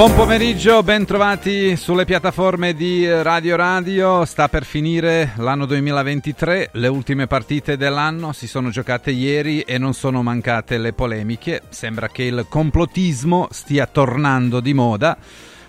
Buon 0.00 0.14
pomeriggio, 0.14 0.82
ben 0.82 1.04
trovati 1.04 1.76
sulle 1.76 2.06
piattaforme 2.06 2.72
di 2.72 3.06
Radio 3.06 3.54
Radio. 3.54 4.24
Sta 4.24 4.48
per 4.48 4.64
finire 4.64 5.32
l'anno 5.36 5.66
2023, 5.66 6.70
le 6.72 6.88
ultime 6.88 7.26
partite 7.26 7.76
dell'anno 7.76 8.32
si 8.32 8.48
sono 8.48 8.70
giocate 8.70 9.10
ieri 9.10 9.60
e 9.60 9.76
non 9.76 9.92
sono 9.92 10.22
mancate 10.22 10.78
le 10.78 10.94
polemiche. 10.94 11.64
Sembra 11.68 12.08
che 12.08 12.22
il 12.22 12.46
complottismo 12.48 13.48
stia 13.50 13.86
tornando 13.86 14.60
di 14.60 14.72
moda. 14.72 15.18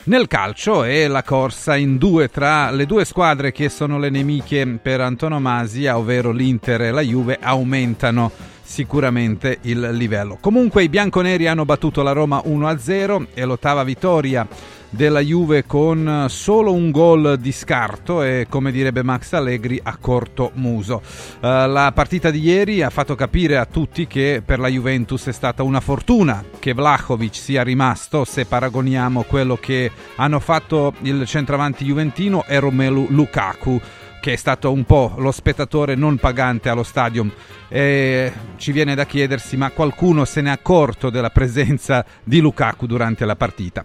Nel 0.04 0.28
calcio 0.28 0.86
e 0.86 1.10
la 1.10 1.24
corsa 1.24 1.76
in 1.76 1.98
due 1.98 2.30
tra 2.30 2.72
le 2.72 2.86
due 2.86 3.04
squadre 3.04 3.52
che 3.52 3.68
sono 3.68 4.00
le 4.00 4.10
nemiche 4.10 4.66
per 4.82 5.02
antonomasia, 5.02 5.98
ovvero 5.98 6.32
l'Inter 6.32 6.84
e 6.84 6.92
la 6.92 7.02
Juve, 7.02 7.38
aumentano 7.38 8.32
sicuramente 8.72 9.58
il 9.64 9.90
livello. 9.92 10.38
Comunque 10.40 10.84
i 10.84 10.90
bianconeri 10.90 11.46
hanno 11.46 11.66
battuto 11.66 12.02
la 12.02 12.14
Roma 12.14 12.42
1-0 12.46 13.28
e 13.34 13.44
l'ottava 13.44 13.84
vittoria 13.84 14.48
della 14.94 15.20
Juve 15.20 15.66
con 15.66 16.26
solo 16.30 16.74
un 16.74 16.92
gol 16.92 17.38
di 17.38 17.52
scarto 17.52 18.24
e 18.24 18.48
come 18.50 18.72
direbbe 18.72 19.04
Max 19.04 19.34
Allegri 19.34 19.80
a 19.82 19.98
corto 19.98 20.52
muso. 20.56 21.02
Uh, 21.40 21.68
la 21.68 21.92
partita 21.94 22.30
di 22.30 22.40
ieri 22.40 22.82
ha 22.82 22.90
fatto 22.90 23.16
capire 23.16 23.58
a 23.58 23.66
tutti 23.66 24.08
che 24.08 24.42
per 24.46 24.60
la 24.60 24.68
Juventus 24.68 25.28
è 25.28 25.34
stata 25.34 25.64
una 25.64 25.80
fortuna 25.82 26.44
che 26.60 26.74
Vlahovic 26.74 27.36
sia 27.36 27.64
rimasto 27.64 28.24
se 28.24 28.46
paragoniamo 28.46 29.24
quello 29.24 29.58
che 29.58 29.92
hanno 30.16 30.40
fatto 30.40 30.94
il 31.02 31.26
centravanti 31.26 31.84
juventino 31.86 32.46
e 32.46 32.60
Romelu 32.60 33.08
Lukaku 33.10 33.82
che 34.22 34.34
è 34.34 34.36
stato 34.38 34.72
un 34.72 34.86
po' 34.86 35.16
lo 35.18 35.32
spettatore 35.32 35.96
non 35.96 36.16
pagante 36.16 36.70
allo 36.70 36.84
stadium. 36.84 37.30
E 37.68 38.32
ci 38.58 38.72
viene 38.72 38.96
da 38.96 39.06
chiedersi, 39.06 39.58
ma 39.58 39.72
qualcuno 39.72 40.24
se 40.24 40.42
n'è 40.42 40.50
accorto 40.50 41.10
della 41.10 41.30
presenza 41.30 42.06
di 42.24 42.40
Lukaku 42.40 42.86
durante 42.86 43.26
la 43.26 43.36
partita? 43.36 43.84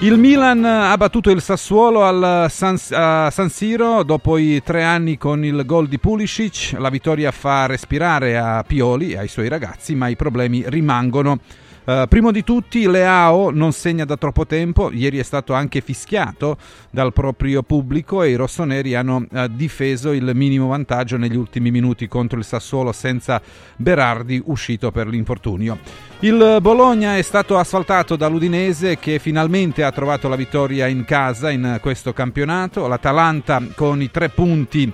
Il 0.00 0.18
Milan 0.18 0.64
ha 0.64 0.96
battuto 0.96 1.30
il 1.30 1.40
Sassuolo 1.40 2.04
al 2.04 2.50
San, 2.50 2.76
San 2.76 3.48
Siro 3.48 4.02
dopo 4.02 4.36
i 4.36 4.62
tre 4.62 4.82
anni 4.82 5.16
con 5.16 5.44
il 5.44 5.62
gol 5.64 5.86
di 5.86 5.98
Pulisic. 5.98 6.74
La 6.78 6.90
vittoria 6.90 7.30
fa 7.30 7.66
respirare 7.66 8.36
a 8.36 8.64
Pioli 8.66 9.12
e 9.12 9.18
ai 9.18 9.28
suoi 9.28 9.48
ragazzi, 9.48 9.94
ma 9.94 10.08
i 10.08 10.16
problemi 10.16 10.64
rimangono. 10.66 11.38
Uh, 11.86 12.08
primo 12.08 12.32
di 12.32 12.42
tutti, 12.42 12.84
Leao 12.88 13.52
non 13.52 13.70
segna 13.70 14.04
da 14.04 14.16
troppo 14.16 14.44
tempo, 14.44 14.90
ieri 14.90 15.18
è 15.18 15.22
stato 15.22 15.52
anche 15.52 15.80
fischiato 15.80 16.56
dal 16.90 17.12
proprio 17.12 17.62
pubblico 17.62 18.24
e 18.24 18.30
i 18.30 18.34
rossoneri 18.34 18.96
hanno 18.96 19.24
uh, 19.30 19.46
difeso 19.48 20.10
il 20.10 20.32
minimo 20.34 20.66
vantaggio 20.66 21.16
negli 21.16 21.36
ultimi 21.36 21.70
minuti 21.70 22.08
contro 22.08 22.40
il 22.40 22.44
Sassuolo 22.44 22.90
senza 22.90 23.40
Berardi 23.76 24.42
uscito 24.46 24.90
per 24.90 25.06
l'infortunio. 25.06 25.78
Il 26.20 26.58
Bologna 26.60 27.16
è 27.16 27.22
stato 27.22 27.56
asfaltato 27.56 28.16
dall'Udinese 28.16 28.98
che 28.98 29.20
finalmente 29.20 29.84
ha 29.84 29.92
trovato 29.92 30.28
la 30.28 30.34
vittoria 30.34 30.88
in 30.88 31.04
casa 31.04 31.50
in 31.52 31.78
questo 31.80 32.12
campionato. 32.12 32.88
L'Atalanta 32.88 33.62
con 33.76 34.02
i 34.02 34.10
tre 34.10 34.28
punti 34.30 34.92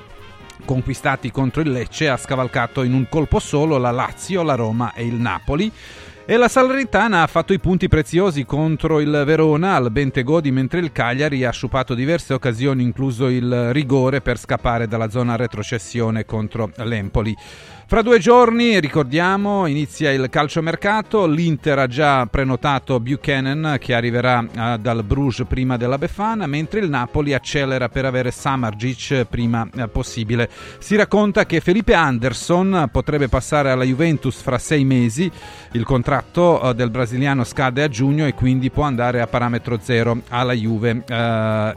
conquistati 0.66 1.30
contro 1.30 1.62
il 1.62 1.70
Lecce 1.70 2.10
ha 2.10 2.18
scavalcato 2.18 2.82
in 2.82 2.92
un 2.92 3.08
colpo 3.08 3.38
solo 3.38 3.78
la 3.78 3.90
Lazio, 3.90 4.42
la 4.42 4.56
Roma 4.56 4.92
e 4.92 5.06
il 5.06 5.14
Napoli. 5.14 5.72
E 6.24 6.36
la 6.36 6.46
Salernitana 6.46 7.22
ha 7.22 7.26
fatto 7.26 7.52
i 7.52 7.58
punti 7.58 7.88
preziosi 7.88 8.44
contro 8.44 9.00
il 9.00 9.24
Verona 9.26 9.74
al 9.74 9.90
Bentegodi, 9.90 10.52
mentre 10.52 10.78
il 10.78 10.92
Cagliari 10.92 11.44
ha 11.44 11.50
sciupato 11.50 11.94
diverse 11.94 12.32
occasioni, 12.32 12.84
incluso 12.84 13.26
il 13.26 13.72
rigore 13.72 14.20
per 14.20 14.38
scappare 14.38 14.86
dalla 14.86 15.10
zona 15.10 15.34
retrocessione 15.34 16.24
contro 16.24 16.70
l'Empoli. 16.76 17.36
Fra 17.92 18.00
due 18.00 18.18
giorni, 18.18 18.80
ricordiamo, 18.80 19.66
inizia 19.66 20.10
il 20.12 20.30
calciomercato. 20.30 21.26
L'Inter 21.26 21.78
ha 21.78 21.86
già 21.86 22.24
prenotato 22.24 22.98
Buchanan 22.98 23.76
che 23.78 23.92
arriverà 23.92 24.38
uh, 24.38 24.78
dal 24.78 25.04
Bruges 25.04 25.46
prima 25.46 25.76
della 25.76 25.98
Befana, 25.98 26.46
mentre 26.46 26.80
il 26.80 26.88
Napoli 26.88 27.34
accelera 27.34 27.90
per 27.90 28.06
avere 28.06 28.30
Samargic 28.30 29.26
prima 29.28 29.68
uh, 29.70 29.90
possibile. 29.90 30.48
Si 30.78 30.96
racconta 30.96 31.44
che 31.44 31.60
Felipe 31.60 31.92
Anderson 31.92 32.88
potrebbe 32.90 33.28
passare 33.28 33.70
alla 33.70 33.84
Juventus 33.84 34.40
fra 34.40 34.56
sei 34.56 34.84
mesi. 34.84 35.30
Il 35.72 35.84
contratto 35.84 36.60
uh, 36.62 36.72
del 36.72 36.88
brasiliano 36.88 37.44
scade 37.44 37.82
a 37.82 37.88
giugno 37.88 38.26
e 38.26 38.32
quindi 38.32 38.70
può 38.70 38.84
andare 38.84 39.20
a 39.20 39.26
parametro 39.26 39.78
zero 39.82 40.22
alla 40.30 40.54
Juve 40.54 41.04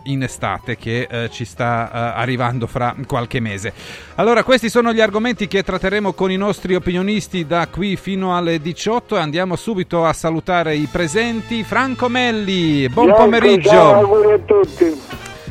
in 0.03 0.23
estate 0.23 0.77
che 0.77 1.27
ci 1.29 1.43
sta 1.43 2.13
arrivando 2.13 2.67
fra 2.67 2.95
qualche 3.05 3.41
mese. 3.41 3.73
Allora, 4.15 4.43
questi 4.43 4.69
sono 4.69 4.93
gli 4.93 5.01
argomenti 5.01 5.49
che 5.49 5.61
tratteremo 5.61 6.03
Staremo 6.05 6.13
con 6.13 6.29
i 6.31 6.37
nostri 6.37 6.75
opinionisti 6.75 7.47
da 7.47 7.67
qui 7.67 7.95
fino 7.95 8.37
alle 8.37 8.59
18 8.59 9.15
e 9.15 9.19
andiamo 9.19 9.55
subito 9.55 10.05
a 10.05 10.13
salutare 10.13 10.75
i 10.75 10.87
presenti. 10.91 11.63
Franco 11.63 12.09
Melli, 12.09 12.87
buon 12.89 13.07
Bianco, 13.07 13.23
pomeriggio. 13.23 13.69
Ciao, 13.69 13.93
auguri 14.01 14.31
a 14.33 14.39
tutti. 14.39 15.01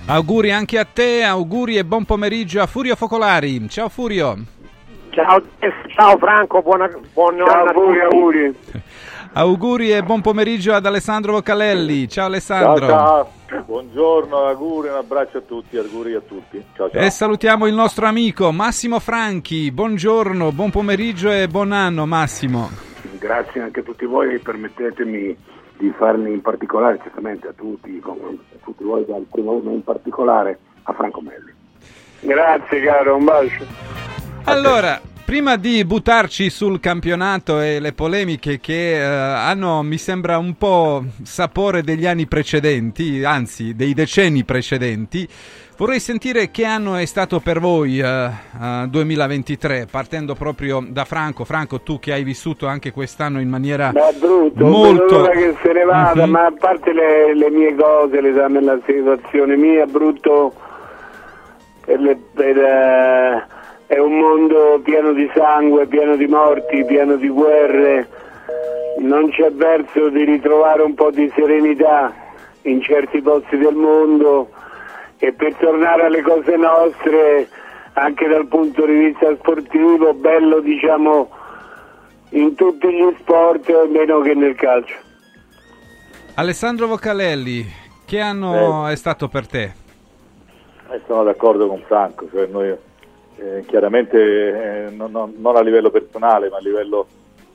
Auguri 0.07 0.53
anche 0.53 0.79
a 0.79 0.85
te, 0.85 1.25
auguri 1.25 1.77
e 1.77 1.85
buon 1.85 2.05
pomeriggio 2.05 2.63
a 2.63 2.67
Furio 2.67 2.95
Focolari. 2.95 3.69
Ciao 3.69 3.89
Furio. 3.89 4.37
Ciao, 5.11 5.43
ciao 5.89 6.19
Franco, 6.19 6.63
buona, 6.63 6.89
buona 7.13 7.45
ciao, 7.45 7.65
auguri, 7.65 8.01
auguri. 8.01 8.55
Auguri 9.37 9.91
e 9.91 10.01
buon 10.05 10.21
pomeriggio 10.21 10.75
ad 10.75 10.87
Alessandro 10.87 11.33
Vocalelli. 11.33 12.09
Ciao 12.09 12.27
Alessandro. 12.27 12.87
Ciao, 12.87 13.29
ciao. 13.49 13.63
Buongiorno, 13.65 14.47
auguri, 14.47 14.91
un 14.91 14.95
abbraccio 14.95 15.39
a 15.39 15.41
tutti, 15.41 15.77
auguri 15.77 16.15
a 16.15 16.21
tutti. 16.21 16.65
Ciao, 16.77 16.89
ciao. 16.89 17.01
E 17.01 17.11
salutiamo 17.11 17.67
il 17.67 17.75
nostro 17.75 18.07
amico 18.07 18.53
Massimo 18.53 19.01
Franchi. 19.01 19.73
Buongiorno, 19.73 20.53
buon 20.53 20.71
pomeriggio 20.71 21.33
e 21.33 21.49
buon 21.49 21.73
anno 21.73 22.07
Massimo. 22.07 22.71
Grazie 23.19 23.63
anche 23.63 23.81
a 23.81 23.83
tutti 23.83 24.05
voi, 24.05 24.39
permettetemi 24.39 25.37
di 25.79 25.93
farmi 25.99 26.31
in 26.31 26.41
particolare, 26.41 27.01
certamente 27.03 27.49
a 27.49 27.53
tutti, 27.57 28.01
a 28.05 28.57
tutti 28.63 28.85
voi 28.85 29.05
dal 29.05 29.27
primo 29.29 29.59
ma 29.59 29.73
in 29.73 29.83
particolare 29.83 30.61
a 30.85 30.93
Franco 30.93 31.21
Melli. 31.21 31.53
Grazie 32.21 32.81
caro, 32.83 33.17
un 33.17 33.25
bacio. 33.25 33.65
Allora, 34.45 35.01
Prima 35.25 35.57
di 35.57 35.83
buttarci 35.87 36.51
sul 36.51 36.81
campionato 36.81 37.59
e 37.59 37.81
le 37.81 37.95
polemiche 37.95 38.61
che 38.61 38.97
eh, 38.97 39.03
hanno, 39.03 39.83
mi 39.83 39.97
sembra, 39.97 40.37
un 40.37 40.55
po' 40.59 41.03
sapore 41.23 41.81
degli 41.81 42.05
anni 42.05 42.27
precedenti, 42.27 43.25
anzi 43.25 43.75
dei 43.75 43.95
decenni 43.95 44.45
precedenti, 44.45 45.27
vorrei 45.79 45.99
sentire 45.99 46.51
che 46.51 46.67
anno 46.67 46.97
è 46.97 47.07
stato 47.07 47.41
per 47.41 47.59
voi 47.59 48.01
eh, 48.01 48.05
eh, 48.05 48.87
2023, 48.87 49.87
partendo 49.91 50.35
proprio 50.35 50.85
da 50.87 51.07
Franco. 51.07 51.45
Franco, 51.45 51.81
tu 51.81 51.99
che 51.99 52.13
hai 52.13 52.23
vissuto 52.23 52.67
anche 52.67 52.93
quest'anno 52.93 53.41
in 53.41 53.49
maniera 53.49 53.93
ma 53.95 54.13
brutto, 54.13 54.67
molto... 54.67 55.23
che 55.31 55.55
se 55.63 55.73
ne 55.73 55.85
vada, 55.85 56.21
mm-hmm. 56.21 56.31
ma 56.31 56.45
a 56.45 56.53
parte 56.53 56.93
le, 56.93 57.35
le 57.35 57.51
mie 57.51 57.75
cose, 57.75 58.21
le, 58.21 58.31
la 58.31 58.79
situazione 58.85 59.57
mia, 59.57 59.87
brutto 59.87 60.53
per... 61.81 61.99
Le, 61.99 62.19
per 62.35 62.57
uh 62.57 63.54
è 63.87 63.99
un 63.99 64.19
mondo 64.19 64.81
pieno 64.83 65.13
di 65.13 65.31
sangue, 65.35 65.87
pieno 65.87 66.17
di 66.17 66.27
morti, 66.27 66.85
pieno 66.85 67.17
di 67.17 67.29
guerre, 67.29 68.09
non 68.99 69.31
c'è 69.31 69.51
verso 69.53 70.09
di 70.09 70.25
ritrovare 70.25 70.83
un 70.83 70.95
po' 70.95 71.11
di 71.11 71.31
serenità 71.35 72.13
in 72.63 72.81
certi 72.81 73.21
posti 73.21 73.59
del 73.59 73.75
mondo 73.75 74.51
e 75.19 75.33
per 75.33 75.55
tornare 75.57 76.05
alle 76.05 76.23
cose 76.23 76.57
nostre 76.57 77.49
anche 77.95 78.27
dal 78.27 78.47
punto 78.47 78.85
di 78.87 78.93
vista 78.93 79.35
sportivo, 79.37 80.15
bello 80.15 80.61
diciamo 80.61 81.31
in 82.31 82.55
tutti 82.55 82.89
gli 82.89 83.15
sport 83.21 83.71
meno 83.91 84.21
che 84.21 84.35
nel 84.35 84.55
calcio. 84.57 84.95
Alessandro 86.35 86.89
Vocalelli, 86.89 87.65
che 88.05 88.19
anno 88.19 88.89
eh, 88.89 88.93
è 88.93 88.97
stato 88.97 89.29
per 89.29 89.47
te? 89.47 89.73
Eh, 90.91 91.01
sono 91.07 91.23
d'accordo 91.23 91.69
con 91.69 91.83
Franco, 91.87 92.27
cioè 92.33 92.47
noi 92.47 92.77
eh, 93.37 93.65
chiaramente 93.67 94.87
eh, 94.87 94.91
non, 94.91 95.11
non, 95.11 95.35
non, 95.37 95.57
a 95.57 95.61
livello 95.61 95.91
personale 95.91 96.49
ma 96.49 96.57
a 96.57 96.61
livello 96.61 97.07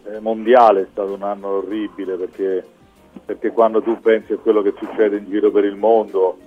eh, 0.05 0.19
mondiale 0.19 0.81
è 0.81 0.87
stato 0.91 1.13
un 1.13 1.23
anno 1.23 1.57
orribile 1.57 2.15
perché, 2.15 2.65
perché, 3.25 3.51
quando 3.51 3.81
tu 3.81 3.99
pensi 3.99 4.33
a 4.33 4.37
quello 4.37 4.61
che 4.61 4.73
succede 4.77 5.17
in 5.17 5.29
giro 5.29 5.51
per 5.51 5.65
il 5.65 5.75
mondo, 5.75 6.37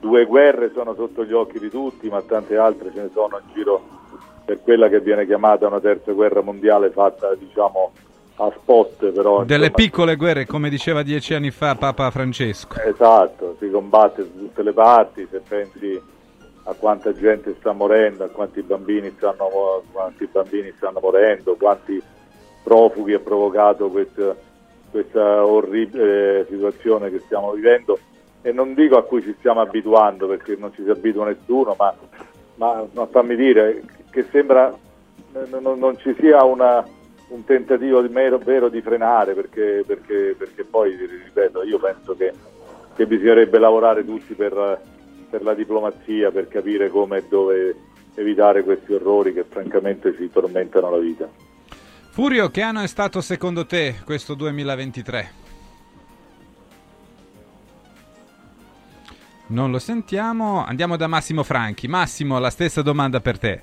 due 0.00 0.24
guerre 0.26 0.72
sono 0.74 0.94
sotto 0.94 1.24
gli 1.24 1.32
occhi 1.32 1.58
di 1.58 1.70
tutti 1.70 2.08
ma 2.08 2.20
tante 2.22 2.56
altre 2.56 2.90
ce 2.92 3.02
ne 3.02 3.10
sono 3.12 3.38
in 3.38 3.54
giro 3.54 4.00
per 4.44 4.60
quella 4.60 4.88
che 4.88 5.00
viene 5.00 5.24
chiamata 5.26 5.66
una 5.66 5.80
terza 5.80 6.12
guerra 6.12 6.42
mondiale 6.42 6.90
fatta 6.90 7.34
diciamo 7.34 7.92
a 8.36 8.52
spot 8.58 9.10
però 9.12 9.44
delle 9.44 9.66
insomma, 9.66 9.84
piccole 9.84 10.16
guerre 10.16 10.46
come 10.46 10.68
diceva 10.68 11.02
dieci 11.02 11.34
anni 11.34 11.50
fa 11.50 11.76
Papa 11.76 12.10
Francesco. 12.10 12.80
Esatto 12.80 13.56
si 13.58 13.70
combatte 13.70 14.24
su 14.24 14.38
tutte 14.38 14.62
le 14.62 14.72
parti 14.72 15.26
se 15.30 15.40
pensi 15.46 16.00
a 16.64 16.74
quanta 16.74 17.12
gente 17.14 17.54
sta 17.58 17.72
morendo, 17.72 18.24
a 18.24 18.28
quanti 18.28 18.62
bambini 18.62 19.12
stanno, 19.16 19.82
quanti 19.90 20.26
bambini 20.30 20.72
stanno 20.76 21.00
morendo, 21.00 21.56
quanti 21.56 22.00
profughi 22.62 23.14
ha 23.14 23.18
provocato 23.18 23.88
questa, 23.88 24.34
questa 24.90 25.44
orribile 25.44 26.46
situazione 26.48 27.10
che 27.10 27.20
stiamo 27.20 27.52
vivendo. 27.52 27.98
E 28.42 28.52
non 28.52 28.74
dico 28.74 28.96
a 28.96 29.04
cui 29.04 29.22
ci 29.22 29.34
stiamo 29.38 29.60
abituando 29.60 30.26
perché 30.26 30.56
non 30.56 30.72
ci 30.74 30.82
si 30.82 30.90
abitua 30.90 31.26
nessuno, 31.26 31.74
ma, 31.78 31.94
ma, 32.56 32.84
ma 32.92 33.06
fammi 33.06 33.36
dire 33.36 33.82
che 34.10 34.26
sembra 34.30 34.76
non, 35.48 35.78
non 35.78 35.96
ci 35.98 36.14
sia 36.18 36.42
una, 36.44 36.84
un 37.28 37.44
tentativo 37.44 38.02
di 38.02 38.12
mero, 38.12 38.38
vero 38.38 38.68
di 38.68 38.82
frenare 38.82 39.34
perché, 39.34 39.84
perché, 39.86 40.34
perché 40.36 40.64
poi, 40.64 40.94
ripeto, 40.96 41.62
io 41.62 41.78
penso 41.78 42.16
che 42.16 42.32
che 42.94 43.06
bisognerebbe 43.06 43.58
lavorare 43.58 44.04
tutti 44.04 44.34
per, 44.34 44.80
per 45.32 45.42
la 45.42 45.54
diplomazia, 45.54 46.30
per 46.30 46.46
capire 46.46 46.90
come 46.90 47.16
e 47.16 47.24
dove 47.26 47.74
evitare 48.16 48.62
questi 48.62 48.92
orrori 48.92 49.32
che 49.32 49.44
francamente 49.44 50.14
ci 50.14 50.28
tormentano 50.30 50.90
la 50.90 50.98
vita. 50.98 51.26
Furio, 52.10 52.50
che 52.50 52.60
anno 52.60 52.82
è 52.82 52.86
stato 52.86 53.22
secondo 53.22 53.64
te 53.64 53.94
questo 54.04 54.34
2023? 54.34 55.40
Non 59.46 59.70
lo 59.70 59.78
sentiamo, 59.78 60.62
andiamo 60.62 60.96
da 60.96 61.06
Massimo 61.06 61.42
Franchi. 61.42 61.88
Massimo, 61.88 62.38
la 62.38 62.50
stessa 62.50 62.82
domanda 62.82 63.20
per 63.20 63.38
te. 63.38 63.60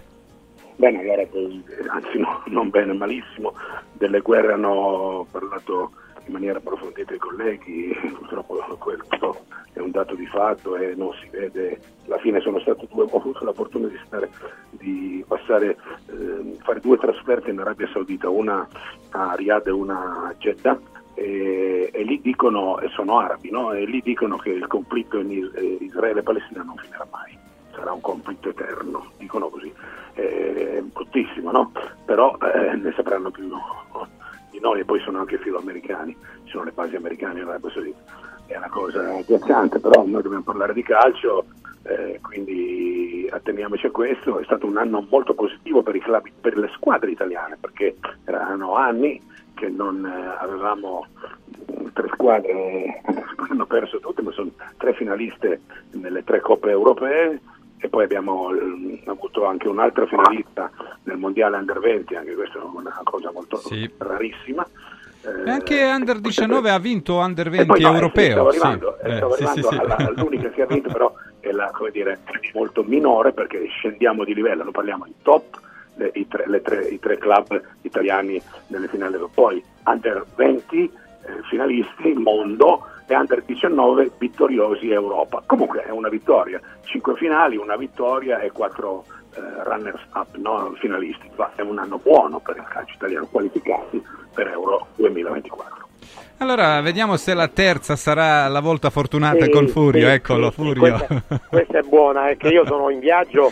Bene, 0.75 1.01
allora, 1.01 1.21
anzi 1.21 2.17
no, 2.17 2.41
non 2.47 2.71
bene, 2.71 2.93
malissimo. 2.93 3.53
Delle 3.93 4.21
guerre 4.21 4.53
hanno 4.53 5.27
parlato 5.29 5.91
in 6.29 6.35
maniera 6.35 6.59
approfondita 6.59 7.13
i 7.13 7.17
colleghi, 7.17 7.91
purtroppo 8.15 8.55
questo 8.77 9.45
è 9.73 9.79
un 9.79 9.91
dato 9.91 10.15
di 10.15 10.27
fatto 10.27 10.75
e 10.75 10.93
non 10.95 11.11
si 11.21 11.27
vede, 11.29 11.79
alla 12.05 12.19
fine 12.19 12.39
sono 12.39 12.59
stato 12.59 12.87
due, 12.91 13.05
ho 13.09 13.17
avuto 13.17 13.43
la 13.43 13.53
fortuna 13.53 13.87
di, 13.87 13.99
stare, 14.05 14.29
di 14.69 15.23
passare, 15.27 15.77
eh, 16.07 16.57
fare 16.59 16.79
due 16.79 16.97
trasferte 16.97 17.49
in 17.49 17.59
Arabia 17.59 17.89
Saudita, 17.91 18.29
una 18.29 18.67
a 19.11 19.33
Riyadh 19.33 19.67
e 19.67 19.71
una 19.71 20.27
a 20.27 20.35
Jeddah 20.37 20.79
e, 21.15 21.89
e, 21.91 22.03
lì 22.03 22.21
dicono, 22.21 22.79
e 22.79 22.89
sono 22.89 23.19
arabi, 23.19 23.49
no? 23.49 23.73
e 23.73 23.85
lì 23.85 24.01
dicono 24.01 24.37
che 24.37 24.51
il 24.51 24.67
conflitto 24.67 25.19
in 25.19 25.31
Israele-Palestina 25.79 26.61
non 26.61 26.77
finirà 26.77 27.07
mai, 27.11 27.37
sarà 27.73 27.91
un 27.91 28.01
conflitto 28.01 28.49
eterno, 28.49 29.11
dicono 29.17 29.49
così, 29.49 29.73
è 30.13 30.81
bruttissimo, 30.81 31.51
no? 31.51 31.71
però 32.05 32.37
eh, 32.37 32.75
ne 32.75 32.93
sapranno 32.95 33.31
più 33.31 33.49
noi 34.59 34.81
e 34.81 34.85
poi 34.85 34.99
sono 35.01 35.19
anche 35.19 35.37
filoamericani, 35.37 36.15
ci 36.43 36.51
sono 36.51 36.65
le 36.65 36.71
basi 36.71 36.95
americane 36.95 37.41
in 37.41 37.47
Arabia 37.47 37.69
Saudita, 37.71 37.97
è 38.45 38.57
una 38.57 38.69
cosa 38.69 39.15
agghiacciante, 39.15 39.79
però 39.79 40.05
noi 40.05 40.21
dobbiamo 40.21 40.43
parlare 40.43 40.73
di 40.73 40.83
calcio, 40.83 41.45
eh, 41.83 42.19
quindi 42.21 43.27
atteniamoci 43.31 43.85
a 43.85 43.91
questo, 43.91 44.39
è 44.39 44.43
stato 44.43 44.65
un 44.65 44.77
anno 44.77 45.05
molto 45.09 45.33
positivo 45.33 45.81
per, 45.83 45.97
club, 45.99 46.27
per 46.41 46.57
le 46.57 46.69
squadre 46.73 47.11
italiane 47.11 47.57
perché 47.59 47.97
erano 48.25 48.75
anni 48.75 49.21
che 49.53 49.69
non 49.69 50.05
eh, 50.05 50.35
avevamo 50.39 51.07
tre 51.93 52.07
squadre, 52.13 53.01
hanno 53.49 53.65
perso 53.65 53.99
tutte, 53.99 54.21
ma 54.21 54.31
sono 54.31 54.51
tre 54.77 54.93
finaliste 54.93 55.61
nelle 55.91 56.23
tre 56.23 56.39
coppe 56.39 56.69
europee 56.69 57.39
e 57.79 57.87
poi 57.87 58.03
abbiamo 58.03 58.53
eh, 58.53 59.01
avuto 59.05 59.45
anche 59.45 59.67
un'altra 59.67 60.05
finalista 60.05 60.69
nel 61.03 61.17
mondiale 61.17 61.57
under 61.57 61.79
20, 61.79 62.15
anche 62.15 62.33
questa 62.33 62.59
è 62.59 62.61
una 62.61 62.99
cosa 63.03 63.31
molto 63.31 63.57
sì. 63.57 63.89
rarissima. 63.97 64.67
E 65.21 65.49
anche 65.49 65.83
Under 65.83 66.19
19 66.19 66.69
ha 66.69 66.79
vinto 66.79 67.17
Under 67.17 67.49
20 67.49 67.81
europeo. 67.81 68.23
Sì, 68.23 68.31
stavo 68.31 68.47
arrivando, 68.49 68.97
sì. 69.01 69.15
stavo 69.15 69.31
eh, 69.31 69.33
arrivando 69.33 69.69
sì, 69.69 69.77
alla, 69.77 69.95
all'unica 69.95 70.49
che 70.49 70.61
ha 70.61 70.65
vinto, 70.65 70.89
però 70.89 71.13
è 71.39 71.51
la, 71.51 71.71
dire, 71.91 72.19
molto 72.53 72.83
minore 72.83 73.31
perché 73.33 73.65
scendiamo 73.67 74.23
di 74.23 74.33
livello, 74.33 74.63
non 74.63 74.71
parliamo 74.71 75.05
di 75.05 75.13
top, 75.21 75.59
le, 75.95 76.11
i, 76.13 76.27
tre, 76.27 76.61
tre, 76.61 76.87
i, 76.87 76.99
tre, 76.99 77.17
club 77.17 77.61
italiani 77.81 78.41
nelle 78.67 78.87
finali 78.87 79.17
poi 79.33 79.61
Under 79.85 80.25
20 80.35 80.83
eh, 80.83 80.91
finalisti 81.49 82.13
mondo 82.13 82.85
e 83.09 83.15
Under 83.15 83.41
19 83.43 84.11
vittoriosi 84.19 84.91
Europa. 84.91 85.41
Comunque 85.45 85.83
è 85.83 85.89
una 85.89 86.09
vittoria, 86.09 86.61
5 86.83 87.15
finali, 87.15 87.57
una 87.57 87.75
vittoria 87.75 88.39
e 88.39 88.51
4 88.51 89.03
eh, 89.33 89.63
runners 89.63 90.01
up, 90.13 90.35
no? 90.35 90.73
finalisti. 90.77 91.27
È 91.55 91.61
un 91.61 91.79
anno 91.79 91.97
buono 91.97 92.39
per 92.39 92.57
il 92.57 92.67
calcio 92.69 92.93
italiano, 92.93 93.27
qualificati 93.31 94.01
per 94.31 94.47
Euro 94.49 94.87
2024. 94.95 95.87
Allora, 96.37 96.79
vediamo 96.81 97.17
se 97.17 97.33
la 97.33 97.47
terza 97.47 97.95
sarà 97.95 98.47
la 98.47 98.61
volta 98.61 98.91
fortunata 98.91 99.45
sì, 99.45 99.49
con 99.49 99.67
Furio. 99.67 100.07
Sì, 100.07 100.13
Eccolo, 100.13 100.51
sì, 100.51 100.55
Furio. 100.55 100.81
Questa, 100.81 101.41
questa, 101.49 101.79
è 101.79 101.81
buona, 101.81 102.29
è 102.29 102.37
che 102.37 102.49
io 102.49 102.65
sono 102.65 102.91
in 102.91 102.99
viaggio. 102.99 103.51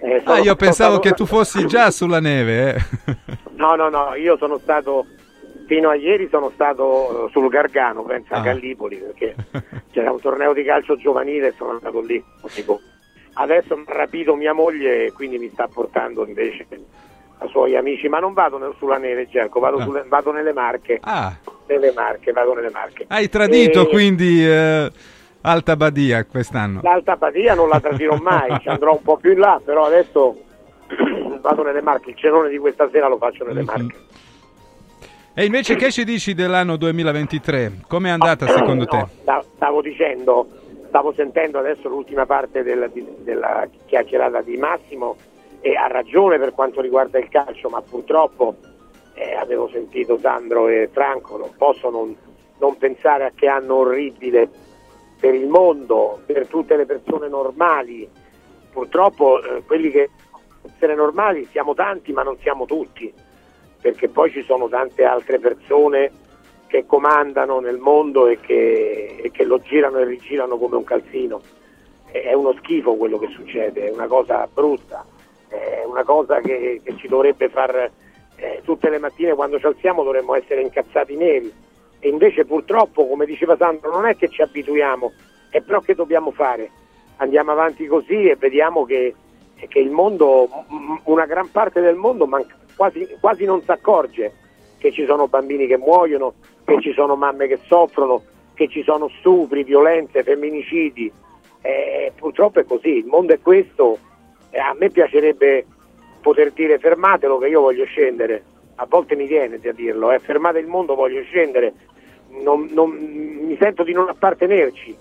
Eh, 0.00 0.22
sono, 0.24 0.36
ah, 0.36 0.38
io 0.38 0.54
pensavo 0.54 0.94
stato... 0.94 1.08
che 1.08 1.14
tu 1.14 1.26
fossi 1.26 1.66
già 1.66 1.90
sulla 1.90 2.20
neve. 2.20 2.74
Eh. 2.74 3.16
No, 3.56 3.74
no, 3.74 3.88
no, 3.88 4.14
io 4.14 4.36
sono 4.36 4.58
stato 4.58 5.06
fino 5.74 5.88
a 5.88 5.96
ieri 5.96 6.28
sono 6.30 6.50
stato 6.54 7.28
sul 7.32 7.48
Gargano, 7.48 8.04
pensa 8.04 8.36
ah. 8.36 8.38
a 8.38 8.42
Gallipoli, 8.42 8.96
perché 8.96 9.34
c'era 9.90 10.12
un 10.12 10.20
torneo 10.20 10.52
di 10.52 10.62
calcio 10.62 10.96
giovanile 10.96 11.48
e 11.48 11.54
sono 11.56 11.72
andato 11.72 12.00
lì. 12.00 12.22
Adesso 13.36 13.76
mi 13.76 13.84
ha 13.88 13.92
rapito 13.92 14.36
mia 14.36 14.52
moglie 14.52 15.06
e 15.06 15.12
quindi 15.12 15.38
mi 15.38 15.48
sta 15.48 15.66
portando 15.66 16.24
invece 16.24 16.66
a 17.38 17.46
suoi 17.48 17.74
amici, 17.76 18.06
ma 18.06 18.20
non 18.20 18.32
vado 18.32 18.72
sulla 18.78 18.98
neve, 18.98 19.26
Gerco, 19.28 19.58
vado, 19.58 19.78
ah. 19.78 19.82
sulle, 19.82 20.04
vado 20.06 20.30
nelle 20.30 20.52
Marche. 20.52 21.00
Ah. 21.02 21.34
Nelle 21.66 21.92
Marche, 21.92 22.30
vado 22.30 22.54
nelle 22.54 22.70
Marche. 22.70 23.06
Hai 23.08 23.28
tradito 23.28 23.88
e... 23.88 23.88
quindi 23.88 24.46
eh, 24.46 24.92
Alta 25.40 25.74
Badia 25.74 26.24
quest'anno? 26.24 26.82
L'Alta 26.84 27.16
Badia 27.16 27.54
non 27.54 27.68
la 27.68 27.80
tradirò 27.80 28.16
mai, 28.22 28.60
ci 28.60 28.68
andrò 28.68 28.92
un 28.92 29.02
po' 29.02 29.16
più 29.16 29.32
in 29.32 29.40
là, 29.40 29.60
però 29.64 29.86
adesso 29.86 30.36
vado 31.40 31.64
nelle 31.64 31.82
Marche, 31.82 32.10
il 32.10 32.16
cenone 32.16 32.48
di 32.48 32.58
questa 32.58 32.88
sera 32.92 33.08
lo 33.08 33.16
faccio 33.16 33.44
nelle 33.44 33.64
mm-hmm. 33.64 33.66
Marche. 33.66 33.96
E 35.36 35.44
invece 35.44 35.74
che 35.74 35.90
ci 35.90 36.04
dici 36.04 36.32
dell'anno 36.32 36.76
2023? 36.76 37.80
Com'è 37.88 38.08
andata 38.08 38.46
secondo 38.46 38.84
no, 38.84 39.08
te? 39.24 39.42
Stavo 39.56 39.82
dicendo, 39.82 40.46
stavo 40.86 41.12
sentendo 41.12 41.58
adesso 41.58 41.88
l'ultima 41.88 42.24
parte 42.24 42.62
della, 42.62 42.88
della 43.18 43.66
chiacchierata 43.86 44.42
di 44.42 44.56
Massimo 44.56 45.16
e 45.60 45.74
ha 45.74 45.88
ragione 45.88 46.38
per 46.38 46.52
quanto 46.52 46.80
riguarda 46.80 47.18
il 47.18 47.28
calcio, 47.28 47.68
ma 47.68 47.82
purtroppo 47.82 48.54
eh, 49.14 49.34
avevo 49.34 49.68
sentito 49.72 50.20
Sandro 50.20 50.68
e 50.68 50.88
Franco, 50.92 51.36
non 51.36 51.50
posso 51.58 51.90
non, 51.90 52.14
non 52.58 52.76
pensare 52.78 53.24
a 53.24 53.32
che 53.34 53.48
anno 53.48 53.78
orribile 53.78 54.48
per 55.18 55.34
il 55.34 55.48
mondo, 55.48 56.20
per 56.26 56.46
tutte 56.46 56.76
le 56.76 56.86
persone 56.86 57.26
normali. 57.26 58.08
Purtroppo 58.70 59.42
eh, 59.42 59.64
quelli 59.66 59.90
che 59.90 60.10
essere 60.64 60.94
normali 60.94 61.48
siamo 61.50 61.74
tanti, 61.74 62.12
ma 62.12 62.22
non 62.22 62.36
siamo 62.38 62.66
tutti, 62.66 63.12
perché 63.84 64.08
poi 64.08 64.30
ci 64.30 64.42
sono 64.44 64.66
tante 64.66 65.04
altre 65.04 65.38
persone 65.38 66.10
che 66.68 66.86
comandano 66.86 67.60
nel 67.60 67.76
mondo 67.76 68.28
e 68.28 68.40
che, 68.40 69.18
e 69.20 69.30
che 69.30 69.44
lo 69.44 69.60
girano 69.60 69.98
e 69.98 70.06
rigirano 70.06 70.56
come 70.56 70.76
un 70.76 70.84
calzino. 70.84 71.42
È 72.10 72.32
uno 72.32 72.54
schifo 72.54 72.94
quello 72.94 73.18
che 73.18 73.28
succede, 73.28 73.88
è 73.88 73.90
una 73.90 74.06
cosa 74.06 74.48
brutta 74.50 75.04
è 75.54 75.84
una 75.84 76.02
cosa 76.02 76.40
che, 76.40 76.80
che 76.82 76.96
ci 76.96 77.08
dovrebbe 77.08 77.48
far 77.50 77.90
eh, 78.36 78.60
tutte 78.64 78.88
le 78.90 78.98
mattine 78.98 79.34
quando 79.34 79.58
ci 79.58 79.66
alziamo 79.66 80.02
dovremmo 80.02 80.34
essere 80.34 80.62
incazzati 80.62 81.14
neri 81.14 81.52
e 82.00 82.08
invece 82.08 82.44
purtroppo 82.44 83.06
come 83.06 83.26
diceva 83.26 83.56
Sandro 83.56 83.90
non 83.90 84.06
è 84.06 84.16
che 84.16 84.28
ci 84.28 84.42
abituiamo 84.42 85.12
è 85.50 85.60
però 85.60 85.80
che 85.80 85.94
dobbiamo 85.94 86.32
fare 86.32 86.70
andiamo 87.18 87.52
avanti 87.52 87.86
così 87.86 88.28
e 88.28 88.36
vediamo 88.36 88.84
che, 88.84 89.14
che 89.68 89.78
il 89.78 89.90
mondo 89.90 90.48
una 91.04 91.26
gran 91.26 91.50
parte 91.50 91.80
del 91.80 91.94
mondo 91.94 92.26
manca, 92.26 92.56
quasi, 92.76 93.06
quasi 93.20 93.44
non 93.44 93.62
si 93.62 93.70
accorge 93.70 94.32
che 94.78 94.92
ci 94.92 95.04
sono 95.06 95.28
bambini 95.28 95.66
che 95.66 95.78
muoiono 95.78 96.34
che 96.64 96.80
ci 96.80 96.92
sono 96.92 97.16
mamme 97.16 97.46
che 97.46 97.58
soffrono 97.66 98.22
che 98.54 98.68
ci 98.68 98.82
sono 98.82 99.10
stupri, 99.18 99.64
violenze, 99.64 100.22
femminicidi. 100.22 101.12
Eh, 101.60 102.12
purtroppo 102.14 102.60
è 102.60 102.64
così 102.64 102.98
il 102.98 103.06
mondo 103.06 103.34
è 103.34 103.40
questo. 103.40 103.98
Eh, 104.50 104.58
a 104.58 104.74
me 104.78 104.90
piacerebbe 104.90 105.66
poter 106.20 106.52
dire 106.52 106.78
fermatelo 106.78 107.38
che 107.38 107.48
io 107.48 107.60
voglio 107.60 107.84
scendere, 107.84 108.44
a 108.76 108.86
volte 108.88 109.16
mi 109.16 109.26
viene 109.26 109.60
a 109.62 109.72
dirlo, 109.72 110.10
eh, 110.10 110.18
fermate 110.20 110.58
il 110.58 110.66
mondo, 110.66 110.94
voglio 110.94 111.22
scendere, 111.24 111.74
non, 112.42 112.68
non, 112.72 112.90
mi 112.90 113.56
sento 113.60 113.82
di 113.82 113.92
non 113.92 114.08
appartenerci, 114.08 114.96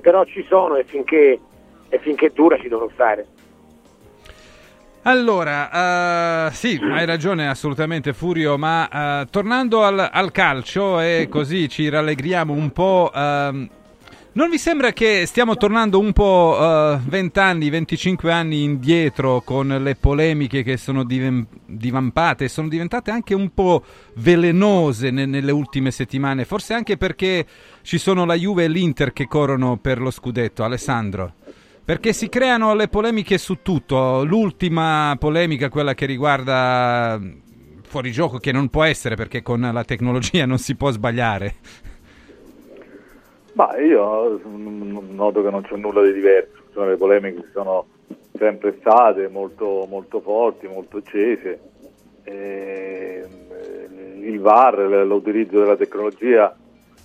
però 0.00 0.24
ci 0.24 0.44
sono 0.46 0.76
e 0.76 0.84
finché, 0.84 1.38
e 1.88 1.98
finché 2.00 2.30
dura 2.30 2.58
ci 2.58 2.68
devo 2.68 2.90
stare. 2.92 3.26
Allora, 5.08 6.48
uh, 6.48 6.52
sì, 6.52 6.78
hai 6.82 7.06
ragione 7.06 7.48
assolutamente 7.48 8.12
Furio, 8.12 8.58
ma 8.58 9.22
uh, 9.22 9.26
tornando 9.30 9.82
al, 9.82 10.06
al, 10.12 10.30
calcio 10.32 11.00
e 11.00 11.28
così 11.30 11.66
ci 11.70 11.88
rallegriamo 11.88 12.52
un 12.52 12.70
po', 12.72 13.10
uh, 13.10 13.18
non 13.18 14.50
vi 14.50 14.58
sembra 14.58 14.92
che 14.92 15.24
stiamo 15.24 15.56
tornando 15.56 15.98
un 15.98 16.12
po' 16.12 16.58
20 17.06 17.38
uh, 17.38 17.42
anni, 17.42 17.70
25 17.70 18.30
anni 18.30 18.62
indietro 18.64 19.40
con 19.40 19.68
le 19.68 19.94
polemiche 19.94 20.62
che 20.62 20.76
sono 20.76 21.04
div- 21.04 21.46
divampate 21.64 22.46
sono 22.48 22.68
diventate 22.68 23.10
anche 23.10 23.34
un 23.34 23.54
po' 23.54 23.82
velenose 24.16 25.10
ne- 25.10 25.24
nelle 25.24 25.52
ultime 25.52 25.90
settimane? 25.90 26.44
Forse 26.44 26.74
anche 26.74 26.98
perché 26.98 27.46
ci 27.80 27.96
sono 27.96 28.26
la 28.26 28.34
Juve 28.34 28.64
e 28.64 28.68
l'Inter 28.68 29.14
che 29.14 29.26
corrono 29.26 29.78
per 29.78 30.00
lo 30.02 30.10
scudetto, 30.10 30.64
Alessandro. 30.64 31.32
Perché 31.88 32.12
si 32.12 32.28
creano 32.28 32.74
le 32.74 32.88
polemiche 32.88 33.38
su 33.38 33.62
tutto. 33.62 34.22
L'ultima 34.22 35.16
polemica, 35.18 35.70
quella 35.70 35.94
che 35.94 36.04
riguarda 36.04 37.18
fuori 37.84 38.12
gioco, 38.12 38.36
che 38.36 38.52
non 38.52 38.68
può 38.68 38.84
essere 38.84 39.14
perché 39.14 39.40
con 39.40 39.66
la 39.72 39.84
tecnologia 39.84 40.44
non 40.44 40.58
si 40.58 40.76
può 40.76 40.90
sbagliare. 40.90 41.54
Ma 43.54 43.74
io 43.78 44.38
noto 44.44 45.42
che 45.42 45.48
non 45.48 45.62
c'è 45.62 45.76
nulla 45.76 46.02
di 46.02 46.12
diverso, 46.12 46.60
sono 46.74 46.90
le 46.90 46.96
polemiche 46.98 47.40
che 47.40 47.48
sono 47.54 47.86
sempre 48.36 48.76
state 48.80 49.26
molto, 49.28 49.86
molto 49.88 50.20
forti, 50.20 50.66
molto 50.66 50.98
accese. 50.98 51.58
E 52.24 53.24
il 54.20 54.38
VAR, 54.40 54.76
l'utilizzo 55.06 55.60
della 55.60 55.76
tecnologia 55.76 56.54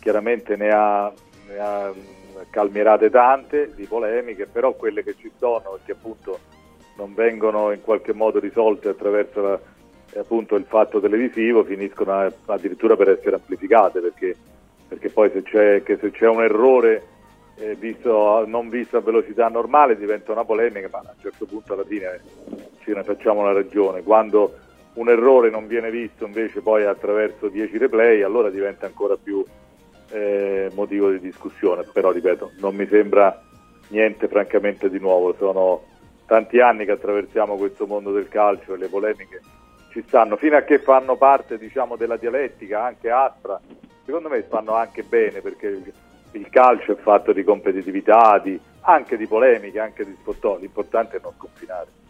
chiaramente 0.02 0.58
ne 0.58 0.70
ha, 0.72 1.10
ne 1.48 1.58
ha 1.58 1.94
calmierate 2.50 3.10
tante 3.10 3.74
di 3.76 3.86
polemiche, 3.86 4.46
però 4.46 4.74
quelle 4.74 5.04
che 5.04 5.16
ci 5.18 5.32
sono, 5.38 5.72
perché 5.72 5.92
appunto 5.94 6.40
non 6.96 7.14
vengono 7.14 7.72
in 7.72 7.82
qualche 7.82 8.14
modo 8.14 8.40
risolte 8.40 8.90
attraverso 8.90 9.42
la, 9.42 9.60
appunto 10.20 10.56
il 10.56 10.66
fatto 10.66 11.00
televisivo, 11.00 11.64
finiscono 11.64 12.32
addirittura 12.46 12.96
per 12.96 13.10
essere 13.10 13.36
amplificate, 13.36 14.00
perché, 14.00 14.36
perché 14.88 15.10
poi 15.10 15.32
se 15.32 15.44
c'è, 15.44 15.82
se 15.86 16.12
c'è 16.12 16.28
un 16.28 16.44
errore 16.44 17.08
eh, 17.56 17.76
visto, 17.76 18.46
non 18.46 18.70
visto 18.70 18.98
a 18.98 19.02
velocità 19.02 19.48
normale 19.48 19.98
diventa 19.98 20.32
una 20.32 20.46
polemica, 20.46 20.90
ma 20.92 21.00
a 21.00 21.14
un 21.16 21.22
certo 21.22 21.46
punto 21.46 21.74
alla 21.74 21.86
fine 21.86 22.22
ce 22.84 22.94
ne 22.94 23.04
facciamo 23.04 23.42
una 23.42 23.54
ragione. 23.54 24.04
Quando 24.04 24.56
un 24.94 25.10
errore 25.10 25.50
non 25.50 25.68
viene 25.68 25.90
visto 25.90 26.26
invece 26.26 26.62
poi 26.62 26.86
attraverso 26.86 27.48
10 27.48 27.78
replay, 27.78 28.22
allora 28.22 28.50
diventa 28.50 28.86
ancora 28.86 29.16
più 29.22 29.44
eh, 30.14 30.70
motivo 30.74 31.10
di 31.10 31.20
discussione, 31.20 31.84
però 31.92 32.12
ripeto, 32.12 32.52
non 32.60 32.76
mi 32.76 32.88
sembra 32.88 33.42
niente 33.88 34.28
francamente 34.28 34.90
di 34.90 35.00
nuovo, 35.00 35.34
sono 35.38 35.84
tanti 36.28 36.60
anni 36.60 36.86
che 36.86 36.92
attraversiamo 36.92 37.58
questo 37.58 37.88
mondo 37.88 38.12
del 38.12 38.28
calcio 38.28 38.76
e 38.76 38.78
le 38.78 38.88
polemiche 38.88 39.42
ci 39.90 40.04
stanno, 40.08 40.38
fino 40.38 40.56
a 40.56 40.62
che 40.62 40.80
fanno 40.80 41.16
parte 41.16 41.58
diciamo, 41.58 41.96
della 41.96 42.18
dialettica 42.18 42.84
anche 42.84 43.10
aspra, 43.10 43.60
secondo 44.06 44.30
me 44.30 44.44
fanno 44.44 44.74
anche 44.74 45.04
bene 45.04 45.42
perché 45.42 45.68
il, 45.68 45.94
il 46.32 46.50
calcio 46.50 46.94
è 46.94 46.96
fatto 46.96 47.34
di 47.34 47.44
competitività, 47.44 48.40
di, 48.40 48.60
anche 48.82 49.18
di 49.18 49.26
polemiche, 49.26 49.80
anche 49.80 50.06
di 50.06 50.16
spottò, 50.20 50.58
l'importante 50.58 51.18
è 51.18 51.20
non 51.22 51.34
confinare. 51.38 52.02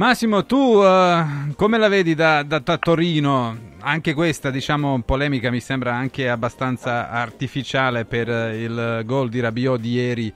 Massimo, 0.00 0.46
tu 0.46 0.56
uh, 0.56 1.54
come 1.56 1.76
la 1.76 1.88
vedi 1.88 2.14
da, 2.14 2.42
da, 2.42 2.58
da, 2.58 2.78
Torino? 2.78 3.54
Anche 3.80 4.14
questa, 4.14 4.50
diciamo, 4.50 5.02
polemica 5.02 5.50
mi 5.50 5.60
sembra 5.60 5.94
anche 5.94 6.26
abbastanza 6.26 7.10
artificiale 7.10 8.06
per 8.06 8.28
uh, 8.28 8.54
il 8.54 9.02
gol 9.04 9.28
di 9.28 9.40
Rabiot 9.40 9.78
di 9.78 9.92
ieri. 9.92 10.32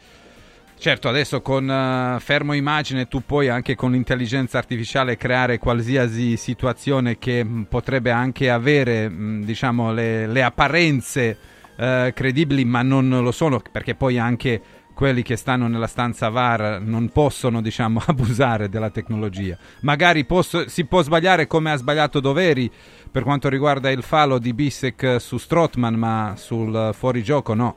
Certo, 0.77 1.09
adesso 1.09 1.41
con 1.41 1.67
uh, 1.67 2.21
fermo 2.21 2.53
immagine 2.53 3.09
tu 3.09 3.23
puoi 3.25 3.49
anche 3.49 3.75
con 3.75 3.93
l'intelligenza 3.93 4.59
artificiale 4.59 5.17
creare 5.17 5.57
qualsiasi 5.57 6.37
situazione 6.37 7.17
che 7.17 7.43
mh, 7.43 7.65
potrebbe 7.71 8.11
anche 8.11 8.51
avere, 8.51 9.09
mh, 9.09 9.45
diciamo, 9.47 9.95
le, 9.95 10.27
le 10.27 10.43
apparenze 10.43 11.39
credibili, 11.77 12.65
ma 12.65 12.83
non 12.83 13.09
lo 13.09 13.33
sono, 13.33 13.61
perché 13.73 13.97
poi 13.97 14.17
anche 14.17 14.63
quelli 14.95 15.23
che 15.23 15.37
stanno 15.37 15.67
nella 15.67 15.89
stanza 15.89 16.29
VAR 16.29 16.81
non 16.81 17.11
possono 17.11 17.61
diciamo, 17.61 18.01
abusare 18.07 18.69
della 18.69 18.91
tecnologia. 18.91 19.59
Magari 19.81 20.25
posso, 20.25 20.69
si 20.69 20.87
può 20.87 21.03
sbagliare 21.03 21.47
come 21.47 21.73
ha 21.73 21.77
sbagliato 21.77 22.21
Doveri 22.21 22.71
per 23.11 23.23
quanto 23.23 23.49
riguarda 23.49 23.91
il 23.91 24.03
fallo 24.03 24.39
di 24.39 24.55
Bissek 24.55 25.21
su 25.21 25.37
Strotman, 25.37 25.95
ma 25.95 26.35
sul 26.37 26.91
fuorigioco 26.93 27.55
no. 27.55 27.77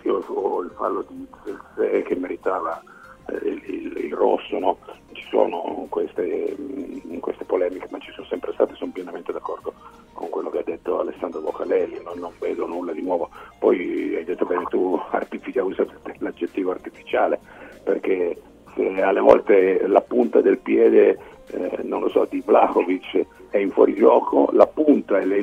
Sì, 0.00 0.08
o 0.08 0.62
il 0.62 0.72
fallo 0.76 1.04
di 1.08 1.26
Zerze 1.44 2.02
che 2.02 2.16
meritava 2.16 2.82
eh, 3.26 3.48
il, 3.48 3.62
il, 3.66 4.04
il, 4.04 4.14
rosso, 4.14 4.58
no? 4.58 4.78
ci 5.12 5.26
sono 5.30 5.86
queste, 5.88 6.56
queste 7.20 7.44
polemiche, 7.44 7.88
ma 7.90 7.98
ci 7.98 8.10
sono 8.12 8.26
sempre 8.26 8.52
state, 8.52 8.74
sono 8.74 8.92
pienamente 8.92 9.32
d'accordo 9.32 9.72
con 10.12 10.28
quello 10.28 10.50
che 10.50 10.58
ha 10.58 10.63
detto 10.94 11.00
Alessandro 11.00 11.40
Bocalelli, 11.40 12.00
non, 12.04 12.18
non 12.18 12.32
vedo 12.38 12.66
nulla 12.66 12.92
di 12.92 13.02
nuovo. 13.02 13.30
Poi 13.58 14.14
hai 14.16 14.24
detto 14.24 14.44
bene 14.44 14.64
tu, 14.68 15.00
artificia, 15.10 15.64
usato 15.64 15.92
l'aggettivo 16.18 16.70
artificiale, 16.70 17.38
perché 17.82 18.40
se 18.74 19.02
alle 19.02 19.20
volte 19.20 19.86
la 19.86 20.00
punta 20.00 20.40
del 20.40 20.58
piede, 20.58 21.18
eh, 21.50 21.78
non 21.82 22.00
lo 22.00 22.08
so, 22.08 22.26
di 22.28 22.42
Vlahovic 22.44 23.26
è 23.50 23.58
in 23.58 23.70
fuorigioco, 23.70 24.50
la 24.52 24.66
punta 24.66 25.18
e 25.18 25.26
le, 25.26 25.42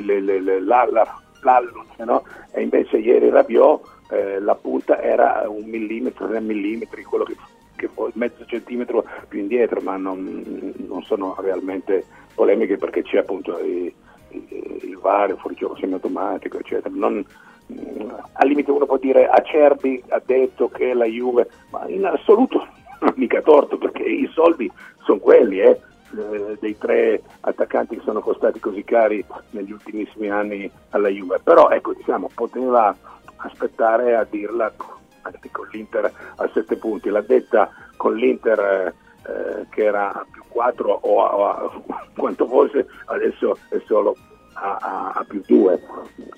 l'allunce, 1.40 2.04
no? 2.04 2.24
e 2.52 2.62
invece 2.62 2.98
ieri 2.98 3.30
Rabiot 3.30 3.80
eh, 4.10 4.38
la 4.40 4.54
punta 4.54 5.00
era 5.00 5.44
un 5.48 5.64
millimetro, 5.64 6.28
tre 6.28 6.40
millimetri, 6.40 7.02
quello 7.04 7.24
che, 7.24 7.36
che 7.76 7.88
mezzo 8.14 8.44
centimetro 8.44 9.04
più 9.28 9.40
indietro, 9.40 9.80
ma 9.80 9.96
non, 9.96 10.74
non 10.86 11.02
sono 11.02 11.34
realmente 11.38 12.04
polemiche 12.34 12.76
perché 12.76 13.02
c'è 13.02 13.18
appunto 13.18 13.58
i, 13.58 13.92
il 14.32 14.98
VAR, 15.00 15.30
il 15.30 15.36
fuorigioco 15.38 15.76
semiautomatico, 15.76 16.58
eccetera. 16.58 16.94
Non, 16.94 17.24
mm, 17.72 18.10
al 18.32 18.48
limite 18.48 18.70
uno 18.70 18.86
può 18.86 18.98
dire 18.98 19.28
Acerbi 19.28 20.02
ha 20.08 20.20
detto 20.24 20.68
che 20.68 20.94
la 20.94 21.04
Juve, 21.04 21.48
ma 21.70 21.86
in 21.88 22.04
assoluto 22.04 22.58
non 23.00 23.10
ha 23.10 23.14
mica 23.16 23.40
torto 23.42 23.78
perché 23.78 24.02
i 24.02 24.28
soldi 24.32 24.70
sono 25.04 25.18
quelli, 25.18 25.60
eh, 25.60 25.80
eh, 26.14 26.56
dei 26.60 26.76
tre 26.76 27.22
attaccanti 27.40 27.96
che 27.96 28.02
sono 28.04 28.20
costati 28.20 28.60
così 28.60 28.84
cari 28.84 29.24
negli 29.50 29.72
ultimissimi 29.72 30.28
anni 30.30 30.70
alla 30.90 31.08
Juve. 31.08 31.40
Però 31.42 31.70
ecco, 31.70 31.94
diciamo, 31.94 32.28
poteva 32.34 32.94
aspettare 33.36 34.14
a 34.14 34.26
dirla 34.28 34.72
con 34.76 35.68
l'Inter 35.70 36.12
a 36.36 36.50
sette 36.52 36.76
punti, 36.76 37.08
l'ha 37.08 37.22
detta 37.22 37.70
con 37.96 38.14
l'Inter 38.14 38.94
eh, 39.26 39.66
che 39.70 39.84
era 39.84 40.24
più 40.30 40.41
4 40.52 41.00
o 41.02 41.24
a, 41.24 41.54
a 41.56 42.06
quanto 42.16 42.46
fosse, 42.46 42.86
adesso 43.06 43.56
è 43.68 43.80
solo 43.86 44.16
a, 44.54 44.76
a, 44.80 45.12
a, 45.16 45.24
più 45.24 45.42
2 45.46 45.80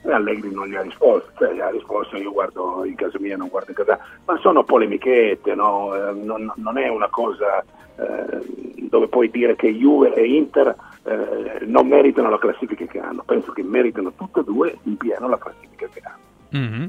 e 0.04 0.12
Allegri 0.12 0.52
non 0.52 0.68
gli 0.68 0.75
ha 0.75 0.83
risposto, 0.83 1.30
cioè 1.37 1.52
gli 1.52 1.61
ha 1.61 1.71
risposto 1.71 2.16
io 2.16 2.33
guardo 2.33 2.85
in 2.85 2.94
casa 2.94 3.18
mia, 3.18 3.37
non 3.37 3.49
guardo 3.49 3.71
in 3.71 3.76
casa, 3.76 3.99
ma 4.25 4.38
sono 4.38 4.64
polemichette, 4.64 5.54
no? 5.54 5.94
eh, 5.94 6.12
non, 6.12 6.52
non, 6.56 6.78
è 6.78 6.88
una 6.88 7.09
cosa 7.09 7.64
eh, 7.97 8.87
dove 8.88 9.09
puoi 9.09 9.30
dire 9.30 9.56
che 9.56 9.75
Juve 9.75 10.14
e 10.14 10.26
Inter 10.26 10.75
eh, 11.04 11.64
non 11.66 11.88
meritano 11.88 12.30
la 12.30 12.38
classifica 12.38 12.85
che 12.87 12.99
hanno, 12.99 13.23
penso 13.25 13.52
che 13.52 13.62
meritano 13.62 14.12
tutte 14.14 14.40
e 14.40 14.44
due 14.44 14.78
in 14.85 14.97
pieno 14.97 15.28
la 15.28 15.38
classifica 15.38 15.88
che 15.92 16.00
hanno. 16.02 16.23
Mm-hmm. 16.56 16.87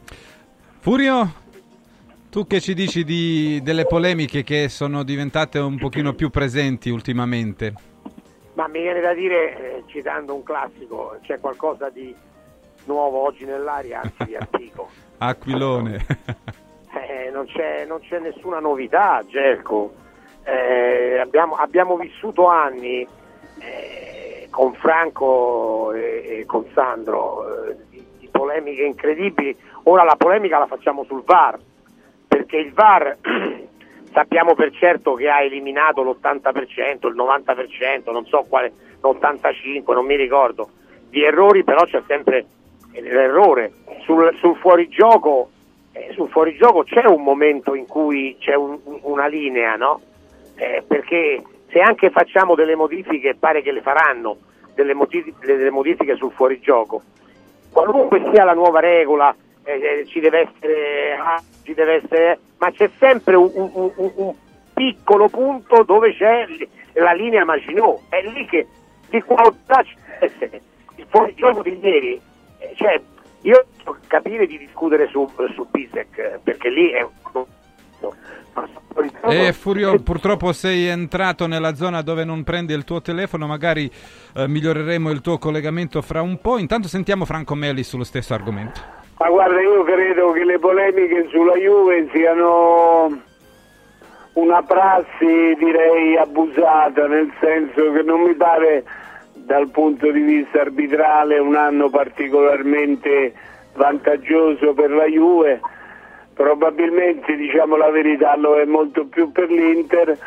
Furio, 0.79 1.33
tu 2.35 2.45
che 2.45 2.59
ci 2.59 2.73
dici 2.73 3.05
di, 3.05 3.61
delle 3.63 3.85
polemiche 3.85 4.43
che 4.43 4.67
sono 4.67 5.03
diventate 5.03 5.57
un 5.57 5.77
pochino 5.77 6.11
più 6.11 6.29
presenti 6.29 6.89
ultimamente? 6.89 7.73
Ma 8.55 8.67
mi 8.67 8.81
viene 8.81 8.99
da 8.99 9.13
dire, 9.13 9.77
eh, 9.77 9.83
citando 9.85 10.35
un 10.35 10.43
classico, 10.43 11.17
c'è 11.21 11.39
qualcosa 11.39 11.89
di 11.89 12.13
nuovo 12.87 13.19
oggi 13.19 13.45
nell'aria, 13.45 14.01
anzi 14.01 14.25
di 14.25 14.35
antico. 14.35 14.89
Aquilone. 15.19 16.05
eh, 16.91 17.31
non, 17.31 17.45
c'è, 17.45 17.85
non, 17.85 18.01
c'è, 18.01 18.19
nessuna 18.19 18.59
novità, 18.59 19.23
Gerco. 19.25 19.93
Eh, 20.43 21.17
abbiamo, 21.17 21.55
abbiamo, 21.55 21.95
vissuto 21.95 22.47
anni 22.47 23.07
eh, 23.59 24.47
con 24.49 24.73
Franco 24.73 25.93
e, 25.93 26.39
e 26.41 26.45
con 26.45 26.65
Sandro 26.73 27.69
eh, 27.69 27.77
di, 27.89 28.05
di 28.19 28.27
polemiche 28.29 28.83
incredibili. 28.83 29.55
Ora 29.83 30.03
la 30.03 30.17
polemica 30.17 30.59
la 30.59 30.67
facciamo 30.67 31.05
sul 31.05 31.23
VAR 31.23 31.57
perché 32.35 32.57
il 32.57 32.73
VAR 32.73 33.17
sappiamo 34.11 34.55
per 34.55 34.71
certo 34.73 35.13
che 35.13 35.29
ha 35.29 35.41
eliminato 35.41 36.03
l'80%, 36.03 37.07
il 37.07 37.15
90%, 37.15 38.11
non 38.11 38.25
so 38.25 38.45
quale, 38.49 38.73
l'85%, 38.99 39.93
non 39.93 40.05
mi 40.05 40.17
ricordo, 40.17 40.69
di 41.09 41.23
errori, 41.23 41.63
però 41.63 41.85
c'è 41.85 42.01
sempre 42.07 42.45
l'errore. 42.91 43.71
Sul, 44.01 44.35
sul 44.37 44.57
fuorigioco, 44.57 45.49
eh, 45.93 46.11
sul 46.13 46.27
fuorigioco 46.27 46.83
c'è 46.83 47.05
un 47.05 47.23
momento 47.23 47.73
in 47.73 47.87
cui 47.87 48.35
c'è 48.37 48.55
un, 48.55 48.79
una 49.03 49.27
linea, 49.27 49.75
no? 49.75 50.01
Eh, 50.55 50.83
perché 50.85 51.41
se 51.69 51.79
anche 51.79 52.09
facciamo 52.09 52.55
delle 52.55 52.75
modifiche, 52.75 53.35
pare 53.35 53.61
che 53.61 53.71
le 53.71 53.81
faranno, 53.81 54.37
delle, 54.73 54.93
modifiche, 54.93 55.45
delle 55.45 55.71
modifiche 55.71 56.15
sul 56.17 56.31
fuorigioco, 56.33 57.01
qualunque 57.71 58.29
sia 58.31 58.43
la 58.43 58.53
nuova 58.53 58.81
regola, 58.81 59.33
eh, 59.65 59.73
eh, 59.73 60.05
ci 60.05 60.19
deve 60.19 60.41
essere, 60.41 61.13
ah, 61.13 61.41
ci 61.63 61.73
deve 61.73 62.03
essere, 62.03 62.39
ma 62.57 62.71
c'è 62.71 62.89
sempre 62.97 63.35
un, 63.35 63.51
un, 63.53 63.91
un, 63.95 64.11
un, 64.15 64.33
piccolo 64.73 65.29
punto 65.29 65.83
dove 65.83 66.13
c'è 66.13 66.45
la 66.93 67.13
linea 67.13 67.45
Maginot, 67.45 68.01
è 68.09 68.21
lì 68.21 68.45
che 68.45 68.67
di 69.09 69.21
qualità 69.21 69.83
c'è 70.19 70.49
il 70.97 71.05
fuorigioco 71.07 71.61
di 71.61 71.79
ieri, 71.81 72.21
eh, 72.59 72.73
cioè, 72.75 73.01
io 73.41 73.65
capire 74.07 74.45
di 74.45 74.57
discutere 74.57 75.07
su, 75.07 75.29
su 75.53 75.65
Bisek 75.71 76.39
perché 76.43 76.69
lì 76.69 76.89
è 76.89 77.01
un 77.01 77.13
e 79.27 79.51
Furio, 79.53 79.99
purtroppo 79.99 80.53
sei 80.53 80.85
entrato 80.85 81.47
nella 81.47 81.75
zona 81.75 82.01
dove 82.01 82.23
non 82.23 82.43
prendi 82.43 82.73
il 82.73 82.85
tuo 82.85 83.01
telefono, 83.01 83.47
magari 83.47 83.91
eh, 84.35 84.47
miglioreremo 84.47 85.09
il 85.09 85.21
tuo 85.21 85.37
collegamento 85.37 86.01
fra 86.01 86.21
un 86.21 86.39
po'. 86.39 86.57
Intanto 86.57 86.87
sentiamo 86.87 87.25
Franco 87.25 87.55
Meli 87.55 87.83
sullo 87.83 88.03
stesso 88.03 88.33
argomento. 88.33 89.04
Ma 89.17 89.29
guarda, 89.29 89.61
io 89.61 89.83
credo 89.83 90.31
che 90.31 90.43
le 90.43 90.59
polemiche 90.59 91.27
sulla 91.29 91.55
Juve 91.55 92.09
siano 92.11 93.21
una 94.33 94.61
prassi 94.63 95.55
direi 95.57 96.17
abusata, 96.17 97.07
nel 97.07 97.31
senso 97.39 97.93
che 97.93 98.01
non 98.01 98.23
mi 98.23 98.33
pare 98.33 98.83
dal 99.31 99.69
punto 99.69 100.11
di 100.11 100.19
vista 100.19 100.61
arbitrale 100.61 101.39
un 101.39 101.55
anno 101.55 101.89
particolarmente 101.89 103.33
vantaggioso 103.75 104.73
per 104.73 104.91
la 104.91 105.05
Juve, 105.05 105.61
probabilmente 106.33 107.37
diciamo 107.37 107.77
la 107.77 107.91
verità 107.91 108.35
lo 108.35 108.59
è 108.59 108.65
molto 108.65 109.05
più 109.05 109.31
per 109.31 109.49
l'Inter. 109.49 110.17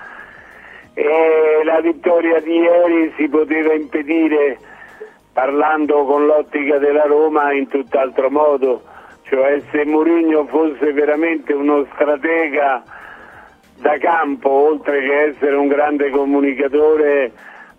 E 0.94 1.60
la 1.62 1.80
vittoria 1.80 2.40
di 2.40 2.56
ieri 2.56 3.12
si 3.16 3.28
poteva 3.28 3.74
impedire 3.74 4.58
parlando 5.38 6.04
con 6.04 6.26
l'ottica 6.26 6.78
della 6.78 7.04
Roma 7.04 7.52
in 7.52 7.68
tutt'altro 7.68 8.28
modo, 8.28 8.82
cioè 9.22 9.62
se 9.70 9.84
Mourinho 9.84 10.46
fosse 10.46 10.92
veramente 10.92 11.52
uno 11.52 11.86
stratega 11.94 12.82
da 13.76 13.98
campo, 13.98 14.50
oltre 14.50 14.98
che 14.98 15.22
essere 15.28 15.54
un 15.54 15.68
grande 15.68 16.10
comunicatore, 16.10 17.30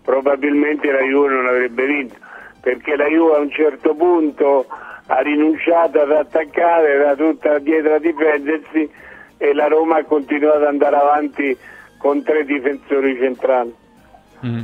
probabilmente 0.01 0.89
la 0.89 1.01
Juve 1.01 1.33
non 1.33 1.47
avrebbe 1.47 1.85
vinto, 1.85 2.15
perché 2.61 2.95
la 2.95 3.07
Juve 3.07 3.35
a 3.35 3.39
un 3.39 3.51
certo 3.51 3.93
punto 3.93 4.65
ha 5.07 5.19
rinunciato 5.19 5.99
ad 5.99 6.11
attaccare, 6.13 6.91
era 6.93 7.13
tutta 7.15 7.59
dietro 7.59 7.95
a 7.95 7.99
difendersi 7.99 8.89
e 9.37 9.53
la 9.53 9.67
Roma 9.67 9.97
ha 9.97 10.05
continuato 10.05 10.59
ad 10.59 10.63
andare 10.63 10.95
avanti 10.95 11.57
con 11.97 12.23
tre 12.23 12.45
difensori 12.45 13.17
centrali. 13.17 13.75
Mm. 14.45 14.61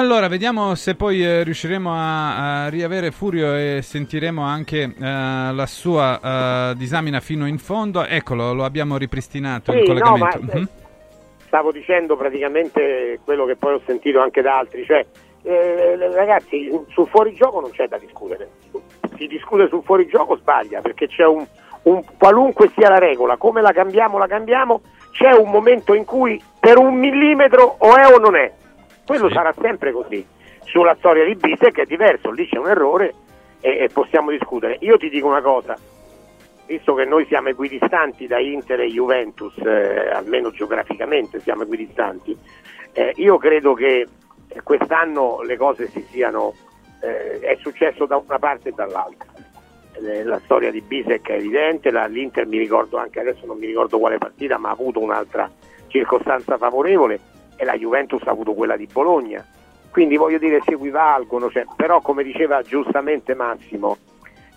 Allora, 0.00 0.28
vediamo 0.28 0.74
se 0.76 0.94
poi 0.94 1.22
eh, 1.22 1.42
riusciremo 1.44 1.92
a, 1.92 2.64
a, 2.64 2.68
riavere 2.70 3.10
Furio 3.10 3.54
e 3.54 3.80
sentiremo 3.82 4.42
anche 4.42 4.84
eh, 4.84 4.92
la 4.98 5.66
sua 5.66 6.70
eh, 6.70 6.74
disamina 6.74 7.20
fino 7.20 7.46
in 7.46 7.58
fondo. 7.58 8.06
Eccolo, 8.06 8.54
lo 8.54 8.64
abbiamo 8.64 8.96
ripristinato 8.96 9.72
sì, 9.72 9.80
il 9.80 9.84
collegamento. 9.84 10.38
No, 10.40 10.52
mm-hmm. 10.54 10.64
Stavo 11.46 11.70
dicendo 11.70 12.16
praticamente 12.16 13.20
quello 13.22 13.44
che 13.44 13.56
poi 13.56 13.74
ho 13.74 13.82
sentito 13.84 14.20
anche 14.20 14.40
da 14.40 14.56
altri, 14.56 14.86
cioè 14.86 15.04
eh, 15.42 15.96
ragazzi, 16.14 16.70
sul 16.88 17.06
fuorigioco 17.08 17.60
non 17.60 17.70
c'è 17.70 17.86
da 17.86 17.98
discutere. 17.98 18.48
Si 19.18 19.26
discute 19.26 19.68
sul 19.68 19.82
fuorigioco 19.84 20.38
sbaglia 20.38 20.80
perché 20.80 21.08
c'è 21.08 21.26
un, 21.26 21.46
un 21.82 22.02
qualunque 22.16 22.70
sia 22.74 22.88
la 22.88 22.98
regola, 22.98 23.36
come 23.36 23.60
la 23.60 23.72
cambiamo, 23.72 24.16
la 24.16 24.26
cambiamo, 24.26 24.80
c'è 25.12 25.32
un 25.32 25.50
momento 25.50 25.92
in 25.92 26.06
cui 26.06 26.42
per 26.58 26.78
un 26.78 26.94
millimetro 26.94 27.76
o 27.80 27.96
è 27.96 28.06
o 28.06 28.18
non 28.18 28.34
è 28.34 28.50
quello 29.10 29.26
sì. 29.26 29.34
sarà 29.34 29.52
sempre 29.60 29.90
così. 29.90 30.24
Sulla 30.66 30.94
storia 30.96 31.24
di 31.24 31.34
Bisek 31.34 31.80
è 31.80 31.84
diverso, 31.84 32.30
lì 32.30 32.46
c'è 32.46 32.58
un 32.58 32.68
errore 32.68 33.12
e, 33.60 33.78
e, 33.78 33.88
possiamo 33.92 34.30
discutere. 34.30 34.76
Io 34.82 34.98
ti 34.98 35.08
dico 35.08 35.26
una 35.26 35.42
cosa, 35.42 35.76
visto 36.66 36.94
che 36.94 37.04
noi 37.06 37.26
siamo 37.26 37.48
equidistanti 37.48 38.28
da 38.28 38.38
Inter 38.38 38.78
e 38.78 38.86
Juventus, 38.86 39.56
eh, 39.64 40.10
almeno 40.10 40.52
geograficamente 40.52 41.40
siamo 41.40 41.64
equidistanti, 41.64 42.38
eh, 42.92 43.12
io 43.16 43.36
credo 43.38 43.74
che 43.74 44.06
quest'anno 44.62 45.42
le 45.42 45.56
cose 45.56 45.88
si 45.88 46.06
siano, 46.12 46.54
eh, 47.02 47.40
è 47.40 47.56
successo 47.60 48.06
da 48.06 48.16
una 48.16 48.38
parte 48.38 48.68
e 48.68 48.72
dall'altra. 48.76 49.28
Eh, 49.94 50.22
la 50.22 50.40
storia 50.44 50.70
di 50.70 50.82
Bisek 50.82 51.30
è 51.30 51.34
evidente, 51.34 51.90
la, 51.90 52.06
l'Inter 52.06 52.46
mi 52.46 52.58
ricordo 52.58 52.96
anche 52.96 53.18
adesso, 53.18 53.44
non 53.44 53.58
mi 53.58 53.66
ricordo 53.66 53.98
quale 53.98 54.18
partita, 54.18 54.56
ma 54.56 54.68
ha 54.68 54.72
avuto 54.72 55.00
un'altra 55.00 55.50
circostanza 55.88 56.56
favorevole 56.56 57.38
e 57.60 57.64
la 57.66 57.76
Juventus 57.76 58.22
ha 58.22 58.30
avuto 58.30 58.54
quella 58.54 58.74
di 58.74 58.88
Bologna. 58.90 59.44
Quindi 59.90 60.16
voglio 60.16 60.38
dire 60.38 60.62
si 60.64 60.72
equivalgono, 60.72 61.50
cioè, 61.50 61.66
però 61.76 62.00
come 62.00 62.22
diceva 62.22 62.62
giustamente 62.62 63.34
Massimo, 63.34 63.98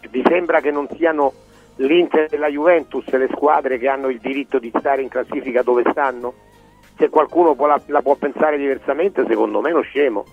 vi 0.09 0.23
sembra 0.25 0.61
che 0.61 0.71
non 0.71 0.87
siano 0.95 1.33
l'Inter 1.77 2.27
e 2.31 2.37
la 2.37 2.47
Juventus 2.47 3.05
le 3.09 3.27
squadre 3.29 3.77
che 3.77 3.89
hanno 3.89 4.07
il 4.07 4.19
diritto 4.19 4.57
di 4.57 4.71
stare 4.77 5.01
in 5.01 5.09
classifica 5.09 5.63
dove 5.63 5.83
stanno? 5.91 6.33
Se 6.97 7.09
qualcuno 7.09 7.55
la, 7.67 7.81
la 7.87 8.01
può 8.01 8.15
pensare 8.15 8.57
diversamente, 8.57 9.25
secondo 9.27 9.59
me 9.59 9.71
è 9.71 9.73
uno 9.73 9.81
scemo, 9.81 10.23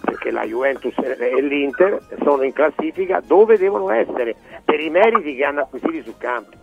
perché 0.00 0.32
la 0.32 0.44
Juventus 0.44 0.94
e 0.98 1.40
l'Inter 1.42 2.00
sono 2.24 2.42
in 2.42 2.52
classifica 2.52 3.20
dove 3.24 3.56
devono 3.56 3.90
essere, 3.90 4.34
per 4.64 4.80
i 4.80 4.90
meriti 4.90 5.36
che 5.36 5.44
hanno 5.44 5.60
acquisiti 5.60 6.02
sul 6.02 6.16
campo. 6.18 6.56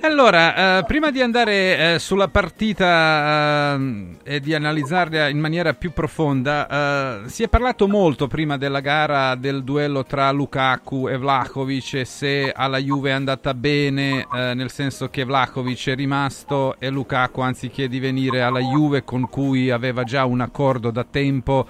Allora, 0.00 0.78
eh, 0.78 0.84
prima 0.84 1.10
di 1.10 1.20
andare 1.20 1.94
eh, 1.94 1.98
sulla 1.98 2.28
partita 2.28 3.74
eh, 3.74 4.16
e 4.22 4.40
di 4.40 4.54
analizzarla 4.54 5.28
in 5.28 5.40
maniera 5.40 5.74
più 5.74 5.92
profonda, 5.92 7.24
eh, 7.24 7.28
si 7.28 7.42
è 7.42 7.48
parlato 7.48 7.88
molto 7.88 8.28
prima 8.28 8.56
della 8.56 8.78
gara 8.78 9.34
del 9.34 9.64
duello 9.64 10.04
tra 10.04 10.30
Lukaku 10.30 11.08
e 11.08 11.16
Vlahovic 11.16 11.94
e 11.94 12.04
se 12.04 12.52
alla 12.54 12.78
Juve 12.78 13.10
è 13.10 13.12
andata 13.12 13.54
bene, 13.54 14.24
eh, 14.32 14.54
nel 14.54 14.70
senso 14.70 15.08
che 15.08 15.24
Vlahovic 15.24 15.88
è 15.88 15.96
rimasto 15.96 16.76
e 16.78 16.90
Lukaku, 16.90 17.40
anziché 17.40 17.88
di 17.88 17.98
venire 17.98 18.42
alla 18.42 18.60
Juve 18.60 19.02
con 19.02 19.28
cui 19.28 19.68
aveva 19.68 20.04
già 20.04 20.24
un 20.24 20.40
accordo 20.40 20.92
da 20.92 21.04
tempo, 21.04 21.66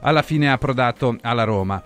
alla 0.00 0.22
fine 0.22 0.48
ha 0.48 0.54
approdato 0.54 1.18
alla 1.20 1.44
Roma. 1.44 1.82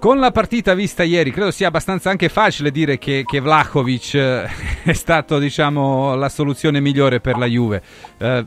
Con 0.00 0.18
la 0.18 0.30
partita 0.30 0.72
vista 0.72 1.02
ieri, 1.02 1.30
credo 1.30 1.50
sia 1.50 1.68
abbastanza 1.68 2.08
anche 2.08 2.30
facile 2.30 2.70
dire 2.70 2.96
che, 2.96 3.22
che 3.26 3.38
Vlahovic 3.38 4.14
eh, 4.14 4.46
è 4.82 4.94
stato 4.94 5.38
diciamo, 5.38 6.14
la 6.14 6.30
soluzione 6.30 6.80
migliore 6.80 7.20
per 7.20 7.36
la 7.36 7.44
Juve, 7.44 7.82
eh, 8.16 8.46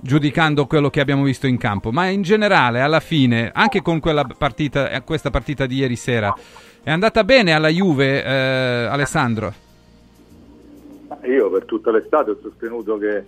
giudicando 0.00 0.64
quello 0.64 0.88
che 0.88 1.00
abbiamo 1.00 1.22
visto 1.22 1.46
in 1.46 1.58
campo. 1.58 1.92
Ma 1.92 2.06
in 2.06 2.22
generale, 2.22 2.80
alla 2.80 3.00
fine, 3.00 3.50
anche 3.52 3.82
con 3.82 4.00
partita, 4.38 4.88
eh, 4.88 5.02
questa 5.02 5.28
partita 5.28 5.66
di 5.66 5.76
ieri 5.76 5.96
sera, 5.96 6.34
è 6.82 6.90
andata 6.90 7.24
bene 7.24 7.52
alla 7.52 7.68
Juve, 7.68 8.24
eh, 8.24 8.86
Alessandro? 8.86 9.52
Io 11.24 11.50
per 11.50 11.66
tutta 11.66 11.90
l'estate 11.90 12.30
ho 12.30 12.38
sostenuto 12.40 12.96
che, 12.96 13.22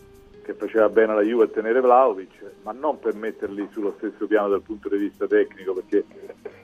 che 0.48 0.54
faceva 0.54 0.88
bene 0.88 1.12
alla 1.12 1.20
Juve 1.20 1.50
tenere 1.50 1.78
Vlaovic, 1.82 2.40
ma 2.62 2.72
non 2.72 2.98
per 2.98 3.14
metterli 3.14 3.68
sullo 3.70 3.92
stesso 3.98 4.26
piano 4.26 4.48
dal 4.48 4.62
punto 4.62 4.88
di 4.88 4.96
vista 4.96 5.26
tecnico, 5.26 5.74
perché 5.74 6.06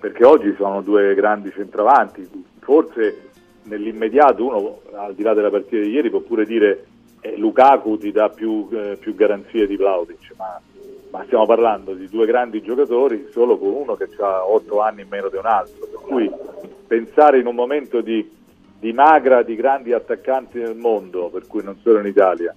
perché 0.00 0.24
oggi 0.24 0.54
sono 0.56 0.80
due 0.80 1.14
grandi 1.14 1.50
centravanti, 1.50 2.26
forse 2.60 3.30
nell'immediato 3.64 4.42
uno 4.42 4.80
al 4.94 5.14
di 5.14 5.22
là 5.22 5.34
della 5.34 5.50
partita 5.50 5.82
di 5.82 5.90
ieri 5.90 6.08
può 6.08 6.20
pure 6.20 6.46
dire 6.46 6.86
eh, 7.20 7.36
Lukaku 7.36 7.98
ti 7.98 8.10
dà 8.10 8.30
più, 8.30 8.68
eh, 8.72 8.96
più 8.98 9.14
garanzie 9.14 9.66
di 9.66 9.76
Vlaovic, 9.76 10.32
ma, 10.38 10.58
ma, 11.10 11.22
stiamo 11.24 11.44
parlando 11.44 11.92
di 11.92 12.08
due 12.08 12.24
grandi 12.24 12.62
giocatori 12.62 13.28
solo 13.32 13.58
con 13.58 13.68
uno 13.68 13.96
che 13.96 14.08
ha 14.18 14.46
otto 14.46 14.80
anni 14.80 15.02
in 15.02 15.08
meno 15.08 15.28
di 15.28 15.36
un 15.36 15.46
altro, 15.46 15.86
per 15.86 16.00
cui 16.00 16.30
pensare 16.86 17.38
in 17.38 17.46
un 17.46 17.54
momento 17.54 18.00
di, 18.00 18.30
di 18.78 18.92
magra 18.94 19.42
di 19.42 19.54
grandi 19.56 19.92
attaccanti 19.92 20.58
nel 20.58 20.76
mondo, 20.76 21.28
per 21.28 21.46
cui 21.46 21.62
non 21.62 21.76
solo 21.82 21.98
in 21.98 22.06
Italia, 22.06 22.54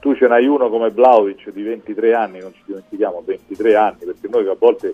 tu 0.00 0.14
ce 0.14 0.26
n'hai 0.26 0.46
uno 0.46 0.68
come 0.68 0.90
Vlaovic 0.90 1.50
di 1.50 1.62
23 1.62 2.14
anni, 2.14 2.40
non 2.40 2.52
ci 2.52 2.62
dimentichiamo 2.64 3.22
23 3.24 3.76
anni, 3.76 3.98
perché 3.98 4.28
noi 4.28 4.48
a 4.48 4.56
volte 4.58 4.92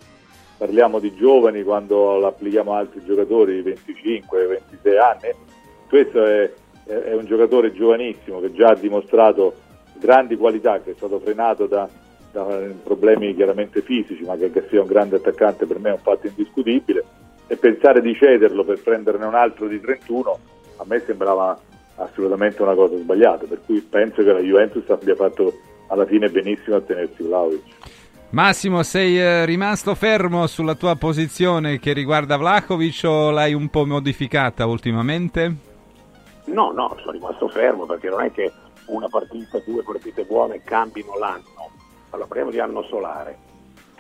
parliamo 0.59 0.99
di 0.99 1.14
giovani 1.14 1.62
quando 1.62 2.19
l'applichiamo 2.19 2.75
a 2.75 2.79
altri 2.79 3.03
giocatori 3.05 3.62
di 3.62 3.71
25-26 3.71 4.99
anni, 4.99 5.35
questo 5.88 6.25
è, 6.25 6.51
è, 6.85 7.14
un 7.14 7.25
giocatore 7.25 7.73
giovanissimo 7.73 8.40
che 8.40 8.53
già 8.53 8.71
ha 8.71 8.75
dimostrato 8.75 9.55
grandi 9.95 10.37
qualità, 10.37 10.81
che 10.81 10.90
è 10.90 10.95
stato 10.97 11.21
frenato 11.21 11.66
da, 11.66 11.88
da 12.33 12.45
problemi 12.83 13.35
chiaramente 13.35 13.83
fisici, 13.83 14.25
ma 14.25 14.37
che, 14.37 14.51
che 14.51 14.66
sia 14.69 14.81
un 14.81 14.88
grande 14.88 15.16
attaccante 15.16 15.66
per 15.66 15.79
me 15.79 15.90
è 15.90 15.92
un 15.92 15.99
fatto 15.99 16.27
indiscutibile, 16.27 17.05
e 17.47 17.57
pensare 17.57 18.01
di 18.01 18.12
cederlo 18.14 18.64
per 18.64 18.83
prenderne 18.83 19.25
un 19.25 19.35
altro 19.35 19.69
di 19.69 19.81
31 19.81 20.38
a 20.79 20.85
me 20.87 21.03
sembrava 21.07 21.59
assolutamente 21.96 22.62
una 22.62 22.74
cosa 22.74 22.96
sbagliata, 22.96 23.46
per 23.46 23.61
cui 23.64 23.80
penso 23.80 24.22
che 24.22 24.32
la 24.32 24.40
Juventus 24.40 24.88
abbia 24.90 25.14
fatto 25.14 25.52
alla 25.88 26.06
fine 26.06 26.28
benissimo 26.28 26.76
a 26.76 26.80
tenersi 26.80 27.22
Vlaovic. 27.22 27.62
Massimo, 28.30 28.82
sei 28.82 29.18
eh, 29.18 29.44
rimasto 29.44 29.94
fermo 29.94 30.46
sulla 30.46 30.74
tua 30.74 30.96
posizione 30.96 31.78
che 31.78 31.92
riguarda 31.92 32.37
Vlahovic 32.37 33.02
o 33.04 33.30
l'hai 33.30 33.54
un 33.54 33.68
po' 33.68 33.87
modificata 33.87 34.66
ultimamente? 34.66 35.54
No, 36.46 36.72
no, 36.72 36.94
sono 36.98 37.12
rimasto 37.12 37.48
fermo 37.48 37.87
perché 37.87 38.09
non 38.09 38.22
è 38.22 38.32
che 38.32 38.52
una 38.87 39.09
partita, 39.09 39.61
due 39.64 39.82
partite 39.82 40.24
buone 40.24 40.62
cambino 40.62 41.16
l'anno. 41.18 41.70
Allora, 42.11 42.26
parliamo 42.26 42.50
di 42.50 42.59
anno 42.59 42.82
solare, 42.85 43.37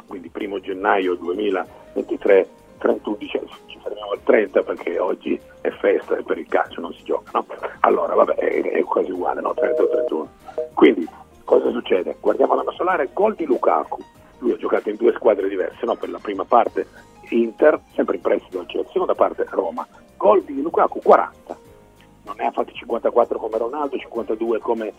quindi 0.06 0.28
primo 0.28 0.60
gennaio 0.60 1.14
2023, 1.14 2.48
31 2.78 3.16
dicembre, 3.16 3.54
ci 3.66 3.78
fermiamo 3.82 4.12
al 4.12 4.22
30 4.22 4.62
perché 4.62 4.98
oggi 4.98 5.40
è 5.60 5.70
festa 5.70 6.16
e 6.16 6.22
per 6.22 6.38
il 6.38 6.46
calcio 6.48 6.80
non 6.80 6.92
si 6.92 7.02
gioca, 7.02 7.30
no? 7.32 7.46
Allora, 7.80 8.14
vabbè, 8.14 8.34
è, 8.34 8.62
è 8.62 8.82
quasi 8.82 9.10
uguale, 9.10 9.40
no? 9.40 9.54
30 9.54 9.82
o 9.82 9.88
31. 9.88 10.28
Quindi, 10.74 11.08
cosa 11.44 11.70
succede? 11.70 12.16
Guardiamo 12.20 12.54
l'anno 12.54 12.72
solare, 12.72 13.10
gol 13.12 13.34
di 13.34 13.44
Lukaku 13.44 14.02
lui 14.38 14.52
ha 14.52 14.56
giocato 14.56 14.90
in 14.90 14.96
due 14.96 15.12
squadre 15.14 15.48
diverse, 15.48 15.84
no? 15.84 15.96
per 15.96 16.10
la 16.10 16.18
prima 16.18 16.44
parte 16.44 16.86
Inter, 17.30 17.80
sempre 17.94 18.16
in 18.16 18.22
prestito 18.22 18.60
al 18.60 18.66
Chelsea, 18.66 18.92
seconda 18.92 19.14
parte 19.14 19.46
Roma. 19.48 19.86
Gol 20.16 20.44
di 20.44 20.60
Lukaku 20.62 21.00
40, 21.02 21.58
non 22.24 22.36
ne 22.36 22.46
ha 22.46 22.50
fatti 22.50 22.72
54 22.72 23.38
come 23.38 23.58
Ronaldo, 23.58 23.98
52 23.98 24.58
come 24.60 24.92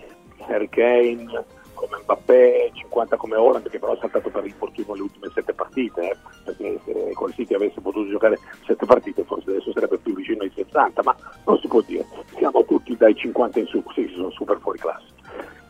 Harry 0.48 0.70
Kane, 0.70 1.46
come 1.78 2.00
Mbappé, 2.02 2.72
50 2.74 3.16
come 3.16 3.36
Holland, 3.36 3.70
che 3.70 3.80
però 3.80 3.94
ha 3.94 3.98
saltato 4.02 4.30
per 4.30 4.44
l'infortunio 4.44 4.96
le 4.96 5.02
ultime 5.02 5.30
sette 5.34 5.54
partite, 5.54 6.02
eh? 6.10 6.18
perché 6.44 6.80
se 6.84 7.12
col 7.13 7.34
City 7.34 7.54
avesse 7.54 7.80
potuto 7.80 8.10
giocare 8.10 8.40
sette 8.66 8.86
partite 8.86 9.24
forse 9.24 9.52
adesso 9.52 9.72
sarebbe 9.72 9.98
più 10.00 10.16
vicino 10.16 10.42
ai 10.42 10.52
60, 10.54 11.04
ma 11.04 11.16
non 11.46 11.58
si 11.60 11.68
può 11.68 11.82
dire, 11.82 12.06
siamo 12.36 12.66
tutti 12.66 12.98
dai 12.98 13.16
50 13.16 13.60
in 13.60 13.68
su, 13.68 13.84
sì, 13.94 14.12
sono 14.13 14.32
super 14.32 14.58
fuori 14.60 14.80
classe. 14.80 15.06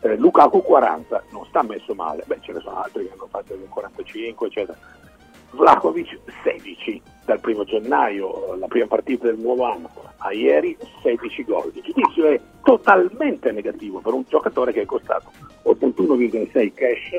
Eh, 0.00 0.16
Lukaku 0.16 0.62
40, 0.62 1.24
non 1.30 1.44
sta 1.46 1.62
messo 1.62 1.94
male, 1.94 2.24
beh 2.26 2.38
ce 2.40 2.52
ne 2.52 2.60
sono 2.60 2.82
altri 2.82 3.06
che 3.06 3.12
hanno 3.12 3.28
fatto 3.28 3.52
il 3.52 3.68
45 3.68 4.46
eccetera. 4.46 4.78
Vlakovic 5.50 6.18
16 6.42 7.02
dal 7.24 7.40
primo 7.40 7.64
gennaio, 7.64 8.56
la 8.56 8.66
prima 8.66 8.86
partita 8.86 9.26
del 9.26 9.38
nuovo 9.38 9.64
anno, 9.64 9.90
a 10.18 10.32
ieri 10.32 10.76
16 11.02 11.44
gol. 11.44 11.70
Il 11.74 11.82
giudizio 11.82 12.26
è 12.26 12.40
totalmente 12.62 13.52
negativo 13.52 14.00
per 14.00 14.14
un 14.14 14.24
giocatore 14.28 14.72
che 14.72 14.82
è 14.82 14.86
costato 14.86 15.30
81,6 15.64 16.72
cash 16.74 17.12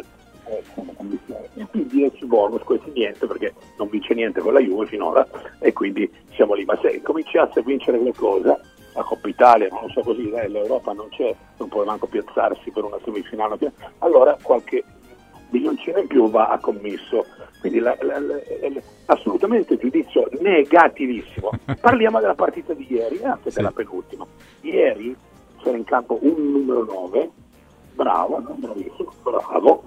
eh, 0.50 1.66
più 1.70 1.86
10 1.86 2.26
bonus, 2.26 2.64
questi 2.64 2.92
niente 2.92 3.28
perché 3.28 3.54
non 3.78 3.90
vince 3.90 4.14
niente 4.14 4.42
con 4.42 4.54
la 4.54 4.60
Juve 4.60 4.88
finora 4.88 5.28
e 5.60 5.74
quindi 5.74 6.10
siamo 6.34 6.54
lì. 6.56 6.66
Ma 6.66 6.78
se 6.82 7.02
cominciasse 7.02 7.60
a 7.60 7.64
vincere 7.64 8.00
qualcosa, 8.00 8.60
la 8.96 9.04
Coppa 9.04 9.28
Italia, 9.28 9.68
non 9.70 9.90
so 9.92 10.02
così, 10.02 10.30
eh, 10.32 10.48
l'Europa 10.48 10.94
non 10.94 11.10
c'è, 11.10 11.36
non 11.58 11.70
può 11.70 11.84
manco 11.84 12.08
piazzarsi 12.08 12.72
per 12.72 12.84
una 12.84 12.98
semifinale, 13.04 13.58
allora 14.00 14.38
qualche 14.42 14.84
milioncino 15.50 16.00
in 16.00 16.08
più 16.08 16.30
va 16.30 16.50
a 16.50 16.60
commisso. 16.60 17.26
Quindi 17.60 17.80
la, 17.80 17.96
la, 18.02 18.20
la, 18.20 18.40
assolutamente 19.06 19.78
giudizio 19.78 20.28
negativissimo. 20.40 21.52
Parliamo 21.80 22.20
della 22.20 22.36
partita 22.36 22.74
di 22.74 22.88
ieri, 22.90 23.24
anche 23.24 23.50
sì. 23.50 23.58
della 23.58 23.72
penultima. 23.72 24.26
Ieri 24.62 25.16
c'era 25.62 25.78
in 25.78 25.84
campo 25.84 26.18
un 26.22 26.52
numero 26.52 26.84
9, 26.84 27.30
bravo, 27.94 28.42
bravissimo, 28.56 29.12
bravo, 29.24 29.84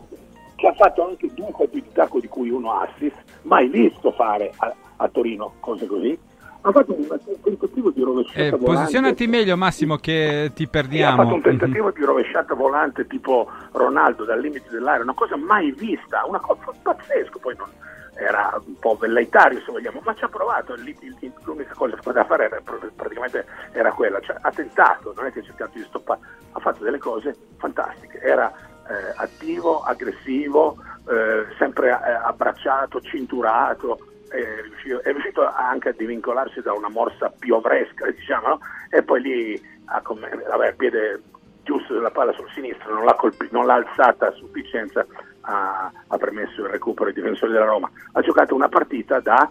che 0.57 0.67
ha 0.67 0.75
fatto 0.75 1.07
anche 1.07 1.31
due 1.33 1.51
colpi 1.51 1.81
di 1.81 1.93
tacco 1.93 2.21
di 2.21 2.29
cui 2.29 2.51
uno 2.51 2.73
assist, 2.73 3.17
mai 3.43 3.69
visto 3.69 4.13
fare 4.13 4.53
a, 4.57 4.75
a 4.97 5.09
Torino 5.09 5.55
cose 5.61 5.87
così, 5.87 6.19
ha 6.63 6.73
fatto 6.73 6.95
un 6.95 7.07
tentativo 7.43 7.91
di 7.91 8.03
rovesciata 8.03 8.41
eh, 8.41 8.51
volante. 8.51 8.75
Posizionati 8.75 9.27
meglio 9.27 9.57
Massimo 9.57 9.97
che 9.97 10.53
ti 10.55 10.67
perdiamo. 10.69 11.23
Ha 11.23 11.25
fatto 11.25 11.35
un 11.35 11.43
tentativo 11.43 11.87
mm-hmm. 11.87 11.95
di 11.95 12.05
rovesciata 12.05 12.55
volante 12.55 13.07
tipo 13.07 13.51
Ronaldo 13.73 14.25
dal 14.25 14.41
limite 14.41 14.69
dell'aria, 14.71 15.03
una 15.03 15.15
cosa 15.15 15.37
mai 15.37 15.73
vista, 15.73 16.25
una 16.27 16.41
cosa 16.41 16.73
pazzesca, 16.83 17.39
poi 17.41 17.55
non, 17.57 17.69
era 18.15 18.61
un 18.65 18.79
po' 18.79 18.97
velleitario 18.97 19.61
se 19.61 19.73
vogliamo, 19.73 20.01
ma 20.05 20.15
ci 20.15 20.25
ha 20.25 20.29
provato, 20.29 20.75
l'unica 20.77 21.75
cosa 21.75 21.97
che 21.97 22.03
poteva 22.03 22.25
fare 22.25 22.45
era, 22.45 22.61
praticamente 22.95 23.47
era 23.73 23.93
quella, 23.93 24.21
cioè, 24.21 24.37
ha 24.41 24.51
tentato, 24.51 25.13
non 25.17 25.27
è 25.27 25.33
che 25.33 25.41
ha 25.41 25.45
cercato 25.45 25.73
di 25.75 25.85
stoppare, 25.85 26.21
ha 26.53 26.61
fatto 26.61 26.85
delle 26.85 26.99
cose 26.99 27.37
fantastiche, 27.57 28.21
era 28.21 28.53
eh, 28.89 29.13
attivo, 29.17 29.83
aggressivo, 29.83 30.77
eh, 31.09 31.47
sempre 31.59 31.89
eh, 31.89 32.13
abbracciato, 32.13 33.01
cinturato, 33.01 33.99
è 34.33 34.63
riuscito, 34.63 35.03
è 35.03 35.13
riuscito, 35.13 35.47
anche 35.47 35.91
a 35.91 35.95
divincolarsi 35.97 36.63
da 36.63 36.73
una 36.73 36.89
morsa 36.89 37.33
piovresca, 37.39 38.11
diciamo, 38.11 38.49
no? 38.49 38.61
e 38.91 39.03
poi 39.03 39.21
lì 39.21 39.71
ha 39.87 40.01
come, 40.01 40.29
vabbè, 40.29 40.69
il 40.69 40.77
piede 40.77 41.23
giusto 41.63 41.93
della 41.95 42.11
palla 42.11 42.33
sul 42.33 42.51
sinistro, 42.53 42.95
non 42.95 43.05
l'ha, 43.05 43.15
colpi, 43.15 43.49
non 43.51 43.67
l'ha 43.67 43.75
alzata 43.75 44.29
a 44.29 44.33
sufficienza, 44.33 45.07
ha, 45.43 45.91
ha, 46.07 46.17
permesso 46.17 46.63
il 46.63 46.71
recupero 46.71 47.09
ai 47.09 47.15
difensori 47.15 47.53
della 47.53 47.67
Roma. 47.67 47.91
Ha 48.13 48.21
giocato 48.21 48.55
una 48.55 48.69
partita 48.69 49.21
da 49.21 49.49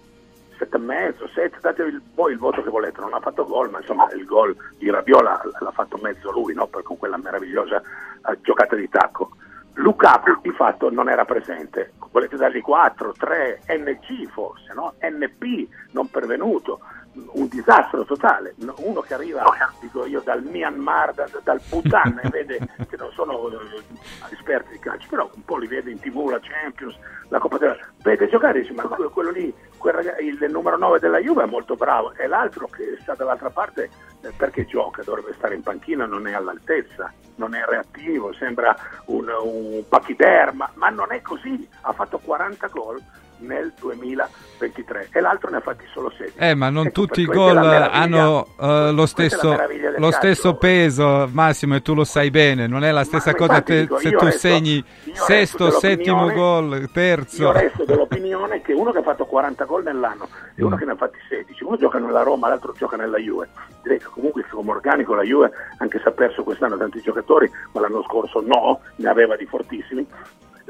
7,5, 0.58 1.32
7, 1.34 1.58
datevi 1.62 2.02
voi 2.14 2.34
il 2.34 2.38
voto 2.38 2.62
che 2.62 2.70
volete, 2.70 3.00
non 3.00 3.14
ha 3.14 3.20
fatto 3.20 3.46
gol, 3.46 3.70
ma 3.70 3.80
insomma 3.80 4.10
il 4.14 4.26
gol 4.26 4.56
di 4.78 4.90
Rabiola 4.90 5.42
l'ha 5.60 5.72
fatto 5.72 5.98
mezzo 6.02 6.32
lui, 6.32 6.54
no? 6.54 6.68
con 6.84 6.98
quella 6.98 7.18
meravigliosa 7.18 7.82
eh, 7.82 8.38
giocata 8.42 8.76
di 8.76 8.90
tacco. 8.90 9.32
Lukaku 9.76 10.42
di 10.42 10.52
fatto 10.52 10.90
non 10.92 11.10
era 11.10 11.24
presente, 11.24 11.94
volete 12.12 12.36
dargli 12.36 12.62
4, 12.62 13.14
3, 13.18 13.62
NG 13.68 14.30
forse, 14.30 14.74
no? 14.74 14.94
NP 15.00 15.68
non 15.92 16.10
pervenuto, 16.10 16.80
un 17.14 17.48
disastro 17.48 18.06
totale, 18.06 18.56
uno 18.78 19.02
che 19.02 19.14
arriva, 19.14 19.44
dico 19.80 20.06
io, 20.06 20.22
dal 20.22 20.44
Myanmar, 20.44 21.14
da, 21.14 21.28
dal 21.44 21.60
Bhutan 21.70 22.20
e 22.24 22.30
vede 22.30 22.60
che 22.90 22.96
non 22.98 23.12
sono 23.12 23.50
eh, 23.50 23.84
esperti 24.32 24.74
di 24.74 24.80
calcio, 24.80 25.08
però 25.10 25.30
un 25.34 25.44
po' 25.44 25.58
li 25.58 25.68
vede 25.68 25.92
in 25.92 26.00
tv, 26.00 26.30
la 26.30 26.40
Champions, 26.40 26.98
la 27.28 27.40
Coppa 27.40 27.58
della... 27.58 27.78
vede 28.04 28.30
giocare 28.30 28.60
e 28.60 28.62
dice 28.62 28.74
ma 28.74 28.84
quello 28.84 29.32
lì, 29.32 29.54
quel 29.78 29.94
ragazzo, 29.94 30.22
il 30.22 30.46
numero 30.50 30.78
9 30.78 31.00
della 31.00 31.20
Juve 31.20 31.44
è 31.44 31.48
molto 31.48 31.76
bravo 31.76 32.14
e 32.14 32.28
l'altro 32.28 32.68
che 32.68 32.98
sta 33.02 33.14
dall'altra 33.16 33.50
parte 33.50 33.90
perché 34.36 34.66
gioca, 34.66 35.04
dovrebbe 35.04 35.34
stare 35.34 35.56
in 35.56 35.64
panchina, 35.64 36.06
non 36.06 36.28
è 36.28 36.34
all'altezza, 36.34 37.12
non 37.36 37.56
è 37.56 37.64
reattivo, 37.66 38.34
sembra 38.34 38.76
un, 39.06 39.28
un 39.28 39.84
pachiderma, 39.88 40.70
ma 40.76 40.90
non 40.90 41.12
è 41.12 41.22
così, 41.22 41.68
ha 41.82 41.94
fatto 41.94 42.20
40 42.20 42.68
gol 42.68 43.02
nel 43.42 43.74
2023 43.80 45.10
e 45.12 45.20
l'altro 45.20 45.50
ne 45.50 45.58
ha 45.58 45.60
fatti 45.62 45.86
solo 45.92 46.12
16. 46.12 46.38
Eh, 46.38 46.56
ma 46.56 46.70
non 46.70 46.88
ecco, 46.88 47.02
tutti 47.02 47.22
i 47.22 47.26
gol 47.26 47.58
hanno 47.58 48.48
uh, 48.58 48.92
lo, 48.94 49.06
stesso, 49.06 49.58
lo 49.98 50.12
stesso, 50.12 50.56
peso, 50.56 51.30
Massimo, 51.32 51.76
e 51.76 51.82
tu 51.82 51.94
lo 51.94 52.04
sai 52.04 52.30
bene. 52.30 52.68
Non 52.68 52.84
è 52.84 52.92
la 52.92 53.04
stessa 53.04 53.34
cosa 53.34 53.62
te, 53.62 53.82
dico, 53.82 53.98
se 53.98 54.12
tu 54.12 54.26
resto, 54.26 54.40
segni 54.40 54.84
sesto, 55.14 55.72
settimo 55.72 56.32
gol, 56.32 56.90
terzo. 56.92 57.44
Io 57.44 57.52
resto 57.52 57.86
dell'opinione 57.86 58.62
che 58.62 58.74
uno 58.74 58.92
che 58.92 59.00
ha 59.00 59.04
fatto 59.04 59.26
40 59.26 59.66
gol 59.66 59.84
nell'anno 59.84 60.28
e 60.56 60.64
uno 60.64 60.76
mm. 60.76 60.80
che 60.80 60.86
ne 60.86 60.92
ha 60.92 60.96
fatti 60.96 61.18
16, 61.28 61.64
uno 61.64 61.78
gioca 61.78 62.00
nella 62.00 62.24
Roma, 62.24 62.48
l'altro 62.48 62.74
gioca 62.74 62.96
nella 62.96 63.18
Juve. 63.18 63.50
Direi 63.82 64.00
che 64.00 64.06
comunque 64.06 64.46
come 64.50 64.72
organico 64.72 65.16
la 65.16 65.24
Juve, 65.24 65.52
anche 65.78 66.00
se 66.00 66.10
ha 66.10 66.12
perso 66.12 66.44
quest'anno 66.44 66.78
tanti 66.78 67.02
giocatori, 67.02 67.50
ma 67.74 67.82
l'anno 67.82 68.04
scorso 68.04 68.42
no, 68.42 68.82
ne 68.98 69.10
aveva 69.10 69.36
di 69.36 69.46
fortissimi, 69.46 70.06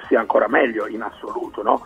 sia 0.08 0.20
ancora 0.20 0.48
meglio 0.48 0.88
in 0.88 1.02
assoluto, 1.02 1.62
no? 1.62 1.86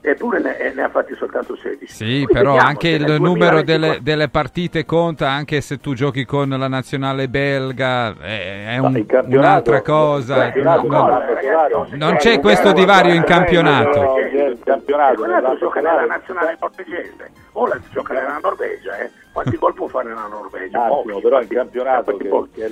Eppure 0.00 0.40
ne, 0.40 0.72
ne, 0.74 0.82
ha 0.82 0.88
fatti 0.88 1.14
soltanto 1.14 1.56
16. 1.56 1.86
Sì, 1.86 2.04
Quindi 2.04 2.32
però 2.32 2.56
anche 2.56 2.88
il 2.88 3.16
numero 3.20 3.62
delle, 3.62 3.98
delle, 4.02 4.28
partite 4.28 4.84
conta, 4.84 5.30
anche 5.30 5.60
se 5.60 5.78
tu 5.78 5.94
giochi 5.94 6.24
con 6.24 6.48
la 6.48 6.68
nazionale 6.68 7.28
belga, 7.28 8.14
è, 8.20 8.74
è 8.74 8.78
un, 8.78 9.04
un'altra 9.26 9.82
cosa. 9.82 10.52
Non, 10.54 10.86
non, 10.86 11.88
non 11.92 12.16
c'è 12.16 12.40
questo 12.40 12.72
divario 12.72 13.14
in 13.14 13.24
campionato. 13.24 14.16
Il 14.18 14.58
campionato 14.64 15.24
gioca 15.58 15.80
nella 15.80 16.06
nazionale 16.06 16.56
norvegese, 16.60 17.30
o 17.52 17.66
la 17.66 17.78
gioca 17.90 18.14
nella 18.14 18.38
Norvegia, 18.40 18.98
eh? 18.98 19.10
quanti 19.32 19.56
gol 19.56 19.74
può 19.74 19.88
fare 19.88 20.08
nella 20.08 20.26
Norvegia? 20.26 20.84
Attimo, 20.84 21.20
però 21.20 21.40
il 21.40 21.48
campionato, 21.48 22.16
che, 22.16 22.28
che 22.54 22.64
è, 22.64 22.70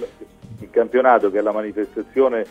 il 0.60 0.70
campionato 0.70 1.30
che 1.30 1.38
è 1.38 1.42
la 1.42 1.52
manifestazione 1.52 2.44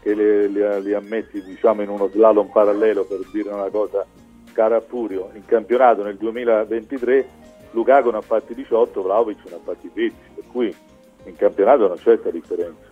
che 0.00 0.14
le, 0.14 0.48
le, 0.48 0.80
li 0.80 0.94
ha 0.94 1.00
messi 1.00 1.42
diciamo, 1.42 1.82
in 1.82 1.88
uno 1.88 2.08
slalom 2.08 2.48
parallelo 2.48 3.04
per 3.04 3.20
dire 3.32 3.50
una 3.50 3.68
cosa 3.68 4.06
cara 4.52 4.76
a 4.76 4.80
Furio. 4.80 5.30
In 5.34 5.44
campionato 5.44 6.02
nel 6.02 6.16
2023 6.16 7.28
Lukaku 7.72 8.10
ne 8.10 8.16
ha 8.16 8.22
fatti 8.22 8.54
18, 8.54 9.02
Vlaovic 9.02 9.38
ne 9.44 9.56
ha 9.56 9.60
fatti 9.62 9.90
16, 9.92 10.16
per 10.34 10.44
cui 10.50 10.76
in 11.24 11.36
campionato 11.36 11.86
non 11.86 11.96
c'è 11.96 12.18
questa 12.18 12.30
differenza. 12.30 12.86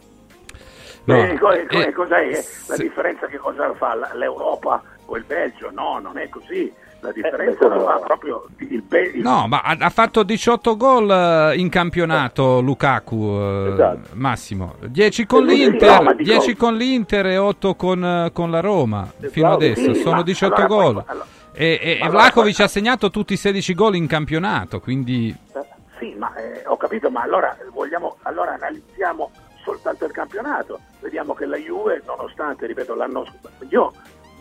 No. 1.05 1.15
Eh, 1.17 1.39
eh, 1.71 1.93
cos'è? 1.93 2.45
La 2.67 2.77
differenza 2.77 3.27
che 3.27 3.39
cosa 3.39 3.73
fa 3.75 3.95
l'Europa 4.15 4.83
o 5.07 5.17
il 5.17 5.25
Belgio? 5.25 5.71
No, 5.71 5.99
non 6.01 6.19
è 6.19 6.29
così 6.29 6.73
la 7.01 7.13
differenza 7.13 7.67
eh, 7.67 7.81
fa 7.81 8.01
proprio 8.05 8.47
il, 8.59 8.85
il 9.15 9.23
No, 9.23 9.47
ma 9.49 9.61
ha, 9.61 9.77
ha, 9.79 9.91
fatto 9.91 10.23
18 10.23 10.77
gol 10.77 11.11
eh, 11.11 11.57
in 11.57 11.69
campionato 11.69 12.61
Lukaku, 12.61 13.15
eh, 13.17 13.71
esatto. 13.73 14.09
Massimo. 14.15 14.75
10 14.81 15.27
con, 15.27 15.45
l'Inter, 15.45 16.03
no, 16.03 16.13
dico... 16.13 16.31
10 16.31 16.57
con 16.57 16.77
l'Inter 16.77 17.27
e 17.27 17.37
8 17.37 17.75
con, 17.75 18.05
eh, 18.05 18.31
con 18.33 18.51
la 18.51 18.61
Roma 18.61 19.11
fino 19.31 19.53
adesso, 19.53 19.95
sì, 19.95 20.01
sono 20.01 20.23
18 20.23 20.55
allora, 20.55 20.67
gol. 20.67 21.05
Allora, 21.07 21.27
e, 21.53 21.81
e, 21.83 21.99
allora, 22.01 22.11
Vlakovic 22.11 22.61
ha 22.61 22.69
segnato 22.69 23.11
tutti 23.11 23.33
i 23.33 23.37
16 23.37 23.75
gol 23.75 23.97
in 23.97 24.07
campionato, 24.07 24.81
quindi... 24.81 25.35
Sì, 25.99 26.15
ma 26.19 26.35
eh, 26.35 26.63
ho 26.67 26.77
capito, 26.77 27.09
ma 27.11 27.23
allora 27.23 27.57
vogliamo, 27.73 28.17
allora 28.23 28.53
analizziamo 28.53 29.31
soltanto 29.65 30.05
il 30.05 30.13
campionato. 30.13 30.81
Vediamo 31.01 31.35
che 31.35 31.47
la 31.47 31.57
Juve, 31.57 32.03
nonostante, 32.07 32.67
ripeto, 32.67 32.95
l'anno 32.95 33.25
scorso, 33.25 33.67
io 33.69 33.93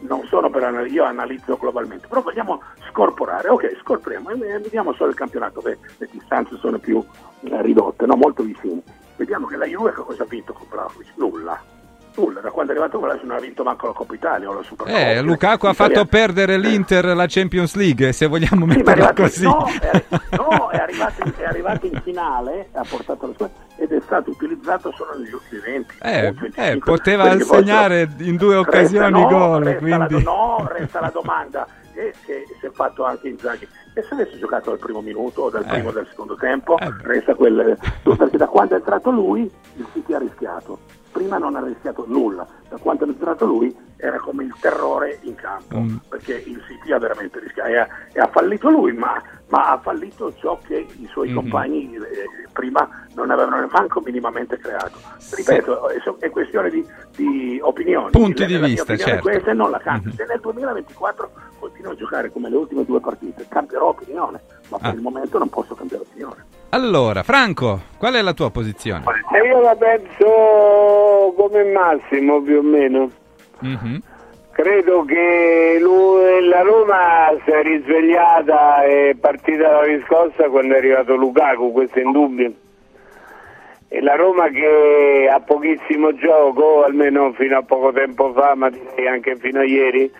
non 0.07 0.25
sono 0.27 0.49
per 0.49 0.63
analizzare, 0.63 0.93
io 0.93 1.03
analizzo 1.03 1.57
globalmente, 1.57 2.07
però 2.07 2.21
vogliamo 2.21 2.61
scorporare, 2.89 3.49
ok, 3.49 3.77
scorporiamo 3.81 4.29
e 4.29 4.59
vediamo 4.59 4.93
solo 4.93 5.09
il 5.09 5.15
campionato, 5.15 5.61
che 5.61 5.77
le 5.97 6.09
distanze 6.11 6.57
sono 6.57 6.77
più 6.77 7.03
eh, 7.43 7.61
ridotte, 7.61 8.05
no? 8.05 8.15
molto 8.15 8.43
vicine. 8.43 8.81
Vediamo 9.17 9.47
che 9.47 9.55
la 9.55 9.65
Juve 9.65 9.91
cosa 9.91 10.23
ha 10.23 10.27
vinto 10.27 10.53
con 10.53 10.67
Vlaovic? 10.69 11.13
Nulla 11.15 11.74
nulla, 12.15 12.39
da 12.39 12.49
quando 12.49 12.71
è 12.71 12.75
arrivato 12.75 12.99
Vlasic 12.99 13.23
non 13.23 13.37
ha 13.37 13.39
vinto 13.39 13.63
manco 13.63 13.87
la 13.87 13.93
Coppa 13.93 14.13
Italia 14.13 14.49
o 14.49 14.53
la 14.53 14.63
Supercoppa. 14.63 14.99
Eh, 14.99 15.21
Lukaku 15.21 15.65
ha 15.67 15.73
fatto 15.73 16.05
perdere 16.05 16.57
l'Inter 16.57 17.05
la 17.15 17.25
Champions 17.27 17.75
League, 17.75 18.11
se 18.13 18.27
vogliamo 18.27 18.67
sì, 18.69 18.77
metterla 18.77 19.13
così. 19.13 19.43
No, 19.43 19.67
è, 19.79 20.03
no 20.09 20.69
è, 20.69 20.77
arrivato 20.77 21.23
in, 21.23 21.33
è, 21.37 21.43
arrivato 21.43 21.85
in, 21.85 22.01
finale, 22.03 22.69
ha 22.73 22.85
portato 22.87 23.27
la 23.27 23.33
sua 23.35 23.49
ed 23.77 23.91
è 23.91 23.99
stato 24.01 24.31
utilizzato 24.31 24.91
solo 24.95 25.17
negli 25.17 25.33
ultimi 25.33 25.61
20. 25.61 25.93
Eh, 26.01 26.33
eh, 26.55 26.77
poteva 26.77 27.37
segnare 27.39 28.09
in 28.19 28.37
due 28.37 28.55
occasioni 28.55 29.21
no, 29.21 29.27
gol. 29.27 29.63
Resta 29.63 29.79
quindi... 29.79 30.23
la, 30.23 30.31
no, 30.31 30.67
resta 30.69 31.01
la 31.01 31.09
domanda 31.09 31.67
e 31.93 32.13
che 32.25 32.45
si 32.59 32.65
è 32.65 32.71
fatto 32.71 33.03
anche 33.03 33.27
Inzaghi. 33.27 33.67
E 33.93 34.01
se 34.03 34.13
avesse 34.13 34.37
giocato 34.37 34.69
dal 34.69 34.79
primo 34.79 35.01
minuto 35.01 35.43
o 35.43 35.49
dal 35.49 35.63
eh. 35.63 35.67
primo 35.67 35.89
o 35.89 35.91
dal 35.91 36.07
secondo 36.09 36.35
tempo, 36.35 36.77
eh. 36.77 36.93
resta 37.01 37.33
quel... 37.35 37.77
Perché 38.03 38.37
da 38.37 38.47
quando 38.47 38.73
è 38.73 38.77
entrato 38.77 39.09
lui, 39.09 39.49
il 39.75 39.85
City 39.93 40.13
ha 40.13 40.19
rischiato 40.19 40.79
prima 41.15 41.37
non 41.37 41.55
ha 41.55 41.63
rischiato 41.63 42.03
nulla, 42.05 42.45
da 42.67 42.75
quanto 42.75 43.05
è 43.05 43.07
entrato 43.07 43.45
lui 43.45 43.73
era 43.95 44.19
come 44.19 44.43
il 44.43 44.53
terrore 44.59 45.19
in 45.21 45.33
campo, 45.35 45.79
mm. 45.79 45.95
perché 46.09 46.33
il 46.33 46.61
City 46.67 46.91
ha 46.91 46.99
veramente 46.99 47.39
rischiato 47.39 47.69
e 47.69 47.77
ha, 47.77 47.87
e 48.11 48.19
ha 48.19 48.27
fallito 48.27 48.69
lui, 48.69 48.91
ma, 48.91 49.23
ma, 49.47 49.71
ha 49.71 49.77
fallito 49.77 50.33
ciò 50.35 50.59
che 50.67 50.85
i 50.99 51.07
suoi 51.09 51.27
mm-hmm. 51.27 51.37
compagni 51.37 51.95
eh, 51.95 52.49
prima 52.51 53.07
non 53.13 53.31
avevano 53.31 53.65
manco 53.71 54.01
minimamente 54.03 54.57
creato. 54.57 54.99
Ripeto, 55.31 55.87
sì. 55.89 56.09
è, 56.09 56.25
è, 56.25 56.29
questione 56.29 56.69
di, 56.69 56.85
di 57.15 57.59
opinioni. 57.61 58.11
Punti 58.11 58.45
di 58.45 58.57
vista, 58.57 58.97
certo. 58.97 59.21
Questa 59.21 59.53
non 59.53 59.69
la 59.69 59.79
cambio. 59.79 60.09
Mm-hmm. 60.09 60.17
Se 60.17 60.25
nel 60.27 60.39
2024 60.41 61.31
continuo 61.59 61.91
a 61.91 61.95
giocare 61.95 62.29
come 62.29 62.49
le 62.49 62.57
ultime 62.57 62.83
due 62.83 62.99
partite, 62.99 63.45
cambierò 63.47 63.87
opinione, 63.87 64.41
ma 64.67 64.77
per 64.79 64.89
ah. 64.89 64.93
il 64.93 65.01
momento 65.01 65.37
non 65.37 65.47
posso 65.47 65.75
cambiare 65.75 66.03
opinione. 66.03 66.54
Allora, 66.75 67.23
Franco, 67.23 67.83
qual 67.97 68.15
è 68.15 68.21
la 68.21 68.33
tua 68.33 68.51
posizione? 68.51 69.05
E 69.33 69.47
io 69.47 69.61
la 69.61 69.77
penso 69.77 71.33
come 71.37 71.63
Massimo 71.71 72.41
più 72.41 72.57
o 72.57 72.61
meno. 72.61 73.11
Mm-hmm. 73.65 73.95
Credo 74.51 75.05
che 75.05 75.77
lui, 75.79 76.45
la 76.45 76.59
Roma 76.63 77.33
si 77.45 77.51
è 77.51 77.61
risvegliata 77.61 78.83
e 78.83 79.11
è 79.11 79.15
partita 79.15 79.71
la 79.71 79.83
riscossa 79.83 80.49
quando 80.49 80.73
è 80.73 80.77
arrivato 80.79 81.15
Lukaku, 81.15 81.71
questo 81.71 81.99
è 81.99 82.01
indubbio. 82.01 82.51
E 83.87 84.01
la 84.01 84.15
Roma 84.15 84.49
che 84.49 85.29
ha 85.31 85.39
pochissimo 85.39 86.13
gioco, 86.15 86.83
almeno 86.83 87.31
fino 87.37 87.57
a 87.57 87.61
poco 87.61 87.93
tempo 87.93 88.33
fa, 88.33 88.53
ma 88.53 88.69
anche 89.09 89.37
fino 89.37 89.61
a 89.61 89.63
ieri, 89.63 90.11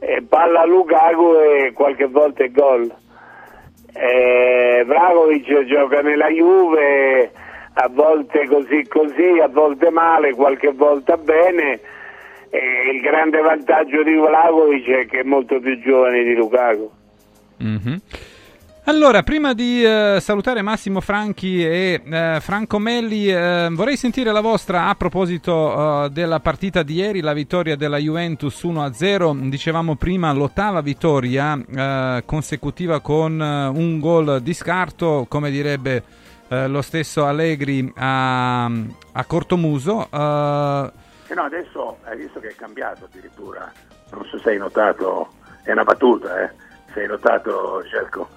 eh, 0.00 0.24
palla 0.28 0.64
Lukaku 0.64 1.34
e 1.34 1.72
qualche 1.72 2.06
volta 2.06 2.42
è 2.42 2.50
gol. 2.50 2.92
Eh, 3.98 4.84
Vlaovic 4.84 5.64
gioca 5.64 6.02
nella 6.02 6.28
Juve, 6.28 7.30
a 7.72 7.88
volte 7.88 8.46
così 8.46 8.86
così, 8.86 9.40
a 9.42 9.48
volte 9.48 9.90
male, 9.90 10.34
qualche 10.34 10.72
volta 10.72 11.16
bene 11.16 11.80
e 12.50 12.90
il 12.94 13.00
grande 13.00 13.40
vantaggio 13.40 14.02
di 14.02 14.14
Vlaovic 14.14 14.88
è 14.88 15.06
che 15.06 15.20
è 15.20 15.22
molto 15.22 15.58
più 15.60 15.78
giovane 15.80 16.22
di 16.22 16.34
Lukaku. 16.34 16.90
Mm-hmm. 17.62 17.96
Allora, 18.88 19.24
prima 19.24 19.52
di 19.52 19.82
uh, 19.82 20.20
salutare 20.20 20.62
Massimo 20.62 21.00
Franchi 21.00 21.60
e 21.66 22.00
uh, 22.04 22.40
Franco 22.40 22.78
Melli, 22.78 23.32
uh, 23.32 23.74
vorrei 23.74 23.96
sentire 23.96 24.30
la 24.30 24.40
vostra 24.40 24.86
a 24.86 24.94
proposito 24.94 26.08
della 26.12 26.38
partita 26.38 26.84
di 26.84 26.94
ieri, 26.94 27.20
la 27.20 27.32
vittoria 27.32 27.74
della 27.74 27.96
Juventus 27.96 28.62
1-0. 28.62 29.48
Dicevamo 29.48 29.96
prima 29.96 30.32
l'ottava 30.32 30.82
vittoria 30.82 32.22
consecutiva 32.24 33.00
con 33.00 33.40
un 33.40 33.98
gol 33.98 34.40
di 34.40 34.54
scarto, 34.54 35.26
come 35.28 35.50
direbbe 35.50 36.02
lo 36.48 36.80
stesso 36.80 37.26
Allegri 37.26 37.92
a, 37.96 38.66
a 38.66 39.24
Cortomuso. 39.26 40.04
Eh 40.04 41.34
no, 41.34 41.42
adesso 41.42 41.98
hai 42.04 42.18
visto 42.18 42.38
che 42.38 42.50
è 42.50 42.54
cambiato 42.54 43.06
addirittura, 43.06 43.68
non 44.12 44.24
so 44.26 44.38
se 44.38 44.50
hai 44.50 44.58
notato, 44.58 45.30
è 45.64 45.72
una 45.72 45.82
battuta, 45.82 46.44
eh? 46.44 46.50
se 46.92 47.00
hai 47.00 47.08
notato 47.08 47.82
Cerco, 47.90 48.28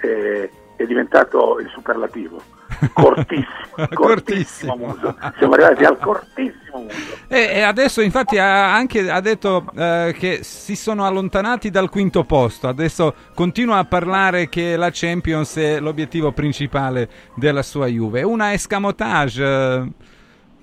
è, 0.00 0.48
è 0.76 0.84
diventato 0.86 1.58
il 1.60 1.68
superlativo. 1.68 2.58
Cortissimo, 2.94 3.88
cortissimo 3.92 4.76
muso. 4.76 5.16
Siamo 5.36 5.54
arrivati 5.54 5.84
al 5.84 5.98
cortissimo 5.98 6.78
muso. 6.78 7.16
E, 7.28 7.50
e 7.54 7.60
adesso, 7.60 8.00
infatti, 8.00 8.38
ha 8.38 8.74
anche 8.74 9.10
ha 9.10 9.20
detto 9.20 9.66
eh, 9.76 10.14
che 10.16 10.40
si 10.42 10.76
sono 10.76 11.04
allontanati 11.04 11.70
dal 11.70 11.90
quinto 11.90 12.24
posto. 12.24 12.68
Adesso 12.68 13.14
continua 13.34 13.78
a 13.78 13.84
parlare 13.84 14.48
che 14.48 14.76
la 14.76 14.90
Champions 14.92 15.56
è 15.56 15.80
l'obiettivo 15.80 16.32
principale 16.32 17.08
della 17.34 17.62
sua 17.62 17.86
Juve. 17.86 18.22
Una 18.22 18.52
escamotage. 18.52 19.44
Eh, 19.44 19.92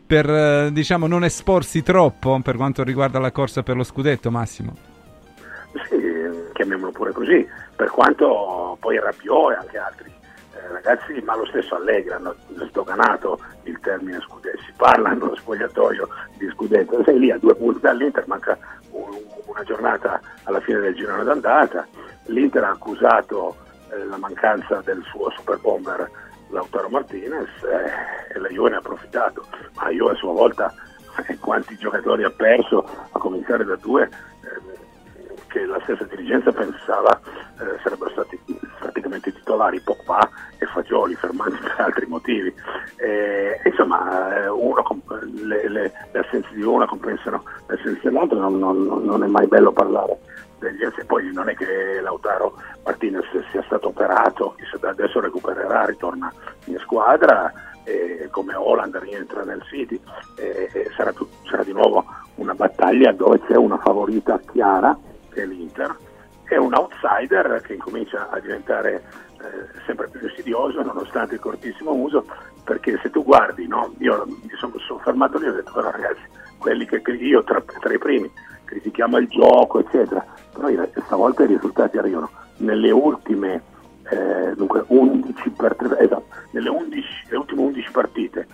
per 0.07 0.29
eh, 0.29 0.69
diciamo, 0.71 1.05
non 1.05 1.25
esporsi 1.25 1.83
troppo 1.83 2.39
per 2.41 2.55
quanto 2.55 2.81
riguarda 2.81 3.19
la 3.19 3.31
corsa 3.31 3.61
per 3.61 3.75
lo 3.75 3.83
scudetto, 3.83 4.31
Massimo? 4.31 4.73
Sì, 5.89 5.97
chiamiamolo 6.53 6.91
pure 6.91 7.11
così, 7.11 7.45
per 7.77 7.91
quanto 7.91 8.75
poi 8.81 8.99
Rabiot 8.99 9.51
e 9.51 9.55
anche 9.55 9.77
altri 9.77 10.11
eh, 10.55 10.67
ragazzi, 10.73 11.21
ma 11.23 11.35
lo 11.35 11.45
stesso 11.45 11.75
Allegri 11.75 12.11
hanno 12.11 12.35
sdoganato 12.49 13.39
il 13.63 13.79
termine 13.79 14.19
scudetto, 14.19 14.57
si 14.63 14.73
parla 14.75 15.09
nello 15.09 15.35
spogliatoio 15.35 16.09
di 16.37 16.49
scudetto, 16.49 17.03
sei 17.03 17.19
lì 17.19 17.31
a 17.31 17.37
due 17.37 17.55
punti 17.55 17.79
dall'Inter, 17.81 18.27
manca 18.27 18.57
una 18.89 19.63
giornata 19.63 20.19
alla 20.43 20.59
fine 20.59 20.79
del 20.79 20.95
girone 20.95 21.23
d'andata, 21.23 21.87
l'Inter 22.25 22.63
ha 22.63 22.71
accusato 22.71 23.55
eh, 23.91 24.03
la 24.05 24.17
mancanza 24.17 24.81
del 24.83 25.03
suo 25.03 25.29
super 25.31 25.59
bomber 25.59 26.09
Lautaro 26.49 26.89
Martinez 26.89 27.49
eh, 27.63 28.33
e 28.35 28.39
la 28.39 28.47
Juve 28.49 28.69
ne 28.69 28.75
ha 28.75 28.79
approfittato, 28.79 29.45
ma 29.75 29.89
Juve 29.89 30.13
a 30.13 30.15
sua 30.15 30.33
volta 30.33 30.73
eh, 31.27 31.37
quanti 31.39 31.77
giocatori 31.77 32.23
ha 32.23 32.31
perso, 32.31 32.83
a 33.11 33.19
cominciare 33.19 33.63
da 33.65 33.75
due 33.75 34.03
eh, 34.03 34.77
che 35.47 35.65
la 35.65 35.79
stessa 35.83 36.03
dirigenza 36.05 36.51
pensava 36.51 37.19
eh, 37.59 37.79
sarebbero 37.83 38.11
stati 38.11 38.39
praticamente 38.79 39.33
titolari, 39.33 39.81
Pogba 39.81 40.29
e 40.57 40.65
Fagioli, 40.65 41.15
fermati 41.15 41.57
per 41.61 41.75
altri 41.77 42.05
motivi. 42.05 42.53
insomma, 43.63 44.43
eh, 44.43 44.47
uno, 44.49 44.83
le, 45.43 45.69
le, 45.69 45.91
le, 46.11 46.19
assenze 46.19 46.49
di 46.53 46.61
uno 46.61 46.85
compensano 46.85 47.43
le 47.67 47.75
assenze 47.75 48.01
dell'altro, 48.03 48.37
non, 48.39 48.57
non, 48.57 49.03
non 49.03 49.23
è 49.23 49.27
mai 49.27 49.47
bello 49.47 49.71
parlare 49.71 50.19
degli 50.59 50.81
e 50.81 51.05
poi 51.05 51.31
non 51.31 51.49
è 51.49 51.55
che 51.55 51.99
Lautaro 52.01 52.55
Martinez 52.83 53.25
sia 53.51 53.61
stato 53.63 53.89
operato, 53.89 54.55
adesso 54.81 55.19
recupererà, 55.19 55.85
ritorna 55.85 56.31
in 56.65 56.77
squadra 56.79 57.51
e 57.83 58.27
come 58.31 58.53
Holland 58.53 58.95
rientra 58.97 59.43
nel 59.43 59.61
City 59.69 59.99
e, 60.35 60.69
e 60.73 60.91
sarà, 60.95 61.13
sarà, 61.49 61.63
di 61.63 61.71
nuovo 61.71 62.05
una 62.35 62.53
battaglia 62.53 63.13
dove 63.13 63.39
c'è 63.41 63.55
una 63.55 63.77
favorita 63.77 64.39
chiara 64.51 64.97
che 65.37 65.43
è 65.43 65.45
l'Inter 65.45 65.95
e 66.49 66.57
un 66.57 66.73
outsider 66.73 67.61
che 67.61 67.73
incomincia 67.73 68.29
a 68.29 68.39
diventare 68.39 69.03
eh, 69.39 69.81
sempre 69.85 70.07
più 70.09 70.27
insidioso 70.27 70.81
nonostante 70.81 71.35
il 71.35 71.39
cortissimo 71.39 71.93
uso 71.93 72.25
perché 72.63 72.99
se 73.01 73.11
tu 73.11 73.23
guardi, 73.23 73.67
no, 73.67 73.93
io 73.99 74.25
mi 74.25 74.49
sono 74.57 74.73
soffermato 74.79 75.37
lì 75.37 75.45
e 75.45 75.49
ho 75.49 75.53
detto 75.53 75.71
però 75.71 75.91
ragazzi, 75.91 76.21
quelli 76.57 76.85
che 76.85 77.01
io 77.11 77.43
tra, 77.43 77.61
tra 77.61 77.93
i 77.93 77.99
primi 77.99 78.29
critichiamo 78.65 79.17
il 79.17 79.27
gioco 79.27 79.79
eccetera 79.79 80.25
però 80.51 80.67
stavolta 81.05 81.43
i 81.43 81.47
risultati 81.47 81.97
arrivano 81.97 82.29
nelle 82.57 82.91
ultime 82.91 83.61
eh, 84.09 84.53
dunque 84.55 84.83
11 84.87 85.49
per 85.51 85.75
3, 85.75 85.99
esatto, 85.99 86.27
nelle 86.51 86.69
11, 86.69 87.07
le 87.29 87.37
ultime 87.37 87.61
11 87.61 87.91
partite, 87.91 88.47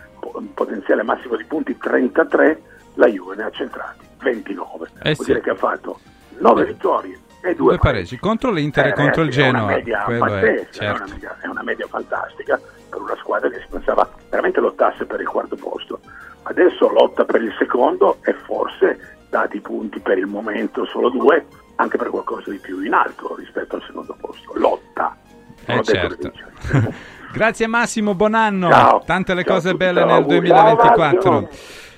potenziale 0.53 1.03
massimo 1.03 1.35
di 1.35 1.45
punti 1.45 1.77
33, 1.77 2.61
la 2.95 3.07
Juve 3.07 3.35
ne 3.35 3.43
ha 3.43 3.51
centrati 3.51 4.05
29. 4.21 4.89
Eh 5.03 5.13
Vuol 5.13 5.15
sì. 5.15 5.25
dire 5.25 5.41
che 5.41 5.51
ha 5.51 5.55
fatto 5.55 5.99
9 6.39 6.65
vittorie 6.65 7.19
e 7.41 7.55
2 7.55 7.55
due 7.55 7.77
pareggi 7.77 8.17
contro 8.17 8.51
l'Inter 8.51 8.85
eh, 8.85 8.89
e 8.89 8.93
contro 8.93 9.21
il 9.23 9.29
Genoa. 9.29 9.59
È 9.59 9.63
una 9.63 9.75
media 9.75 10.03
pazzesca, 10.05 10.71
certo. 10.71 10.79
è, 10.79 10.89
una 10.89 11.13
media, 11.13 11.37
è 11.41 11.47
una 11.47 11.63
media 11.63 11.87
fantastica 11.87 12.59
per 12.89 13.01
una 13.01 13.15
squadra 13.17 13.49
che 13.49 13.59
si 13.59 13.67
pensava 13.69 14.09
veramente 14.29 14.59
lottasse 14.59 15.05
per 15.05 15.19
il 15.19 15.27
quarto 15.27 15.55
posto. 15.55 15.99
Adesso 16.43 16.89
lotta 16.89 17.25
per 17.25 17.41
il 17.41 17.53
secondo 17.57 18.17
e 18.23 18.33
forse, 18.33 19.17
dati 19.29 19.57
i 19.57 19.61
punti 19.61 19.99
per 19.99 20.17
il 20.17 20.27
momento 20.27 20.85
solo 20.85 21.09
due, 21.09 21.45
anche 21.75 21.97
per 21.97 22.09
qualcosa 22.09 22.49
di 22.49 22.59
più 22.59 22.81
in 22.81 22.93
alto 22.93 23.35
rispetto 23.35 23.75
al 23.75 23.83
secondo 23.85 24.15
posto. 24.19 24.53
Lotta. 24.55 25.17
Eh 25.65 25.81
certo. 25.83 26.31
Grazie 27.33 27.67
Massimo, 27.67 28.13
buon 28.13 28.35
anno. 28.35 28.69
Ciao. 28.69 29.01
Tante 29.05 29.33
le 29.33 29.43
ciao 29.43 29.55
cose 29.55 29.73
belle 29.73 30.01
ciao, 30.01 30.13
nel 30.13 30.25
2024. 30.25 31.21
Ciao, 31.21 31.49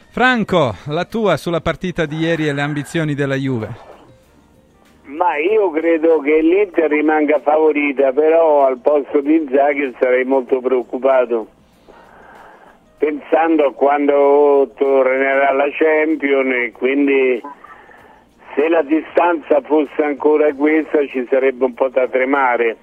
Franco, 0.09 0.75
la 0.85 1.05
tua 1.05 1.35
sulla 1.35 1.59
partita 1.59 2.05
di 2.05 2.17
ieri 2.19 2.47
e 2.47 2.53
le 2.53 2.61
ambizioni 2.61 3.15
della 3.15 3.35
Juve. 3.35 3.94
Ma 5.05 5.37
io 5.37 5.69
credo 5.69 6.19
che 6.19 6.41
l'Inter 6.41 6.89
rimanga 6.89 7.39
favorita, 7.39 8.11
però 8.11 8.65
al 8.65 8.79
posto 8.79 9.21
di 9.21 9.35
Inzaghi 9.35 9.93
sarei 9.99 10.23
molto 10.23 10.59
preoccupato. 10.61 11.47
Pensando 12.97 13.67
a 13.67 13.73
quando 13.73 14.71
tornerà 14.75 15.51
la 15.51 15.67
Champions 15.69 16.51
e 16.51 16.71
quindi 16.71 17.39
se 18.55 18.67
la 18.67 18.81
distanza 18.81 19.61
fosse 19.61 20.01
ancora 20.01 20.51
questa 20.53 21.05
ci 21.07 21.23
sarebbe 21.29 21.65
un 21.65 21.75
po' 21.75 21.89
da 21.89 22.07
tremare, 22.07 22.75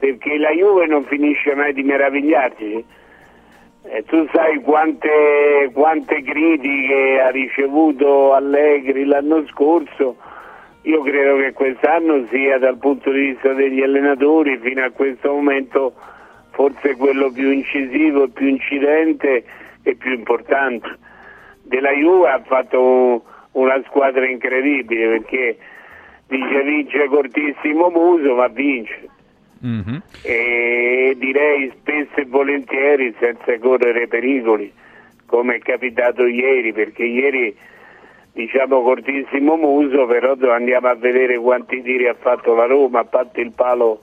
perché 0.00 0.36
la 0.38 0.50
Juve 0.50 0.86
non 0.86 1.04
finisce 1.04 1.54
mai 1.54 1.72
di 1.72 1.84
meravigliarsi. 1.84 2.84
E 3.84 4.04
tu 4.04 4.26
sai 4.32 4.60
quante, 4.60 5.70
quante 5.72 6.22
critiche 6.22 7.20
ha 7.20 7.30
ricevuto 7.30 8.32
Allegri 8.32 9.04
l'anno 9.04 9.46
scorso, 9.46 10.16
io 10.82 11.02
credo 11.02 11.36
che 11.36 11.52
quest'anno 11.52 12.26
sia 12.30 12.58
dal 12.58 12.78
punto 12.78 13.10
di 13.10 13.20
vista 13.20 13.52
degli 13.52 13.82
allenatori 13.82 14.58
fino 14.58 14.84
a 14.84 14.90
questo 14.90 15.32
momento 15.32 15.94
forse 16.50 16.96
quello 16.96 17.30
più 17.30 17.50
incisivo, 17.50 18.28
più 18.28 18.48
incidente 18.48 19.44
e 19.82 19.94
più 19.94 20.12
importante. 20.12 20.98
Della 21.62 21.92
Juve 21.92 22.28
ha 22.28 22.42
fatto 22.44 23.24
una 23.52 23.80
squadra 23.86 24.28
incredibile 24.28 25.08
perché 25.08 25.56
dice 26.26 26.62
vince 26.62 27.06
cortissimo 27.06 27.90
muso 27.90 28.34
ma 28.34 28.48
vince 28.48 29.08
mm-hmm. 29.64 29.96
e 30.22 31.14
direi 31.18 31.70
spesso 31.78 32.20
e 32.20 32.24
volentieri 32.24 33.14
senza 33.18 33.58
correre 33.58 34.08
pericoli 34.08 34.72
come 35.26 35.56
è 35.56 35.58
capitato 35.58 36.26
ieri 36.26 36.72
perché 36.72 37.04
ieri 37.04 37.54
diciamo 38.32 38.82
cortissimo 38.82 39.56
muso 39.56 40.06
però 40.06 40.34
andiamo 40.52 40.88
a 40.88 40.94
vedere 40.94 41.38
quanti 41.38 41.82
tiri 41.82 42.08
ha 42.08 42.14
fatto 42.14 42.54
la 42.54 42.66
Roma 42.66 43.00
a 43.00 43.04
parte 43.04 43.40
il 43.40 43.52
palo 43.52 44.00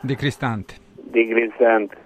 di 0.00 0.14
Cristante. 0.16 0.74
di 0.94 1.26
Cristante 1.28 1.96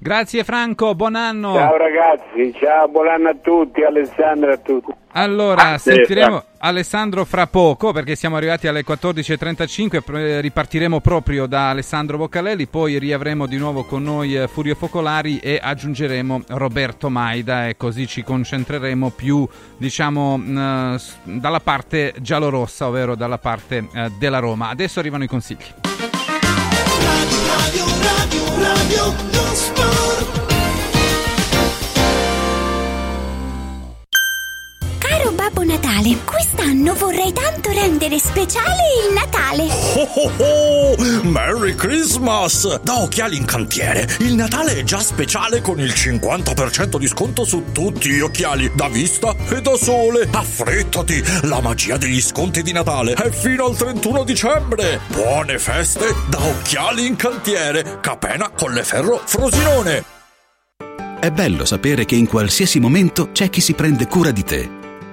Grazie 0.00 0.44
Franco, 0.44 0.94
buon 0.94 1.16
anno. 1.16 1.54
Ciao 1.54 1.76
ragazzi, 1.76 2.54
ciao, 2.60 2.86
buon 2.86 3.08
anno 3.08 3.30
a 3.30 3.34
tutti, 3.34 3.82
Alessandro 3.82 4.52
a 4.52 4.56
tutti. 4.56 4.92
Allora, 5.12 5.76
sentiremo 5.76 6.44
Alessandro 6.58 7.24
fra 7.24 7.48
poco 7.48 7.92
perché 7.92 8.14
siamo 8.14 8.36
arrivati 8.36 8.68
alle 8.68 8.84
14.35, 8.84 10.40
ripartiremo 10.40 11.00
proprio 11.00 11.46
da 11.46 11.70
Alessandro 11.70 12.16
Boccalelli, 12.16 12.68
poi 12.68 13.00
riavremo 13.00 13.46
di 13.46 13.56
nuovo 13.56 13.82
con 13.82 14.04
noi 14.04 14.36
eh, 14.36 14.46
Furio 14.46 14.76
Focolari 14.76 15.40
e 15.40 15.58
aggiungeremo 15.60 16.42
Roberto 16.50 17.10
Maida 17.10 17.66
e 17.66 17.76
così 17.76 18.06
ci 18.06 18.22
concentreremo 18.22 19.10
più, 19.10 19.48
diciamo, 19.76 20.40
eh, 20.40 20.96
dalla 21.24 21.60
parte 21.60 22.14
giallorossa, 22.20 22.86
ovvero 22.86 23.16
dalla 23.16 23.38
parte 23.38 23.88
eh, 23.92 24.10
della 24.16 24.38
Roma. 24.38 24.68
Adesso 24.68 25.00
arrivano 25.00 25.24
i 25.24 25.28
consigli. 25.28 25.97
Radio, 27.68 27.84
radio, 27.84 28.44
radio, 28.56 29.12
radio 29.12 30.27
Babbo 35.48 35.64
Natale, 35.64 36.18
quest'anno 36.26 36.92
vorrei 36.92 37.32
tanto 37.32 37.70
rendere 37.70 38.18
speciale 38.18 38.82
il 39.06 39.14
Natale. 39.14 39.66
Oh 39.94 40.08
oh 40.14 40.32
oh! 40.36 41.22
Merry 41.22 41.74
Christmas! 41.74 42.78
Da 42.82 43.00
Occhiali 43.00 43.38
in 43.38 43.46
Cantiere, 43.46 44.06
il 44.18 44.34
Natale 44.34 44.76
è 44.76 44.82
già 44.82 44.98
speciale 44.98 45.62
con 45.62 45.80
il 45.80 45.92
50% 45.92 46.98
di 46.98 47.06
sconto 47.06 47.46
su 47.46 47.72
tutti 47.72 48.10
gli 48.10 48.20
occhiali, 48.20 48.70
da 48.74 48.88
vista 48.88 49.34
e 49.48 49.62
da 49.62 49.74
sole. 49.76 50.28
Affrettati! 50.30 51.24
La 51.44 51.62
magia 51.62 51.96
degli 51.96 52.20
sconti 52.20 52.62
di 52.62 52.72
Natale 52.72 53.14
è 53.14 53.30
fino 53.30 53.64
al 53.64 53.76
31 53.76 54.24
dicembre. 54.24 55.00
Buone 55.06 55.58
feste 55.58 56.14
da 56.28 56.44
Occhiali 56.44 57.06
in 57.06 57.16
Cantiere, 57.16 58.00
Capena, 58.02 58.50
Colleferro, 58.50 59.22
Frosinone. 59.24 60.04
È 61.20 61.30
bello 61.30 61.64
sapere 61.64 62.04
che 62.04 62.16
in 62.16 62.26
qualsiasi 62.26 62.78
momento 62.80 63.30
c'è 63.32 63.48
chi 63.48 63.62
si 63.62 63.72
prende 63.72 64.06
cura 64.06 64.30
di 64.30 64.44
te. 64.44 64.87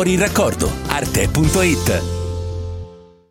fuori 0.00 0.12
il 0.12 0.18
raccordo. 0.18 0.70
Arte.it 0.86 2.19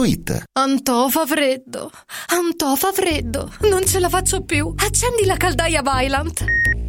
www.radioticino.it 0.00 0.44
Antò 0.52 1.08
fa 1.08 1.26
freddo, 1.26 1.90
Antò 2.28 2.74
fa 2.76 2.92
freddo, 2.92 3.52
non 3.68 3.84
ce 3.84 3.98
la 3.98 4.08
faccio 4.08 4.42
più. 4.42 4.72
Accendi 4.76 5.24
la 5.24 5.36
caldaia 5.36 5.82
Vylant. 5.82 6.44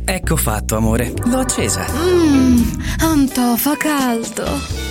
Ecco 0.05 0.35
fatto, 0.35 0.75
amore. 0.75 1.13
L'ho 1.25 1.39
accesa. 1.39 1.85
Mmm, 1.91 2.81
Antò 2.99 3.55
fa 3.55 3.75
caldo. 3.77 4.90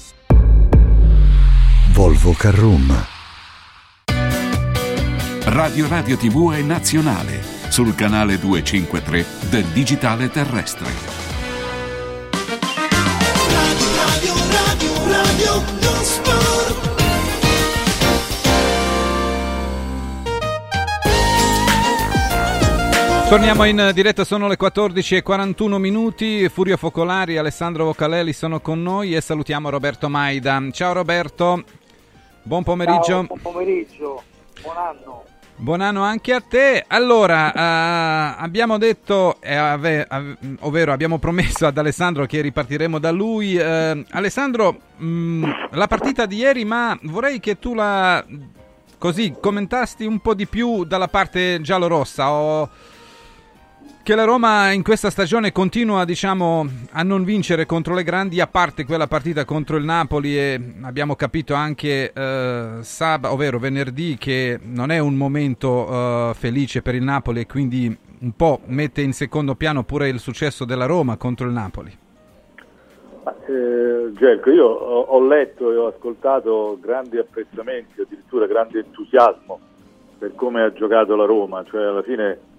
Volvo 2.01 2.33
Carroom. 2.33 3.05
Radio 5.43 5.87
Radio 5.87 6.17
TV 6.17 6.51
è 6.51 6.61
nazionale 6.63 7.43
sul 7.69 7.93
canale 7.93 8.39
253 8.39 9.23
del 9.51 9.65
digitale 9.65 10.27
terrestre. 10.31 10.87
Radio, 13.51 13.85
radio, 14.01 14.33
radio, 14.49 15.11
radio, 15.11 15.53
lo 15.79 16.03
sport. 16.03 16.91
Torniamo 23.29 23.63
in 23.65 23.91
diretta, 23.93 24.23
sono 24.23 24.47
le 24.47 24.57
14 24.57 25.17
e 25.17 25.21
41 25.21 25.77
minuti. 25.77 26.49
Furio 26.49 26.77
Focolari 26.77 27.35
e 27.35 27.37
Alessandro 27.37 27.85
Vocalelli 27.85 28.33
sono 28.33 28.59
con 28.59 28.81
noi 28.81 29.15
e 29.15 29.21
salutiamo 29.21 29.69
Roberto 29.69 30.09
Maida. 30.09 30.59
Ciao 30.71 30.93
Roberto, 30.93 31.63
buon 32.43 32.63
pomeriggio. 32.63 33.03
Ciao, 33.03 33.23
buon 33.23 33.39
pomeriggio, 33.41 34.23
buon 34.61 34.77
anno. 34.77 35.23
Buon 35.55 35.81
anno 35.81 36.01
anche 36.01 36.33
a 36.33 36.41
te. 36.41 36.83
Allora, 36.87 37.53
eh, 37.53 38.35
abbiamo 38.39 38.79
detto, 38.79 39.39
eh, 39.41 39.55
ave, 39.55 40.03
ave, 40.09 40.37
ovvero 40.61 40.91
abbiamo 40.91 41.19
promesso 41.19 41.67
ad 41.67 41.77
Alessandro 41.77 42.25
che 42.25 42.41
ripartiremo 42.41 42.97
da 42.97 43.11
lui. 43.11 43.55
Eh, 43.55 44.05
Alessandro, 44.09 44.79
mh, 44.97 45.69
la 45.71 45.85
partita 45.87 46.25
di 46.25 46.37
ieri, 46.37 46.65
ma 46.65 46.97
vorrei 47.03 47.39
che 47.39 47.59
tu 47.59 47.75
la 47.75 48.25
così 48.97 49.35
commentasti 49.39 50.05
un 50.05 50.19
po' 50.19 50.33
di 50.33 50.47
più 50.47 50.83
dalla 50.83 51.07
parte 51.07 51.61
giallorossa. 51.61 52.31
Ho 52.31 52.69
che 54.03 54.15
la 54.15 54.23
Roma 54.23 54.71
in 54.71 54.81
questa 54.81 55.11
stagione 55.11 55.51
continua 55.51 56.05
diciamo, 56.05 56.65
a 56.91 57.03
non 57.03 57.23
vincere 57.23 57.65
contro 57.65 57.93
le 57.93 58.03
grandi, 58.03 58.39
a 58.41 58.47
parte 58.47 58.83
quella 58.83 59.05
partita 59.05 59.45
contro 59.45 59.77
il 59.77 59.83
Napoli 59.83 60.37
e 60.37 60.59
abbiamo 60.81 61.15
capito 61.15 61.53
anche 61.53 62.11
eh, 62.11 62.77
sab- 62.81 63.25
ovvero 63.25 63.59
venerdì 63.59 64.17
che 64.17 64.59
non 64.61 64.89
è 64.89 64.97
un 64.97 65.15
momento 65.15 65.87
eh, 65.87 66.31
felice 66.33 66.81
per 66.81 66.95
il 66.95 67.03
Napoli 67.03 67.41
e 67.41 67.45
quindi 67.45 67.95
un 68.21 68.31
po' 68.35 68.61
mette 68.65 69.01
in 69.01 69.13
secondo 69.13 69.55
piano 69.55 69.83
pure 69.83 70.09
il 70.09 70.19
successo 70.19 70.65
della 70.65 70.85
Roma 70.85 71.17
contro 71.17 71.45
il 71.45 71.53
Napoli. 71.53 71.95
Eh, 73.45 74.51
io 74.51 74.65
ho, 74.65 75.01
ho 75.01 75.27
letto 75.27 75.71
e 75.71 75.75
ho 75.75 75.87
ascoltato 75.87 76.77
grandi 76.81 77.17
apprezzamenti, 77.17 78.01
addirittura 78.01 78.47
grande 78.47 78.79
entusiasmo 78.79 79.59
per 80.17 80.33
come 80.35 80.63
ha 80.63 80.73
giocato 80.73 81.15
la 81.15 81.25
Roma, 81.25 81.63
cioè 81.63 81.83
alla 81.83 82.03
fine 82.03 82.49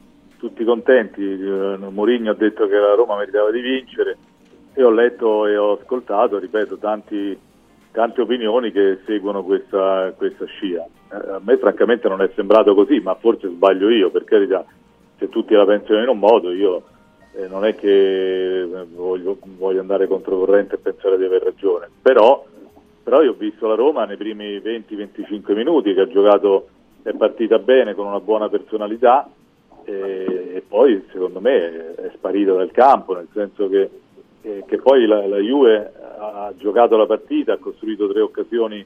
tutti 0.42 0.64
contenti, 0.64 1.22
eh, 1.22 1.76
Mourinho 1.78 2.32
ha 2.32 2.34
detto 2.34 2.66
che 2.66 2.74
la 2.74 2.94
Roma 2.94 3.16
meritava 3.16 3.52
di 3.52 3.60
vincere 3.60 4.18
e 4.74 4.82
ho 4.82 4.90
letto 4.90 5.46
e 5.46 5.56
ho 5.56 5.78
ascoltato, 5.80 6.38
ripeto, 6.38 6.78
tanti, 6.78 7.38
tante 7.92 8.20
opinioni 8.22 8.72
che 8.72 8.98
seguono 9.06 9.44
questa, 9.44 10.12
questa 10.16 10.44
scia. 10.46 10.84
Eh, 11.12 11.30
a 11.34 11.40
me 11.40 11.56
francamente 11.58 12.08
non 12.08 12.22
è 12.22 12.30
sembrato 12.34 12.74
così, 12.74 12.98
ma 12.98 13.14
forse 13.14 13.50
sbaglio 13.50 13.88
io, 13.88 14.10
per 14.10 14.24
carità, 14.24 14.64
se 15.16 15.28
tutti 15.28 15.54
la 15.54 15.64
pensano 15.64 16.02
in 16.02 16.08
un 16.08 16.18
modo, 16.18 16.50
io 16.50 16.82
eh, 17.36 17.46
non 17.46 17.64
è 17.64 17.76
che 17.76 18.62
eh, 18.62 18.86
voglio, 18.92 19.38
voglio, 19.56 19.78
andare 19.78 20.08
controcorrente 20.08 20.74
e 20.74 20.78
pensare 20.78 21.18
di 21.18 21.24
aver 21.24 21.42
ragione, 21.42 21.88
però, 22.02 22.44
però 23.00 23.22
io 23.22 23.30
ho 23.30 23.36
visto 23.38 23.68
la 23.68 23.76
Roma 23.76 24.06
nei 24.06 24.16
primi 24.16 24.56
20-25 24.56 25.54
minuti 25.54 25.94
che 25.94 26.00
ha 26.00 26.08
giocato, 26.08 26.66
è 27.04 27.12
partita 27.12 27.60
bene 27.60 27.94
con 27.94 28.06
una 28.06 28.18
buona 28.18 28.48
personalità, 28.48 29.30
e, 29.84 30.52
e, 30.54 30.62
poi 30.66 31.02
secondo 31.10 31.40
me 31.40 31.94
è 31.94 32.10
sparito 32.14 32.56
dal 32.56 32.70
campo, 32.70 33.14
nel 33.14 33.28
senso 33.32 33.68
che, 33.68 33.90
eh, 34.42 34.64
che 34.66 34.78
poi 34.78 35.06
la, 35.06 35.26
la, 35.26 35.38
Juve 35.38 35.92
ha 36.18 36.52
giocato 36.56 36.96
la 36.96 37.06
partita, 37.06 37.54
ha 37.54 37.58
costruito 37.58 38.08
tre 38.08 38.20
occasioni 38.20 38.84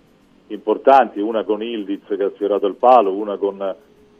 importanti, 0.49 1.21
una 1.21 1.45
con 1.45 1.63
Ildiz 1.63 2.05
che 2.07 2.23
ha 2.23 2.31
sfiorato 2.35 2.67
il 2.67 2.75
palo, 2.75 3.13
una 3.13 3.37
con 3.37 3.75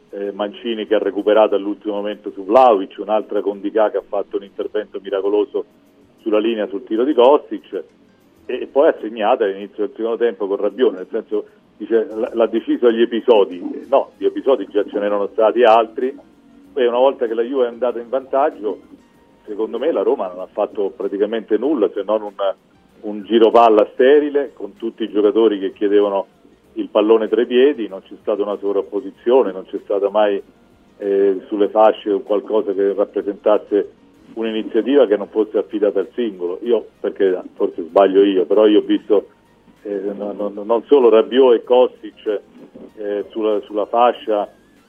eh, 0.09 0.31
Mancini 0.31 0.87
che 0.87 0.95
ha 0.95 0.99
recuperato 0.99 1.55
all'ultimo 1.55 1.95
momento 1.95 2.31
su 2.31 2.43
Vlaovic, 2.43 2.97
un'altra 2.99 3.41
con 3.41 3.61
Dica 3.61 3.89
che 3.89 3.97
ha 3.97 4.03
fatto 4.07 4.37
un 4.37 4.43
intervento 4.43 4.99
miracoloso 5.01 5.65
sulla 6.21 6.39
linea 6.39 6.67
sul 6.67 6.83
tiro 6.83 7.03
di 7.03 7.13
Kostic 7.13 7.83
e, 8.45 8.61
e 8.61 8.67
poi 8.67 8.87
ha 8.89 8.95
segnato 8.99 9.43
all'inizio 9.43 9.85
del 9.85 9.95
secondo 9.95 10.17
tempo 10.17 10.47
con 10.47 10.57
Rabbione, 10.57 10.97
nel 10.97 11.07
senso 11.09 11.45
dice 11.77 12.07
l'ha 12.33 12.47
deciso 12.47 12.87
agli 12.87 13.01
episodi, 13.01 13.85
no, 13.87 14.11
gli 14.17 14.25
episodi 14.25 14.67
già 14.69 14.83
ce 14.83 14.99
n'erano 14.99 15.27
stati 15.27 15.63
altri 15.63 16.17
e 16.77 16.87
una 16.87 16.97
volta 16.97 17.25
che 17.25 17.33
la 17.33 17.41
Juve 17.41 17.65
è 17.65 17.69
andata 17.69 17.99
in 17.99 18.09
vantaggio, 18.09 18.79
secondo 19.45 19.79
me 19.79 19.91
la 19.91 20.03
Roma 20.03 20.27
non 20.27 20.39
ha 20.41 20.47
fatto 20.47 20.93
praticamente 20.95 21.57
nulla 21.57 21.89
se 21.93 22.03
non 22.05 22.21
un, 22.21 22.33
un 23.01 23.23
giro 23.23 23.49
palla 23.49 23.89
sterile 23.93 24.51
con 24.53 24.75
tutti 24.75 25.03
i 25.03 25.09
giocatori 25.09 25.59
che 25.59 25.73
chiedevano 25.73 26.27
il 26.73 26.89
pallone 26.89 27.27
tra 27.27 27.41
i 27.41 27.47
piedi, 27.47 27.87
non 27.87 28.03
c'è 28.03 28.13
stata 28.21 28.43
una 28.43 28.57
sovrapposizione, 28.57 29.51
non 29.51 29.65
c'è 29.65 29.79
stata 29.83 30.09
mai 30.11 30.41
eh, 30.97 31.41
sulle 31.47 31.69
fasce 31.69 32.21
qualcosa 32.21 32.73
che 32.73 32.93
rappresentasse 32.93 33.91
un'iniziativa 34.33 35.07
che 35.07 35.17
non 35.17 35.29
fosse 35.29 35.57
affidata 35.57 35.99
al 35.99 36.09
singolo. 36.13 36.59
Io, 36.61 36.85
perché 36.99 37.41
forse 37.55 37.81
sbaglio 37.83 38.23
io, 38.23 38.45
però 38.45 38.67
io 38.67 38.79
ho 38.79 38.83
visto 38.83 39.29
eh, 39.81 39.99
non, 40.15 40.51
non, 40.53 40.83
solo 40.85 41.09
Rabiot 41.09 41.55
e 41.55 41.63
Kostic 41.63 42.41
eh, 42.97 43.25
sulla, 43.29 43.59
sulla 43.61 43.85
fascia 43.87 44.47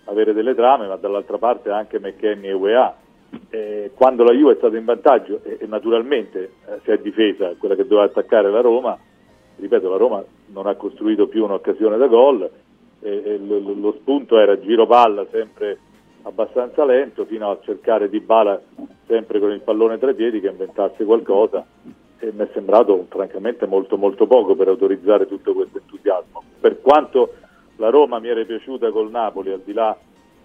avere 0.09 0.33
delle 0.33 0.55
trame, 0.55 0.87
ma 0.87 0.97
dall'altra 0.97 1.39
parte 1.39 1.71
anche 1.71 2.01
McKenny 2.01 2.49
e 2.49 2.53
UEA. 2.53 2.97
Eh, 3.51 3.91
quando 3.95 4.25
la 4.25 4.33
Juve 4.33 4.55
è 4.55 4.57
stata 4.57 4.77
in 4.77 4.85
vantaggio 4.85 5.41
e, 5.45 5.59
e 5.61 5.67
naturalmente 5.67 6.53
eh, 6.67 6.81
si 6.83 6.91
è 6.91 6.99
difesa 6.99 7.55
quella 7.59 7.75
che 7.75 7.87
doveva 7.87 8.05
attaccare 8.05 8.51
la 8.51 8.61
Roma, 8.61 8.99
ripeto, 9.57 9.91
la 9.91 9.97
Roma 9.97 10.25
non 10.47 10.67
ha 10.67 10.75
costruito 10.75 11.29
più 11.29 11.45
un'occasione 11.45 11.99
da 11.99 12.07
gol, 12.07 12.51
e, 13.01 13.39
lo, 13.39 13.59
lo, 13.59 13.93
spunto 14.01 14.39
era 14.39 14.59
giro 14.59 14.87
palla 14.87 15.25
sempre 15.31 15.79
abbastanza 16.23 16.85
lento 16.85 17.25
fino 17.27 17.49
a 17.49 17.59
cercare 17.63 18.09
di 18.09 18.19
bala 18.19 18.61
sempre 19.07 19.39
con 19.39 19.53
il 19.53 19.61
pallone 19.61 19.99
tra 19.99 20.11
i 20.11 20.15
piedi 20.15 20.41
che 20.41 20.49
inventasse 20.49 21.05
qualcosa 21.05 21.65
e 22.19 22.33
mi 22.33 22.45
è 22.45 22.49
sembrato 22.53 23.07
francamente 23.09 23.67
molto 23.67 23.97
molto 23.97 24.27
poco 24.27 24.57
per 24.57 24.67
autorizzare 24.67 25.27
tutto 25.27 25.55
questo 25.55 25.79
entusiasmo. 25.79 26.43
Per 26.61 26.81
quanto 26.81 27.35
la 27.79 27.91
Roma 27.91 28.19
mi 28.19 28.29
era 28.29 28.45
piaciuta 28.45 28.91
col 28.91 29.11
Napoli, 29.11 29.53
al 29.53 29.63
di 29.65 29.73
là 29.73 29.97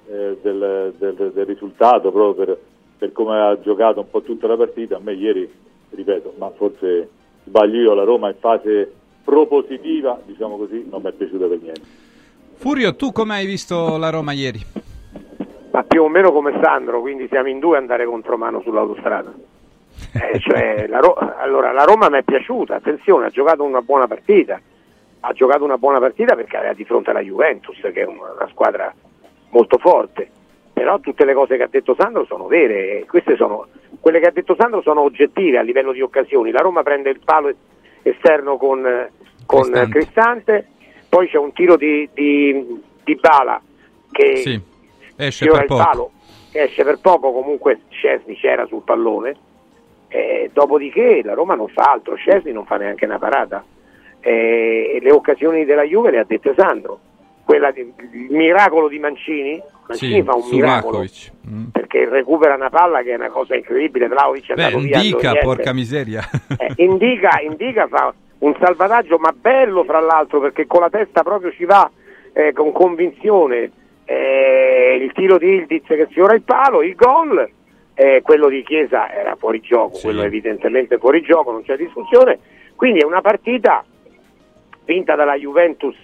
eh, 0.08 0.38
del, 0.42 0.94
del, 0.98 1.32
del, 1.34 1.46
risultato, 1.46 2.12
proprio 2.12 2.46
per, 2.46 2.58
per, 2.98 3.12
come 3.12 3.40
ha 3.40 3.60
giocato 3.60 4.00
un 4.00 4.10
po' 4.10 4.22
tutta 4.22 4.48
la 4.48 4.56
partita, 4.56 4.98
a 4.98 5.00
me 5.00 5.14
ieri, 5.14 5.52
ripeto, 5.90 6.36
ma 6.38 6.50
forse 6.52 7.10
sbaglio 7.46 7.82
io, 7.82 7.94
la 7.94 8.04
Roma 8.04 8.30
in 8.30 8.36
fase 8.40 8.92
propositiva, 9.24 10.20
diciamo 10.26 10.58
così, 10.58 10.86
non 10.90 11.02
mi 11.02 11.10
è 11.10 11.14
piaciuta 11.14 11.46
per 11.48 11.60
niente. 11.60 11.82
Furio, 12.56 12.96
tu 12.96 13.12
come 13.12 13.36
hai 13.36 13.46
visto 13.46 13.98
la 13.98 14.10
Roma 14.10 14.32
ieri? 14.32 14.62
Ma 15.72 15.84
più 15.84 16.04
o 16.04 16.08
meno 16.08 16.32
come 16.32 16.60
Sandro, 16.62 17.02
quindi 17.02 17.28
siamo 17.30 17.50
in 17.50 17.60
due 17.60 17.78
a 17.78 17.80
andare 17.80 18.06
contro 18.06 18.38
mano 18.38 18.62
sull'autostrada. 18.62 19.34
Eh, 20.14 20.40
cioè, 20.40 20.86
la 20.88 21.00
Ro- 21.00 21.16
allora, 21.16 21.72
la 21.72 21.84
Roma 21.84 22.10
mi 22.10 22.20
è 22.20 22.24
piaciuta, 22.24 22.76
attenzione, 22.76 23.26
ha 23.26 23.30
giocato 23.30 23.64
una 23.64 23.82
buona 23.82 24.06
partita 24.06 24.62
ha 25.26 25.32
giocato 25.32 25.64
una 25.64 25.78
buona 25.78 26.00
partita 26.00 26.36
perché 26.36 26.58
aveva 26.58 26.74
di 26.74 26.84
fronte 26.84 27.14
la 27.14 27.22
Juventus, 27.22 27.80
che 27.80 28.02
è 28.02 28.06
una, 28.06 28.48
squadra 28.50 28.94
molto 29.50 29.78
forte. 29.78 30.30
Però 30.74 31.00
tutte 31.00 31.24
le 31.24 31.34
cose 31.34 31.56
che 31.56 31.64
ha 31.64 31.68
detto 31.70 31.96
Sandro 31.98 32.26
sono 32.26 32.48
vere, 32.48 33.06
queste 33.08 33.38
sono, 33.38 33.68
quelle 34.02 34.20
che 34.20 34.28
ha 34.28 34.32
detto 34.32 34.56
Sandro 34.58 34.82
sono 34.82 35.02
oggettive 35.02 35.60
a 35.60 35.62
livello 35.62 35.94
di 35.94 36.02
occasioni. 36.02 36.52
La 36.52 36.60
Roma 36.60 36.84
prende 36.84 37.10
il 37.10 37.22
palo 37.24 37.54
esterno 38.02 38.58
con, 38.58 38.82
con 39.46 39.62
Cristante. 39.62 39.90
Cristante. 39.92 40.68
poi 41.08 41.30
c'è 41.30 41.38
un 41.38 41.54
tiro 41.54 41.78
di, 41.78 42.10
di, 42.14 42.82
di 43.04 43.16
Bala 43.16 43.62
che 44.12 44.36
sì, 44.38 44.62
esce 45.16 45.48
per 45.48 45.66
poco. 45.66 45.84
Palo, 45.84 46.12
esce 46.52 46.84
per 46.84 47.00
poco, 47.00 47.32
comunque 47.32 47.82
Scesni 47.90 48.36
c'era 48.36 48.66
sul 48.66 48.82
pallone. 48.84 49.38
Eh, 50.10 50.50
dopodiché 50.52 51.22
la 51.24 51.34
Roma 51.34 51.56
non 51.56 51.70
fa 51.70 51.92
altro, 51.94 52.16
Scesni 52.16 52.52
non 52.52 52.66
fa 52.66 52.76
neanche 52.76 53.06
una 53.06 53.20
parata 53.20 53.64
eh, 54.24 55.00
le 55.02 55.12
occasioni 55.12 55.66
della 55.66 55.84
Juve 55.84 56.12
le 56.12 56.20
ha 56.20 56.26
dette 56.26 56.54
Sandro. 56.58 57.00
Quella 57.44 57.72
di, 57.72 57.82
il 57.82 58.28
miracolo 58.32 58.88
di 58.88 59.00
Mancini, 59.00 59.62
Mancini 59.86 60.14
sì, 60.14 60.24
fa 60.24 60.34
un 60.34 60.48
miracolo 60.50 61.00
mm. 61.02 61.66
perché 61.74 62.08
recupera 62.08 62.56
una 62.56 62.70
palla 62.70 63.02
che 63.02 63.12
è 63.12 63.16
una 63.16 63.30
cosa 63.30 63.56
incredibile. 63.56 64.08
Vlaovic 64.08 64.52
è 64.52 64.54
Beh, 64.54 64.64
andato 64.64 64.82
indica, 64.82 65.32
via 65.32 65.42
porca 65.42 65.74
miseria. 65.74 66.22
Eh, 66.58 66.74
indica, 66.78 67.40
indica, 67.44 67.88
fa 67.88 68.14
un 68.40 68.56
salvataggio, 68.60 69.18
ma 69.18 69.34
bello 69.38 69.84
fra 69.84 70.00
l'altro 70.00 70.40
perché 70.40 70.66
con 70.66 70.80
la 70.82 70.90
testa 70.90 71.22
proprio 71.22 71.52
ci 71.52 71.66
va 71.66 71.92
eh, 72.32 72.54
con 72.54 72.72
convinzione. 72.72 73.72
Eh, 74.06 75.00
il 75.02 75.12
tiro 75.12 75.38
di 75.38 75.56
Ildiz 75.56 75.86
che 75.86 76.08
sfiora 76.12 76.34
il 76.34 76.44
palo, 76.44 76.82
il 76.82 76.96
gol, 76.96 77.50
eh, 77.94 78.22
quello 78.24 78.48
di 78.48 78.64
Chiesa 78.64 79.14
era 79.14 79.36
fuori 79.36 79.60
gioco, 79.60 79.96
sì. 79.96 80.06
quello 80.06 80.24
evidentemente 80.24 80.98
fuori 80.98 81.22
gioco, 81.22 81.52
non 81.52 81.64
c'è 81.64 81.76
discussione. 81.76 82.40
Quindi 82.76 83.00
è 83.00 83.06
una 83.06 83.22
partita 83.22 83.84
vinta 84.86 85.16
dalla 85.16 85.36
Juventus 85.36 85.96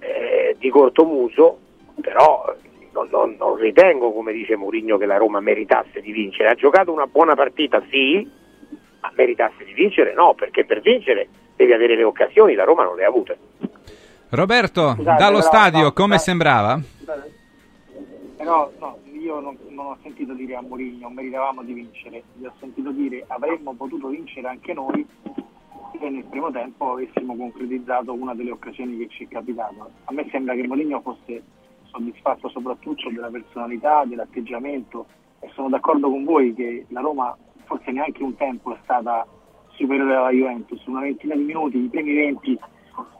eh, 0.00 0.56
di 0.58 0.68
cortomuso, 0.70 1.58
però 2.00 2.54
non, 2.92 3.08
non- 3.10 3.36
non 3.38 3.56
ritengo, 3.56 4.12
come 4.12 4.32
dice 4.32 4.56
Mourinho, 4.56 4.96
che 4.96 5.06
la 5.06 5.16
Roma 5.16 5.40
meritasse 5.40 6.00
di 6.00 6.12
vincere. 6.12 6.50
Ha 6.50 6.54
giocato 6.54 6.92
una 6.92 7.06
buona 7.06 7.34
partita, 7.34 7.82
sì, 7.90 8.28
ma 9.00 9.12
meritasse 9.14 9.64
di 9.64 9.72
vincere 9.72 10.14
no, 10.14 10.34
perché 10.34 10.64
per 10.64 10.80
vincere 10.80 11.28
devi 11.56 11.72
avere 11.72 11.96
le 11.96 12.04
occasioni, 12.04 12.54
la 12.54 12.64
Roma 12.64 12.84
non 12.84 12.96
le 12.96 13.04
ha 13.04 13.08
avute. 13.08 13.38
Roberto, 14.30 14.92
Scusate, 14.94 15.18
dallo 15.22 15.38
però, 15.38 15.48
stadio 15.50 15.82
no, 15.84 15.92
come 15.92 16.18
scusate. 16.18 16.22
sembrava? 16.30 16.80
Però 18.36 18.70
no, 18.78 18.98
io 19.20 19.40
non, 19.40 19.56
non 19.70 19.86
ho 19.86 19.98
sentito 20.02 20.32
dire 20.34 20.54
a 20.54 20.60
Mourinho 20.62 21.08
meritavamo 21.08 21.62
di 21.62 21.72
vincere, 21.72 22.22
gli 22.34 22.44
ho 22.44 22.52
sentito 22.60 22.90
dire 22.90 23.24
avremmo 23.26 23.74
potuto 23.74 24.08
vincere 24.08 24.46
anche 24.48 24.72
noi 24.74 25.04
se 25.98 26.08
nel 26.08 26.24
primo 26.24 26.50
tempo 26.50 26.92
avessimo 26.92 27.36
concretizzato 27.36 28.12
una 28.12 28.34
delle 28.34 28.50
occasioni 28.50 28.98
che 28.98 29.08
ci 29.08 29.24
è 29.24 29.28
capitato. 29.28 29.90
A 30.04 30.12
me 30.12 30.28
sembra 30.30 30.54
che 30.54 30.66
Mourinho 30.66 31.00
fosse 31.00 31.42
soddisfatto 31.84 32.48
soprattutto 32.48 33.10
della 33.10 33.30
personalità, 33.30 34.04
dell'atteggiamento 34.04 35.06
e 35.40 35.48
sono 35.54 35.68
d'accordo 35.68 36.10
con 36.10 36.24
voi 36.24 36.54
che 36.54 36.86
la 36.88 37.00
Roma 37.00 37.36
forse 37.64 37.90
neanche 37.90 38.22
un 38.22 38.34
tempo 38.36 38.74
è 38.74 38.78
stata 38.82 39.26
superiore 39.70 40.14
alla 40.14 40.30
Juventus, 40.30 40.84
una 40.86 41.00
ventina 41.00 41.34
di 41.34 41.44
minuti, 41.44 41.78
i 41.78 41.88
primi 41.88 42.14
20 42.14 42.58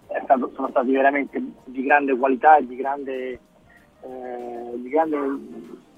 è 0.08 0.20
stato- 0.24 0.50
sono 0.54 0.68
stati 0.68 0.90
veramente 0.90 1.42
di 1.64 1.82
grande 1.82 2.16
qualità 2.16 2.56
e 2.56 2.66
di 2.66 2.76
grande, 2.76 3.40
eh, 4.00 4.72
di 4.74 4.88
grande 4.88 5.16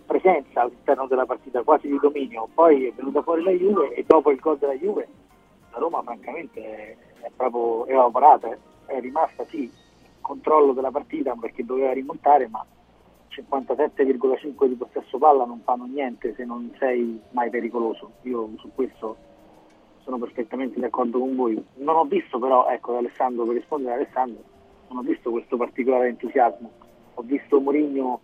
presenza 0.04 0.62
all'interno 0.62 1.06
della 1.06 1.24
partita, 1.24 1.62
quasi 1.62 1.88
di 1.88 1.98
dominio. 2.00 2.48
Poi 2.52 2.86
è 2.86 2.92
venuta 2.92 3.22
fuori 3.22 3.42
la 3.42 3.52
Juve 3.52 3.94
e 3.94 4.04
dopo 4.06 4.30
il 4.32 4.40
gol 4.40 4.58
della 4.58 4.74
Juve 4.74 5.08
la 5.70 5.78
Roma 5.78 6.02
francamente 6.02 6.96
è, 7.20 7.30
proprio 7.36 7.86
evaporata, 7.86 8.56
è, 8.86 9.00
rimasta 9.00 9.44
sì 9.46 9.62
in 9.62 9.70
controllo 10.20 10.72
della 10.72 10.90
partita 10.90 11.34
perché 11.34 11.64
doveva 11.64 11.92
rimontare, 11.92 12.48
ma 12.48 12.64
57,5 13.30 14.66
di 14.66 14.74
possesso 14.74 15.18
palla 15.18 15.44
non 15.44 15.60
fanno 15.64 15.86
niente 15.86 16.34
se 16.34 16.44
non 16.44 16.74
sei 16.78 17.20
mai 17.30 17.50
pericoloso. 17.50 18.12
Io 18.22 18.50
su 18.58 18.70
questo 18.74 19.16
sono 20.02 20.18
perfettamente 20.18 20.80
d'accordo 20.80 21.18
con 21.20 21.36
voi. 21.36 21.62
Non 21.76 21.96
ho 21.96 22.04
visto 22.04 22.38
però, 22.38 22.66
ecco 22.68 22.96
Alessandro, 22.96 23.44
per 23.44 23.54
rispondere 23.54 23.94
Alessandro, 23.94 24.42
non 24.88 24.98
ho 24.98 25.02
visto 25.02 25.30
questo 25.30 25.56
particolare 25.56 26.08
entusiasmo. 26.08 26.70
Ho 27.14 27.22
visto 27.22 27.60
Mourinho 27.60 28.20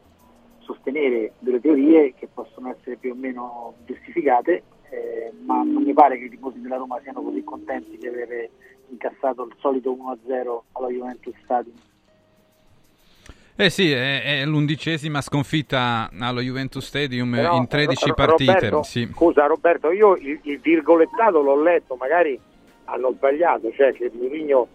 sostenere 0.59 1.34
delle 1.38 1.61
teorie 1.61 2.12
che 2.14 2.28
possono 2.32 2.70
essere 2.70 2.97
più 2.97 3.12
o 3.12 3.14
meno 3.14 3.74
giustificate, 3.84 4.64
eh, 4.91 5.32
ma 5.45 5.62
non 5.62 5.82
mi 5.82 5.93
pare 5.93 6.18
che 6.18 6.24
i 6.24 6.30
tifosi 6.30 6.61
della 6.61 6.76
Roma 6.76 7.01
siano 7.03 7.22
così 7.22 7.43
contenti 7.43 7.97
di 7.97 8.07
aver 8.07 8.49
incassato 8.89 9.45
il 9.45 9.55
solito 9.59 9.93
1-0 9.93 10.61
alla 10.72 10.89
Juventus 10.89 11.34
Stadium. 11.43 11.76
Eh 13.59 13.70
sì, 13.70 13.91
è, 13.91 14.41
è 14.41 14.45
l'undicesima 14.45 15.22
sconfitta 15.22 16.11
allo 16.20 16.41
Juventus 16.41 16.84
Stadium 16.84 17.30
Però, 17.32 17.57
in 17.57 17.66
13 17.66 18.09
Ro- 18.09 18.14
partite. 18.14 18.53
Roberto, 18.53 18.82
sì. 18.82 19.09
Scusa 19.11 19.47
Roberto, 19.47 19.91
io 19.91 20.14
il, 20.16 20.39
il 20.43 20.61
virgolettato 20.61 21.41
l'ho 21.41 21.61
letto, 21.62 21.97
magari 21.97 22.39
hanno 22.84 23.12
sbagliato, 23.12 23.72
cioè 23.72 23.95
che 23.95 24.11
Mourinho, 24.12 24.68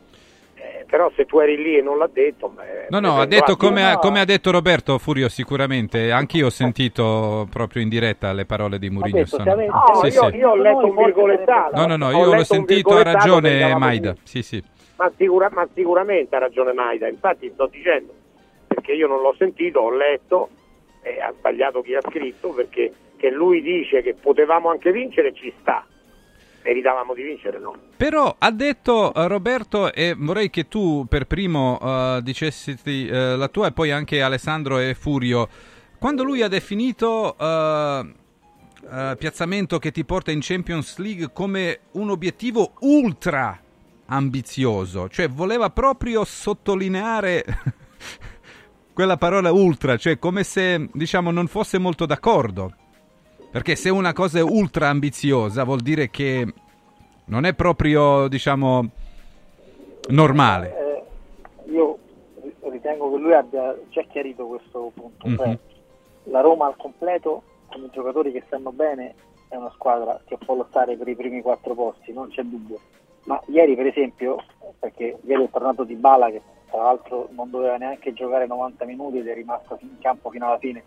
eh, 0.64 0.86
però 0.88 1.12
se 1.16 1.26
tu 1.26 1.40
eri 1.40 1.58
lì 1.58 1.78
e 1.78 1.82
non 1.82 1.98
l'ha 1.98 2.10
detto... 2.12 2.50
beh, 2.50 2.88
No, 2.90 3.00
no, 3.00 3.20
ha 3.20 3.26
detto 3.26 3.56
come, 3.56 3.84
ha- 3.86 3.94
no. 3.94 4.00
come 4.00 4.20
ha 4.20 4.26
detto 4.26 4.52
Roberto 4.52 4.98
Furio 4.98 5.30
sicuramente, 5.30 6.12
anch'io 6.12 6.48
ho 6.48 6.50
sentito 6.50 7.48
proprio 7.50 7.82
in 7.82 7.90
diretta 7.90 8.32
le 8.34 8.46
parole 8.46 8.78
di 8.78 8.90
Mourinho. 8.90 9.26
sono- 9.26 9.44
siamo- 9.44 9.66
No, 9.66 9.96
Sì, 10.04 10.08
io, 10.16 10.30
sì. 10.30 10.36
io 10.36 10.50
ho 10.52 10.56
letto 10.56 10.86
un 10.88 10.96
virgolettato. 10.96 11.76
No, 11.76 11.86
no, 11.88 11.96
no, 11.96 12.12
io 12.12 12.34
l'ho 12.34 12.44
sentito, 12.44 12.94
ha 12.96 13.04
ragione 13.04 13.76
Maida. 13.76 14.16
Sì, 14.24 14.42
sì. 14.44 14.62
Ma, 14.98 15.12
sicura- 15.18 15.50
ma 15.52 15.68
sicuramente 15.74 16.36
ha 16.36 16.40
ragione 16.40 16.74
Maida, 16.74 17.08
infatti 17.08 17.50
sto 17.54 17.68
dicendo, 17.68 18.14
perché 18.68 18.92
io 18.94 19.08
non 19.08 19.22
l'ho 19.22 19.34
sentito, 19.38 19.80
ho 19.80 19.92
letto 19.92 20.50
e 21.02 21.20
ha 21.20 21.34
sbagliato 21.36 21.82
chi 21.82 21.96
ha 21.96 22.02
scritto, 22.02 22.50
perché 22.50 22.94
che 23.18 23.30
lui 23.32 23.62
dice 23.62 24.02
che 24.02 24.14
potevamo 24.14 24.70
anche 24.70 24.92
vincere 24.92 25.34
ci 25.34 25.52
sta, 25.62 25.86
meritavamo 26.64 27.14
di 27.14 27.24
vincere 27.24 27.60
no. 27.60 27.76
Però 27.98 28.36
ha 28.38 28.52
detto 28.52 29.14
eh, 29.14 29.28
Roberto, 29.28 29.94
e 29.94 30.16
vorrei 30.18 30.50
che 30.50 30.68
tu 30.68 31.06
per 31.08 31.26
primo 31.26 31.80
eh, 31.82 32.20
dicessi 32.24 32.78
eh, 32.84 33.36
la 33.36 33.48
tua 33.48 33.68
e 33.68 33.72
poi 33.72 33.92
anche 33.92 34.22
Alessandro 34.22 34.80
e 34.80 34.94
Furio, 34.94 35.48
quando 36.00 36.24
lui 36.24 36.42
ha 36.42 36.48
definito 36.48 37.38
eh, 37.38 38.06
piazzamento 39.18 39.78
che 39.78 39.92
ti 39.92 40.04
porta 40.04 40.32
in 40.32 40.40
Champions 40.42 40.98
League 40.98 41.32
come 41.32 41.80
un 41.92 42.10
obiettivo 42.10 42.74
ultra 42.80 43.60
ambizioso, 44.08 45.08
cioè 45.08 45.30
voleva 45.30 45.70
proprio 45.70 46.26
sottolineare 46.26 47.46
quella 48.94 49.18
parola 49.18 49.52
ultra, 49.52 49.96
cioè 49.98 50.20
come 50.20 50.44
se 50.44 50.90
diciamo 50.92 51.32
non 51.32 51.48
fosse 51.48 51.78
molto 51.78 52.06
d'accordo. 52.06 52.76
Perché 53.52 53.76
se 53.76 53.90
una 53.90 54.14
cosa 54.14 54.40
è 54.40 54.42
ultra 54.42 54.88
ambiziosa 54.88 55.64
vuol 55.66 55.82
dire 55.82 56.10
che 56.10 56.48
non 57.26 57.44
è 57.46 57.54
proprio, 57.54 58.28
diciamo, 58.28 58.88
normale. 60.10 60.78
Eh, 61.66 61.72
io 61.72 61.98
ritengo 62.70 63.12
che 63.12 63.18
lui 63.18 63.34
abbia 63.34 63.78
già 63.90 64.02
chiarito 64.04 64.48
questo 64.48 64.92
punto, 64.94 65.28
Mhm. 65.28 65.36
cioè 65.36 65.58
la 66.26 66.42
Roma 66.42 66.68
al 66.68 66.76
completo, 66.78 67.44
con 67.70 67.84
i 67.84 67.90
giocatori 67.92 68.32
che 68.32 68.44
stanno 68.48 68.72
bene, 68.72 69.16
è 69.50 69.56
una 69.56 69.72
squadra 69.74 70.20
che 70.26 70.38
può 70.38 70.56
lottare 70.56 70.96
per 70.96 71.08
i 71.08 71.16
primi 71.16 71.42
quattro 71.42 71.74
posti, 71.74 72.14
non 72.14 72.30
c'è 72.30 72.44
dubbio. 72.44 72.80
Ma 73.26 73.42
ieri 73.48 73.76
per 73.76 73.88
esempio, 73.88 74.38
perché 74.80 75.18
ieri 75.26 75.44
è 75.44 75.50
tornato 75.52 75.84
Di 75.84 75.96
Bala 75.96 76.30
che 76.30 76.42
tra 76.70 76.84
l'altro 76.84 77.28
non 77.32 77.50
doveva 77.50 77.76
neanche 77.78 78.14
giocare 78.14 78.48
90 78.48 78.86
minuti 78.86 79.18
ed 79.18 79.28
è 79.28 79.34
rimasto 79.34 79.78
in 79.82 79.98
campo 80.00 80.30
fino 80.30 80.48
alla 80.48 80.58
fine, 80.58 80.84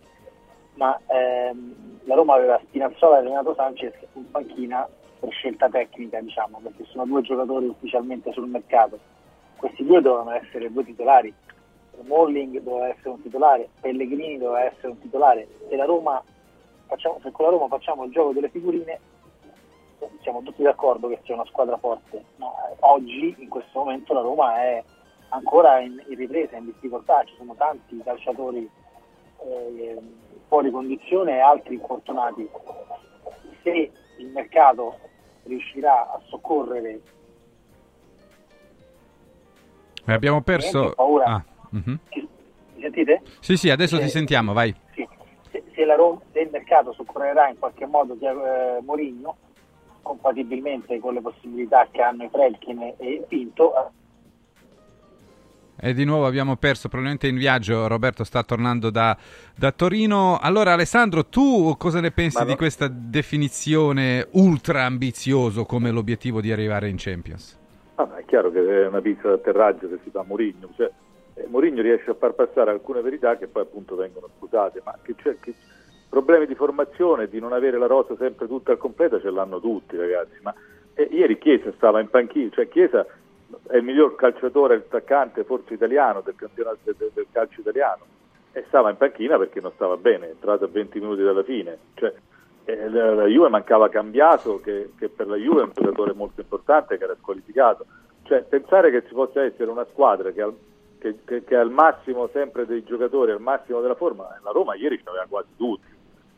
ma 0.75 0.99
ehm, 1.07 2.01
la 2.05 2.15
Roma 2.15 2.35
aveva 2.35 2.61
Spinazzola 2.65 3.19
e 3.19 3.23
Renato 3.23 3.55
Sanchez 3.55 3.95
in 4.15 4.31
panchina 4.31 4.89
per 5.19 5.31
scelta 5.31 5.69
tecnica, 5.69 6.21
diciamo, 6.21 6.61
perché 6.63 6.85
sono 6.85 7.07
due 7.07 7.23
giocatori 7.23 7.67
ufficialmente 7.67 8.33
sul 8.33 8.49
mercato. 8.49 8.99
Questi 9.57 9.85
due 9.85 10.01
dovevano 10.01 10.33
essere 10.33 10.71
due 10.71 10.85
titolari. 10.85 11.33
Molling 12.03 12.61
doveva 12.61 12.89
essere 12.89 13.11
un 13.11 13.23
titolare, 13.23 13.69
Pellegrini 13.81 14.37
doveva 14.39 14.65
essere 14.65 14.89
un 14.89 15.01
titolare. 15.01 15.47
Se, 15.69 15.77
la 15.77 15.85
Roma 15.85 16.23
facciamo, 16.87 17.21
se 17.23 17.31
con 17.31 17.47
la 17.47 17.53
Roma 17.53 17.69
facciamo 17.69 18.05
il 18.05 18.11
gioco 18.11 18.33
delle 18.33 18.51
figurine, 18.51 18.99
siamo 20.21 20.43
tutti 20.43 20.63
d'accordo 20.63 21.09
che 21.09 21.21
sia 21.23 21.35
una 21.35 21.47
squadra 21.47 21.77
forte. 21.79 22.25
Ma 22.37 22.49
oggi, 22.81 23.35
in 23.39 23.49
questo 23.49 23.79
momento, 23.79 24.13
la 24.13 24.21
Roma 24.21 24.57
è 24.57 24.83
ancora 25.31 25.79
in, 25.79 26.03
in 26.09 26.17
ripresa, 26.17 26.57
in 26.57 26.67
difficoltà. 26.67 27.23
Ci 27.25 27.35
sono 27.39 27.55
tanti 27.55 28.03
calciatori 28.03 28.69
eh, 29.45 29.99
fuori 30.49 30.71
condizione 30.71 31.37
e 31.37 31.41
altri 31.41 31.75
infortunati. 31.75 32.49
Se 33.63 33.91
il 34.19 34.27
mercato 34.29 34.99
riuscirà 35.45 36.13
a 36.13 36.21
soccorrere 36.27 37.01
Eh, 40.07 40.13
Abbiamo 40.13 40.43
perso... 40.43 40.93
Paura. 40.95 41.25
Ah, 41.25 41.45
mhm. 41.71 41.99
mi 42.75 42.83
sentite? 42.83 43.23
Sì, 43.41 43.57
sì, 43.57 43.71
adesso 43.71 43.97
ti 43.97 44.05
Eh, 44.05 44.09
sentiamo, 44.09 44.53
vai. 44.53 44.75
Sì. 44.93 45.07
Se, 45.51 45.63
se 45.75 45.85
la 45.87 45.97
se 46.33 46.41
il 46.41 46.51
mercato 46.51 46.93
soccorrerà 46.93 47.49
in 47.49 47.59
qualche 47.59 47.87
modo 47.87 48.15
eh, 48.21 48.83
Mourinho, 48.83 49.37
compatibilmente 50.03 50.99
con 51.01 51.15
le 51.15 51.23
possibilità 51.23 51.89
che 51.91 52.03
hanno 52.03 52.25
i 52.25 52.29
Fredkin 52.29 52.95
e 52.99 53.25
Pinto, 53.27 53.73
E 55.77 55.93
di 55.93 56.05
nuovo 56.05 56.27
abbiamo 56.27 56.57
perso, 56.57 56.89
probabilmente 56.89 57.27
in 57.27 57.37
viaggio, 57.37 57.89
Roberto 57.89 58.23
sta 58.23 58.43
tornando 58.45 58.91
da, 58.91 59.17
da 59.57 59.73
Torino. 59.73 60.39
Allora 60.41 60.73
Alessandro, 60.73 61.27
tu 61.27 61.75
cosa 61.77 62.01
ne 62.01 62.13
pensi 62.13 62.39
Ma 62.39 62.45
di 62.45 62.51
no- 62.51 62.57
questa 62.57 62.89
definizione 62.89 64.27
ultra 64.33 64.85
ambizioso 64.85 65.65
come 65.65 65.91
l'obiettivo 65.91 66.41
di 66.41 66.53
arrivare 66.53 66.89
in 66.89 66.97
Champions? 66.97 67.59
Ah, 67.97 68.17
è 68.17 68.25
chiaro 68.25 68.51
che 68.51 68.83
è 68.83 68.87
una 68.87 69.01
pizza 69.01 69.29
d'atterraggio 69.29 69.89
che 69.89 69.99
si 70.05 70.11
fa 70.11 70.21
a 70.21 70.25
Mourinho, 70.25 70.71
cioè, 70.77 70.91
eh, 71.35 71.47
Mourinho 71.49 71.83
riesce 71.83 72.11
a 72.11 72.15
far 72.15 72.33
passare 72.33 72.71
alcune 72.71 73.01
verità 73.03 73.37
che 73.37 73.47
poi 73.47 73.63
appunto 73.63 73.95
vengono 73.97 74.29
scusate, 74.39 74.81
ma 74.85 74.97
che 75.03 75.15
c'è, 75.17 75.37
che 75.41 75.55
problemi 76.09 76.47
di 76.47 76.55
formazione, 76.55 77.29
di 77.29 77.41
non 77.41 77.53
avere 77.53 77.79
la 77.79 77.87
rosa 77.87 78.15
sempre 78.17 78.47
tutta 78.47 78.73
al 78.73 78.79
completo 78.79 79.21
ce 79.21 79.31
l'hanno 79.31 79.61
tutti 79.61 79.97
ragazzi, 79.97 80.39
ma 80.43 80.55
eh, 80.95 81.09
ieri 81.11 81.39
Chiesa 81.39 81.73
stava 81.77 82.01
in 82.01 82.09
panchina, 82.09 82.51
cioè 82.53 82.69
Chiesa 82.69 83.05
è 83.69 83.77
il 83.77 83.83
miglior 83.83 84.15
calciatore, 84.15 84.77
attaccante 84.77 85.45
forse 85.45 85.75
italiano 85.75 86.21
del 86.21 86.35
campionato 86.37 86.79
del, 86.85 87.11
del 87.13 87.27
calcio 87.31 87.61
italiano. 87.61 88.05
E 88.53 88.65
stava 88.69 88.91
in 88.91 88.97
panchina 88.97 89.37
perché 89.37 89.61
non 89.61 89.73
stava 89.75 89.97
bene, 89.97 90.27
è 90.27 90.31
entrato 90.31 90.65
a 90.65 90.69
20 90.69 91.01
minuti 91.01 91.23
dalla 91.23 91.43
fine, 91.43 91.77
cioè, 91.95 92.15
eh, 92.65 92.89
la, 92.89 93.27
Juve 93.27 93.49
mancava 93.49 93.89
Cambiaso 93.89 94.61
che, 94.61 94.93
che 94.97 95.09
per 95.09 95.27
la 95.27 95.37
Juve 95.37 95.63
è 95.63 95.65
un 95.65 95.73
giocatore 95.75 96.13
molto 96.15 96.41
importante 96.41 96.97
che 96.97 97.05
era 97.05 97.17
squalificato, 97.17 97.85
cioè 98.23 98.43
pensare 98.43 98.91
che 98.91 99.07
ci 99.07 99.13
possa 99.13 99.43
essere 99.43 99.71
una 99.71 99.85
squadra 99.91 100.31
che 100.31 100.41
al, 100.41 100.55
che, 100.99 101.19
che- 101.25 101.45
che 101.45 101.57
al 101.57 101.71
massimo 101.71 102.29
sempre 102.33 102.65
dei 102.65 102.83
giocatori, 102.85 103.33
al 103.33 103.41
massimo 103.41 103.81
della 103.81 103.95
forma, 103.95 104.39
la 104.43 104.51
Roma 104.51 104.75
ieri 104.77 104.97
ce 104.99 105.05
l'aveva 105.05 105.27
quasi 105.29 105.49
tutti, 105.57 105.87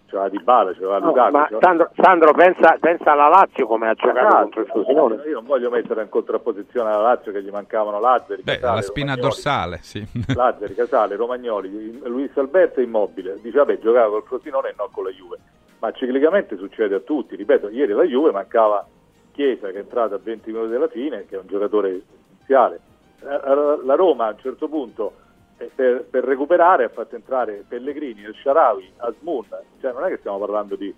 c'era 0.07 0.29
Di 0.29 0.39
Bala, 0.43 0.73
c'era 0.73 0.99
No, 0.99 1.07
Lukaku. 1.07 1.31
ma 1.37 1.47
c'era- 1.47 1.59
Sandro, 1.61 1.91
Sandro, 1.97 2.33
pensa, 2.33 2.77
pensa 2.81 3.13
alla 3.13 3.29
Lazio 3.29 3.67
come 3.67 3.89
ha 3.89 3.95
giocato 3.95 4.19
Esatto, 4.27 4.41
contro 4.43 4.61
il 4.61 4.67
Frosinone. 4.69 5.15
Io 5.27 5.33
non 5.35 5.45
voglio 5.45 5.71
mettere 5.71 6.03
in 6.03 6.09
contrapposizione 6.09 6.91
alla 6.91 7.03
Lazio 7.03 7.33
che 7.33 7.43
gli 7.43 7.51
mancavano 7.51 8.01
Lazzari, 8.01 8.43
Beh, 8.43 8.55
Casale, 8.55 8.75
la 8.77 8.83
spina 8.83 9.07
Romagnoli. 9.15 9.29
dorsale, 9.31 9.79
sì. 9.83 10.07
Lazzari, 10.35 10.75
Casale, 10.75 11.17
Romagnoli, 11.17 12.01
Luis 12.05 12.37
Alberto 12.37 12.81
è 12.81 12.83
immobile. 12.85 13.39
Dice 13.43 13.59
vabbè 13.59 13.79
giocava 13.79 14.09
col 14.11 14.23
Frosinone 14.25 14.69
e 14.71 14.75
non 14.77 14.89
con 14.93 15.05
la 15.05 15.11
Juve. 15.11 15.39
Ma 15.79 15.91
ciclicamente 15.93 16.57
succede 16.57 16.95
a 16.95 17.01
tutti. 17.01 17.37
Ripeto, 17.37 17.69
ieri 17.69 17.93
la 17.93 18.05
Juve 18.05 18.31
mancava 18.33 18.87
Chiesa 19.33 19.69
che 19.69 19.75
è 19.77 19.81
entrato 19.81 20.15
a 20.15 20.19
20 20.23 20.51
minuti 20.51 20.71
della 20.71 20.89
fine, 20.89 21.27
che 21.29 21.37
è 21.37 21.39
un 21.39 21.47
giocatore 21.47 22.01
essenziale. 22.37 22.81
La- 23.21 23.95
Roma 23.95 24.27
a 24.27 24.31
un 24.31 24.39
certo 24.39 24.69
punto 24.69 25.13
eh, 25.19 25.26
per, 25.57 26.05
per 26.05 26.25
recuperare 26.25 26.85
ha 26.85 26.89
fatto 26.89 27.15
entrare 27.15 27.65
Pellegrini, 27.67 28.25
El 28.25 28.35
Sharawi, 28.35 28.93
Asmun. 28.99 29.47
Cioè 29.81 29.93
non 29.93 30.05
è 30.05 30.09
che 30.09 30.19
stiamo 30.19 30.39
parlando 30.39 30.77
di, 30.77 30.95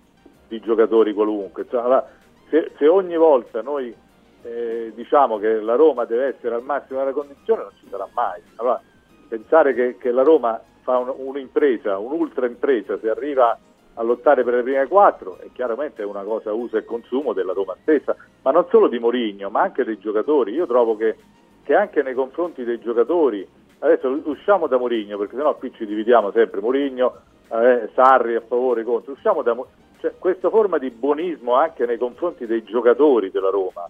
di 0.47 0.59
giocatori 0.59 1.13
qualunque. 1.13 1.65
Cioè, 1.69 1.81
allora, 1.81 2.07
se, 2.49 2.71
se 2.77 2.87
ogni 2.87 3.15
volta 3.15 3.61
noi 3.61 3.95
eh, 4.43 4.91
diciamo 4.95 5.37
che 5.37 5.59
la 5.59 5.75
Roma 5.75 6.05
deve 6.05 6.35
essere 6.35 6.55
al 6.55 6.63
massimo 6.63 6.99
della 6.99 7.11
condizione 7.11 7.63
non 7.63 7.71
ci 7.79 7.87
sarà 7.89 8.07
mai. 8.13 8.41
Allora, 8.55 8.81
pensare 9.27 9.73
che, 9.73 9.97
che 9.97 10.11
la 10.11 10.23
Roma 10.23 10.61
fa 10.81 10.97
un- 10.97 11.13
un'impresa, 11.15 11.97
un'ultra 11.97 12.45
impresa, 12.45 12.97
se 12.99 13.09
arriva 13.09 13.57
a 13.95 14.03
lottare 14.03 14.43
per 14.43 14.53
le 14.53 14.63
prime 14.63 14.87
quattro, 14.87 15.37
è 15.39 15.49
chiaramente 15.51 16.03
una 16.03 16.23
cosa 16.23 16.53
uso 16.53 16.77
e 16.77 16.85
consumo 16.85 17.33
della 17.33 17.53
Roma 17.53 17.75
stessa, 17.81 18.15
ma 18.43 18.51
non 18.51 18.65
solo 18.69 18.87
di 18.87 18.97
Mourinho, 18.97 19.49
ma 19.49 19.61
anche 19.61 19.83
dei 19.83 19.99
giocatori. 19.99 20.53
Io 20.53 20.65
trovo 20.65 20.95
che, 20.95 21.17
che 21.63 21.75
anche 21.75 22.01
nei 22.01 22.13
confronti 22.13 22.63
dei 22.63 22.79
giocatori, 22.79 23.45
adesso 23.79 24.21
usciamo 24.25 24.67
da 24.67 24.77
Mourinho, 24.77 25.17
perché 25.17 25.35
sennò 25.35 25.55
qui 25.55 25.71
ci 25.73 25.85
dividiamo 25.85 26.31
sempre, 26.31 26.61
Mourinho, 26.61 27.15
eh, 27.51 27.89
Sarri 27.93 28.35
a 28.35 28.41
favore, 28.41 28.83
contro, 28.83 29.13
usciamo 29.13 29.41
da 29.41 29.55
cioè, 29.99 30.13
questa 30.17 30.49
forma 30.49 30.77
di 30.77 30.89
buonismo 30.91 31.53
anche 31.55 31.85
nei 31.85 31.97
confronti 31.97 32.45
dei 32.45 32.63
giocatori 32.63 33.31
della 33.31 33.49
Roma 33.49 33.87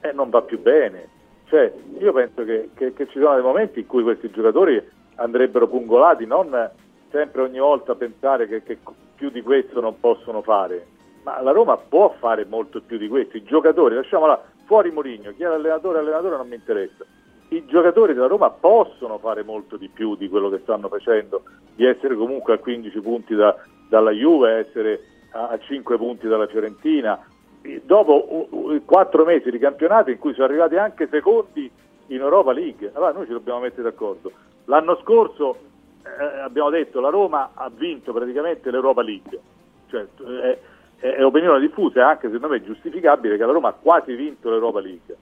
eh, 0.00 0.12
non 0.12 0.30
va 0.30 0.42
più 0.42 0.60
bene. 0.60 1.08
Cioè, 1.46 1.72
io 1.98 2.12
penso 2.12 2.44
che, 2.44 2.70
che- 2.74 2.92
che 2.92 3.06
ci 3.08 3.18
sono 3.18 3.34
dei 3.34 3.42
momenti 3.42 3.80
in 3.80 3.86
cui 3.86 4.02
questi 4.02 4.30
giocatori 4.30 4.80
andrebbero 5.16 5.66
pungolati, 5.66 6.26
non 6.26 6.70
sempre 7.10 7.42
ogni 7.42 7.58
volta 7.58 7.94
pensare 7.94 8.46
che, 8.46 8.62
che 8.62 8.78
più 9.16 9.30
di 9.30 9.42
questo 9.42 9.80
non 9.80 9.98
possono 9.98 10.42
fare. 10.42 10.86
Ma 11.24 11.40
la 11.40 11.50
Roma 11.50 11.76
può 11.76 12.14
fare 12.18 12.44
molto 12.44 12.80
più 12.82 12.98
di 12.98 13.08
questo. 13.08 13.36
I 13.36 13.42
giocatori, 13.42 13.94
lasciamola 13.94 14.40
fuori 14.66 14.90
Mourinho, 14.90 15.32
chi 15.32 15.42
è 15.42 15.46
l'allenatore, 15.48 15.98
l'allenatore 15.98 16.36
non 16.36 16.48
mi 16.48 16.54
interessa. 16.54 17.04
I 17.50 17.64
giocatori 17.66 18.12
della 18.12 18.26
Roma 18.26 18.50
possono 18.50 19.18
fare 19.18 19.42
molto 19.42 19.76
di 19.76 19.88
più 19.88 20.16
di 20.16 20.28
quello 20.28 20.50
che 20.50 20.60
stanno 20.62 20.88
facendo, 20.88 21.42
di 21.74 21.84
essere 21.86 22.14
comunque 22.14 22.54
a 22.54 22.58
15 22.58 23.00
punti 23.00 23.34
da- 23.34 23.56
dalla 23.88 24.10
Juve, 24.10 24.66
essere 24.66 25.00
a, 25.32 25.48
a 25.48 25.58
5 25.58 25.96
punti 25.96 26.26
dalla 26.26 26.46
Fiorentina, 26.46 27.18
dopo 27.84 28.48
uh, 28.50 28.72
uh, 28.72 28.84
quattro 28.84 29.24
mesi 29.24 29.50
di 29.50 29.58
campionato 29.58 30.10
in 30.10 30.18
cui 30.18 30.32
sono 30.34 30.46
arrivati 30.46 30.76
anche 30.76 31.08
secondi 31.10 31.70
in 32.08 32.20
Europa 32.20 32.52
League. 32.52 32.90
Allora 32.94 33.12
noi 33.12 33.26
ci 33.26 33.32
dobbiamo 33.32 33.60
mettere 33.60 33.82
d'accordo. 33.82 34.30
L'anno 34.66 34.98
scorso 35.02 35.56
eh, 36.02 36.38
abbiamo 36.40 36.70
detto 36.70 37.00
la 37.00 37.10
Roma 37.10 37.50
ha 37.54 37.70
vinto 37.72 38.12
praticamente 38.12 38.70
l'Europa 38.70 39.02
League. 39.02 39.40
Cioè, 39.88 40.06
è, 40.42 40.58
è 40.98 41.24
opinione 41.24 41.60
diffusa 41.60 42.00
e 42.00 42.02
anche 42.02 42.30
secondo 42.30 42.48
me 42.48 42.62
giustificabile 42.62 43.36
che 43.36 43.44
la 43.44 43.52
Roma 43.52 43.68
ha 43.68 43.72
quasi 43.72 44.14
vinto 44.14 44.50
l'Europa 44.50 44.80
League. 44.80 45.16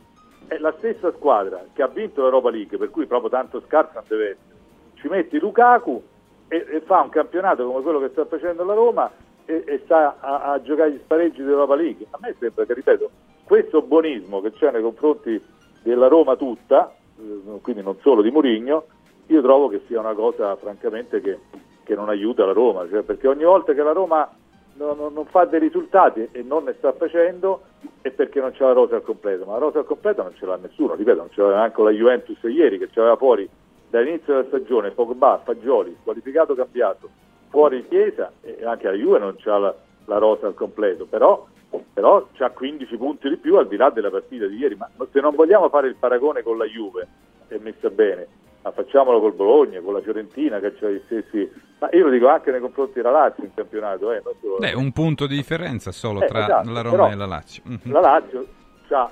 È 0.48 0.58
la 0.58 0.74
stessa 0.78 1.12
squadra 1.12 1.64
che 1.72 1.82
ha 1.82 1.88
vinto 1.88 2.22
l'Europa 2.22 2.50
League, 2.50 2.78
per 2.78 2.90
cui 2.90 3.06
proprio 3.06 3.30
tanto 3.30 3.60
scarsa 3.66 3.94
non 3.94 4.04
deve 4.06 4.24
essere. 4.24 4.54
Ci 4.94 5.08
metti 5.08 5.38
Lukaku 5.38 6.02
e, 6.48 6.66
e 6.68 6.80
fa 6.80 7.00
un 7.00 7.08
campionato 7.08 7.66
come 7.66 7.82
quello 7.82 7.98
che 8.00 8.10
sta 8.10 8.24
facendo 8.26 8.64
la 8.64 8.74
Roma 8.74 9.10
e, 9.44 9.64
e 9.66 9.80
sta 9.84 10.16
a, 10.20 10.52
a 10.52 10.62
giocare 10.62 10.92
gli 10.92 11.00
spareggi 11.02 11.42
dell'Europa 11.42 11.74
League. 11.74 12.06
A 12.10 12.18
me 12.20 12.34
sembra 12.38 12.64
che, 12.64 12.74
ripeto, 12.74 13.10
questo 13.44 13.82
buonismo 13.82 14.40
che 14.40 14.52
c'è 14.52 14.70
nei 14.70 14.82
confronti 14.82 15.42
della 15.82 16.08
Roma 16.08 16.36
tutta, 16.36 16.94
eh, 17.18 17.60
quindi 17.60 17.82
non 17.82 17.96
solo 18.00 18.22
di 18.22 18.30
Mourinho, 18.30 18.84
io 19.26 19.42
trovo 19.42 19.68
che 19.68 19.82
sia 19.86 20.00
una 20.00 20.14
cosa 20.14 20.54
francamente 20.56 21.20
che, 21.20 21.38
che 21.82 21.94
non 21.94 22.08
aiuta 22.08 22.44
la 22.44 22.52
Roma, 22.52 22.88
cioè, 22.88 23.02
perché 23.02 23.26
ogni 23.26 23.44
volta 23.44 23.72
che 23.72 23.82
la 23.82 23.92
Roma 23.92 24.28
non, 24.76 24.96
non- 24.96 25.12
non 25.12 25.26
fa 25.26 25.44
dei 25.44 25.60
risultati 25.60 26.28
e 26.32 26.42
non 26.42 26.64
ne 26.64 26.74
sta 26.78 26.92
facendo 26.92 27.62
è 28.00 28.10
perché 28.10 28.40
non 28.40 28.52
c'è 28.52 28.64
la 28.64 28.72
rosa 28.72 28.96
al 28.96 29.02
completo, 29.02 29.44
ma 29.44 29.52
la 29.54 29.58
rosa 29.58 29.80
al 29.80 29.84
completo 29.84 30.22
non 30.22 30.34
ce 30.36 30.46
l'ha 30.46 30.56
nessuno, 30.56 30.94
ripeto, 30.94 31.18
non 31.18 31.30
ce 31.30 31.40
l'aveva 31.40 31.58
neanche 31.58 31.82
la 31.82 31.90
Juventus 31.90 32.38
ieri 32.42 32.78
che 32.78 32.88
c'aveva 32.90 33.16
fuori 33.16 33.48
dall'inizio 33.90 34.34
della 34.34 34.46
stagione. 34.46 34.90
Pogba, 34.90 35.40
Fagioli, 35.44 35.96
squalificato, 36.00 36.54
cambiato, 36.54 37.08
fuori 37.48 37.86
Chiesa 37.88 38.30
e 38.42 38.64
anche 38.64 38.86
la 38.86 38.92
Juve 38.92 39.18
non 39.18 39.34
c'ha 39.38 39.58
la, 39.58 39.74
la 40.04 40.18
rosa 40.18 40.46
al 40.46 40.54
completo, 40.54 41.06
però, 41.06 41.46
però 41.92 42.28
c'ha 42.34 42.50
15 42.50 42.96
punti 42.96 43.28
di 43.28 43.36
più 43.36 43.56
al 43.56 43.68
di 43.68 43.76
là 43.76 43.90
della 43.90 44.10
partita 44.10 44.46
di 44.46 44.56
ieri, 44.56 44.76
ma 44.76 44.88
se 45.10 45.20
non 45.20 45.34
vogliamo 45.34 45.68
fare 45.68 45.88
il 45.88 45.96
paragone 45.96 46.42
con 46.42 46.58
la 46.58 46.66
Juve, 46.66 47.08
è 47.48 47.58
messa 47.58 47.90
bene, 47.90 48.26
ma 48.66 48.72
facciamolo 48.72 49.20
col 49.20 49.32
Bologna, 49.32 49.80
con 49.80 49.92
la 49.92 50.00
Fiorentina 50.00 50.58
che 50.58 50.66
ha 50.80 50.88
gli 50.88 51.00
stessi, 51.04 51.48
ma 51.78 51.88
io 51.92 52.06
lo 52.06 52.10
dico 52.10 52.26
anche 52.26 52.50
nei 52.50 52.58
confronti 52.58 52.94
della 52.94 53.12
Lazio 53.12 53.44
in 53.44 53.54
campionato, 53.54 54.10
eh, 54.10 54.20
solo- 54.40 54.56
Beh, 54.58 54.72
un 54.74 54.90
punto 54.90 55.28
di 55.28 55.36
differenza 55.36 55.92
solo 55.92 56.22
Eh, 56.22 56.26
tra 56.26 56.40
esatto, 56.42 56.70
la 56.72 56.80
Roma 56.80 57.10
e 57.12 57.14
la 57.14 57.26
Lazio. 57.26 57.62
Mhm. 57.64 57.92
la 57.92 58.00
Lazio 58.00 58.46
ha 58.88 59.10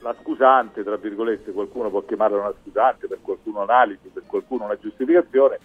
la 0.00 0.14
scusante, 0.22 0.82
tra 0.82 0.96
virgolette, 0.96 1.52
qualcuno 1.52 1.90
può 1.90 2.02
chiamarla 2.04 2.38
una 2.38 2.54
scusante, 2.62 3.06
per 3.06 3.18
qualcuno 3.20 3.60
un'analisi, 3.62 4.08
per 4.14 4.22
qualcuno 4.26 4.64
una 4.64 4.78
giustificazione, 4.78 5.58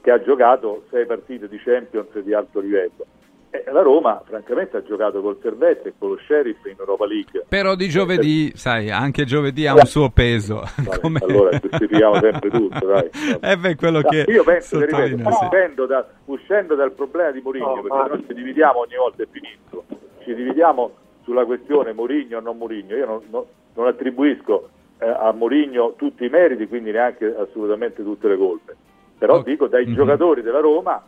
che 0.00 0.10
ha 0.10 0.20
giocato 0.20 0.84
sei 0.90 1.06
partite 1.06 1.48
di 1.48 1.58
Champions 1.58 2.18
di 2.18 2.34
alto 2.34 2.58
livello. 2.58 3.06
E 3.54 3.64
la 3.70 3.82
Roma, 3.82 4.22
francamente, 4.24 4.78
ha 4.78 4.82
giocato 4.82 5.20
col 5.20 5.36
Servette 5.42 5.90
e 5.90 5.92
con 5.98 6.08
lo 6.08 6.18
Sheriff 6.24 6.64
in 6.64 6.76
Europa 6.78 7.04
League. 7.04 7.44
Però 7.46 7.74
di 7.74 7.86
giovedì, 7.90 8.50
sai, 8.54 8.90
anche 8.90 9.24
giovedì 9.26 9.66
ha 9.66 9.74
un 9.74 9.84
suo 9.84 10.08
peso. 10.08 10.62
Come- 11.02 11.20
Allora 11.22 11.58
giustifichiamo 11.58 12.14
sempre 12.14 12.48
tutto, 12.48 12.86
dai. 12.86 13.10
Eh 13.42 13.56
beh, 13.58 13.76
quello 13.76 14.00
No, 14.00 14.08
che 14.08 14.24
io 14.26 14.42
penso 14.42 14.78
che 14.78 14.86
ripeto, 14.86 15.16
sì. 15.30 15.44
uscendo, 15.44 15.84
da- 15.84 16.08
uscendo 16.24 16.74
dal 16.74 16.92
problema 16.92 17.30
di 17.30 17.40
Mourinho, 17.42 17.82
perché 17.82 18.08
noi 18.08 18.24
ci 18.26 18.32
dividiamo 18.34 18.78
ogni 18.80 18.96
volta 18.96 19.22
è 19.22 19.26
finito, 19.30 19.84
ci 20.24 20.34
dividiamo 20.34 20.90
sulla 21.24 21.44
questione 21.44 21.92
Mourinho 21.92 22.38
o 22.38 22.40
non 22.40 22.56
Mourinho, 22.56 22.96
io 22.96 23.04
non, 23.04 23.20
non- 23.28 23.44
non 23.74 23.86
attribuisco 23.86 24.70
eh, 24.98 25.06
a 25.06 25.30
Mourinho 25.32 25.92
tutti 25.96 26.24
i 26.24 26.28
meriti, 26.30 26.66
quindi 26.68 26.90
neanche 26.90 27.26
assolutamente 27.38 28.02
tutte 28.02 28.28
le 28.28 28.36
colpe, 28.38 28.74
però 29.18 29.42
dico 29.42 29.66
dai 29.66 29.84
Mhm. 29.86 29.94
giocatori 29.94 30.40
della 30.40 30.60
Roma 30.60 31.04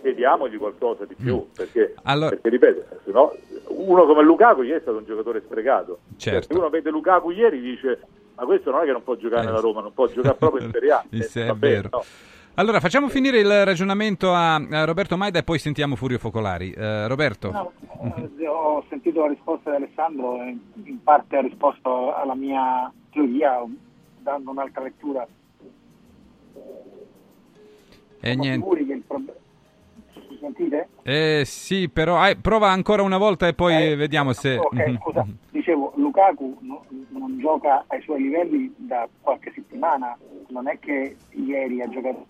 chiediamogli 0.00 0.56
qualcosa 0.58 1.04
di 1.04 1.14
più, 1.14 1.46
perché, 1.54 1.94
perché 2.02 2.48
ripeto, 2.48 2.84
se 3.04 3.10
no, 3.12 3.32
uno 3.68 4.04
come 4.06 4.22
Lukaku 4.22 4.62
ieri 4.62 4.78
è 4.78 4.82
stato 4.82 4.98
un 4.98 5.04
giocatore 5.04 5.40
sprecato, 5.44 5.98
Cioè, 6.16 6.32
Certo. 6.34 6.52
se 6.54 6.58
uno 6.58 6.68
vede 6.70 6.90
Lukaku 6.90 7.30
ieri 7.30 7.60
dice 7.60 8.00
ma 8.36 8.44
questo 8.46 8.70
non 8.70 8.80
è 8.80 8.84
che 8.86 8.92
non 8.92 9.02
può 9.04 9.16
giocare 9.16 9.44
nella 9.44 9.60
Roma, 9.60 9.82
non 9.82 9.92
può 9.92 10.06
giocare 10.06 10.34
proprio 10.36 10.64
in 10.64 10.70
Serie 10.72 10.90
A. 10.92 11.04
Il 11.10 11.30
Eh, 11.34 11.46
è 11.48 11.54
vero. 11.54 11.88
no. 11.92 12.02
Allora, 12.54 12.80
facciamo 12.80 13.08
finire 13.08 13.38
il 13.38 13.64
ragionamento 13.64 14.32
a, 14.32 14.54
a 14.56 14.84
Roberto 14.84 15.16
Maida 15.16 15.38
e 15.38 15.42
poi 15.44 15.58
sentiamo 15.58 15.94
Furio 15.94 16.18
Focolari. 16.18 16.72
Eh, 16.72 17.06
Roberto. 17.06 17.50
No, 17.50 17.72
eh, 18.38 18.46
ho 18.46 18.84
sentito 18.88 19.20
la 19.20 19.28
risposta 19.28 19.70
di 19.70 19.76
Alessandro 19.76 20.36
e 20.42 20.56
in 20.84 21.02
parte 21.02 21.36
ha 21.36 21.40
risposto 21.42 22.14
alla 22.14 22.34
mia 22.34 22.90
teoria 23.12 23.62
dando 24.18 24.50
un'altra 24.50 24.82
lettura. 24.82 25.26
E 28.22 28.26
Siamo 28.26 28.42
niente. 28.42 28.58
sicuri 28.66 28.86
che 28.86 28.92
il 28.92 29.04
Mi 29.06 29.24
sentite? 30.40 30.88
Eh, 31.02 31.42
sì, 31.44 31.88
però 31.88 32.26
eh, 32.28 32.36
prova 32.36 32.70
ancora 32.70 33.02
una 33.02 33.18
volta 33.18 33.46
e 33.46 33.54
poi 33.54 33.92
Eh, 33.92 33.96
vediamo 33.96 34.32
se... 34.32 34.56
Ok, 34.56 34.98
scusa, 35.00 35.26
dicevo, 35.50 35.92
Lukaku 35.96 36.56
no- 36.60 36.84
non 37.10 37.38
gioca 37.38 37.84
ai 37.88 38.00
suoi 38.02 38.22
livelli 38.22 38.72
da 38.76 39.08
qualche 39.20 39.52
settimana, 39.54 40.16
non 40.48 40.68
è 40.68 40.78
che 40.78 41.16
ieri 41.30 41.80
ha 41.82 41.88
giocato 41.88 42.24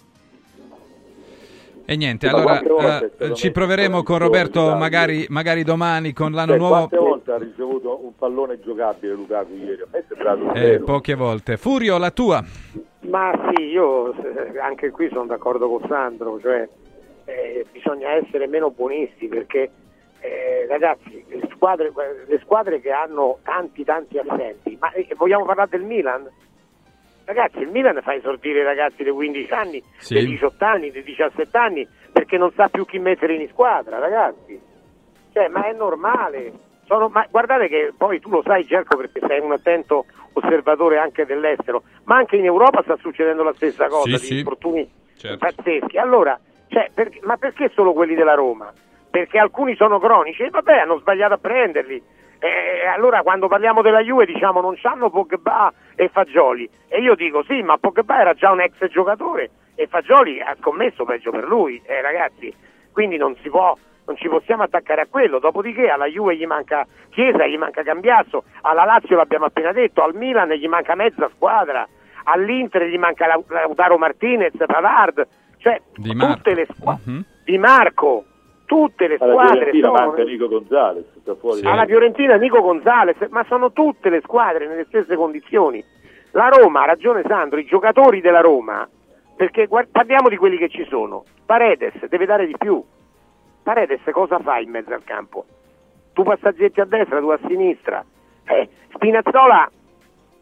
E 1.87 1.97
niente, 1.97 2.29
Sì, 2.29 2.35
allora 2.35 2.61
volte 2.65 3.05
eh, 3.07 3.09
stato 3.15 3.35
ci 3.35 3.51
proveremo 3.51 4.03
con 4.03 4.19
Roberto 4.19 4.75
magari, 4.77 5.27
magari 5.29 5.65
domani 5.65 6.13
con 6.13 6.33
l'anno 6.33 6.51
Cioè, 6.51 6.59
nuovo. 6.59 6.77
Quante 6.89 6.97
volte 6.99 7.33
ha 7.33 7.39
ricevuto 7.39 8.05
un 8.05 8.15
pallone 8.17 8.61
giocabile 8.61 9.15
Lukaku 9.15 9.55
ieri? 9.55 9.83
A 9.83 9.87
me 9.91 9.99
è 9.99 10.05
sembrato 10.07 10.53
Eh, 10.55 10.79
poche 10.81 11.15
volte. 11.15 11.57
Furio, 11.57 11.99
la 11.99 12.11
tua. 12.13 12.45
Ma 13.09 13.33
sì, 13.55 13.63
io 13.65 14.13
eh, 14.13 14.59
anche 14.61 14.91
qui 14.91 15.09
sono 15.09 15.27
d'accordo 15.27 15.69
con 15.69 15.85
Sandro, 15.89 16.39
cioè 16.41 16.69
eh, 17.31 17.67
bisogna 17.71 18.11
essere 18.13 18.47
meno 18.47 18.71
buonisti 18.71 19.29
perché 19.29 19.71
eh, 20.21 20.67
ragazzi, 20.69 21.25
le 21.29 21.49
squadre, 21.53 21.93
le 22.27 22.39
squadre 22.41 22.81
che 22.81 22.91
hanno 22.91 23.39
tanti 23.43 23.85
tanti 23.85 24.19
assenti, 24.19 24.77
ma 24.79 24.91
eh, 24.93 25.07
vogliamo 25.17 25.45
parlare 25.45 25.71
del 25.71 25.83
Milan? 25.83 26.29
Ragazzi, 27.25 27.59
il 27.61 27.69
Milan 27.69 28.01
fa 28.03 28.15
esordire 28.15 28.61
i 28.61 28.65
ragazzi 28.65 29.03
dei 29.05 29.13
15 29.13 29.53
anni, 29.53 29.83
Sì. 29.99 30.15
dei 30.15 30.27
18 30.27 30.65
anni, 30.65 30.91
dei 30.91 31.05
17 31.05 31.57
anni, 31.57 31.87
perché 32.13 32.37
non 32.37 32.51
sa 32.53 32.69
più 32.69 32.85
chi 32.85 32.99
mettere 32.99 33.35
in 33.35 33.49
squadra, 33.49 33.99
ragazzi. 33.99 34.61
Cioè, 35.33 35.47
ma 35.49 35.67
è 35.67 35.73
normale. 35.73 36.53
Sono- 36.87 37.09
ma 37.09 37.25
guardate 37.31 37.69
che 37.69 37.93
poi 37.97 38.19
tu 38.19 38.31
lo 38.31 38.43
sai, 38.45 38.65
Gerco, 38.65 38.97
perché 38.97 39.21
sei 39.25 39.39
un 39.39 39.53
attento 39.53 40.07
osservatore 40.33 40.99
anche 40.99 41.25
dell'estero, 41.25 41.85
ma 42.05 42.17
anche 42.17 42.35
in 42.37 42.45
Europa 42.47 42.83
sta 42.83 42.97
succedendo 42.97 43.45
la 43.45 43.53
stessa 43.55 43.87
cosa, 43.87 44.17
Sì, 44.17 44.21
di 44.23 44.27
sì. 44.27 44.39
infortuni 44.39 44.91
Certo. 45.17 45.39
pazzeschi. 45.39 45.99
Allora, 45.99 46.39
cioè, 46.71 46.91
perché- 46.95 47.21
ma 47.23 47.37
perché 47.37 47.71
solo 47.75 47.93
quelli 47.93 48.15
della 48.15 48.35
Roma? 48.35 48.73
perché 49.11 49.39
alcuni 49.39 49.75
sono 49.75 49.99
cronici 49.99 50.43
e 50.45 50.51
vabbè 50.51 50.79
hanno 50.79 50.99
sbagliato 50.99 51.35
a 51.35 51.39
prenderli. 51.39 52.01
E 52.39 52.87
allora 52.87 53.21
quando 53.23 53.49
parliamo 53.49 53.83
della 53.83 54.01
Juve 54.01 54.25
diciamo 54.25 54.63
non 54.63 54.75
c'hanno 54.77 55.11
Pogba 55.11 55.71
e 55.95 56.09
Fagioli 56.09 56.67
e 56.89 57.01
io 57.01 57.15
dico 57.15 57.43
sì 57.43 57.61
ma 57.61 57.77
Pogba 57.77 58.19
era 58.19 58.33
già 58.33 58.51
un 58.51 58.63
ex 58.63 58.83
giocatore 58.87 59.51
e 59.75 59.87
Fagioli 59.89 60.41
ha 60.41 60.57
scommesso 60.59 61.05
peggio 61.05 61.33
per 61.33 61.45
lui 61.45 61.83
eh, 61.85 62.01
ragazzi 62.01 62.51
quindi 62.93 63.19
non 63.19 63.37
può 63.43 63.77
non 64.07 64.17
ci 64.17 64.29
possiamo 64.29 64.63
attaccare 64.63 65.03
a 65.03 65.07
quello 65.07 65.39
dopodiché 65.39 65.91
alla 65.91 66.07
Juve 66.07 66.35
gli 66.35 66.47
manca 66.47 66.87
Chiesa 67.11 67.47
gli 67.47 67.59
manca 67.59 67.83
Cambiasso 67.83 68.45
alla 68.63 68.85
Lazio 68.85 69.17
l'abbiamo 69.17 69.45
appena 69.45 69.73
detto 69.73 70.03
al 70.03 70.15
Milan 70.15 70.49
gli 70.49 70.67
manca 70.67 70.95
mezza 70.95 71.29
squadra 71.35 71.87
all'Inter 72.25 72.85
gli 72.85 72.97
manca 72.97 73.27
Lautaro 73.27 73.99
Martinez 73.99 74.55
Pavard 74.57 75.29
cioè 75.61 75.81
Di 75.97 76.15
tutte 76.17 76.55
le 76.55 76.67
squadre 76.77 77.03
Mhm. 77.05 77.25
di 77.45 77.59
Marco 77.59 78.25
tutte 78.67 79.09
le 79.09 79.17
Alla 79.19 79.33
squadre 79.33 79.55
Fiorentina 79.57 79.87
sono- 79.89 79.99
manca 80.07 80.23
Nico 80.23 80.49
Gonzalez, 80.49 81.05
sta 81.21 81.35
fuori. 81.35 81.61
alla 81.67 81.85
Fiorentina 81.87 82.37
Nico 82.37 82.61
Gonzalez, 82.61 83.17
ma 83.31 83.45
sono 83.49 83.73
tutte 83.73 84.11
le 84.11 84.21
squadre 84.21 84.69
nelle 84.69 84.85
stesse 84.85 85.17
condizioni. 85.17 85.83
La 86.33 86.49
Roma, 86.49 86.83
ha 86.83 86.87
ragione 86.87 87.25
Sandro, 87.27 87.59
i 87.59 87.65
giocatori 87.65 88.21
della 88.21 88.41
Roma, 88.41 88.89
perché 89.35 89.67
guard- 89.67 89.89
parliamo 89.91 90.29
di 90.29 90.37
quelli 90.37 90.57
che 90.57 90.69
ci 90.69 90.85
sono. 90.89 91.25
Paredes 91.45 91.95
deve 92.09 92.27
dare 92.27 92.47
di 92.47 92.55
più. 92.57 92.81
Paredes 93.65 94.01
cosa 94.13 94.39
fa 94.39 94.59
in 94.59 94.71
mezzo 94.71 94.95
al 94.95 95.03
campo? 95.03 95.45
Tu 96.13 96.23
passaggetti 96.23 96.81
a 96.81 96.85
destra, 96.85 97.19
tu 97.19 97.27
a 97.29 97.39
sinistra. 97.49 98.05
Eh, 98.45 98.69
Spinazzola 98.95 99.69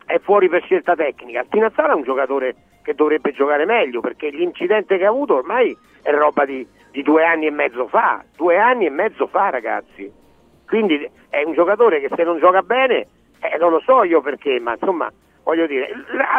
è 0.04 0.18
fuori 0.18 0.50
per 0.50 0.62
scelta 0.64 0.94
tecnica. 0.94 1.44
Spinazzola 1.44 1.92
è 1.92 1.94
un 1.94 2.02
giocatore 2.02 2.54
che 2.88 2.94
dovrebbe 2.94 3.32
giocare 3.32 3.66
meglio 3.66 4.00
perché 4.00 4.30
l'incidente 4.30 4.96
che 4.96 5.04
ha 5.04 5.10
avuto 5.10 5.34
ormai 5.34 5.76
è 6.00 6.10
roba 6.10 6.46
di, 6.46 6.66
di 6.90 7.02
due 7.02 7.22
anni 7.22 7.46
e 7.46 7.50
mezzo 7.50 7.86
fa. 7.86 8.24
Due 8.34 8.56
anni 8.56 8.86
e 8.86 8.90
mezzo 8.90 9.26
fa, 9.26 9.50
ragazzi. 9.50 10.10
Quindi 10.66 11.06
è 11.28 11.42
un 11.42 11.52
giocatore 11.52 12.00
che 12.00 12.08
se 12.16 12.22
non 12.22 12.38
gioca 12.38 12.62
bene, 12.62 13.06
eh, 13.40 13.58
non 13.58 13.72
lo 13.72 13.80
so 13.80 14.04
io 14.04 14.22
perché, 14.22 14.58
ma 14.58 14.72
insomma, 14.72 15.12
voglio 15.42 15.66
dire, 15.66 15.90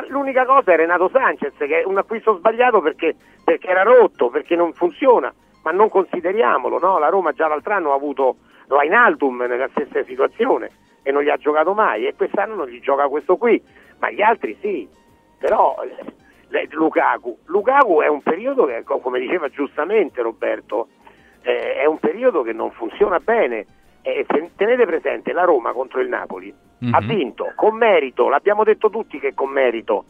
l'unica 0.08 0.46
cosa 0.46 0.74
è 0.74 0.76
Renato 0.76 1.08
Sanchez 1.14 1.54
che 1.56 1.82
è 1.82 1.86
un 1.86 2.00
acquisto 2.00 2.38
sbagliato 2.38 2.82
perché, 2.82 3.16
perché 3.44 3.68
era 3.68 3.84
rotto, 3.84 4.30
perché 4.30 4.56
non 4.56 4.74
funziona, 4.74 5.32
ma 5.62 5.70
non 5.70 5.88
consideriamolo, 5.90 6.80
no? 6.80 6.98
La 6.98 7.10
Roma 7.10 7.32
già 7.32 7.48
l'altro 7.48 7.74
anno 7.74 7.92
ha 7.92 7.96
avuto 7.96 8.38
Wijnaldum 8.70 9.44
nella 9.44 9.70
stessa 9.70 10.04
situazione 10.04 10.72
e 11.04 11.12
non 11.12 11.22
gli 11.22 11.30
ha 11.30 11.38
giocato 11.38 11.76
mai 11.76 12.08
e 12.08 12.16
quest'anno 12.16 12.56
non 12.56 12.68
gli 12.68 12.80
gioca 12.80 13.08
questo 13.08 13.38
qui, 13.38 13.62
ma 14.00 14.10
gli 14.10 14.22
altri 14.22 14.58
sì. 14.60 14.88
Però 15.38 15.78
eh, 15.84 16.18
Lukaku, 16.72 17.38
Lukaku 17.46 18.02
è 18.02 18.08
un 18.08 18.22
periodo 18.22 18.66
che, 18.66 18.84
co- 18.84 19.00
come 19.00 19.20
diceva 19.20 19.50
giustamente 19.50 20.22
Roberto, 20.22 20.88
eh, 21.42 21.76
è 21.76 21.86
un 21.86 22.00
periodo 22.00 22.42
che 22.42 22.54
non 22.54 22.72
funziona 22.72 23.20
bene. 23.20 23.66
E 24.02 24.26
se- 24.30 24.52
tenete 24.56 24.86
presente, 24.86 25.34
la 25.34 25.44
Roma 25.44 25.72
contro 25.74 26.00
il 26.00 26.08
Napoli 26.08 26.54
Mhm. 26.80 26.94
ha 26.94 27.00
vinto 27.02 27.52
con 27.56 27.76
merito, 27.76 28.30
l'abbiamo 28.30 28.64
detto 28.64 28.90
tutti 28.90 29.20
che 29.20 29.34
con 29.34 29.50
merito, 29.50 30.06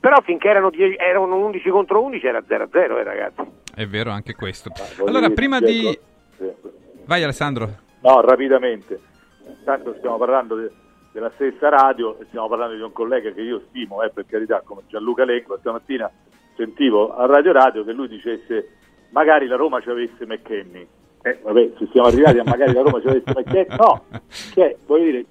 però 0.00 0.16
finché 0.22 0.48
erano, 0.48 0.70
die- 0.70 0.96
erano 0.96 1.36
11 1.36 1.68
contro 1.70 2.02
11 2.02 2.26
era 2.26 2.42
0-0 2.46 2.98
eh, 2.98 3.02
ragazzi. 3.04 3.42
È 3.74 3.86
vero 3.86 4.10
anche 4.10 4.34
questo. 4.34 4.70
voglio 4.96 5.10
Allora, 5.10 5.30
prima 5.30 5.58
ecco, 5.58 5.66
di... 5.66 5.98
Vai 7.04 7.22
Alessandro. 7.22 7.68
No, 8.00 8.20
rapidamente. 8.22 8.98
Tanto 9.64 9.94
stiamo 9.98 10.16
parlando 10.16 10.56
de- 10.56 10.70
della 11.16 11.32
stessa 11.34 11.70
radio 11.70 12.18
e 12.20 12.26
stiamo 12.28 12.46
parlando 12.46 12.74
di 12.74 12.82
un 12.82 12.92
collega 12.92 13.32
che 13.32 13.40
io 13.40 13.62
stimo, 13.70 14.02
eh, 14.02 14.10
per 14.10 14.26
carità, 14.28 14.60
come 14.62 14.82
Gianluca 14.86 15.24
Lengua. 15.24 15.56
Stamattina 15.58 16.10
sentivo 16.54 17.16
a 17.16 17.24
Radio 17.24 17.52
Radio 17.52 17.84
che 17.84 17.92
lui 17.92 18.06
dicesse 18.06 18.68
magari 19.10 19.46
la 19.46 19.56
Roma 19.56 19.80
ci 19.80 19.88
avesse 19.88 20.26
McKenny. 20.26 20.86
Eh, 21.22 21.38
vabbè, 21.42 21.70
se 21.78 21.88
siamo 21.90 22.08
arrivati 22.08 22.38
a 22.38 22.44
magari 22.44 22.74
la 22.74 22.82
Roma 22.82 23.00
ci 23.00 23.06
avesse 23.06 23.32
McKenny. 23.34 23.76
No, 23.78 24.04
cioè, 24.52 24.76
voglio 24.84 25.04
dire, 25.04 25.24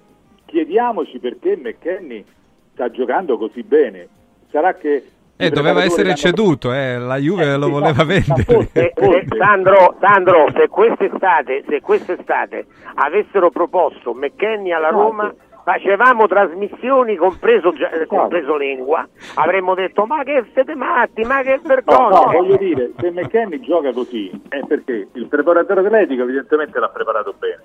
chiediamoci 0.46 1.20
perché 1.20 1.56
McKenny 1.56 2.24
sta 2.72 2.90
giocando 2.90 3.38
così 3.38 3.62
bene. 3.62 4.08
Sarà 4.50 4.74
che... 4.74 5.10
Eh, 5.36 5.50
doveva 5.50 5.84
essere 5.84 6.16
ceduto, 6.16 6.72
eh, 6.72 6.98
la 6.98 7.18
Juve 7.18 7.56
lo 7.56 7.66
sì, 7.66 7.70
voleva 7.70 8.04
vendere. 8.04 8.70
Eh, 8.72 8.92
eh, 8.92 9.26
Sandro, 9.38 9.96
Sandro, 10.00 10.46
se 10.52 10.66
quest'estate, 10.66 11.62
se 11.68 11.80
quest'estate 11.80 12.66
avessero 12.94 13.50
proposto 13.50 14.14
McKenny 14.14 14.72
alla 14.72 14.88
Roma, 14.88 15.32
facevamo 15.66 16.28
trasmissioni 16.28 17.16
compreso, 17.16 17.74
compreso 18.06 18.56
Lengua, 18.56 19.04
avremmo 19.34 19.74
detto 19.74 20.06
ma 20.06 20.22
che 20.22 20.44
siete 20.52 20.76
matti, 20.76 21.22
ma 21.24 21.42
che 21.42 21.56
No, 21.56 21.68
vergogna. 21.68 22.08
no, 22.08 22.30
voglio 22.30 22.56
dire, 22.56 22.92
se 22.96 23.10
McKenny 23.10 23.58
gioca 23.58 23.92
così 23.92 24.30
è 24.48 24.60
perché 24.64 25.08
il 25.12 25.26
preparatore 25.26 25.80
atletico 25.80 26.22
evidentemente 26.22 26.78
l'ha 26.78 26.88
preparato 26.88 27.34
bene. 27.36 27.62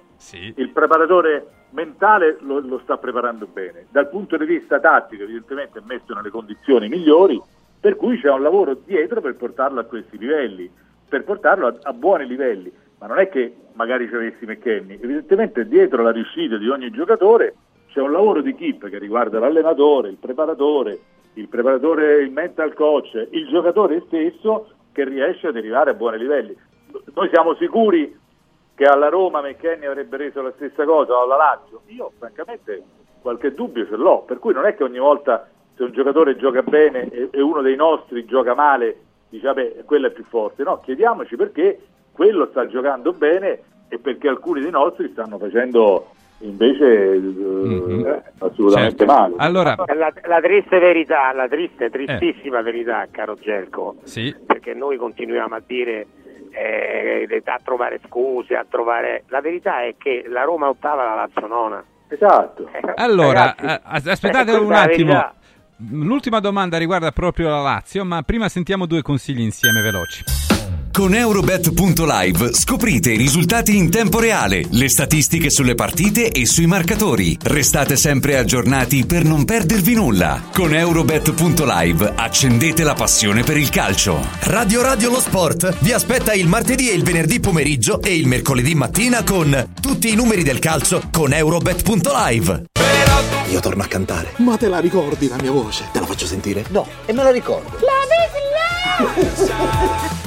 Il 0.56 0.70
preparatore 0.72 1.46
mentale 1.74 2.38
lo, 2.40 2.60
lo 2.62 2.80
sta 2.80 2.98
preparando 2.98 3.46
bene. 3.46 3.86
Dal 3.92 4.10
punto 4.10 4.36
di 4.36 4.46
vista 4.46 4.80
tattico 4.80 5.22
evidentemente 5.22 5.78
è 5.78 5.84
messo 5.86 6.12
nelle 6.16 6.32
condizioni 6.32 6.88
migliori, 6.90 7.40
per 7.80 7.96
cui 7.98 8.20
c'è 8.20 8.32
un 8.32 8.42
lavoro 8.42 8.74
dietro 8.84 9.22
per 9.22 9.36
portarlo 9.36 9.80
a 9.80 9.84
questi 9.84 10.18
livelli, 10.18 10.68
per 11.08 11.24
portarlo 11.24 11.68
a, 11.68 11.76
a 11.84 11.94
buoni 11.94 12.26
livelli. 12.26 12.74
Ma 12.98 13.06
non 13.06 13.20
è 13.20 13.30
che 13.30 13.54
magari 13.74 14.08
ci 14.08 14.16
avessi 14.16 14.44
McKenny, 14.46 14.96
evidentemente 14.96 15.68
dietro 15.68 16.02
la 16.02 16.12
riuscita 16.12 16.58
di 16.58 16.68
ogni 16.68 16.90
giocatore 16.90 17.54
c'è 17.92 18.00
un 18.00 18.12
lavoro 18.12 18.42
di 18.42 18.52
equip 18.52 18.90
che 18.90 18.98
riguarda 18.98 19.40
l'allenatore, 19.40 20.10
il 20.10 20.18
preparatore, 20.18 21.00
il 21.34 21.48
preparatore, 21.48 22.22
il 22.22 22.32
mental 22.32 22.74
coach, 22.74 23.28
il 23.32 23.48
giocatore 23.50 24.04
stesso 24.08 24.70
che 24.92 25.04
riesce 25.06 25.48
ad 25.48 25.58
arrivare 25.58 25.92
a 25.92 25.94
buoni 25.94 26.18
livelli. 26.18 26.56
Noi 27.14 27.30
siamo 27.32 27.56
sicuri 27.56 28.18
che 28.76 28.84
alla 28.86 29.10
Roma 29.10 29.42
McKenny 29.42 29.86
avrebbe 29.86 30.18
reso 30.18 30.42
la 30.42 30.52
stessa 30.56 30.86
cosa 30.86 31.14
o 31.14 31.24
alla 31.24 31.36
Lazio? 31.36 31.82
Io 31.88 32.12
francamente 32.18 32.84
qualche 33.22 33.54
dubbio 33.54 33.86
ce 33.86 33.96
l'ho, 33.96 34.22
per 34.22 34.40
cui 34.40 34.54
non 34.54 34.66
è 34.66 34.76
che 34.76 34.84
ogni 34.84 34.98
volta 34.98 35.48
se 35.76 35.84
un 35.84 35.92
giocatore 35.92 36.36
gioca 36.38 36.64
bene 36.64 37.10
e, 37.10 37.42
uno 37.42 37.62
dei 37.62 37.76
nostri 37.76 38.26
gioca 38.26 38.56
male, 38.56 38.98
dice 39.30 39.48
vabbè 39.48 39.84
quello 39.86 40.08
è 40.08 40.12
più 40.12 40.24
forte, 40.24 40.64
no, 40.64 40.80
chiediamoci 40.80 41.36
perché 41.36 41.80
quello 42.12 42.48
sta 42.48 42.68
giocando 42.68 43.14
bene 43.14 43.64
e 43.90 44.00
perché 44.00 44.28
alcuni 44.28 44.62
dei 44.62 44.72
nostri 44.72 45.10
stanno 45.10 45.38
facendo 45.38 46.08
invece 46.42 47.14
eh, 47.16 48.22
assolutamente 48.40 48.98
Certo. 48.98 49.06
male. 49.06 49.34
Allora, 49.38 49.76
La, 49.96 50.12
la 50.28 50.40
triste 50.42 50.80
verità, 50.80 51.32
la 51.34 51.48
triste, 51.48 51.90
tristissima 51.90 52.62
verità, 52.62 53.08
caro 53.12 53.36
Gelco, 53.36 53.96
sì. 54.04 54.36
perché 54.46 54.74
noi 54.74 54.98
continuiamo 54.98 55.56
a 55.56 55.62
dire 55.66 56.08
eh, 56.52 57.42
a 57.46 57.60
trovare 57.64 58.00
scuse, 58.08 58.56
a 58.56 58.66
trovare. 58.70 59.24
La 59.30 59.42
verità 59.42 59.84
è 59.84 59.96
che 59.98 60.26
la 60.28 60.44
Roma 60.44 60.68
ottava, 60.70 61.04
la 61.06 61.16
Lazio 61.16 61.48
nona. 61.48 61.84
Esatto. 62.08 62.70
Allora, 62.96 63.56
Ragazzi, 63.58 63.66
eh, 63.66 63.82
as- 63.84 64.08
aspettate 64.08 64.52
eh, 64.52 64.58
un 64.58 64.74
attimo. 64.74 65.32
L'ultima 65.92 66.40
domanda 66.40 66.78
riguarda 66.78 67.12
proprio 67.12 67.50
la 67.50 67.62
Lazio, 67.62 68.04
ma 68.06 68.22
prima 68.22 68.50
sentiamo 68.50 68.86
due 68.86 69.02
consigli 69.02 69.40
insieme 69.42 69.82
veloci. 69.82 70.24
Con 70.92 71.16
Eurobet.live 71.16 72.54
scoprite 72.54 73.12
i 73.12 73.18
risultati 73.18 73.78
in 73.78 73.90
tempo 73.90 74.20
reale, 74.20 74.66
le 74.72 74.90
statistiche 74.90 75.50
sulle 75.50 75.74
partite 75.74 76.30
e 76.30 76.46
sui 76.46 76.66
marcatori. 76.66 77.38
Restate 77.42 77.96
sempre 77.96 78.38
aggiornati 78.38 79.06
per 79.06 79.24
non 79.24 79.46
perdervi 79.46 79.94
nulla. 79.94 80.44
Con 80.54 80.76
Eurobet.live 80.76 82.12
accendete 82.14 82.84
la 82.84 82.94
passione 82.94 83.44
per 83.44 83.56
il 83.56 83.70
calcio. 83.70 84.20
Radio 84.42 84.82
Radio 84.82 85.12
Lo 85.12 85.22
Sport 85.22 85.78
vi 85.80 85.94
aspetta 85.94 86.34
il 86.34 86.48
martedì 86.48 86.90
e 86.90 86.94
il 86.94 87.04
venerdì 87.04 87.40
pomeriggio 87.40 88.02
e 88.02 88.14
il 88.14 88.28
mercoledì 88.28 88.76
mattina 88.76 89.24
con 89.24 89.72
tutti 89.80 90.12
i 90.12 90.16
numeri 90.16 90.44
del 90.44 90.60
calcio 90.60 91.02
con 91.10 91.32
Eurobet.live. 91.32 92.66
Io 93.50 93.60
torno 93.60 93.84
a 93.84 93.88
cantare. 93.88 94.34
Ma 94.38 94.58
te 94.58 94.68
la 94.68 94.80
ricordi 94.80 95.28
la 95.28 95.38
mia 95.42 95.52
voce? 95.52 95.86
Te 95.92 96.00
la 96.00 96.06
faccio 96.06 96.26
sentire? 96.26 96.66
No, 96.70 96.86
e 97.06 97.14
me 97.14 97.24
la 97.24 97.32
ricordo. 97.32 97.80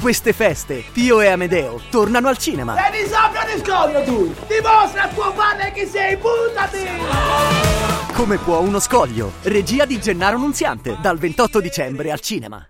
Queste 0.01 0.33
feste, 0.33 0.83
Pio 0.91 1.21
e 1.21 1.27
Amedeo 1.27 1.81
tornano 1.89 2.27
al 2.27 2.37
cinema. 2.37 2.75
E 2.87 2.91
di 2.91 3.09
sabbia 3.09 3.43
di 3.45 3.61
scoglio 3.63 4.03
tu! 4.03 4.33
Dimostra 4.47 5.03
a 5.03 5.07
tuo 5.07 5.31
padre 5.33 5.71
che 5.71 5.85
sei, 5.85 6.15
buttati! 6.17 6.87
Come 8.13 8.37
può 8.37 8.59
uno 8.59 8.79
scoglio? 8.79 9.33
Regia 9.43 9.85
di 9.85 9.99
Gennaro 9.99 10.37
Nunziante, 10.37 10.97
dal 11.01 11.17
28 11.17 11.59
dicembre 11.59 12.11
al 12.11 12.19
cinema. 12.19 12.65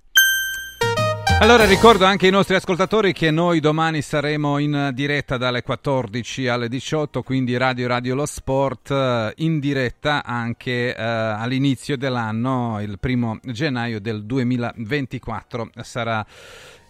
Allora 1.37 1.65
ricordo 1.65 2.05
anche 2.05 2.27
ai 2.27 2.31
nostri 2.31 2.55
ascoltatori 2.55 3.11
che 3.11 3.29
noi 3.29 3.59
domani 3.59 4.01
saremo 4.01 4.57
in 4.57 4.91
diretta 4.93 5.35
dalle 5.35 5.63
14 5.63 6.47
alle 6.47 6.69
18, 6.69 7.23
quindi 7.23 7.57
Radio 7.57 7.87
Radio 7.87 8.15
Lo 8.15 8.25
Sport 8.25 8.89
eh, 8.89 9.33
in 9.37 9.59
diretta 9.59 10.23
anche 10.23 10.95
eh, 10.95 11.03
all'inizio 11.03 11.97
dell'anno, 11.97 12.79
il 12.81 12.97
primo 12.99 13.37
gennaio 13.43 13.99
del 13.99 14.23
2024 14.25 15.71
sarà 15.81 16.25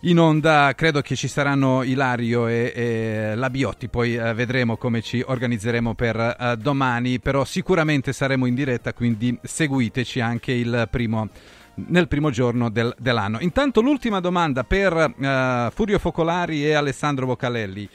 in 0.02 0.20
onda, 0.20 0.72
credo 0.76 1.02
che 1.02 1.16
ci 1.16 1.28
saranno 1.28 1.82
Ilario 1.82 2.48
e, 2.48 2.72
e 2.76 3.36
la 3.36 3.50
Biotti, 3.50 3.90
poi 3.90 4.16
eh, 4.16 4.34
vedremo 4.36 4.78
come 4.78 5.02
ci 5.02 5.24
organizzeremo 5.26 5.96
per 5.96 6.16
eh, 6.18 6.56
domani, 6.58 7.20
però 7.20 7.44
sicuramente 7.46 8.14
saremo 8.14 8.46
in 8.46 8.54
diretta, 8.54 8.94
quindi 8.94 9.38
seguiteci 9.42 10.20
anche 10.20 10.52
il 10.52 10.88
primo 10.92 11.30
nel 11.76 12.08
primo 12.08 12.30
giorno 12.30 12.70
del- 12.70 12.96
dell'anno. 12.98 13.40
Intanto 13.40 13.82
l'ultima 13.82 14.20
domanda 14.20 14.64
per 14.64 14.94
eh, 14.94 15.70
Furio 15.74 16.00
Focolari 16.00 16.66
e 16.66 16.74
Alessandro 16.74 17.26
Boccalelli. 17.26 17.90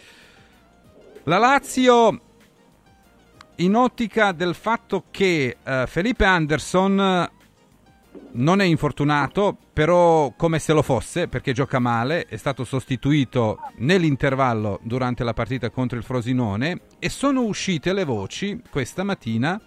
La 1.24 1.38
Lazio 1.38 2.20
in 3.56 3.74
ottica 3.74 4.32
del 4.32 4.54
fatto 4.54 5.04
che 5.10 5.56
eh, 5.62 5.84
Felipe 5.86 6.24
Anderson 6.24 7.28
non 8.32 8.60
è 8.60 8.64
infortunato, 8.64 9.56
però 9.72 10.32
come 10.36 10.58
se 10.58 10.72
lo 10.72 10.82
fosse 10.82 11.28
perché 11.28 11.52
gioca 11.52 11.78
male, 11.78 12.26
è 12.26 12.36
stato 12.36 12.64
sostituito 12.64 13.58
nell'intervallo 13.76 14.80
durante 14.82 15.24
la 15.24 15.34
partita 15.34 15.70
contro 15.70 15.98
il 15.98 16.04
Frosinone 16.04 16.80
e 16.98 17.08
sono 17.08 17.42
uscite 17.42 17.92
le 17.92 18.04
voci 18.04 18.60
questa 18.70 19.02
mattina 19.02 19.60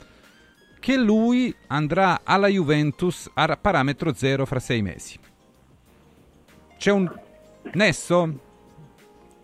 che 0.84 0.98
lui 0.98 1.56
andrà 1.68 2.24
alla 2.26 2.48
Juventus 2.50 3.32
a 3.36 3.56
parametro 3.56 4.12
zero 4.14 4.46
fra 4.46 4.60
sei 4.60 4.82
mesi. 4.82 5.18
C'è 6.78 6.92
un 6.92 7.10
nesso 7.72 8.34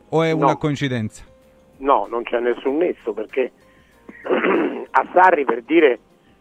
o 0.09 0.21
è 0.21 0.33
No. 0.33 0.43
una 0.43 0.57
coincidenza? 0.57 1.23
No, 1.77 2.07
non 2.09 2.23
c'è 2.23 2.41
nessun 2.41 2.75
nesso 2.75 3.13
perché 3.13 3.53
a 4.91 5.07
Sarri 5.13 5.45
per 5.45 5.61
dire 5.61 5.99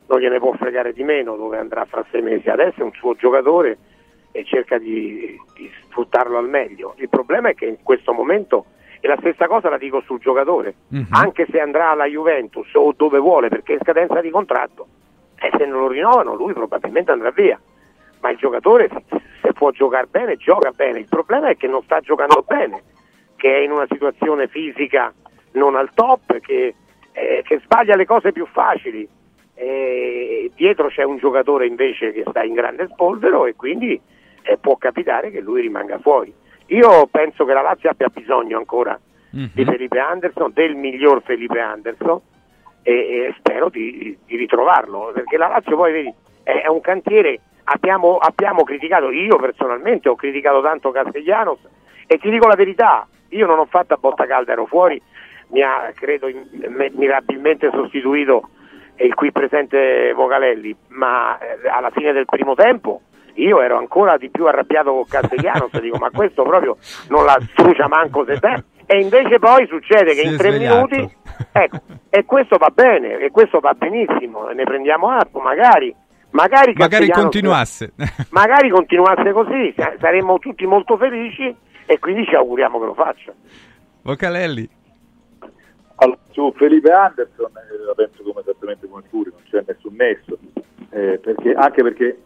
non 0.09 0.18
gliene 0.18 0.40
può 0.40 0.53
fregare 0.55 0.92
di 0.92 1.05
meno 1.05 1.36
dove 1.36 1.59
andrà 1.59 1.84
fra 1.84 2.05
sei 2.11 2.22
mesi. 2.22 2.49
Adesso 2.49 2.80
è 2.80 2.82
un 2.82 2.92
suo 2.94 3.14
giocatore 3.14 3.78
e 4.32 4.44
cerca 4.44 4.78
di, 4.78 5.38
di 5.55 5.70
sfruttarlo 5.84 6.38
al 6.38 6.49
meglio. 6.49 6.94
Il 6.96 7.09
problema 7.09 7.51
è 7.51 7.55
che 7.55 7.66
in 7.66 7.76
questo 7.84 8.12
momento, 8.12 8.64
e 9.01 9.09
la 9.09 9.16
stessa 9.18 9.46
cosa 9.46 9.68
la 9.68 9.78
dico 9.78 10.01
sul 10.01 10.18
giocatore, 10.18 10.74
anche 11.11 11.46
se 11.51 11.61
andrà 11.61 11.90
alla 11.90 12.07
Juventus 12.07 12.68
o 12.74 12.92
dove 12.96 13.18
vuole 13.18 13.49
perché 13.49 13.72
è 13.72 13.74
in 13.76 13.80
scadenza 13.82 14.20
di 14.20 14.30
contratto, 14.30 14.86
e 15.36 15.51
se 15.57 15.66
non 15.66 15.80
lo 15.80 15.88
rinnovano 15.88 16.34
lui 16.34 16.53
probabilmente 16.53 17.12
andrà 17.12 17.30
via. 17.30 17.61
Ma 18.20 18.30
il 18.30 18.36
giocatore 18.36 18.88
se- 18.88 19.20
se 19.42 19.53
può 19.53 19.70
giocare 19.70 20.09
bene, 20.11 20.36
gioca 20.36 20.70
bene. 20.72 20.99
Il 20.99 21.09
problema 21.09 21.49
è 21.49 21.57
che 21.57 21.68
non 21.68 21.82
sta 21.82 22.01
giocando 22.01 22.44
bene, 22.46 22.82
che 23.36 23.55
è 23.55 23.61
in 23.61 23.70
una 23.70 23.86
situazione 23.88 24.49
fisica 24.49 25.12
non 25.53 25.76
al 25.76 25.90
top, 25.94 26.40
che, 26.40 26.74
eh, 27.12 27.42
che 27.44 27.61
sbaglia 27.61 27.96
le 27.96 28.05
cose 28.05 28.32
più 28.32 28.46
facili. 28.46 29.09
E 29.55 30.51
dietro 30.55 30.88
c'è 30.88 31.03
un 31.03 31.18
giocatore 31.18 31.66
invece 31.66 32.12
che 32.12 32.24
sta 32.28 32.42
in 32.42 32.55
grande 32.55 32.88
spolvero 32.92 33.46
e 33.46 33.55
quindi 33.55 34.01
eh, 34.42 34.57
può 34.59 34.76
capitare 34.76 35.30
che 35.30 35.40
lui 35.40 35.61
rimanga 35.61 35.99
fuori. 35.99 36.32
Io 36.69 37.07
penso 37.07 37.45
che 37.45 37.53
la 37.53 37.62
Lazio 37.62 37.91
abbia 37.91 38.09
bisogno 38.09 38.59
ancora 38.59 38.99
di 39.55 39.64
Felipe 39.64 39.99
Anderson, 39.99 40.53
del 40.55 40.75
miglior 40.75 41.23
Felipe 41.23 41.61
Anderson 41.61 42.21
e, 42.83 42.93
e 42.93 43.35
spero 43.39 43.69
di, 43.69 44.16
di 44.25 44.37
ritrovarlo 44.37 45.11
perché 45.12 45.37
la 45.37 45.49
Lazio 45.49 45.77
poi 45.77 45.93
vedi 45.93 46.14
è, 46.43 46.62
è 46.62 46.69
un 46.69 46.81
cantiere 46.81 47.41
abbiamo, 47.64 48.16
abbiamo 48.16 48.62
criticato 48.64 49.11
io 49.11 49.37
personalmente 49.37 50.09
ho 50.09 50.16
criticato 50.16 50.62
tanto 50.62 50.91
Castellanos 50.91 51.59
e 52.07 52.19
ti 52.19 52.31
dico 52.31 52.47
la 52.47 52.55
verità 52.55 53.07
io 53.29 53.47
non 53.47 53.59
ho 53.59 53.66
fatto 53.66 53.93
a 53.93 53.99
botta 53.99 54.27
calda 54.27 54.53
ero 54.53 54.64
fuori 54.64 55.01
mi 55.49 55.61
ha 55.61 55.93
credo 55.95 56.29
in- 56.29 56.47
me- 56.69 56.91
mirabilmente 56.95 57.71
sostituito 57.71 58.49
il 58.97 59.14
qui 59.14 59.31
presente 59.31 60.12
Vocalelli 60.14 60.75
ma 60.89 61.39
eh, 61.39 61.69
alla 61.69 61.91
fine 61.91 62.12
del 62.12 62.25
primo 62.25 62.55
tempo 62.55 63.03
io 63.43 63.61
ero 63.61 63.78
ancora 63.78 64.16
di 64.16 64.30
più 64.30 64.47
arrabbiato 64.47 64.93
con 64.93 65.05
Castellanos 65.07 65.78
dico 65.80 65.97
ma 65.99 66.11
questo 66.11 66.43
proprio 66.43 66.76
non 67.09 67.24
la 67.24 67.36
strucia 67.53 67.89
manco 67.89 68.24
se 68.24 68.39
te 68.39 68.62
e 68.86 69.01
invece 69.01 69.39
poi 69.39 69.66
succede 69.66 70.14
che 70.14 70.22
Si 70.22 70.26
in 70.28 70.36
tre 70.36 70.51
svegliato. 70.53 70.86
minuti 70.89 71.16
ecco, 71.53 71.76
e 72.09 72.24
questo 72.24 72.57
va 72.57 72.70
bene 72.74 73.18
e 73.18 73.30
questo 73.30 73.61
va 73.61 73.72
benissimo 73.74 74.47
ne 74.49 74.64
prendiamo 74.64 75.11
atto 75.11 75.39
magari 75.41 75.95
magari, 76.30 76.74
Magari 76.76 77.09
continuasse. 77.11 77.93
magari 78.30 78.68
continuasse 78.70 79.32
così 79.32 79.72
sa- 79.76 79.95
saremmo 79.99 80.39
tutti 80.39 80.66
molto 80.66 80.97
felici 80.97 81.55
e 81.86 81.99
quindi 81.99 82.24
ci 82.26 82.34
auguriamo 82.34 82.78
che 82.78 82.84
lo 82.86 82.95
faccia 82.95 83.32
Vocalelli. 84.03 84.68
Allora, 85.97 86.18
su 86.30 86.53
Felipe 86.57 86.91
Anderson 86.93 87.51
eh, 87.57 87.84
la 87.84 87.95
penso 87.95 88.22
come 88.22 88.41
esattamente 88.41 88.86
come 88.89 89.03
Fury, 89.11 89.30
non 89.30 89.41
c'è 89.51 89.64
nessun 89.66 89.95
nesso, 89.97 90.39
eh, 90.91 91.18
perché, 91.18 91.53
anche 91.53 91.82
perché 91.82 92.18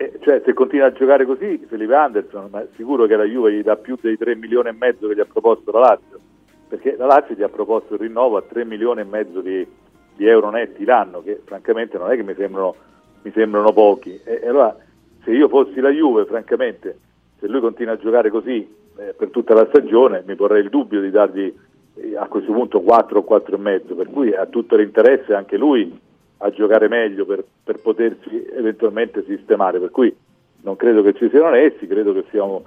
eh, 0.00 0.16
cioè, 0.20 0.40
se 0.44 0.54
continua 0.54 0.86
a 0.86 0.92
giocare 0.92 1.26
così 1.26 1.58
Felipe 1.68 1.92
Anderson, 1.92 2.48
ma 2.52 2.64
sicuro 2.76 3.06
che 3.06 3.16
la 3.16 3.24
Juve 3.24 3.52
gli 3.52 3.62
dà 3.62 3.74
più 3.74 3.98
dei 4.00 4.16
3 4.16 4.36
milioni 4.36 4.68
e 4.68 4.72
mezzo 4.72 5.08
che 5.08 5.16
gli 5.16 5.20
ha 5.20 5.26
proposto 5.26 5.72
la 5.72 5.80
Lazio, 5.80 6.20
perché 6.68 6.94
la 6.96 7.06
Lazio 7.06 7.34
gli 7.34 7.42
ha 7.42 7.48
proposto 7.48 7.94
il 7.94 8.00
rinnovo 8.00 8.36
a 8.36 8.42
3 8.42 8.64
milioni 8.64 9.00
e 9.00 9.04
mezzo 9.04 9.40
di, 9.40 9.66
di 10.14 10.24
euro 10.24 10.50
netti 10.50 10.84
l'anno, 10.84 11.20
che 11.20 11.40
francamente 11.44 11.98
non 11.98 12.12
è 12.12 12.14
che 12.14 12.22
mi 12.22 12.34
sembrano, 12.36 12.76
mi 13.22 13.32
sembrano 13.32 13.72
pochi. 13.72 14.20
E, 14.22 14.38
e 14.40 14.48
allora 14.48 14.76
se 15.24 15.32
io 15.32 15.48
fossi 15.48 15.80
la 15.80 15.90
Juve, 15.90 16.26
francamente, 16.26 16.96
se 17.40 17.48
lui 17.48 17.58
continua 17.58 17.94
a 17.94 17.98
giocare 17.98 18.30
così 18.30 18.72
eh, 18.98 19.14
per 19.16 19.30
tutta 19.30 19.52
la 19.52 19.66
stagione, 19.66 20.22
mi 20.24 20.36
porrei 20.36 20.62
il 20.62 20.70
dubbio 20.70 21.00
di 21.00 21.10
dargli 21.10 21.52
eh, 21.96 22.16
a 22.16 22.28
questo 22.28 22.52
punto 22.52 22.82
4 22.82 23.18
o 23.18 23.24
4 23.24 23.56
e 23.56 23.58
mezzo, 23.58 23.96
per 23.96 24.08
cui 24.10 24.32
ha 24.32 24.46
tutto 24.46 24.76
l'interesse 24.76 25.34
anche 25.34 25.56
lui 25.56 26.06
a 26.38 26.50
giocare 26.50 26.88
meglio 26.88 27.24
per, 27.24 27.44
per 27.64 27.80
potersi 27.80 28.46
eventualmente 28.52 29.24
sistemare, 29.26 29.78
per 29.78 29.90
cui 29.90 30.14
non 30.62 30.76
credo 30.76 31.02
che 31.02 31.14
ci 31.14 31.28
siano 31.30 31.54
essi, 31.54 31.86
credo 31.86 32.12
che 32.12 32.24
sia 32.30 32.42
un, 32.42 32.60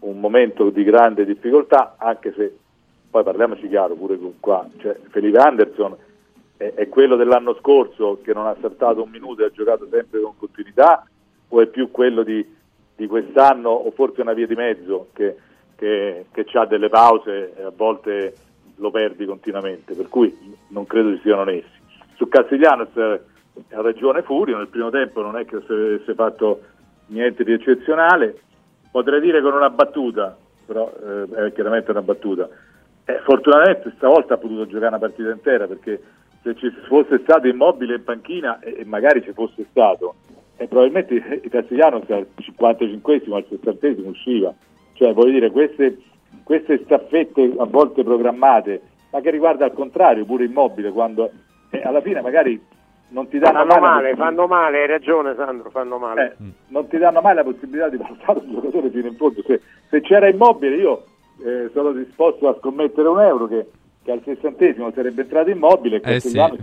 un 0.00 0.20
momento 0.20 0.70
di 0.70 0.84
grande 0.84 1.24
difficoltà, 1.24 1.96
anche 1.98 2.32
se 2.36 2.56
poi 3.10 3.22
parliamoci 3.22 3.68
chiaro 3.68 3.94
pure 3.94 4.18
con 4.18 4.34
qua, 4.40 4.68
cioè 4.78 4.96
Felipe 5.10 5.38
Anderson 5.38 5.96
è, 6.56 6.72
è 6.74 6.88
quello 6.88 7.16
dell'anno 7.16 7.54
scorso 7.54 8.20
che 8.22 8.32
non 8.32 8.46
ha 8.46 8.56
saltato 8.60 9.02
un 9.02 9.10
minuto 9.10 9.42
e 9.42 9.46
ha 9.46 9.50
giocato 9.50 9.86
sempre 9.90 10.20
con 10.20 10.36
continuità 10.36 11.06
o 11.48 11.60
è 11.60 11.66
più 11.66 11.90
quello 11.90 12.22
di, 12.22 12.44
di 12.94 13.06
quest'anno 13.06 13.70
o 13.70 13.90
forse 13.90 14.20
una 14.20 14.32
via 14.32 14.46
di 14.46 14.54
mezzo 14.54 15.08
che, 15.12 15.36
che, 15.76 16.26
che 16.32 16.46
ha 16.52 16.66
delle 16.66 16.88
pause 16.88 17.54
e 17.56 17.62
a 17.62 17.72
volte 17.74 18.34
lo 18.76 18.90
perdi 18.90 19.24
continuamente, 19.24 19.94
per 19.94 20.08
cui 20.08 20.36
non 20.68 20.86
credo 20.86 21.14
ci 21.14 21.20
siano 21.22 21.44
nessi. 21.44 21.75
Su 22.16 22.28
Castiglianos 22.28 22.96
eh, 22.96 23.20
ha 23.74 23.80
ragione 23.80 24.22
Furio, 24.22 24.56
nel 24.56 24.68
primo 24.68 24.90
tempo 24.90 25.22
non 25.22 25.36
è 25.36 25.44
che 25.44 25.60
si 25.66 25.72
avesse 25.72 26.14
fatto 26.14 26.60
niente 27.06 27.44
di 27.44 27.52
eccezionale, 27.52 28.40
potrei 28.90 29.20
dire 29.20 29.40
con 29.40 29.54
una 29.54 29.70
battuta, 29.70 30.36
però 30.64 30.90
eh, 30.90 31.46
è 31.46 31.52
chiaramente 31.52 31.90
una 31.90 32.02
battuta. 32.02 32.48
Eh, 33.04 33.20
fortunatamente 33.24 33.92
stavolta 33.96 34.34
ha 34.34 34.38
potuto 34.38 34.66
giocare 34.66 34.88
una 34.88 34.98
partita 34.98 35.30
intera 35.30 35.66
perché 35.66 36.02
se 36.42 36.56
ci 36.56 36.70
fosse 36.88 37.20
stato 37.20 37.46
immobile 37.46 37.96
in 37.96 38.04
panchina 38.04 38.58
e, 38.60 38.76
e 38.78 38.84
magari 38.84 39.22
ci 39.22 39.32
fosse 39.32 39.66
stato, 39.70 40.14
e 40.56 40.66
probabilmente 40.68 41.14
il 41.14 41.50
Castigliano 41.50 41.96
al 41.96 42.26
55esimo, 42.40 43.34
al 43.34 43.46
60esimo 43.50 44.08
usciva. 44.08 44.54
Cioè, 44.94 45.12
voglio 45.12 45.32
dire, 45.32 45.50
queste, 45.50 45.98
queste 46.42 46.80
staffette 46.84 47.52
a 47.58 47.64
volte 47.66 48.02
programmate, 48.02 48.80
ma 49.10 49.20
che 49.20 49.30
riguarda 49.30 49.66
al 49.66 49.74
contrario 49.74 50.24
pure 50.24 50.44
immobile, 50.44 50.90
quando 50.90 51.30
eh, 51.70 51.82
alla 51.82 52.00
fine 52.00 52.20
magari 52.20 52.60
non 53.08 53.28
ti 53.28 53.38
danno 53.38 53.58
fanno 53.58 53.66
mai 53.68 53.80
la 53.80 53.86
male 53.86 53.96
possibilità- 54.10 54.24
fanno 54.24 54.46
male 54.46 54.80
hai 54.80 54.86
ragione 54.88 55.34
Sandro 55.36 55.70
fanno 55.70 55.98
male 55.98 56.36
eh, 56.40 56.44
non 56.68 56.88
ti 56.88 56.98
danno 56.98 57.20
mai 57.20 57.34
la 57.34 57.44
possibilità 57.44 57.88
di 57.88 57.96
portare 57.98 58.40
un 58.40 58.52
giocatore 58.52 58.90
fino 58.90 59.06
in 59.06 59.16
fondo. 59.16 59.42
Se, 59.46 59.60
se 59.88 60.00
c'era 60.00 60.28
immobile 60.28 60.76
io 60.76 61.04
eh, 61.44 61.70
sono 61.72 61.92
disposto 61.92 62.48
a 62.48 62.56
scommettere 62.58 63.06
un 63.08 63.20
euro 63.20 63.46
che, 63.46 63.66
che 64.02 64.10
al 64.10 64.22
sessantesimo 64.24 64.90
sarebbe 64.92 65.22
entrato 65.22 65.50
immobile 65.50 65.96
e 65.96 65.98
Eh, 65.98 66.12
Castigliano 66.14 66.56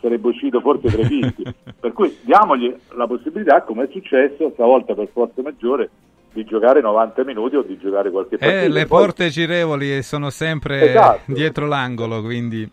sarebbe 0.00 0.28
uscito 0.28 0.60
forse 0.60 0.88
tra 0.88 1.02
i 1.02 1.06
vinti. 1.08 1.42
per 1.78 1.92
cui 1.92 2.16
diamogli 2.22 2.74
la 2.94 3.06
possibilità, 3.06 3.62
come 3.62 3.84
è 3.84 3.88
successo 3.90 4.50
stavolta 4.54 4.94
per 4.94 5.08
forza 5.12 5.42
maggiore, 5.42 5.90
di 6.32 6.44
giocare 6.44 6.80
90 6.80 7.24
minuti 7.24 7.56
o 7.56 7.62
di 7.62 7.76
giocare 7.76 8.10
qualche 8.10 8.38
partita. 8.38 8.60
Eh, 8.62 8.68
le 8.68 8.86
Poi- 8.86 8.98
porte 9.00 9.28
girevoli 9.28 10.00
sono 10.02 10.30
sempre 10.30 10.88
Esatto. 10.90 11.32
dietro 11.32 11.66
l'angolo, 11.66 12.22
quindi... 12.22 12.70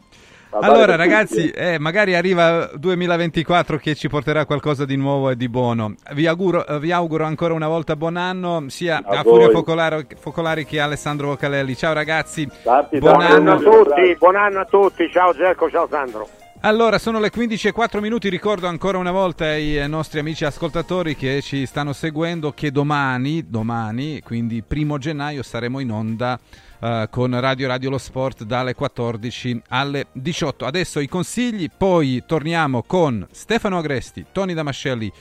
Allora 0.50 0.95
ragazzi, 0.95 1.50
eh, 1.50 1.78
magari 1.80 2.16
arriva 2.16 2.70
2024 2.76 3.78
che 3.78 3.95
ci 3.95 4.08
porterà 4.08 4.45
qualcosa 4.45 4.86
di 4.86 4.95
nuovo 4.95 5.30
e 5.30 5.36
di 5.36 5.50
buono. 5.50 5.95
Vi 6.14 6.26
auguro, 6.26 6.66
eh, 6.66 6.80
vi 6.80 6.91
auguro 6.91 7.26
ancora 7.26 7.54
una 7.54 7.68
volta 7.68 7.95
buon 7.95 8.18
anno 8.18 8.66
sia 8.68 9.02
A 9.06 9.20
a, 9.20 9.24
Furio 9.24 9.52
Focolari 9.52 10.66
che 10.66 10.80
a 10.80 10.86
Alessandro 10.86 11.28
Vocalelli. 11.28 11.76
Ciao 11.76 11.93
ragazzi, 11.93 12.48
Tanti, 12.64 13.00
buon 13.00 13.18
buon 13.18 13.26
anno 13.26 13.52
a 13.52 13.56
anno. 13.56 13.84
tutti 13.84 14.16
buon 14.18 14.36
anno 14.36 14.60
a 14.60 14.66
tutti 14.66 15.10
ciao 15.12 15.34
Gerco 15.34 15.70
ciao 15.70 15.88
Sandro 15.89 16.28
Allora, 16.62 16.97
sono 16.97 17.20
le 17.20 17.30
15 17.30 17.68
e 17.68 17.72
4 17.72 18.01
minuti. 18.01 18.30
Ricordo 18.30 18.68
ancora 18.68 18.97
una 18.97 19.12
volta 19.12 19.45
ai 19.45 19.78
eh, 19.78 19.86
nostri 19.88 20.20
amici 20.20 20.43
ascoltatori 20.43 21.16
che 21.16 21.41
ci 21.41 21.66
stanno 21.68 21.93
seguendo 21.93 22.51
che 22.51 22.72
domani, 22.72 23.47
domani, 23.47 24.22
quindi 24.24 24.64
primo 24.64 24.97
gennaio, 24.97 25.43
saremo 25.43 25.80
in 25.80 25.91
onda 25.91 26.39
eh, 26.80 27.08
con 27.12 27.39
Radio 27.39 27.68
Radio 27.68 27.91
Lo 27.91 27.99
Sport 27.99 28.43
dalle 28.43 28.74
14 28.74 29.62
alle 29.70 30.08
18. 30.14 30.66
Adesso 30.66 30.99
i 30.99 31.08
consigli, 31.08 31.70
poi 31.76 32.24
torniamo 32.26 32.82
con 32.84 33.26
Stefano 33.32 33.78
Agresti, 33.78 34.26
Tony 34.32 34.53
Damascelli, 34.53 35.12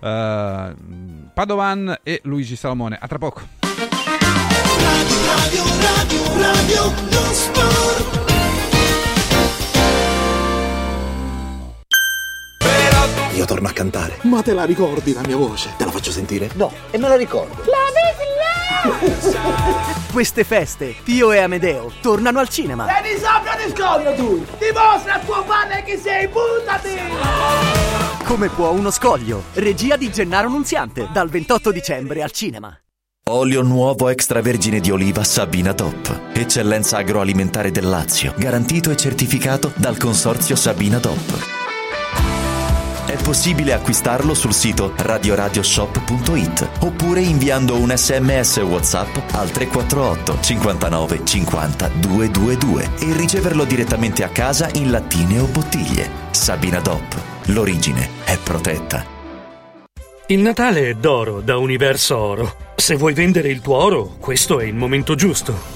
eh, 0.00 0.74
Padovan 1.34 1.98
e 2.02 2.20
Luigi 2.24 2.56
Salomone. 2.56 2.96
A 2.98 3.06
tra 3.06 3.18
poco. 3.18 3.42
Radio, 4.80 5.64
radio, 5.80 6.24
radio, 6.40 8.25
Io 13.36 13.44
torno 13.44 13.68
a 13.68 13.72
cantare. 13.72 14.16
Ma 14.22 14.40
te 14.40 14.54
la 14.54 14.64
ricordi 14.64 15.12
la 15.12 15.20
mia 15.26 15.36
voce? 15.36 15.74
Te 15.76 15.84
la 15.84 15.90
faccio 15.90 16.10
sentire? 16.10 16.48
No, 16.54 16.72
e 16.90 16.96
me 16.96 17.06
la 17.06 17.16
ricordo. 17.16 17.62
La 17.66 17.86
Queste 20.12 20.44
feste, 20.44 20.94
Pio 21.02 21.32
e 21.32 21.38
Amedeo 21.38 21.92
tornano 22.00 22.38
al 22.38 22.48
cinema. 22.48 22.86
E 22.98 23.02
di 23.02 23.20
soffio 23.20 23.66
di 23.66 23.74
scoglio 23.76 24.14
tu! 24.14 24.44
Dimostra 24.58 25.14
a 25.14 25.18
tuo 25.18 25.42
padre 25.44 25.82
che 25.82 25.98
sei, 25.98 26.28
buttati! 26.28 26.96
Come 28.24 28.48
può 28.48 28.70
uno 28.70 28.90
scoglio? 28.90 29.42
Regia 29.54 29.96
di 29.96 30.10
Gennaro 30.10 30.48
Nunziante, 30.48 31.08
dal 31.12 31.28
28 31.28 31.72
dicembre 31.72 32.22
al 32.22 32.30
cinema. 32.30 32.74
Olio 33.28 33.60
nuovo 33.62 34.08
extravergine 34.08 34.80
di 34.80 34.90
oliva 34.90 35.24
Sabina 35.24 35.74
Top. 35.74 36.30
Eccellenza 36.32 36.98
agroalimentare 36.98 37.70
del 37.70 37.88
Lazio, 37.88 38.32
garantito 38.36 38.90
e 38.90 38.96
certificato 38.96 39.72
dal 39.74 39.98
consorzio 39.98 40.54
Sabina 40.54 41.00
Top. 41.00 41.65
Possibile 43.26 43.72
acquistarlo 43.72 44.34
sul 44.34 44.54
sito 44.54 44.92
radioradioshop.it 44.94 46.68
oppure 46.82 47.22
inviando 47.22 47.76
un 47.76 47.92
sms 47.92 48.58
WhatsApp 48.58 49.16
al 49.32 49.50
348 49.50 50.40
59 50.40 51.20
50 51.24 51.88
222 51.88 52.90
e 53.00 53.16
riceverlo 53.16 53.64
direttamente 53.64 54.22
a 54.22 54.28
casa 54.28 54.68
in 54.74 54.92
lattine 54.92 55.40
o 55.40 55.46
bottiglie. 55.46 56.08
Sabina 56.30 56.78
Dop. 56.78 57.20
L'origine 57.46 58.10
è 58.22 58.38
protetta. 58.38 59.04
Il 60.28 60.38
Natale 60.38 60.90
è 60.90 60.94
d'oro 60.94 61.40
da 61.40 61.56
Universo 61.56 62.16
Oro. 62.16 62.54
Se 62.76 62.94
vuoi 62.94 63.12
vendere 63.12 63.48
il 63.48 63.60
tuo 63.60 63.74
oro, 63.74 64.14
questo 64.20 64.60
è 64.60 64.64
il 64.64 64.76
momento 64.76 65.16
giusto. 65.16 65.75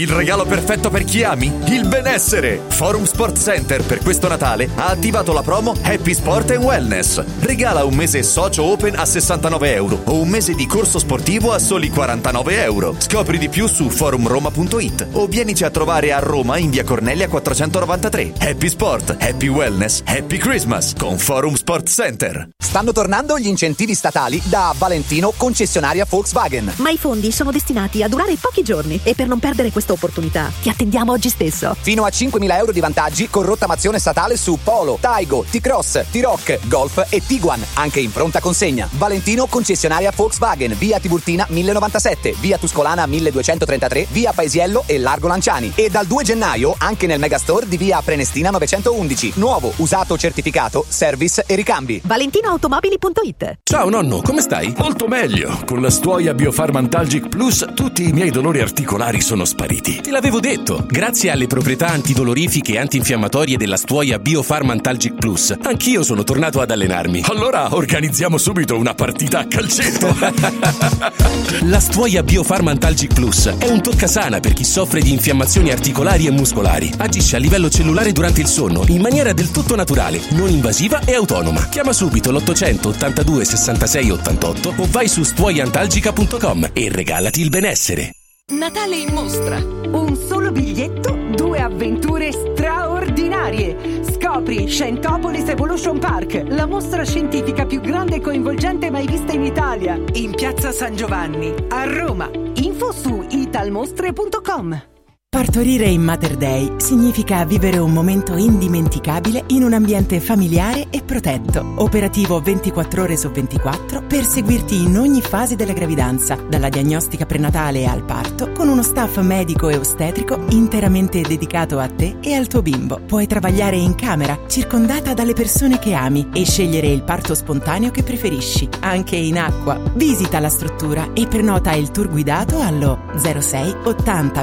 Il 0.00 0.08
regalo 0.08 0.46
perfetto 0.46 0.88
per 0.88 1.04
chi 1.04 1.24
ami? 1.24 1.52
Il 1.66 1.86
benessere! 1.86 2.58
Forum 2.68 3.04
Sport 3.04 3.38
Center 3.38 3.84
per 3.84 3.98
questo 3.98 4.28
Natale 4.28 4.66
ha 4.76 4.86
attivato 4.86 5.34
la 5.34 5.42
promo 5.42 5.74
Happy 5.82 6.14
Sport 6.14 6.52
and 6.52 6.64
Wellness. 6.64 7.22
Regala 7.40 7.84
un 7.84 7.92
mese 7.92 8.22
socio 8.22 8.64
open 8.64 8.98
a 8.98 9.04
69 9.04 9.74
euro 9.74 10.00
o 10.04 10.14
un 10.14 10.28
mese 10.30 10.54
di 10.54 10.64
corso 10.64 10.98
sportivo 10.98 11.52
a 11.52 11.58
soli 11.58 11.90
49 11.90 12.62
euro. 12.62 12.94
Scopri 12.96 13.36
di 13.36 13.50
più 13.50 13.66
su 13.66 13.90
forumroma.it 13.90 15.08
o 15.12 15.26
vienici 15.26 15.64
a 15.64 15.70
trovare 15.70 16.14
a 16.14 16.18
Roma 16.18 16.56
in 16.56 16.70
via 16.70 16.82
Cornelia 16.82 17.28
493. 17.28 18.32
Happy 18.38 18.70
Sport, 18.70 19.16
Happy 19.20 19.48
Wellness, 19.48 20.00
Happy 20.06 20.38
Christmas 20.38 20.94
con 20.98 21.18
Forum 21.18 21.56
Sport 21.56 21.90
Center. 21.90 22.48
Stanno 22.56 22.92
tornando 22.92 23.38
gli 23.38 23.48
incentivi 23.48 23.94
statali 23.94 24.40
da 24.44 24.72
Valentino 24.78 25.34
concessionaria 25.36 26.06
Volkswagen. 26.08 26.72
Ma 26.76 26.88
i 26.88 26.96
fondi 26.96 27.32
sono 27.32 27.50
destinati 27.50 28.02
a 28.02 28.08
durare 28.08 28.36
pochi 28.36 28.62
giorni 28.62 28.98
e 29.02 29.14
per 29.14 29.26
non 29.26 29.40
perdere 29.40 29.70
questa 29.70 29.88
opportunità 29.92 30.50
ti 30.60 30.68
attendiamo 30.68 31.12
oggi 31.12 31.28
stesso. 31.28 31.76
Fino 31.80 32.04
a 32.04 32.08
5.000 32.08 32.56
euro 32.56 32.72
di 32.72 32.80
vantaggi 32.80 33.28
con 33.28 33.44
rottamazione 33.44 33.98
statale 33.98 34.36
su 34.36 34.58
Polo, 34.62 34.98
Taigo, 35.00 35.44
T-Cross, 35.50 36.04
T-Rock, 36.10 36.66
Golf 36.68 37.06
e 37.08 37.24
Tiguan, 37.24 37.64
anche 37.74 38.00
in 38.00 38.12
pronta 38.12 38.40
consegna. 38.40 38.88
Valentino 38.92 39.46
concessionaria 39.46 40.12
Volkswagen, 40.14 40.76
via 40.78 40.98
Tiburtina 40.98 41.46
1097, 41.48 42.34
via 42.40 42.58
Tuscolana 42.58 43.06
1233, 43.06 44.06
via 44.10 44.32
Paesiello 44.32 44.84
e 44.86 44.98
Largo 44.98 45.28
Lanciani. 45.28 45.72
E 45.74 45.88
dal 45.90 46.06
2 46.06 46.24
gennaio 46.24 46.74
anche 46.78 47.06
nel 47.06 47.18
megastore 47.18 47.66
di 47.68 47.76
via 47.76 48.00
Prenestina 48.02 48.50
911. 48.50 49.32
Nuovo, 49.36 49.72
usato 49.76 50.16
certificato, 50.16 50.84
service 50.86 51.44
e 51.46 51.54
ricambi. 51.54 52.00
ValentinoAutomobili.it 52.04 53.58
Ciao 53.62 53.88
nonno, 53.88 54.20
come 54.22 54.40
stai? 54.40 54.74
Molto 54.76 55.06
meglio. 55.06 55.62
Con 55.64 55.80
la 55.80 55.90
stuoia 55.90 56.34
Biofarmantalgic 56.34 57.28
Plus 57.28 57.64
tutti 57.74 58.08
i 58.08 58.12
miei 58.12 58.30
dolori 58.30 58.60
articolari 58.60 59.20
sono 59.20 59.44
spariti. 59.44 59.69
Te 60.00 60.10
l'avevo 60.10 60.40
detto. 60.40 60.84
Grazie 60.84 61.30
alle 61.30 61.46
proprietà 61.46 61.86
antidolorifiche 61.88 62.72
e 62.72 62.78
antinfiammatorie 62.78 63.56
della 63.56 63.76
stuoia 63.76 64.18
Biofarmantalgic 64.18 65.14
Plus, 65.14 65.54
anch'io 65.62 66.02
sono 66.02 66.24
tornato 66.24 66.60
ad 66.60 66.72
allenarmi. 66.72 67.22
Allora 67.28 67.72
organizziamo 67.72 68.36
subito 68.36 68.76
una 68.76 68.94
partita 68.94 69.38
a 69.38 69.46
calcetto. 69.46 70.12
la 71.62 71.78
stuoia 71.78 72.24
Biofarmantalgic 72.24 73.14
Plus 73.14 73.46
è 73.58 73.68
un 73.68 73.80
toccasana 73.80 74.40
per 74.40 74.54
chi 74.54 74.64
soffre 74.64 75.00
di 75.00 75.12
infiammazioni 75.12 75.70
articolari 75.70 76.26
e 76.26 76.32
muscolari. 76.32 76.92
Agisce 76.96 77.36
a 77.36 77.38
livello 77.38 77.70
cellulare 77.70 78.10
durante 78.10 78.40
il 78.40 78.48
sonno 78.48 78.84
in 78.88 79.00
maniera 79.00 79.32
del 79.32 79.52
tutto 79.52 79.76
naturale, 79.76 80.20
non 80.30 80.50
invasiva 80.50 81.04
e 81.04 81.14
autonoma. 81.14 81.68
Chiama 81.68 81.92
subito 81.92 82.32
l'800 82.32 82.88
82 82.88 83.44
66 83.44 84.10
88 84.10 84.74
o 84.78 84.88
vai 84.90 85.06
su 85.06 85.22
stuoiantalgica.com 85.22 86.70
e 86.72 86.88
regalati 86.90 87.40
il 87.40 87.50
benessere. 87.50 88.19
Natale 88.50 88.96
in 88.96 89.12
mostra. 89.12 89.58
Un 89.58 90.16
solo 90.16 90.50
biglietto, 90.50 91.16
due 91.36 91.60
avventure 91.60 92.32
straordinarie. 92.32 94.02
Scopri 94.02 94.66
Scientopolis 94.66 95.48
Evolution 95.48 96.00
Park, 96.00 96.42
la 96.48 96.66
mostra 96.66 97.04
scientifica 97.04 97.64
più 97.64 97.80
grande 97.80 98.16
e 98.16 98.20
coinvolgente 98.20 98.90
mai 98.90 99.06
vista 99.06 99.32
in 99.32 99.44
Italia. 99.44 100.00
In 100.14 100.34
piazza 100.34 100.72
San 100.72 100.96
Giovanni, 100.96 101.54
a 101.68 101.84
Roma. 101.84 102.28
Info 102.54 102.90
su 102.90 103.24
italmostre.com. 103.28 104.89
Partorire 105.32 105.86
in 105.86 106.02
Mater 106.02 106.36
Day 106.36 106.72
significa 106.78 107.44
vivere 107.44 107.78
un 107.78 107.92
momento 107.92 108.34
indimenticabile 108.34 109.44
in 109.50 109.62
un 109.62 109.74
ambiente 109.74 110.18
familiare 110.18 110.88
e 110.90 111.02
protetto, 111.02 111.64
operativo 111.76 112.40
24 112.40 113.02
ore 113.02 113.16
su 113.16 113.30
24 113.30 114.02
per 114.02 114.24
seguirti 114.24 114.82
in 114.82 114.98
ogni 114.98 115.22
fase 115.22 115.54
della 115.54 115.72
gravidanza, 115.72 116.34
dalla 116.34 116.68
diagnostica 116.68 117.26
prenatale 117.26 117.86
al 117.86 118.02
parto, 118.02 118.50
con 118.50 118.66
uno 118.66 118.82
staff 118.82 119.20
medico 119.20 119.68
e 119.68 119.76
ostetrico 119.76 120.46
interamente 120.48 121.20
dedicato 121.20 121.78
a 121.78 121.86
te 121.86 122.16
e 122.20 122.34
al 122.34 122.48
tuo 122.48 122.60
bimbo. 122.60 123.00
Puoi 123.06 123.28
travagliare 123.28 123.76
in 123.76 123.94
camera, 123.94 124.36
circondata 124.48 125.14
dalle 125.14 125.34
persone 125.34 125.78
che 125.78 125.94
ami 125.94 126.28
e 126.34 126.44
scegliere 126.44 126.88
il 126.88 127.04
parto 127.04 127.36
spontaneo 127.36 127.92
che 127.92 128.02
preferisci, 128.02 128.68
anche 128.80 129.14
in 129.14 129.38
acqua. 129.38 129.80
Visita 129.94 130.40
la 130.40 130.48
struttura 130.48 131.12
e 131.12 131.28
prenota 131.28 131.72
il 131.72 131.92
tour 131.92 132.08
guidato 132.08 132.60
allo 132.60 133.02
06 133.16 133.76
80 133.84 134.42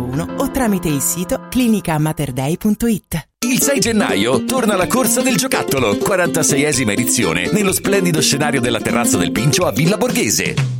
2201 0.00 0.42
o 0.42 0.50
tramite 0.50 0.88
il 0.88 1.00
sito 1.00 1.46
clinicamaterday.it. 1.48 3.28
Il 3.46 3.60
6 3.60 3.80
gennaio 3.80 4.44
torna 4.44 4.76
la 4.76 4.86
corsa 4.86 5.22
del 5.22 5.36
giocattolo, 5.36 5.92
46esima 5.94 6.90
edizione, 6.90 7.50
nello 7.52 7.72
splendido 7.72 8.20
scenario 8.20 8.60
della 8.60 8.80
terrazza 8.80 9.16
del 9.16 9.32
Pincio 9.32 9.66
a 9.66 9.72
Villa 9.72 9.96
Borghese. 9.96 10.79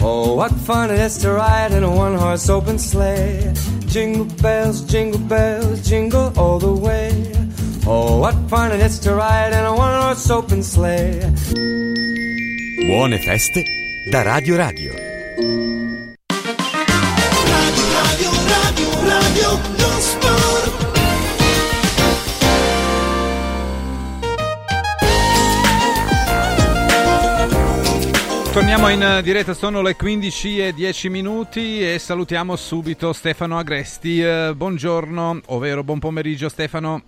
Oh, 0.00 0.34
what 0.34 0.52
fun 0.52 0.90
it 0.90 1.00
is 1.00 1.18
to 1.18 1.32
ride 1.32 1.72
in 1.72 1.82
a 1.82 1.90
one 1.90 2.14
horse 2.14 2.48
open 2.48 2.78
sleigh. 2.78 3.52
Jingle 3.86 4.26
bells, 4.42 4.82
jingle 4.82 5.20
bells, 5.20 5.88
jingle 5.88 6.32
all 6.36 6.58
the 6.58 6.72
way. 6.72 7.10
Oh, 7.86 8.18
what 8.18 8.34
fun 8.48 8.72
it 8.72 8.80
is 8.80 8.98
to 9.00 9.14
ride 9.14 9.52
in 9.52 9.64
a 9.64 9.74
one 9.74 10.02
horse 10.02 10.30
open 10.30 10.62
sleigh. 10.62 11.20
Buone 12.86 13.18
feste 13.18 13.64
da 14.10 14.22
Radio 14.22 14.56
Radio. 14.56 15.07
Torniamo 28.58 28.88
in 28.88 29.00
eh, 29.00 29.22
diretta, 29.22 29.54
sono 29.54 29.82
le 29.82 29.94
15 29.94 30.58
e 30.58 30.72
10 30.72 31.10
minuti 31.10 31.80
e 31.80 31.96
salutiamo 32.00 32.56
subito 32.56 33.12
Stefano 33.12 33.56
Agresti. 33.56 34.20
Eh, 34.20 34.52
buongiorno, 34.52 35.42
ovvero 35.46 35.84
buon 35.84 36.00
pomeriggio 36.00 36.48
Stefano. 36.48 37.02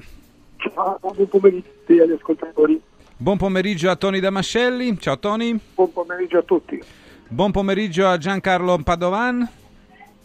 Ciao, 0.58 0.96
buon 1.00 1.28
pomeriggio 1.28 1.68
agli 1.88 2.12
ascoltatori. 2.12 2.80
Buon 3.16 3.36
pomeriggio 3.36 3.90
a 3.90 3.96
Tony 3.96 4.20
Damascelli. 4.20 4.96
Ciao 5.00 5.18
Tony. 5.18 5.58
Buon 5.74 5.92
pomeriggio 5.92 6.38
a 6.38 6.42
tutti. 6.42 6.80
Buon 7.26 7.50
pomeriggio 7.50 8.06
a 8.06 8.16
Giancarlo 8.16 8.78
Padovan. 8.84 9.48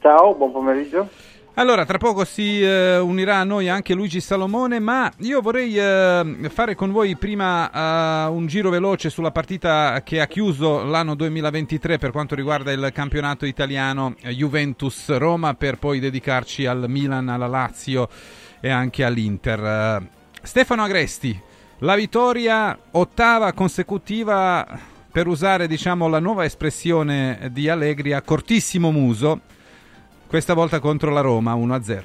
Ciao, 0.02 0.36
buon 0.36 0.52
pomeriggio. 0.52 1.10
Allora, 1.58 1.86
tra 1.86 1.98
poco 1.98 2.26
si 2.26 2.62
eh, 2.62 2.98
unirà 2.98 3.38
a 3.38 3.46
noi 3.46 3.70
anche 3.70 3.94
Luigi 3.94 4.20
Salomone, 4.20 4.82
ma 4.82 5.10
io 5.20 5.40
vorrei 5.40 5.78
eh, 5.78 6.50
fare 6.50 6.76
con 6.76 6.92
voi 6.92 7.16
prima 7.16 7.72
eh, 7.72 8.30
un 8.30 8.46
giro 8.46 8.70
veloce 8.70 9.10
sulla 9.10 9.32
partita 9.32 10.02
che 10.04 10.20
ha 10.20 10.28
chiuso 10.28 10.84
l'anno 10.84 11.16
2023 11.16 11.98
per 11.98 12.12
quanto 12.12 12.36
riguarda 12.36 12.74
il 12.74 12.92
campionato 12.94 13.46
italiano 13.46 14.16
eh, 14.20 14.34
Juventus-Roma, 14.34 15.54
per 15.54 15.78
poi 15.78 16.00
dedicarci 16.02 16.66
al 16.66 16.90
Milan, 16.90 17.30
alla 17.30 17.48
Lazio 17.48 18.10
e 18.60 18.70
anche 18.70 19.06
all'Inter. 19.06 19.64
Eh, 19.64 20.10
Stefano 20.42 20.84
Agresti, 20.84 21.40
la 21.80 21.96
vittoria 21.96 22.78
ottava 22.92 23.54
consecutiva, 23.54 24.68
per 25.10 25.28
usare 25.28 25.68
diciamo 25.68 26.10
la 26.10 26.20
nuova 26.20 26.44
espressione 26.44 27.48
di 27.54 27.70
Allegri, 27.70 28.12
a 28.12 28.22
cortissimo 28.22 28.92
muso 28.92 29.40
questa 30.28 30.54
volta 30.54 30.80
contro 30.80 31.12
la 31.12 31.22
Roma 31.22 31.56
1-0. 31.56 32.02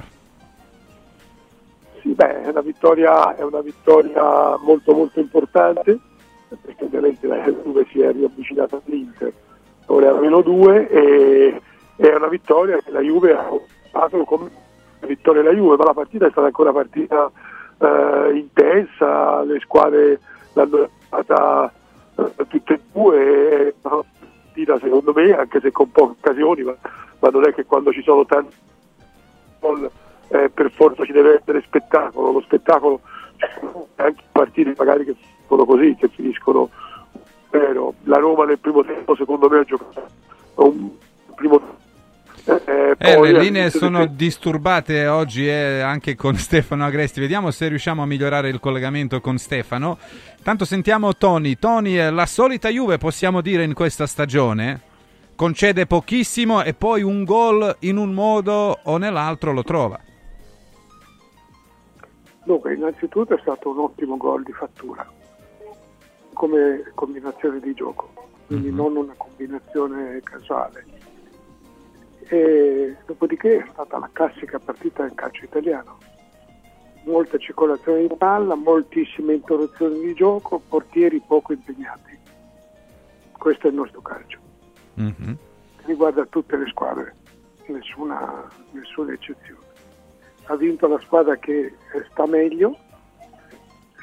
Sì, 2.01 2.12
beh, 2.14 2.43
è 2.43 2.49
una 2.49 2.61
vittoria, 2.61 3.37
è 3.37 3.43
una 3.43 3.61
vittoria 3.61 4.57
molto 4.59 4.95
molto 4.95 5.21
importante 5.21 5.99
perché 6.62 6.85
ovviamente 6.85 7.27
la 7.27 7.37
Juve 7.45 7.87
si 7.91 8.01
è 8.01 8.12
riavvicinata 8.12 8.81
all'Inter, 8.85 9.33
ora 9.87 10.07
è 10.07 10.09
a 10.11 10.21
meno 10.21 10.41
2 10.41 10.89
e 10.89 11.61
è 11.97 12.14
una 12.14 12.29
vittoria 12.29 12.79
che 12.79 12.91
la 12.91 13.01
Juve 13.01 13.33
ha 13.33 13.49
fatto 13.91 14.25
come 14.25 14.51
vittoria 15.07 15.43
della 15.43 15.55
Juve, 15.55 15.77
ma 15.77 15.85
la 15.85 15.95
partita 15.95 16.27
è 16.27 16.31
stata 16.31 16.47
ancora 16.47 16.71
una 16.71 16.81
partita 16.81 17.31
eh, 17.79 18.37
intensa, 18.37 19.43
le 19.43 19.61
squadre 19.61 20.21
l'hanno 20.55 20.89
fatta 21.09 21.73
eh, 22.16 22.47
tutte 22.49 22.75
e 22.75 22.81
due, 22.93 23.51
è 23.51 23.75
una 23.83 24.03
partita 24.45 24.79
secondo 24.79 25.12
me, 25.14 25.33
anche 25.33 25.61
se 25.61 25.71
con 25.71 25.91
poche 25.91 26.16
occasioni, 26.21 26.62
ma 26.62 26.77
ma 27.21 27.29
non 27.29 27.47
è 27.47 27.55
che 27.55 27.64
quando 27.64 27.93
ci 27.93 28.03
sono 28.03 28.27
tanti 28.27 28.57
gol 29.61 29.91
eh, 30.29 30.51
per 30.51 30.71
forza 30.73 31.05
ci 31.05 31.12
deve 31.12 31.39
essere 31.41 31.62
spettacolo, 31.62 32.33
lo 32.33 32.41
spettacolo 32.41 33.01
anche 33.97 34.23
partite 34.33 34.75
magari 34.77 35.05
che 35.05 35.14
sono 35.49 35.64
così, 35.64 35.97
che 35.99 36.09
finiscono 36.09 36.71
vero. 37.51 37.95
La 38.05 38.18
Roma 38.18 38.45
nel 38.45 38.59
primo 38.59 38.85
tempo 38.85 39.14
secondo 39.16 39.49
me 39.49 39.59
ha 39.59 39.64
giocato 39.64 40.09
un 40.57 40.91
primo 41.35 41.61
eh, 42.45 42.97
eh, 42.99 43.21
le 43.21 43.39
linee 43.39 43.71
sono 43.71 44.01
che... 44.01 44.11
disturbate 44.14 45.07
oggi 45.07 45.47
eh, 45.47 45.81
anche 45.81 46.16
con 46.16 46.35
Stefano 46.39 46.85
Agresti. 46.85 47.21
Vediamo 47.21 47.51
se 47.51 47.68
riusciamo 47.68 48.03
a 48.03 48.07
migliorare 48.07 48.49
il 48.49 48.61
collegamento 48.61 49.21
con 49.21 49.39
Stefano. 49.39 49.99
Tanto 50.43 50.64
sentiamo 50.64 51.14
Tony. 51.16 51.59
Tony, 51.59 51.99
eh, 51.99 52.11
la 52.11 52.27
solita 52.27 52.68
Juve 52.68 52.99
possiamo 52.99 53.41
dire 53.41 53.62
in 53.62 53.75
questa 53.75 54.07
stagione? 54.07 54.89
Concede 55.41 55.86
pochissimo 55.86 56.62
e 56.62 56.74
poi 56.74 57.01
un 57.01 57.24
gol 57.24 57.76
in 57.78 57.97
un 57.97 58.12
modo 58.12 58.78
o 58.82 58.99
nell'altro 58.99 59.55
lo 59.55 59.62
trova. 59.62 59.99
Dunque, 62.45 62.74
innanzitutto 62.74 63.34
è 63.34 63.38
stato 63.41 63.70
un 63.70 63.78
ottimo 63.78 64.18
gol 64.18 64.43
di 64.43 64.53
fattura 64.53 65.11
come 66.34 66.93
combinazione 66.95 67.59
di 67.59 67.72
gioco, 67.72 68.12
quindi 68.49 68.66
mm-hmm. 68.66 68.76
non 68.76 68.97
una 68.97 69.14
combinazione 69.16 70.20
casuale. 70.22 70.84
E 72.28 72.97
dopodiché 73.07 73.61
è 73.61 73.66
stata 73.72 73.99
la 73.99 74.11
classica 74.12 74.59
partita 74.59 75.05
del 75.05 75.14
calcio 75.14 75.47
italiano. 75.47 75.97
Molta 77.05 77.38
circolazione 77.38 78.07
di 78.07 78.14
palla, 78.14 78.55
moltissime 78.57 79.32
interruzioni 79.32 80.01
di 80.01 80.12
gioco, 80.12 80.61
portieri 80.68 81.18
poco 81.26 81.55
impegnati. 81.55 82.18
Questo 83.38 83.68
è 83.68 83.70
il 83.70 83.76
nostro 83.76 84.03
calcio 84.03 84.49
mm-hmm. 85.01 85.33
riguarda 85.85 86.25
tutte 86.27 86.57
le 86.57 86.67
squadre, 86.69 87.15
nessuna, 87.67 88.49
nessuna, 88.73 89.13
eccezione. 89.13 89.67
Ha 90.45 90.57
vinto 90.57 90.87
la 90.89 90.99
squadra 91.01 91.37
che 91.37 91.75
sta 92.11 92.27
meglio, 92.27 92.77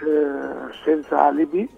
eh, 0.06 0.74
senza 0.84 1.26
alibi, 1.26 1.70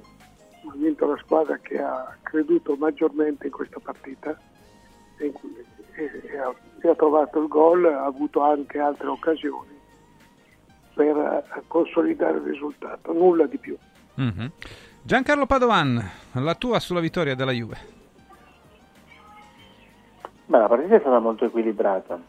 ha 0.67 0.73
vinto 0.75 1.07
la 1.07 1.17
squadra 1.17 1.57
che 1.57 1.79
ha 1.79 2.15
creduto 2.21 2.75
maggiormente 2.75 3.47
in 3.47 3.51
questa 3.51 3.79
partita 3.79 4.37
e, 5.17 5.33
e, 5.93 6.21
e, 6.23 6.37
ha, 6.37 6.53
e 6.81 6.87
ha, 6.87 6.95
trovato 6.95 7.41
il 7.41 7.47
gol, 7.47 7.85
ha 7.85 8.05
avuto 8.05 8.41
anche 8.41 8.79
altre 8.79 9.07
occasioni 9.07 9.77
per 10.93 11.15
eh, 11.15 11.63
consolidare 11.67 12.37
il 12.37 12.43
risultato, 12.43 13.13
nulla 13.13 13.47
di 13.47 13.57
più. 13.57 13.77
Mm-hmm. 14.19 14.47
Giancarlo 15.01 15.45
Padovan, 15.45 16.09
la 16.33 16.55
tua 16.55 16.79
sulla 16.79 16.99
vittoria 16.99 17.35
della 17.35 17.51
Juve. 17.51 17.98
Beh, 20.49 20.57
la 20.57 20.67
partita 20.67 20.95
è 20.95 20.99
stata 20.99 21.19
molto 21.19 21.45
equilibrata. 21.45 22.19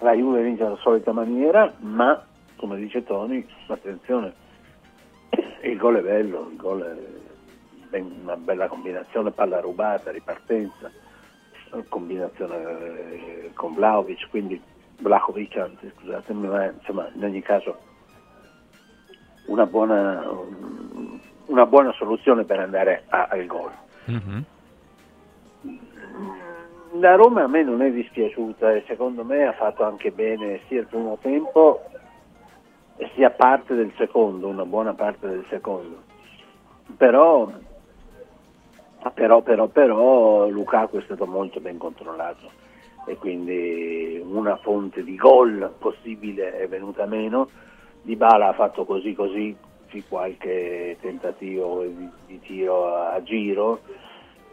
La 0.00 0.12
Juve 0.12 0.42
vince 0.42 0.64
alla 0.64 0.76
solita 0.76 1.10
maniera, 1.10 1.72
ma 1.78 2.22
come 2.56 2.76
dice 2.76 3.02
Tony, 3.04 3.46
attenzione, 3.68 4.34
il 5.62 5.78
gol 5.78 5.96
è 5.96 6.02
bello, 6.02 6.48
il 6.50 6.56
gol 6.56 6.82
è 7.88 7.98
una 7.98 8.36
bella 8.36 8.68
combinazione, 8.68 9.30
palla 9.30 9.60
rubata, 9.60 10.10
ripartenza, 10.10 10.90
combinazione 11.88 12.56
eh, 12.56 13.50
con 13.54 13.72
Vlaovic, 13.72 14.28
quindi 14.28 14.60
Vlahovic, 14.98 15.56
anzi 15.56 15.90
scusatemi, 15.96 16.48
ma 16.48 16.66
insomma 16.66 17.08
in 17.14 17.24
ogni 17.24 17.40
caso 17.40 17.78
una 19.46 19.64
buona, 19.64 20.22
una 21.46 21.64
buona 21.64 21.92
soluzione 21.92 22.44
per 22.44 22.58
andare 22.58 23.04
al 23.08 23.46
gol. 23.46 23.72
Mm-hmm 24.10 24.51
la 26.98 27.14
Roma 27.14 27.44
a 27.44 27.48
me 27.48 27.62
non 27.62 27.82
è 27.82 27.90
dispiaciuta 27.90 28.72
e 28.72 28.84
secondo 28.86 29.24
me 29.24 29.46
ha 29.46 29.52
fatto 29.52 29.84
anche 29.84 30.10
bene 30.10 30.60
sia 30.68 30.80
il 30.80 30.86
primo 30.86 31.18
tempo 31.20 31.82
sia 33.14 33.30
parte 33.30 33.74
del 33.74 33.92
secondo, 33.96 34.48
una 34.48 34.64
buona 34.64 34.94
parte 34.94 35.26
del 35.28 35.44
secondo. 35.48 36.02
Però, 36.96 37.50
però, 39.14 39.40
però, 39.40 39.66
però 39.68 40.48
Lukaku 40.48 40.98
è 40.98 41.02
stato 41.02 41.26
molto 41.26 41.60
ben 41.60 41.78
controllato 41.78 42.50
e 43.06 43.16
quindi 43.16 44.22
una 44.24 44.56
fonte 44.56 45.02
di 45.02 45.16
gol 45.16 45.74
possibile 45.78 46.58
è 46.58 46.68
venuta 46.68 47.06
meno. 47.06 47.48
Di 48.02 48.16
Bala 48.16 48.48
ha 48.48 48.52
fatto 48.52 48.84
così 48.84 49.14
così 49.14 49.56
qualche 50.08 50.96
tentativo 51.00 51.84
di, 51.84 52.08
di 52.26 52.40
tiro 52.40 52.94
a, 52.94 53.12
a 53.12 53.22
giro. 53.22 53.80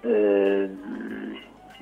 Eh, 0.01 0.69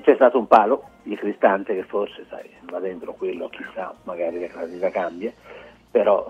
c'è 0.02 0.14
stato 0.14 0.38
un 0.38 0.46
palo 0.46 0.84
di 1.02 1.16
Cristante 1.16 1.74
che 1.74 1.82
forse 1.84 2.24
sai, 2.28 2.48
va 2.62 2.78
dentro 2.78 3.12
quello, 3.14 3.48
chissà, 3.48 3.94
magari 4.04 4.40
la 4.40 4.46
classifica 4.46 4.90
cambia, 4.90 5.32
però, 5.90 6.26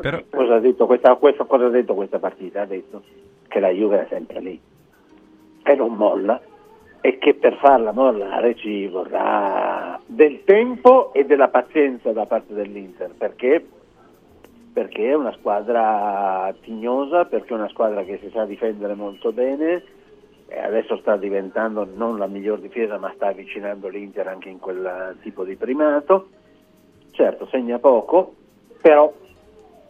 però... 0.00 0.22
Cosa, 0.30 0.54
ha 0.54 0.60
detto 0.60 0.86
questa, 0.86 1.14
questo, 1.16 1.46
cosa 1.46 1.66
ha 1.66 1.70
detto 1.70 1.94
questa 1.94 2.18
partita? 2.18 2.62
Ha 2.62 2.66
detto 2.66 3.02
che 3.48 3.60
la 3.60 3.70
Juve 3.70 4.02
è 4.02 4.06
sempre 4.08 4.40
lì 4.40 4.60
e 5.62 5.74
non 5.74 5.94
molla 5.94 6.40
e 7.00 7.18
che 7.18 7.34
per 7.34 7.56
farla 7.56 7.92
mollare 7.92 8.54
ci 8.56 8.86
vorrà 8.86 10.00
del 10.06 10.44
tempo 10.44 11.12
e 11.12 11.24
della 11.24 11.48
pazienza 11.48 12.12
da 12.12 12.26
parte 12.26 12.54
dell'Inter 12.54 13.12
perché 13.16 13.64
perché 14.76 15.08
è 15.08 15.14
una 15.14 15.32
squadra 15.32 16.54
tignosa, 16.60 17.24
perché 17.24 17.54
è 17.54 17.56
una 17.56 17.70
squadra 17.70 18.04
che 18.04 18.18
si 18.22 18.28
sa 18.28 18.44
difendere 18.44 18.92
molto 18.92 19.32
bene, 19.32 19.82
adesso 20.62 20.98
sta 20.98 21.16
diventando 21.16 21.88
non 21.94 22.18
la 22.18 22.26
miglior 22.26 22.58
difesa 22.60 22.98
ma 22.98 23.10
sta 23.14 23.28
avvicinando 23.28 23.88
l'Inter 23.88 24.28
anche 24.28 24.50
in 24.50 24.58
quel 24.58 25.16
tipo 25.22 25.44
di 25.44 25.56
primato 25.56 26.28
certo 27.10 27.48
segna 27.50 27.80
poco 27.80 28.34
però 28.80 29.12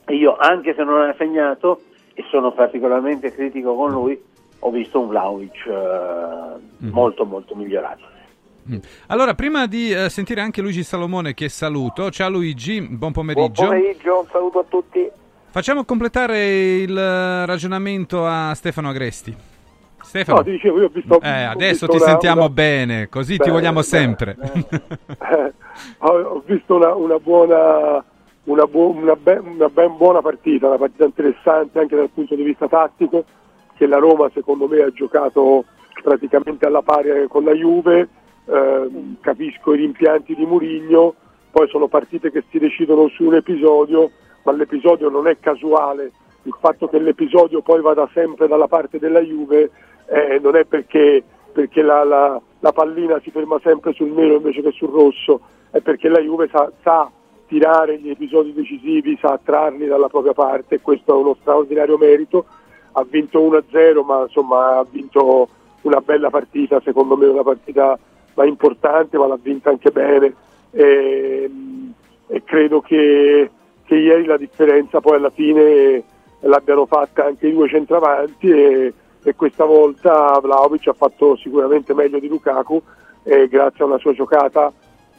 io 0.08 0.36
anche 0.36 0.74
se 0.74 0.82
non 0.82 1.02
ha 1.02 1.14
segnato 1.18 1.80
e 2.14 2.24
sono 2.30 2.52
particolarmente 2.52 3.32
critico 3.32 3.74
con 3.74 3.90
lui 3.90 4.18
ho 4.60 4.70
visto 4.70 5.00
un 5.00 5.08
Vlaovic 5.08 5.66
eh, 5.66 6.84
mm. 6.86 6.90
molto 6.90 7.26
molto 7.26 7.54
migliorato. 7.54 8.15
Allora, 9.08 9.34
prima 9.34 9.66
di 9.66 9.90
eh, 9.90 10.08
sentire 10.08 10.40
anche 10.40 10.60
Luigi 10.60 10.82
Salomone 10.82 11.34
che 11.34 11.48
saluto, 11.48 12.10
ciao 12.10 12.30
Luigi, 12.30 12.80
buon 12.80 13.12
pomeriggio. 13.12 13.66
Buon 13.66 13.78
pomeriggio, 13.78 14.20
un 14.20 14.26
saluto 14.30 14.58
a 14.58 14.64
tutti. 14.68 15.10
Facciamo 15.50 15.84
completare 15.84 16.76
il 16.76 16.96
ragionamento 17.46 18.26
a 18.26 18.52
Stefano 18.54 18.88
Agresti. 18.88 19.34
Stefano, 20.02 20.38
no, 20.38 20.44
ti 20.44 20.50
dicevo, 20.52 20.78
io 20.78 20.84
ho 20.86 20.90
visto, 20.92 21.20
eh, 21.20 21.42
adesso 21.42 21.88
ti 21.88 21.96
una, 21.96 22.04
sentiamo 22.04 22.42
una... 22.42 22.50
bene, 22.50 23.08
così 23.08 23.36
bene, 23.36 23.44
ti 23.44 23.50
vogliamo 23.50 23.80
bene, 23.80 23.86
sempre. 23.86 24.36
Eh, 24.38 25.52
ho 25.98 26.42
visto 26.46 26.76
una, 26.76 26.94
una 26.94 27.18
buona, 27.18 28.04
una, 28.44 28.66
bu- 28.66 29.16
ben, 29.20 29.46
una, 29.46 29.68
ben, 29.68 29.96
buona 29.96 30.20
partita, 30.20 30.68
una 30.68 30.78
partita 30.78 31.04
interessante 31.04 31.80
anche 31.80 31.96
dal 31.96 32.10
punto 32.10 32.34
di 32.34 32.44
vista 32.44 32.68
tattico, 32.68 33.24
che 33.76 33.86
la 33.86 33.98
Roma 33.98 34.30
secondo 34.32 34.68
me 34.68 34.82
ha 34.82 34.90
giocato 34.90 35.64
praticamente 36.02 36.66
alla 36.66 36.82
pari 36.82 37.26
con 37.28 37.44
la 37.44 37.52
Juve, 37.52 38.08
eh, 38.46 38.88
capisco 39.20 39.74
i 39.74 39.78
rimpianti 39.78 40.34
di 40.34 40.46
Murigno, 40.46 41.14
poi 41.50 41.68
sono 41.68 41.88
partite 41.88 42.30
che 42.30 42.44
si 42.50 42.58
decidono 42.58 43.08
su 43.08 43.24
un 43.24 43.34
episodio, 43.34 44.10
ma 44.44 44.52
l'episodio 44.52 45.08
non 45.08 45.26
è 45.26 45.38
casuale, 45.38 46.12
il 46.42 46.56
fatto 46.60 46.88
che 46.88 46.98
l'episodio 46.98 47.60
poi 47.60 47.80
vada 47.80 48.08
sempre 48.12 48.46
dalla 48.46 48.68
parte 48.68 48.98
della 48.98 49.20
Juve 49.20 49.70
eh, 50.06 50.38
non 50.40 50.54
è 50.56 50.64
perché, 50.64 51.22
perché 51.52 51.82
la, 51.82 52.04
la, 52.04 52.40
la, 52.60 52.72
pallina 52.72 53.20
si 53.20 53.30
ferma 53.30 53.58
sempre 53.62 53.92
sul 53.92 54.10
nero 54.10 54.36
invece 54.36 54.62
che 54.62 54.70
sul 54.70 54.90
rosso, 54.90 55.40
è 55.70 55.80
perché 55.80 56.08
la 56.08 56.20
Juve 56.20 56.48
sa, 56.52 56.70
sa 56.82 57.10
tirare 57.48 57.98
gli 57.98 58.10
episodi 58.10 58.52
decisivi, 58.52 59.18
sa 59.20 59.32
attrarli 59.32 59.86
dalla 59.86 60.08
propria 60.08 60.32
parte 60.32 60.80
questo 60.80 61.14
è 61.14 61.20
uno 61.20 61.36
straordinario 61.40 61.98
merito. 61.98 62.44
Ha 62.92 63.04
vinto 63.08 63.40
1-0 63.40 64.04
ma 64.04 64.22
insomma 64.22 64.78
ha 64.78 64.86
vinto 64.88 65.48
una 65.82 66.00
bella 66.00 66.30
partita, 66.30 66.80
secondo 66.80 67.16
me 67.16 67.26
una 67.26 67.42
partita 67.42 67.98
ma 68.36 68.44
importante, 68.44 69.18
ma 69.18 69.26
l'ha 69.26 69.38
vinta 69.40 69.70
anche 69.70 69.90
bene. 69.90 70.32
E, 70.70 71.50
e 72.28 72.44
credo 72.44 72.80
che, 72.80 73.50
che, 73.84 73.94
ieri 73.94 74.24
la 74.24 74.36
differenza 74.36 75.00
poi 75.00 75.16
alla 75.16 75.30
fine 75.30 76.02
l'abbiano 76.40 76.86
fatta 76.86 77.24
anche 77.24 77.48
i 77.48 77.52
due 77.52 77.68
centravanti 77.68 78.50
e, 78.50 78.92
e 79.22 79.34
questa 79.34 79.64
volta 79.64 80.38
Vlaovic 80.40 80.88
ha 80.88 80.92
fatto 80.92 81.36
sicuramente 81.36 81.94
meglio 81.94 82.18
di 82.18 82.28
Lukaku 82.28 82.80
grazie 83.48 83.82
a 83.82 83.86
una 83.86 83.98
sua 83.98 84.12
giocata 84.12 84.72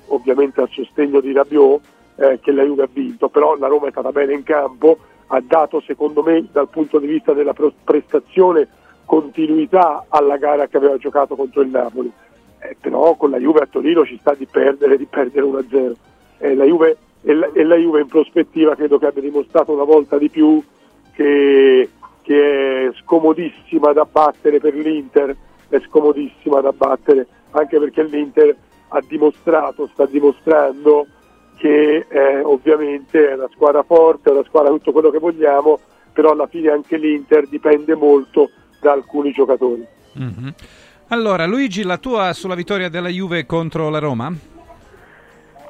ovviamente 0.07 0.61
al 0.61 0.69
sostegno 0.69 1.19
di 1.19 1.33
Rabiot 1.33 1.81
eh, 2.17 2.39
che 2.41 2.51
la 2.51 2.63
Juve 2.63 2.83
ha 2.83 2.89
vinto, 2.91 3.29
però 3.29 3.55
la 3.55 3.67
Roma 3.67 3.87
è 3.87 3.91
stata 3.91 4.11
bene 4.11 4.33
in 4.33 4.43
campo, 4.43 4.97
ha 5.27 5.41
dato 5.41 5.81
secondo 5.81 6.23
me 6.23 6.47
dal 6.51 6.69
punto 6.69 6.99
di 6.99 7.07
vista 7.07 7.33
della 7.33 7.53
prestazione 7.83 8.67
continuità 9.05 10.05
alla 10.09 10.37
gara 10.37 10.67
che 10.67 10.77
aveva 10.77 10.97
giocato 10.97 11.35
contro 11.35 11.61
il 11.61 11.69
Napoli, 11.69 12.11
eh, 12.69 12.77
però 12.79 13.15
con 13.15 13.29
la 13.29 13.37
Juve 13.37 13.61
a 13.61 13.67
Torino 13.67 14.05
ci 14.05 14.17
sta 14.19 14.33
di 14.33 14.45
perdere, 14.45 14.97
di 14.97 15.05
perdere 15.05 15.45
1-0 15.45 15.93
eh, 16.39 16.55
la 16.55 16.65
Juve, 16.65 16.97
e, 17.21 17.33
la, 17.33 17.49
e, 17.53 17.63
la, 17.63 17.75
Juve 17.75 18.01
in 18.01 18.07
prospettiva 18.07 18.75
credo 18.75 18.97
che 18.97 19.07
abbia 19.07 19.21
dimostrato 19.21 19.73
una 19.73 19.83
volta 19.83 20.17
di 20.17 20.29
più 20.29 20.63
che, 21.13 21.89
che 22.21 22.87
è 22.87 22.91
scomodissima 23.01 23.91
da 23.93 24.05
battere 24.05 24.59
per 24.59 24.75
l'Inter, 24.75 25.35
è 25.69 25.79
scomodissima 25.87 26.61
da 26.61 26.71
battere 26.71 27.27
anche 27.51 27.79
perché 27.79 28.03
l'Inter 28.03 28.55
ha 28.89 29.01
dimostrato, 29.05 29.89
sta 29.91 30.05
dimostrando 30.05 31.07
che 31.57 32.05
eh, 32.07 32.39
ovviamente 32.41 33.29
è 33.29 33.33
una 33.33 33.49
squadra 33.51 33.81
forte, 33.83 34.29
è 34.29 34.33
una 34.33 34.43
squadra 34.43 34.71
tutto 34.71 34.91
quello 34.91 35.09
che 35.09 35.17
vogliamo, 35.17 35.79
però 36.13 36.31
alla 36.31 36.47
fine 36.47 36.69
anche 36.69 36.97
l'Inter 36.97 37.47
dipende 37.47 37.95
molto 37.95 38.51
da 38.79 38.91
alcuni 38.91 39.31
giocatori. 39.31 39.85
Mm-hmm. 40.19 40.49
Allora, 41.09 41.45
Luigi, 41.45 41.83
la 41.83 41.97
tua 41.97 42.33
sulla 42.33 42.53
vittoria 42.53 42.89
della 42.89 43.07
Juve 43.07 43.45
contro 43.45 43.89
la 43.89 43.99
Roma? 43.99 44.29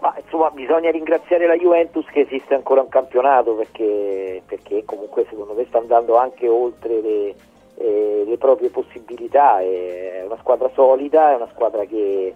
Ma, 0.02 0.16
insomma, 0.20 0.50
bisogna 0.50 0.90
ringraziare 0.90 1.46
la 1.46 1.56
Juventus 1.56 2.08
che 2.08 2.22
esiste 2.22 2.56
ancora 2.56 2.82
un 2.82 2.90
campionato 2.90 3.54
perché, 3.54 4.42
perché 4.48 4.84
comunque 4.84 5.28
secondo 5.30 5.54
me 5.54 5.66
sta 5.68 5.78
andando 5.78 6.18
anche 6.18 6.48
oltre 6.48 7.02
le, 7.02 7.36
eh, 7.78 8.24
le 8.26 8.38
proprie 8.38 8.70
possibilità. 8.70 9.60
È 9.60 10.24
una 10.26 10.38
squadra 10.40 10.72
solida, 10.74 11.34
è 11.34 11.36
una 11.36 11.50
squadra 11.54 11.86
che 11.86 12.34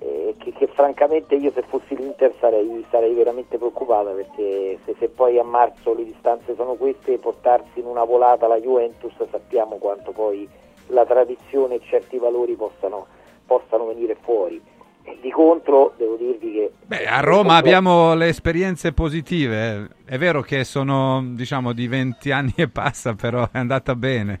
eh, 0.00 0.34
che, 0.38 0.52
che, 0.52 0.66
francamente 0.66 1.34
io 1.34 1.52
se 1.52 1.62
fossi 1.62 1.94
l'Inter 1.94 2.32
sarei, 2.40 2.84
sarei 2.90 3.12
veramente 3.12 3.58
preoccupata 3.58 4.10
perché 4.10 4.78
se, 4.84 4.94
se, 4.98 5.08
poi 5.08 5.38
a 5.38 5.44
marzo 5.44 5.94
le 5.94 6.04
distanze 6.04 6.54
sono 6.56 6.72
queste 6.72 7.18
portarsi 7.18 7.80
in 7.80 7.84
una 7.84 8.04
volata 8.04 8.46
la 8.48 8.58
Juventus 8.58 9.12
sappiamo 9.30 9.76
quanto 9.76 10.12
poi 10.12 10.48
la 10.90 11.04
tradizione 11.04 11.76
e 11.76 11.80
certi 11.84 12.18
valori 12.18 12.54
possano, 12.54 13.06
possano 13.46 13.86
venire 13.86 14.16
fuori. 14.20 14.60
E 15.02 15.18
di 15.20 15.30
contro 15.30 15.94
devo 15.96 16.16
dirvi 16.16 16.52
che... 16.52 16.72
Beh, 16.84 17.06
a 17.06 17.20
Roma 17.20 17.56
abbiamo 17.56 18.14
le 18.14 18.28
esperienze 18.28 18.92
positive, 18.92 19.88
è 20.04 20.18
vero 20.18 20.42
che 20.42 20.64
sono 20.64 21.22
diciamo 21.24 21.72
di 21.72 21.88
20 21.88 22.30
anni 22.30 22.52
e 22.56 22.68
passa, 22.68 23.14
però 23.14 23.44
è 23.50 23.58
andata 23.58 23.94
bene. 23.94 24.40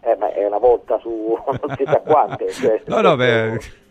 Eh, 0.00 0.16
ma 0.16 0.32
è 0.32 0.46
una 0.46 0.58
volta 0.58 0.98
su 1.00 1.36
non 1.44 1.76
si 1.76 1.84
sa 1.84 2.00
quante. 2.00 2.48
Cioè, 2.50 2.82
no, 2.86 3.00
no, 3.00 3.16
beh 3.16 3.58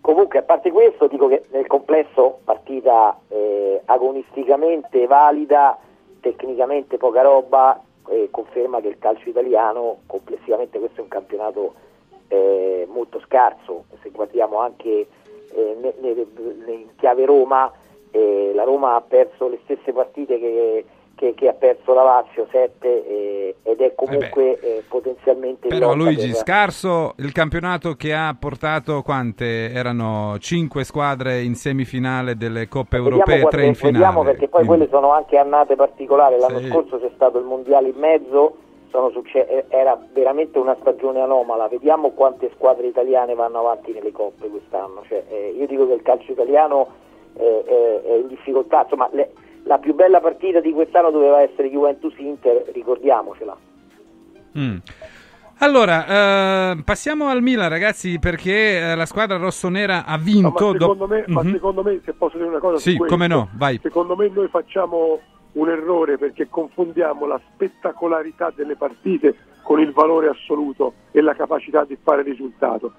Comunque, 0.00 0.38
a 0.38 0.42
parte 0.42 0.70
questo, 0.70 1.06
dico 1.06 1.28
che 1.28 1.44
nel 1.50 1.66
complesso 1.66 2.38
partita 2.42 3.18
eh, 3.28 3.82
agonisticamente 3.84 5.06
valida, 5.06 5.76
tecnicamente 6.20 6.96
poca 6.96 7.20
roba, 7.20 7.78
eh, 8.08 8.28
conferma 8.30 8.80
che 8.80 8.88
il 8.88 8.98
calcio 8.98 9.28
italiano 9.28 10.00
complessivamente 10.06 10.78
questo 10.78 11.00
è 11.00 11.02
un 11.02 11.08
campionato 11.08 11.74
eh, 12.28 12.86
molto 12.88 13.20
scarso. 13.20 13.84
Se 14.02 14.10
guardiamo 14.10 14.58
anche 14.58 15.06
eh, 15.52 15.94
in 16.66 16.88
chiave 16.96 17.24
Roma, 17.24 17.72
eh, 18.10 18.52
la 18.54 18.64
Roma 18.64 18.94
ha 18.94 19.00
perso 19.00 19.48
le 19.48 19.58
stesse 19.64 19.92
partite 19.92 20.38
che 20.38 20.84
che, 21.18 21.34
che, 21.34 21.48
ha 21.48 21.52
perso 21.52 21.92
la 21.92 22.04
Lazio 22.04 22.46
7 22.48 22.86
eh, 22.86 23.56
ed 23.64 23.80
è 23.80 23.92
comunque 23.96 24.58
eh, 24.60 24.84
potenzialmente 24.88 25.66
però 25.66 25.92
Luigi 25.94 26.28
per... 26.28 26.36
scarso 26.36 27.14
il 27.18 27.32
campionato 27.32 27.94
che 27.94 28.14
ha 28.14 28.34
portato 28.38 29.02
quante? 29.02 29.72
Erano 29.72 30.36
5 30.38 30.84
squadre 30.84 31.42
in 31.42 31.56
semifinale 31.56 32.36
delle 32.36 32.68
coppe 32.68 32.98
vediamo 32.98 33.18
europee 33.18 33.44
3 33.48 33.66
in 33.66 33.74
finale. 33.74 33.98
vediamo 33.98 34.22
perché 34.22 34.48
poi 34.48 34.64
Quindi... 34.64 34.86
quelle 34.86 34.88
sono 34.88 35.12
anche 35.12 35.36
annate 35.36 35.74
particolari. 35.74 36.38
L'anno 36.38 36.60
sì. 36.60 36.68
scorso 36.68 37.00
c'è 37.00 37.10
stato 37.14 37.38
il 37.38 37.44
mondiale 37.44 37.88
in 37.88 37.98
mezzo 37.98 38.56
succe- 39.12 39.66
era 39.68 39.98
veramente 40.12 40.58
una 40.58 40.76
stagione 40.80 41.20
anomala. 41.20 41.68
Vediamo 41.68 42.10
quante 42.10 42.50
squadre 42.54 42.86
italiane 42.86 43.34
vanno 43.34 43.58
avanti 43.58 43.92
nelle 43.92 44.12
coppe 44.12 44.48
quest'anno. 44.48 45.02
Cioè, 45.06 45.24
eh, 45.28 45.54
io 45.56 45.66
dico 45.66 45.86
che 45.86 45.94
il 45.94 46.02
calcio 46.02 46.32
italiano 46.32 46.86
è, 47.34 48.02
è 48.04 48.14
in 48.14 48.28
difficoltà. 48.28 48.82
Insomma 48.82 49.08
le 49.12 49.30
la 49.68 49.78
più 49.78 49.94
bella 49.94 50.18
partita 50.18 50.60
di 50.60 50.72
quest'anno 50.72 51.10
doveva 51.10 51.42
essere 51.42 51.70
Juventus-Inter, 51.70 52.70
ricordiamocela. 52.72 53.56
Mm. 54.58 54.76
Allora, 55.58 56.06
eh, 56.72 56.82
passiamo 56.82 57.28
al 57.28 57.42
Milan, 57.42 57.68
ragazzi, 57.68 58.18
perché 58.18 58.78
eh, 58.78 58.94
la 58.94 59.04
squadra 59.04 59.36
rossonera 59.36 60.06
ha 60.06 60.16
vinto. 60.16 60.48
No, 60.48 60.52
ma, 60.52 60.78
secondo 60.78 60.94
do... 60.94 61.06
me, 61.06 61.16
mm-hmm. 61.18 61.32
ma, 61.32 61.42
secondo 61.42 61.82
me, 61.82 62.00
se 62.02 62.14
posso 62.14 62.36
dire 62.38 62.48
una 62.48 62.60
cosa, 62.60 62.78
sì, 62.78 62.96
questo, 62.96 63.14
come 63.14 63.26
no, 63.26 63.50
vai. 63.56 63.78
Secondo 63.82 64.16
me, 64.16 64.28
noi 64.28 64.48
facciamo 64.48 65.20
un 65.52 65.68
errore 65.68 66.16
perché 66.16 66.48
confondiamo 66.48 67.26
la 67.26 67.38
spettacolarità 67.52 68.50
delle 68.54 68.76
partite 68.76 69.34
con 69.62 69.80
il 69.80 69.92
valore 69.92 70.28
assoluto 70.28 70.94
e 71.10 71.20
la 71.20 71.34
capacità 71.34 71.84
di 71.84 71.98
fare 72.02 72.22
risultato. 72.22 72.92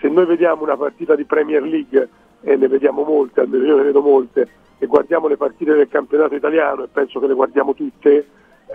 Se 0.00 0.08
noi 0.08 0.26
vediamo 0.26 0.64
una 0.64 0.76
partita 0.76 1.14
di 1.14 1.24
Premier 1.24 1.62
League, 1.62 2.08
e 2.40 2.56
ne 2.56 2.66
vediamo 2.66 3.04
molte, 3.04 3.40
almeno 3.40 3.64
io 3.64 3.76
ne 3.76 3.82
vedo 3.84 4.00
molte, 4.00 4.48
e 4.78 4.86
guardiamo 4.86 5.28
le 5.28 5.36
partite 5.36 5.74
del 5.74 5.88
campionato 5.88 6.34
italiano 6.34 6.84
e 6.84 6.88
penso 6.88 7.18
che 7.20 7.26
le 7.26 7.34
guardiamo 7.34 7.74
tutte, 7.74 8.26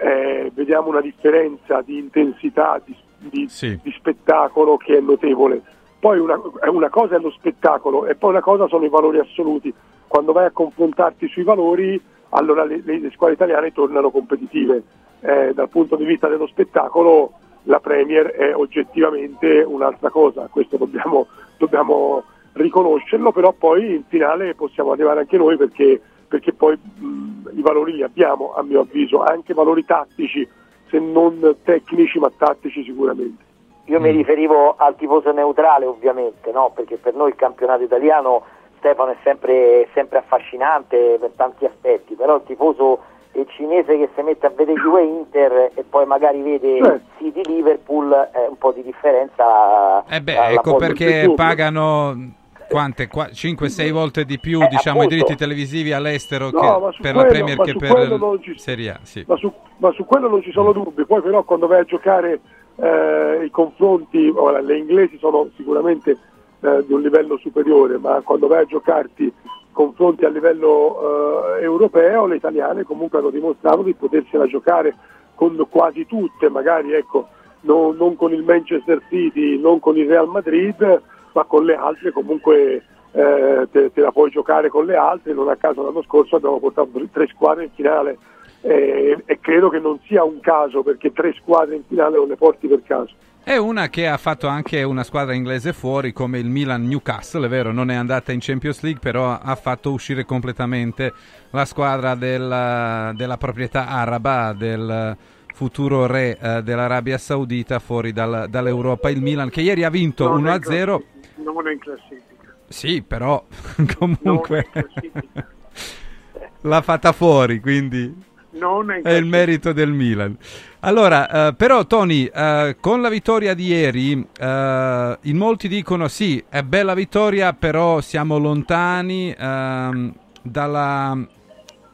eh, 0.01 0.51
vediamo 0.53 0.89
una 0.89 1.01
differenza 1.01 1.81
di 1.81 1.97
intensità, 1.97 2.81
di, 2.83 2.95
di, 3.17 3.47
sì. 3.47 3.79
di 3.81 3.91
spettacolo 3.91 4.77
che 4.77 4.97
è 4.97 5.01
notevole. 5.01 5.61
Poi 5.99 6.17
una, 6.17 6.39
una, 6.71 6.89
cosa 6.89 7.15
è 7.15 7.19
lo 7.19 7.29
spettacolo 7.29 8.07
e 8.07 8.15
poi 8.15 8.31
una 8.31 8.41
cosa 8.41 8.67
sono 8.67 8.85
i 8.85 8.89
valori 8.89 9.19
assoluti. 9.19 9.71
Quando 10.07 10.31
vai 10.31 10.45
a 10.45 10.51
confrontarti 10.51 11.27
sui 11.27 11.43
valori, 11.43 12.01
allora 12.29 12.63
le, 12.63 12.81
le, 12.83 12.99
le 12.99 13.11
squadre 13.11 13.35
italiane 13.35 13.71
tornano 13.71 14.09
competitive. 14.09 14.83
Eh, 15.19 15.53
dal 15.53 15.69
punto 15.69 15.95
di 15.95 16.05
vista 16.05 16.27
dello 16.27 16.47
spettacolo 16.47 17.33
la 17.63 17.79
Premier 17.79 18.27
è 18.27 18.55
oggettivamente 18.55 19.61
un'altra 19.61 20.09
cosa, 20.09 20.47
questo 20.51 20.77
dobbiamo, 20.77 21.27
dobbiamo 21.57 22.23
riconoscerlo, 22.53 23.31
però 23.31 23.51
poi 23.51 23.95
in 23.95 24.03
finale 24.07 24.55
possiamo 24.55 24.91
arrivare 24.91 25.21
anche 25.21 25.37
noi 25.37 25.57
perché, 25.57 26.01
perché 26.27 26.53
poi 26.53 26.77
mh, 26.77 27.49
i 27.57 27.61
valori 27.61 27.93
li 27.93 28.03
abbiamo, 28.03 28.53
a 28.53 28.63
mio 28.63 28.81
avviso, 28.81 29.23
anche 29.23 29.53
valori 29.53 29.85
tattici, 29.85 30.47
se 30.89 30.99
non 30.99 31.57
tecnici 31.63 32.19
ma 32.19 32.31
tattici 32.35 32.83
sicuramente. 32.83 33.49
Io 33.85 33.99
mm. 33.99 34.03
mi 34.03 34.11
riferivo 34.11 34.75
al 34.77 34.95
tifoso 34.95 35.31
neutrale 35.31 35.85
ovviamente, 35.85 36.51
no? 36.51 36.71
perché 36.73 36.97
per 36.97 37.13
noi 37.13 37.29
il 37.29 37.35
campionato 37.35 37.83
italiano 37.83 38.43
Stefano 38.77 39.11
è 39.11 39.17
sempre, 39.23 39.87
sempre 39.93 40.19
affascinante 40.19 41.17
per 41.19 41.31
tanti 41.35 41.65
aspetti, 41.65 42.15
però 42.15 42.37
il 42.37 42.43
tifoso 42.45 42.99
il 43.33 43.47
cinese 43.49 43.97
che 43.97 44.09
si 44.13 44.21
mette 44.23 44.47
a 44.47 44.49
vedere 44.49 44.79
Juve 44.79 45.03
Inter 45.03 45.71
e 45.73 45.83
poi 45.87 46.05
magari 46.05 46.41
vede 46.41 46.77
eh. 46.77 46.99
City 47.17 47.41
Liverpool 47.45 48.11
è 48.11 48.47
un 48.49 48.57
po' 48.57 48.71
di 48.71 48.83
differenza. 48.83 50.03
Eh 50.05 50.21
beh, 50.21 50.49
ecco 50.49 50.75
perché 50.75 51.31
pagano 51.35 52.39
quante? 52.71 53.09
5-6 53.09 53.91
volte 53.91 54.25
di 54.25 54.39
più 54.39 54.61
eh, 54.61 54.67
diciamo, 54.67 55.03
i 55.03 55.07
diritti 55.07 55.35
televisivi 55.35 55.91
all'estero 55.91 56.49
no, 56.51 56.59
che 56.89 57.01
per 57.01 57.13
quello, 57.13 57.21
la 57.21 57.25
Premier 57.25 57.57
che 57.57 57.75
per 57.75 58.39
ci, 58.41 58.57
Serie 58.57 58.91
A. 58.91 58.99
Sì. 59.03 59.23
Ma, 59.27 59.35
su, 59.35 59.51
ma, 59.77 59.91
su, 59.91 60.05
quello 60.05 60.29
non 60.29 60.41
ci 60.41 60.51
sono 60.51 60.71
dubbi. 60.71 61.05
Poi 61.05 61.21
però 61.21 61.43
quando 61.43 61.67
vai 61.67 61.81
a 61.81 61.83
giocare 61.83 62.39
eh, 62.77 63.43
i 63.43 63.51
confronti, 63.51 64.31
ora, 64.33 64.61
le 64.61 64.77
inglesi 64.77 65.17
sono 65.17 65.49
sicuramente 65.55 66.17
eh, 66.61 66.83
di 66.85 66.93
un 66.93 67.01
livello 67.01 67.37
superiore, 67.37 67.97
ma 67.97 68.21
quando 68.21 68.47
vai 68.47 68.61
a 68.61 68.65
giocarti 68.65 69.31
confronti 69.71 70.25
a 70.25 70.29
livello 70.29 71.57
eh, 71.57 71.63
europeo, 71.63 72.25
le 72.25 72.35
italiane 72.35 72.83
comunque 72.83 73.19
hanno 73.19 73.29
dimostrato 73.29 73.83
di 73.83 73.93
potersela 73.93 74.45
giocare 74.47 74.95
con 75.35 75.65
quasi 75.69 76.05
tutte, 76.05 76.49
magari 76.49 76.93
ecco, 76.93 77.27
non, 77.61 77.95
non 77.95 78.15
con 78.15 78.33
il 78.33 78.43
Manchester 78.43 79.01
City, 79.09 79.59
non 79.59 79.79
con 79.79 79.97
il 79.97 80.07
Real 80.07 80.27
Madrid, 80.27 81.01
ma 81.33 81.43
con 81.45 81.65
le 81.65 81.75
altre 81.75 82.11
comunque 82.11 82.83
eh, 83.11 83.67
te, 83.71 83.91
te 83.91 84.01
la 84.01 84.11
puoi 84.11 84.29
giocare 84.29 84.69
con 84.69 84.85
le 84.85 84.95
altre, 84.95 85.33
non 85.33 85.49
a 85.49 85.55
caso 85.55 85.83
l'anno 85.83 86.03
scorso 86.03 86.35
abbiamo 86.35 86.59
portato 86.59 86.89
tre 87.11 87.27
squadre 87.27 87.65
in 87.65 87.71
finale 87.75 88.17
eh, 88.61 89.21
e 89.25 89.39
credo 89.39 89.69
che 89.69 89.79
non 89.79 89.99
sia 90.05 90.23
un 90.23 90.39
caso 90.39 90.83
perché 90.83 91.11
tre 91.11 91.33
squadre 91.33 91.75
in 91.75 91.83
finale 91.87 92.17
non 92.17 92.27
le 92.27 92.35
porti 92.35 92.67
per 92.67 92.81
caso. 92.83 93.13
È 93.43 93.57
una 93.57 93.89
che 93.89 94.07
ha 94.07 94.17
fatto 94.17 94.45
anche 94.45 94.83
una 94.83 95.03
squadra 95.03 95.33
inglese 95.33 95.73
fuori 95.73 96.13
come 96.13 96.37
il 96.37 96.47
Milan 96.47 96.85
Newcastle, 96.85 97.47
è 97.47 97.49
vero, 97.49 97.71
non 97.71 97.89
è 97.89 97.95
andata 97.95 98.31
in 98.31 98.37
Champions 98.39 98.83
League, 98.83 98.99
però 99.01 99.31
ha 99.31 99.55
fatto 99.55 99.91
uscire 99.91 100.25
completamente 100.25 101.11
la 101.49 101.65
squadra 101.65 102.13
della, 102.13 103.11
della 103.15 103.37
proprietà 103.37 103.87
araba, 103.87 104.53
del 104.53 105.17
futuro 105.55 106.05
re 106.05 106.37
eh, 106.39 106.61
dell'Arabia 106.61 107.17
Saudita 107.17 107.79
fuori 107.79 108.13
dal, 108.13 108.45
dall'Europa. 108.47 109.09
Il 109.09 109.23
Milan 109.23 109.49
che 109.49 109.61
ieri 109.61 109.83
ha 109.83 109.89
vinto 109.89 110.27
Non 110.27 110.47
è 110.47 110.57
1-0. 110.57 111.01
Non 111.43 111.67
è 111.67 111.71
in 111.71 111.79
classifica. 111.79 112.55
Sì, 112.67 113.01
però 113.01 113.43
comunque 113.97 114.67
l'ha 116.61 116.81
fatta 116.81 117.11
fuori, 117.11 117.59
quindi 117.59 118.13
Non 118.51 118.91
è 118.91 118.97
in 118.97 119.03
è 119.03 119.11
il 119.13 119.25
merito 119.25 119.73
del 119.73 119.91
Milan. 119.91 120.37
Allora, 120.83 121.49
eh, 121.49 121.53
però 121.53 121.85
Tony, 121.85 122.25
eh, 122.25 122.77
con 122.79 123.01
la 123.01 123.09
vittoria 123.09 123.53
di 123.53 123.67
ieri, 123.67 124.27
eh, 124.39 125.17
in 125.21 125.37
molti 125.37 125.67
dicono 125.67 126.07
sì, 126.07 126.43
è 126.49 126.63
bella 126.63 126.93
vittoria, 126.93 127.53
però 127.53 128.01
siamo 128.01 128.39
lontani 128.39 129.35
ehm, 129.37 130.13
dalla 130.41 131.17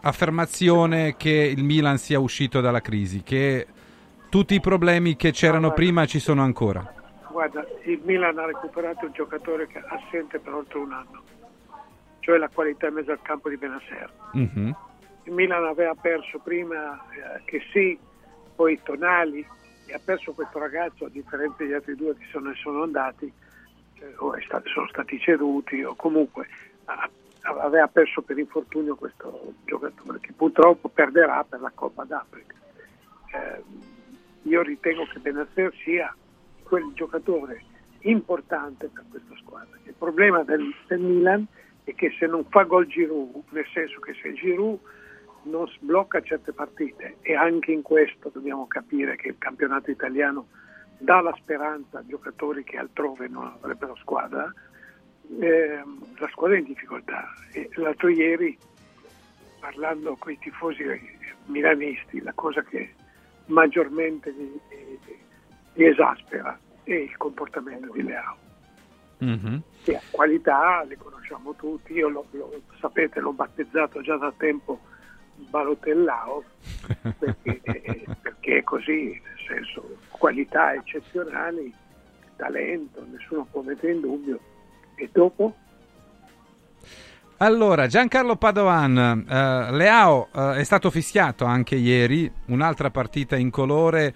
affermazione 0.02 1.18
che 1.18 1.32
il 1.32 1.64
Milan 1.64 1.98
sia 1.98 2.20
uscito 2.20 2.62
dalla 2.62 2.80
crisi, 2.80 3.24
che 3.24 3.68
tutti 4.30 4.56
i 4.56 4.62
problemi 4.62 5.16
che 5.16 5.32
c'erano 5.32 5.72
prima 5.72 6.06
ci 6.06 6.20
sono 6.20 6.44
ancora. 6.44 6.94
Guarda, 7.38 7.68
il 7.84 8.02
Milan 8.04 8.40
ha 8.40 8.48
recuperato 8.48 9.06
un 9.06 9.12
giocatore 9.12 9.68
che 9.68 9.78
assente 9.78 10.40
per 10.40 10.56
oltre 10.56 10.80
un 10.80 10.92
anno, 10.92 11.22
cioè 12.22 12.40
la 12.40 12.50
qualità 12.50 12.88
in 12.88 12.96
mezzo 12.96 13.12
al 13.12 13.22
campo 13.22 13.48
di 13.48 13.58
Benasser. 13.58 14.12
Mhm. 14.34 14.76
Il 15.26 15.34
Milan 15.34 15.64
aveva 15.66 15.94
perso 15.94 16.40
prima 16.40 17.00
eh, 17.12 17.44
che 17.46 17.62
sì, 17.72 17.96
poi 18.56 18.82
Tonali, 18.82 19.48
e 19.86 19.94
ha 19.94 20.00
perso 20.04 20.34
questo 20.34 20.58
ragazzo, 20.58 21.06
a 21.06 21.10
differenza 21.10 21.58
degli 21.60 21.74
altri 21.74 21.96
due 21.96 22.16
che 22.18 22.26
sono, 22.32 22.52
sono 22.56 22.82
andati, 22.82 23.32
eh, 24.00 24.14
o 24.18 24.34
è 24.34 24.42
sta- 24.42 24.64
sono 24.74 24.88
stati 24.88 25.20
ceduti, 25.20 25.84
o 25.84 25.94
comunque 25.94 26.48
ha- 26.86 27.08
aveva 27.42 27.88
perso 27.88 28.24
per 28.24 28.40
infortunio 28.40 28.96
questo 28.96 29.54
giocatore 29.64 30.20
che 30.22 30.34
purtroppo 30.34 30.90
perderà 30.90 31.44
per 31.48 31.62
la 31.62 31.72
Coppa 31.72 32.04
d'Africa. 32.04 32.56
Eh, 33.32 33.62
io 34.42 34.64
ritengo 34.64 35.06
che 35.06 35.20
Benasser 35.20 35.72
sia 35.84 36.12
quel 36.68 36.92
giocatore 36.94 37.64
importante 38.02 38.90
per 38.94 39.04
questa 39.10 39.36
squadra. 39.38 39.78
Il 39.84 39.96
problema 39.98 40.44
del, 40.44 40.74
del 40.88 41.00
Milan 41.00 41.46
è 41.84 41.94
che 41.96 42.14
se 42.20 42.26
non 42.28 42.46
fa 42.50 42.64
gol 42.64 42.88
Giroud, 42.88 43.44
nel 43.50 43.66
senso 43.74 44.00
che 44.00 44.14
se 44.22 44.34
Giroud 44.34 44.80
non 45.44 45.68
sblocca 45.68 46.22
certe 46.22 46.52
partite 46.52 47.18
e 47.22 47.36
anche 47.36 47.72
in 47.72 47.82
questo 47.82 48.30
dobbiamo 48.30 48.68
capire 48.68 49.16
che 49.16 49.30
il 49.30 49.38
campionato 49.38 49.90
italiano 49.90 50.48
dà 50.98 51.22
la 51.22 51.34
speranza 51.38 52.00
a 52.00 52.06
giocatori 52.06 52.64
che 52.64 52.78
altrove 52.78 53.28
non 53.28 53.46
avrebbero 53.46 53.96
squadra, 53.96 54.52
eh, 55.40 55.84
la 56.18 56.28
squadra 56.30 56.58
è 56.58 56.60
in 56.60 56.66
difficoltà. 56.66 57.28
E 57.54 57.70
l'altro 57.76 58.10
ieri, 58.10 58.58
parlando 59.60 60.16
con 60.18 60.32
i 60.32 60.40
tifosi 60.40 60.84
milanisti, 61.46 62.22
la 62.22 62.34
cosa 62.34 62.64
che 62.64 62.94
maggiormente 63.46 64.32
li, 64.32 64.60
li- 64.70 65.07
li 65.78 65.86
esaspera 65.86 66.58
è 66.84 66.94
il 66.94 67.16
comportamento 67.18 67.92
di 67.94 68.04
Leao. 68.04 68.38
Mhm. 69.20 69.62
Che 69.84 69.96
ha 69.96 70.02
qualità, 70.12 70.84
le 70.84 70.98
conosciamo 70.98 71.54
tutti, 71.56 71.94
io 71.94 72.10
lo, 72.10 72.26
lo- 72.32 72.62
sapete, 72.80 73.20
l'ho 73.20 73.34
battezzato 73.34 74.02
già 74.02 74.16
da 74.18 74.34
tempo 74.38 74.80
Balotellao 75.36 76.44
perché, 77.20 77.62
perché 78.22 78.58
è 78.58 78.64
così, 78.64 79.20
nel 79.24 79.38
senso, 79.48 79.98
qualità 80.10 80.74
eccezionali, 80.74 81.74
talento, 82.36 83.06
nessuno 83.12 83.48
può 83.50 83.62
mettere 83.62 83.94
in 83.94 84.02
dubbio. 84.02 84.40
E 84.96 85.10
dopo? 85.12 85.56
Allora, 87.38 87.86
Giancarlo 87.86 88.36
Padovan, 88.36 88.98
eh, 88.98 89.72
Leao 89.72 90.30
eh, 90.34 90.56
è 90.56 90.64
stato 90.64 90.90
fischiato 90.90 91.46
anche 91.46 91.76
ieri, 91.76 92.32
un'altra 92.48 92.90
partita 92.90 93.36
in 93.36 93.52
colore. 93.52 94.14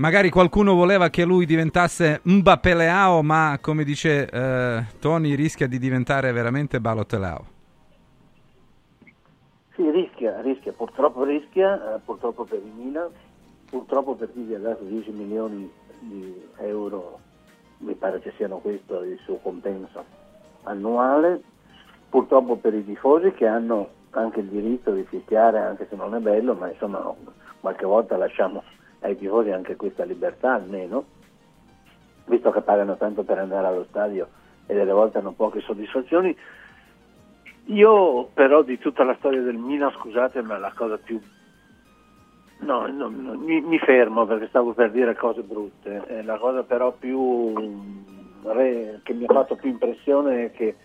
Magari 0.00 0.30
qualcuno 0.30 0.74
voleva 0.74 1.10
che 1.10 1.26
lui 1.26 1.44
diventasse 1.44 2.20
Mbappé 2.22 2.72
Leao, 2.72 3.22
ma 3.22 3.58
come 3.60 3.84
dice 3.84 4.30
eh, 4.30 4.84
Tony 4.98 5.34
rischia 5.34 5.66
di 5.66 5.78
diventare 5.78 6.32
veramente 6.32 6.80
Balotelao. 6.80 7.44
Sì, 9.74 9.90
rischia, 9.90 10.40
rischia, 10.40 10.72
purtroppo 10.72 11.22
rischia, 11.24 11.96
eh, 11.96 11.98
purtroppo 12.02 12.44
per 12.44 12.62
il 12.64 12.72
Milan, 12.74 13.10
purtroppo 13.68 14.14
per 14.14 14.32
chi 14.32 14.40
gli 14.40 14.54
ha 14.54 14.58
dato 14.58 14.84
10 14.84 15.10
milioni 15.10 15.70
di 15.98 16.48
euro, 16.60 17.18
mi 17.80 17.92
pare 17.92 18.20
che 18.20 18.32
siano 18.38 18.56
questo 18.56 19.02
il 19.02 19.18
suo 19.24 19.36
compenso 19.42 20.02
annuale, 20.62 21.42
purtroppo 22.08 22.56
per 22.56 22.72
i 22.72 22.86
tifosi 22.86 23.32
che 23.32 23.46
hanno 23.46 23.90
anche 24.12 24.40
il 24.40 24.46
diritto 24.46 24.92
di 24.92 25.04
fischiare 25.04 25.58
anche 25.58 25.86
se 25.90 25.96
non 25.96 26.14
è 26.14 26.20
bello, 26.20 26.54
ma 26.54 26.70
insomma 26.70 27.14
qualche 27.60 27.84
volta 27.84 28.16
lasciamo 28.16 28.62
ai 29.00 29.16
tifosi 29.16 29.50
anche 29.50 29.76
questa 29.76 30.04
libertà 30.04 30.54
almeno, 30.54 31.04
visto 32.26 32.50
che 32.50 32.60
pagano 32.60 32.96
tanto 32.96 33.22
per 33.22 33.38
andare 33.38 33.66
allo 33.66 33.86
stadio 33.88 34.28
e 34.66 34.74
delle 34.74 34.92
volte 34.92 35.18
hanno 35.18 35.32
poche 35.32 35.60
soddisfazioni. 35.60 36.36
Io 37.66 38.30
però 38.32 38.62
di 38.62 38.78
tutta 38.78 39.04
la 39.04 39.16
storia 39.18 39.42
del 39.42 39.56
Milan, 39.56 39.92
scusate, 39.92 40.42
ma 40.42 40.58
la 40.58 40.72
cosa 40.74 40.96
più... 40.96 41.20
No, 42.60 42.86
no, 42.86 43.08
no, 43.08 43.38
mi, 43.38 43.60
mi 43.60 43.78
fermo 43.78 44.26
perché 44.26 44.48
stavo 44.48 44.72
per 44.72 44.90
dire 44.90 45.16
cose 45.16 45.42
brutte. 45.42 46.04
Eh, 46.06 46.22
la 46.22 46.36
cosa 46.36 46.62
però 46.62 46.92
più 46.92 47.54
re- 48.42 49.00
che 49.02 49.14
mi 49.14 49.24
ha 49.24 49.32
fatto 49.32 49.56
più 49.56 49.70
impressione 49.70 50.46
è 50.46 50.50
che 50.52 50.76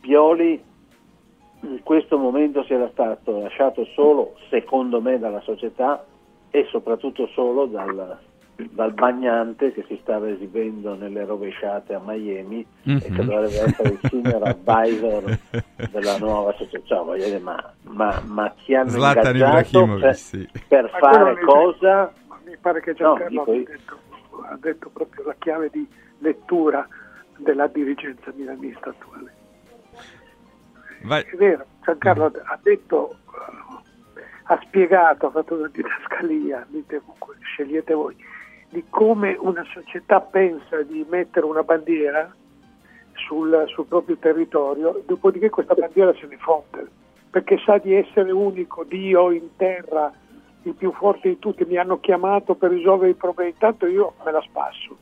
Pioli 0.00 0.62
in 1.60 1.82
questo 1.82 2.18
momento 2.18 2.62
si 2.64 2.74
era 2.74 2.88
stato 2.90 3.40
lasciato 3.40 3.84
solo, 3.86 4.36
secondo 4.48 5.00
me, 5.00 5.18
dalla 5.18 5.40
società 5.40 6.04
e 6.54 6.66
soprattutto 6.70 7.26
solo 7.34 7.66
dal, 7.66 8.16
dal 8.54 8.92
bagnante 8.92 9.72
che 9.72 9.84
si 9.88 9.98
stava 10.02 10.28
esibendo 10.28 10.94
nelle 10.94 11.24
rovesciate 11.24 11.94
a 11.94 12.00
Miami 12.04 12.60
e 12.84 12.98
che 13.00 13.08
Mhm. 13.10 13.24
dovrebbe 13.24 13.60
essere 13.60 13.88
il 13.88 13.98
senior 14.08 14.42
advisor 14.46 15.36
della 15.90 16.16
nuova 16.18 16.52
società. 16.52 17.00
Voglio 17.02 17.24
dire, 17.24 17.40
ma, 17.40 17.72
ma, 17.82 18.22
ma 18.24 18.52
chi 18.56 18.72
hanno 18.76 18.90
Zlatan 18.90 19.34
ingaggiato 19.34 19.96
per, 19.98 20.14
sì. 20.14 20.48
per 20.68 20.90
fare 20.90 21.40
cosa? 21.40 22.12
Mi 22.44 22.56
pare 22.60 22.80
che 22.82 22.90
No, 22.90 22.96
Giancarlo 23.16 23.28
dico 23.30 23.42
abbia 23.42 23.54
io. 23.56 23.64
detto, 23.66 23.98
ha 24.48 24.56
detto 24.60 24.90
proprio 24.90 25.24
la 25.24 25.34
chiave 25.38 25.70
di 25.72 25.88
lettura 26.18 26.86
della 27.38 27.66
dirigenza 27.66 28.30
milanista 28.32 28.90
attuale. 28.90 29.32
Vai. 31.02 31.22
È 31.22 31.34
vero, 31.36 31.64
Giancarlo 31.82 32.26
ha 32.26 32.58
detto, 32.62 33.16
ha 34.44 34.60
spiegato, 34.62 35.26
ha 35.26 35.30
fatto 35.30 35.54
una 35.54 35.70
didascalia, 35.72 36.66
dite 36.68 37.00
comunque, 37.00 37.36
scegliete 37.40 37.94
voi, 37.94 38.16
di 38.68 38.84
come 38.90 39.36
una 39.38 39.64
società 39.72 40.20
pensa 40.20 40.82
di 40.82 41.04
mettere 41.08 41.46
una 41.46 41.62
bandiera 41.62 42.34
sul, 43.14 43.64
sul 43.68 43.86
proprio 43.86 44.16
territorio, 44.16 45.02
dopodiché 45.06 45.48
questa 45.50 45.74
bandiera 45.74 46.12
se 46.14 46.26
ne 46.26 46.36
fonde, 46.38 46.86
perché 47.30 47.58
sa 47.64 47.78
di 47.78 47.94
essere 47.94 48.32
unico, 48.32 48.84
Dio 48.84 49.30
in 49.30 49.56
terra, 49.56 50.12
il 50.62 50.74
più 50.74 50.92
forte 50.92 51.28
di 51.28 51.38
tutti, 51.38 51.64
mi 51.64 51.76
hanno 51.76 52.00
chiamato 52.00 52.54
per 52.54 52.70
risolvere 52.70 53.10
i 53.10 53.14
problemi, 53.14 53.50
intanto 53.50 53.86
io 53.86 54.14
me 54.24 54.32
la 54.32 54.42
spasso. 54.42 54.96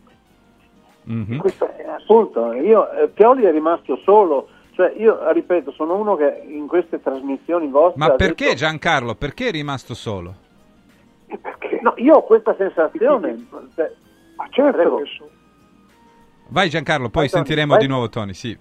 Mhm. 1.05 1.41
Eh, 1.45 1.85
appunto, 1.89 2.53
io, 2.53 2.91
eh, 2.93 3.09
Pioli 3.09 3.45
è 3.45 3.51
rimasto 3.51 3.97
solo, 4.05 4.49
cioè 4.73 4.93
io 4.97 5.31
ripeto, 5.33 5.71
sono 5.73 5.97
uno 5.97 6.17
che 6.17 6.43
in 6.47 6.67
queste 6.67 7.01
trasmissioni 7.01 7.69
vostre... 7.69 7.99
Ma 7.99 8.11
perché 8.15 8.45
detto- 8.45 8.57
Giancarlo? 8.57 9.15
Perché 9.15 9.49
è 9.49 9.51
rimasto 9.51 9.95
solo? 9.95 10.35
No, 11.83 11.95
io 11.97 12.17
ho 12.17 12.23
questa 12.25 12.55
sensazione. 12.57 13.47
cioè, 13.75 13.91
Ma 14.37 14.47
certo 14.51 14.77
prego. 14.77 14.97
che 14.99 15.05
so. 15.17 15.29
Vai 16.49 16.69
Giancarlo, 16.69 17.09
poi 17.09 17.23
Vai, 17.23 17.29
sentiremo 17.31 17.73
vai. 17.75 17.81
di 17.83 17.89
nuovo 17.89 18.09
Tony, 18.09 18.35
sì. 18.35 18.57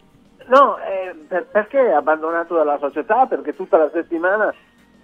No, 0.47 0.77
eh, 0.79 1.13
per- 1.27 1.47
perché 1.47 1.87
è 1.87 1.91
abbandonato 1.91 2.55
dalla 2.55 2.77
società? 2.79 3.25
Perché 3.25 3.55
tutta 3.55 3.77
la 3.77 3.89
settimana 3.93 4.53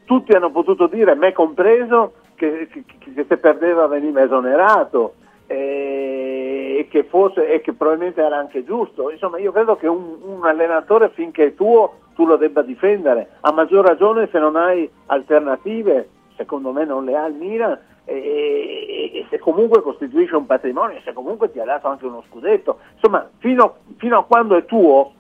tutti 0.06 0.34
hanno 0.34 0.52
potuto 0.52 0.88
dire, 0.88 1.16
me 1.16 1.32
compreso, 1.34 2.14
che, 2.36 2.68
che- 2.72 2.84
che 3.14 3.26
se 3.28 3.38
perdeva 3.38 3.88
veniva 3.88 4.22
esonerato 4.24 5.16
eh, 5.48 6.37
e 6.78 6.88
che, 6.88 7.04
fosse, 7.04 7.48
e 7.48 7.62
che 7.62 7.74
probabilmente 7.74 8.22
era 8.22 8.38
anche 8.38 8.64
giusto. 8.64 9.10
Insomma, 9.10 9.40
io 9.40 9.52
credo 9.52 9.76
che 9.76 9.88
un, 9.88 10.18
un 10.22 10.46
allenatore 10.46 11.10
finché 11.10 11.48
è 11.48 11.56
tuo 11.56 12.00
tu 12.14 12.26
lo 12.26 12.36
debba 12.36 12.62
difendere, 12.64 13.34
a 13.42 13.52
maggior 13.52 13.86
ragione 13.86 14.28
se 14.32 14.40
non 14.40 14.56
hai 14.56 14.90
alternative, 15.06 16.10
secondo 16.36 16.72
me 16.72 16.84
non 16.84 17.06
le 17.06 17.16
ha 17.16 17.28
il 17.28 17.36
Milan, 17.36 17.80
e, 18.06 18.16
e- 18.16 19.12
e 19.20 19.26
se 19.30 19.38
comunque 19.38 19.82
costituisce 19.82 20.36
un 20.36 20.46
patrimonio, 20.46 21.00
se 21.04 21.14
comunque 21.14 21.52
ti 21.52 21.60
ha 21.60 21.66
dato 21.66 21.88
anche 21.88 22.06
uno 22.06 22.24
scudetto, 22.28 22.80
insomma 22.96 23.30
fino, 23.38 23.76
fino 23.98 24.18
a 24.18 24.24
quando 24.24 24.56
è 24.56 24.66
tuo 24.66 25.14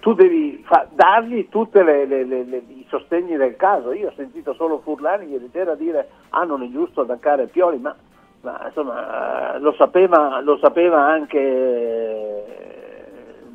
tu 0.00 0.14
devi 0.14 0.64
fa- 0.66 0.88
dargli 0.90 1.48
tutti 1.48 1.78
i 1.78 2.86
sostegni 2.88 3.36
del 3.36 3.56
caso. 3.56 3.92
Io 3.92 4.08
ho 4.08 4.12
sentito 4.16 4.52
solo 4.54 4.80
Furlani 4.80 5.28
ieri 5.30 5.48
sera 5.52 5.74
dire 5.74 6.08
ah 6.30 6.44
non 6.44 6.62
è 6.62 6.68
giusto 6.70 7.02
attaccare 7.02 7.46
Pioli, 7.46 7.78
ma, 7.78 7.94
ma, 8.46 8.62
insomma 8.66 9.58
lo 9.58 9.72
sapeva, 9.72 10.40
lo 10.40 10.56
sapeva 10.58 11.04
anche 11.04 11.38
eh, 11.40 12.44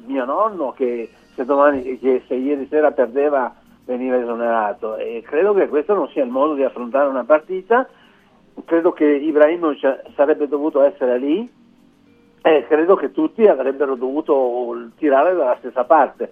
mio 0.06 0.26
nonno 0.26 0.74
che 0.74 1.10
se, 1.34 1.46
domani, 1.46 1.98
che 1.98 2.24
se 2.28 2.36
ieri 2.36 2.68
sera 2.70 2.92
perdeva 2.92 3.56
veniva 3.86 4.18
esonerato 4.18 4.98
e 4.98 5.24
credo 5.26 5.54
che 5.54 5.70
questo 5.70 5.94
non 5.94 6.10
sia 6.10 6.24
il 6.26 6.30
modo 6.30 6.56
di 6.56 6.64
affrontare 6.64 7.08
una 7.08 7.24
partita. 7.24 7.88
Credo 8.66 8.92
che 8.92 9.06
Ibrahimovic 9.06 10.12
sarebbe 10.16 10.48
dovuto 10.50 10.82
essere 10.82 11.18
lì, 11.18 11.50
eh, 12.42 12.66
credo 12.68 12.96
che 12.96 13.12
tutti 13.12 13.48
avrebbero 13.48 13.96
dovuto 13.96 14.76
tirare 14.98 15.34
dalla 15.34 15.56
stessa 15.60 15.86
parte. 15.86 16.32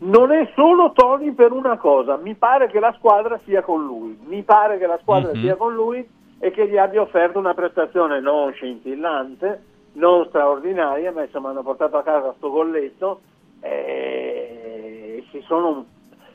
Non 0.00 0.32
è 0.32 0.50
solo 0.56 0.90
Tony 0.92 1.30
per 1.30 1.52
una 1.52 1.76
cosa, 1.76 2.16
mi 2.16 2.34
pare 2.34 2.66
che 2.66 2.80
la 2.80 2.92
squadra 2.98 3.38
sia 3.38 3.62
con 3.62 3.84
lui, 3.84 4.18
mi 4.26 4.42
pare 4.42 4.78
che 4.78 4.86
la 4.86 4.98
squadra 5.00 5.30
Mhm. 5.32 5.40
sia 5.40 5.54
con 5.54 5.74
lui 5.74 6.06
e 6.42 6.50
che 6.50 6.66
gli 6.68 6.76
abbia 6.78 7.02
offerto 7.02 7.38
una 7.38 7.52
prestazione 7.54 8.18
non 8.20 8.52
scintillante, 8.52 9.62
non 9.92 10.24
straordinaria, 10.28 11.12
ma 11.12 11.22
insomma 11.24 11.50
hanno 11.50 11.62
portato 11.62 11.96
a 11.98 12.02
casa 12.02 12.32
sto 12.38 12.50
golletto 12.50 13.20
e, 13.60 15.24
si 15.30 15.40
sono, 15.46 15.84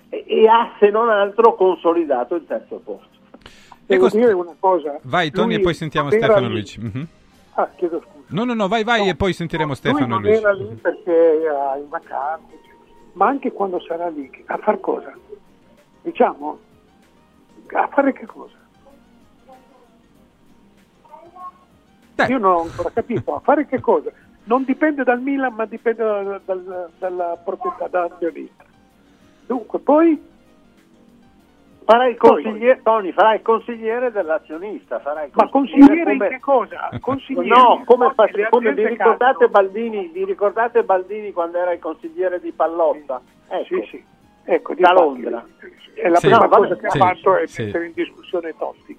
e, 0.09 0.23
e 0.27 0.47
ha 0.47 0.73
se 0.79 0.89
non 0.91 1.09
altro 1.09 1.55
consolidato 1.55 2.35
il 2.35 2.45
terzo 2.45 2.79
posto. 2.83 3.13
Devo 3.87 4.07
Ecco, 4.07 4.15
dire 4.17 4.31
una 4.31 4.55
cosa. 4.59 4.99
Vai 5.03 5.31
Tony 5.31 5.53
lui 5.53 5.61
e 5.61 5.63
poi 5.63 5.73
sentiamo 5.73 6.09
non 6.09 6.17
Stefano 6.17 6.47
lì- 6.47 6.51
Luigi. 6.53 6.79
Mhm. 6.79 7.07
Ah, 7.55 7.69
chiedo 7.75 7.99
scusa. 8.01 8.25
No, 8.27 8.43
no, 8.43 8.53
no, 8.53 8.67
vai, 8.67 8.83
vai 8.83 9.07
e 9.09 9.15
poi 9.15 9.33
sentiremo 9.33 9.73
Stefano 9.73 10.05
lui 10.05 10.09
non 10.09 10.21
Luigi. 10.21 10.39
era 10.39 10.51
lì 10.53 10.65
perché 10.75 11.41
era 11.43 11.75
in 11.77 11.89
vacanza, 11.89 12.45
ma 13.13 13.27
anche 13.27 13.51
quando 13.51 13.79
sarà 13.81 14.07
lì, 14.09 14.29
a 14.47 14.57
far 14.57 14.79
cosa? 14.79 15.13
Diciamo, 16.01 16.59
a 17.73 17.87
fare 17.87 18.13
che 18.13 18.25
cosa? 18.25 18.55
Io 22.27 22.37
non 22.37 22.53
ho 22.53 22.61
ancora 22.61 22.89
capito, 22.93 23.35
a 23.35 23.39
fare 23.39 23.65
che 23.65 23.79
cosa? 23.79 24.11
Non 24.45 24.63
dipende 24.63 25.03
dal 25.03 25.21
Milan, 25.21 25.53
ma 25.53 25.65
dipende 25.65 26.03
dal- 26.03 26.41
dal- 26.45 26.89
dalla 26.97 27.37
proprietà 27.43 27.87
dall'azionista. 27.87 28.63
Dunque, 29.45 29.79
poi 29.79 30.33
Farai 31.85 32.11
il 32.13 32.17
consigliere, 32.17 32.81
Tony, 32.81 33.11
farai 33.11 33.35
il 33.35 33.41
consigliere 33.43 34.11
dell'azionista. 34.11 34.99
Farai 34.99 35.27
il 35.27 35.31
Ma 35.35 35.47
consigliere 35.49 36.13
in 36.13 36.19
che 36.19 36.39
cosa? 36.39 36.89
Consigliere 36.99 37.47
No, 37.47 37.83
come, 37.85 38.11
fa- 38.15 38.27
come 38.49 38.73
vi, 38.73 38.87
ricordate. 38.87 39.47
Baldini, 39.49 40.07
vi 40.11 40.25
ricordate 40.25 40.83
Baldini 40.83 41.31
quando 41.31 41.59
era 41.59 41.73
il 41.73 41.79
consigliere 41.79 42.39
di 42.39 42.51
Pallotta? 42.51 43.21
Ecco, 43.49 43.63
Sì, 43.65 43.87
sì. 43.91 44.03
Ecco, 44.45 44.73
da 44.73 44.93
Londra. 44.93 45.45
È 45.93 46.09
la 46.09 46.17
Sì. 46.17 46.27
prima 46.27 46.47
cosa 46.47 46.75
che 46.75 46.89
sì, 46.89 46.97
ha 46.97 47.05
fatto 47.05 47.35
è 47.37 47.45
sì. 47.45 47.63
mettere 47.65 47.85
in 47.85 47.91
discussione 47.93 48.55
Totti. 48.57 48.97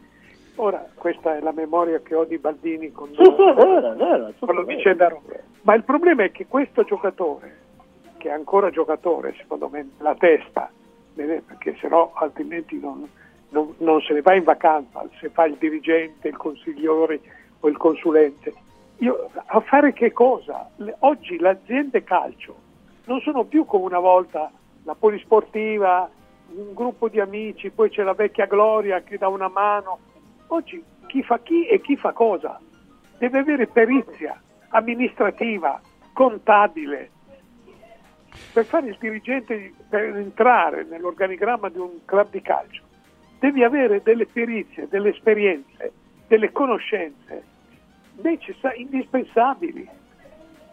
Ora, 0.56 0.86
questa 0.94 1.36
è 1.36 1.40
la 1.40 1.52
memoria 1.52 2.00
che 2.00 2.14
ho 2.14 2.24
di 2.24 2.38
Baldini 2.38 2.90
con, 2.90 3.08
Sì, 3.08 3.14
sì, 3.16 3.30
vero, 3.30 3.94
vero, 3.94 4.32
con 4.38 4.54
la 4.54 4.62
vero. 4.62 4.64
vicenda 4.64 5.08
Roma. 5.08 5.22
Ma 5.62 5.74
il 5.74 5.84
problema 5.84 6.22
è 6.24 6.30
che 6.32 6.46
questo 6.46 6.82
giocatore, 6.84 7.56
che 8.16 8.28
è 8.28 8.32
ancora 8.32 8.70
giocatore, 8.70 9.34
secondo 9.38 9.68
me, 9.68 9.90
la 9.98 10.14
testa, 10.14 10.70
perché 11.14 11.76
sennò 11.80 12.12
altrimenti 12.14 12.78
non, 12.78 13.06
non- 13.50 13.74
non 13.78 14.00
se 14.00 14.14
ne 14.14 14.22
va 14.22 14.34
in 14.34 14.44
vacanza, 14.44 15.06
se 15.20 15.28
fa 15.28 15.44
il 15.44 15.56
dirigente, 15.56 16.28
il 16.28 16.36
consigliere 16.36 17.20
o 17.60 17.68
il 17.68 17.76
consulente. 17.76 18.54
Io, 18.98 19.28
a 19.46 19.60
fare 19.60 19.92
che 19.92 20.12
cosa? 20.12 20.70
Le- 20.76 20.96
oggi 21.00 21.38
le 21.38 21.50
aziende 21.50 22.02
calcio 22.02 22.54
non 23.04 23.20
sono 23.20 23.44
più 23.44 23.66
come 23.66 23.84
una 23.84 23.98
volta 23.98 24.50
la 24.84 24.94
polisportiva, 24.94 26.08
un 26.54 26.72
gruppo 26.72 27.08
di 27.08 27.20
amici, 27.20 27.70
poi 27.70 27.90
c'è 27.90 28.02
la 28.02 28.14
vecchia 28.14 28.46
Gloria 28.46 29.02
che 29.02 29.18
dà 29.18 29.28
una 29.28 29.48
mano. 29.48 29.98
Oggi 30.48 30.82
chi 31.06 31.22
fa 31.22 31.38
chi 31.40 31.66
e 31.66 31.80
chi 31.80 31.96
fa 31.96 32.12
cosa? 32.12 32.60
Deve 33.18 33.38
avere 33.38 33.66
perizia 33.66 34.40
amministrativa, 34.68 35.80
contabile. 36.12 37.10
Per 38.52 38.64
fare 38.64 38.88
il 38.88 38.96
dirigente, 38.98 39.72
per 39.88 40.16
entrare 40.16 40.84
nell'organigramma 40.84 41.68
di 41.68 41.78
un 41.78 42.04
club 42.04 42.30
di 42.30 42.42
calcio, 42.42 42.82
devi 43.38 43.62
avere 43.62 44.02
delle 44.02 44.26
perizie, 44.26 44.88
delle 44.88 45.10
esperienze, 45.10 45.92
delle 46.26 46.52
conoscenze 46.52 47.44
necessa- 48.22 48.74
indispensabili. 48.74 49.88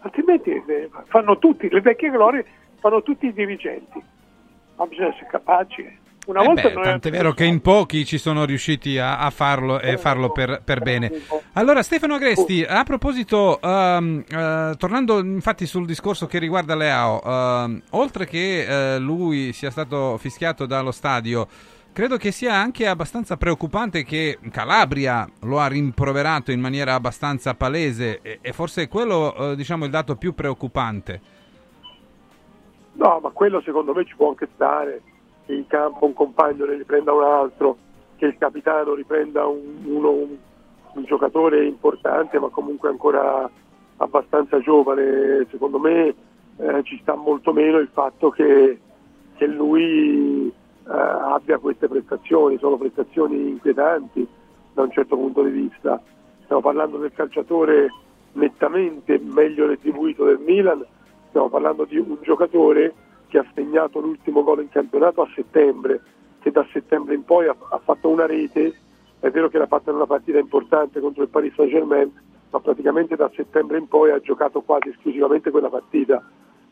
Altrimenti 0.02 0.52
eh, 0.52 0.90
fanno 1.06 1.38
tutti, 1.40 1.70
le 1.70 1.82
vecchie 1.82 2.10
glorie 2.10 2.45
fanno 2.80 3.02
tutti 3.02 3.28
i 3.28 3.34
dirigenti. 3.34 4.02
Ma 4.76 4.86
bisogna 4.86 5.10
essere 5.10 5.28
capaci. 5.28 6.02
Eh. 6.26 6.30
Una 6.32 6.41
Eh 6.41 6.45
volta 6.45 6.70
beh, 6.70 6.82
tant'è 6.82 7.12
vero 7.12 7.34
che 7.34 7.45
in 7.45 7.62
pochi 7.62 8.06
ci 8.06 8.18
sono 8.18 8.45
riusciti 8.45 8.98
a, 8.98 9.18
a 9.20 9.30
farlo 9.30 9.80
e 9.80 9.98
farlo 9.98 10.32
per, 10.32 10.62
per 10.64 10.82
bene. 10.82 11.12
Allora, 11.54 11.84
Stefano 11.84 12.16
Agresti, 12.16 12.64
a 12.64 12.84
proposito, 12.84 13.60
ehm, 13.62 14.24
eh, 14.28 14.74
tornando 14.78 15.20
infatti 15.20 15.66
sul 15.66 15.86
discorso 15.86 16.26
che 16.26 16.40
riguarda 16.40 16.76
Leao, 16.76 17.22
ehm, 17.24 17.82
oltre 17.91 18.26
che 18.26 18.95
eh, 18.95 19.00
lui 19.00 19.52
sia 19.54 19.70
stato 19.70 20.18
fischiato 20.18 20.66
dallo 20.66 20.91
stadio, 20.91 21.48
credo 21.91 22.18
che 22.18 22.32
sia 22.32 22.56
anche 22.56 22.88
abbastanza 22.88 23.38
preoccupante 23.38 24.04
che 24.04 24.40
Calabria 24.50 25.30
lo 25.41 25.60
ha 25.60 25.68
rimproverato 25.68 26.52
in 26.52 26.60
maniera 26.60 26.94
abbastanza 26.95 27.54
palese 27.54 28.20
e, 28.22 28.40
e 28.41 28.52
forse 28.54 28.84
è 28.84 28.88
quello, 28.88 29.52
eh, 29.52 29.56
diciamo, 29.56 29.86
il 29.86 29.91
dato 29.91 30.16
più 30.16 30.34
preoccupante. 30.34 31.22
No, 32.94 33.20
ma 33.22 33.30
quello 33.30 33.62
secondo 33.62 33.94
me 33.94 34.06
ci 34.06 34.16
può 34.16 34.30
anche 34.30 34.48
stare, 34.54 35.02
che 35.45 35.53
in 35.53 35.68
campo 35.68 36.06
un 36.06 36.14
compagno 36.14 36.65
ne 36.65 36.76
riprenda 36.76 37.14
un 37.14 37.24
altro, 37.24 37.78
che 38.18 38.26
il 38.26 38.38
capitano 38.38 38.94
riprenda 38.94 39.45
un, 39.45 39.84
uno, 39.86 40.11
un, 40.11 40.36
un 40.94 41.03
giocatore 41.03 41.65
importante 41.65 42.40
ma 42.40 42.49
comunque 42.49 42.90
ancora 42.90 43.49
abbastanza 43.98 44.60
giovane. 44.60 45.45
Secondo 45.49 45.80
me 45.80 46.14
eh, 46.57 46.84
ci 46.84 46.99
sta 47.02 47.15
molto 47.15 47.52
meno 47.53 47.78
il 47.78 47.90
fatto 47.91 48.30
che, 48.30 48.80
che 49.36 49.48
lui 49.48 50.48
eh, 50.48 50.52
abbia 50.86 51.57
queste 51.57 51.88
prestazioni, 51.88 52.57
sono 52.57 52.78
prestazioni 52.78 53.49
inquietanti 53.49 54.28
da 54.74 54.84
un 54.84 54.91
certo 54.91 55.15
punto 55.15 55.44
di 55.44 55.52
vista. 55.52 56.02
Stiamo 56.44 56.61
parlando 56.61 56.98
del 56.98 57.14
calciatore 57.14 57.90
nettamente 58.34 59.20
meglio 59.20 59.68
retribuito 59.68 60.26
del 60.26 60.40
Milan, 60.40 60.86
stiamo 61.30 61.49
parlando 61.49 61.86
di 61.86 61.98
un 61.98 62.18
giocatore 62.22 62.94
che 63.34 63.39
ha 63.39 63.45
segnato 63.55 63.99
l'ultimo 63.99 64.43
gol 64.43 64.61
in 64.61 64.69
campionato 64.69 65.23
a 65.23 65.30
settembre, 65.34 66.01
che 66.39 66.51
da 66.51 66.64
settembre 66.72 67.15
in 67.15 67.23
poi 67.23 67.47
ha, 67.47 67.55
ha 67.69 67.80
fatto 67.80 68.10
una 68.10 68.27
rete, 68.27 68.76
è 69.19 69.31
vero 69.31 69.49
che 69.49 69.57
l'ha 69.57 69.65
fatta 69.65 69.89
in 69.89 69.95
una 69.95 70.05
partita 70.05 70.38
importante 70.38 70.99
contro 70.99 71.23
il 71.23 71.30
Paris 71.30 71.55
Saint 71.55 71.72
Germain, 71.72 72.11
ma 72.51 72.60
praticamente 72.60 73.15
da 73.15 73.31
settembre 73.34 73.80
in 73.80 73.88
poi 73.88 74.11
ha 74.11 74.19
giocato 74.19 74.61
quasi 74.61 74.89
esclusivamente 74.89 75.49
quella 75.49 75.69
partita. 75.69 76.23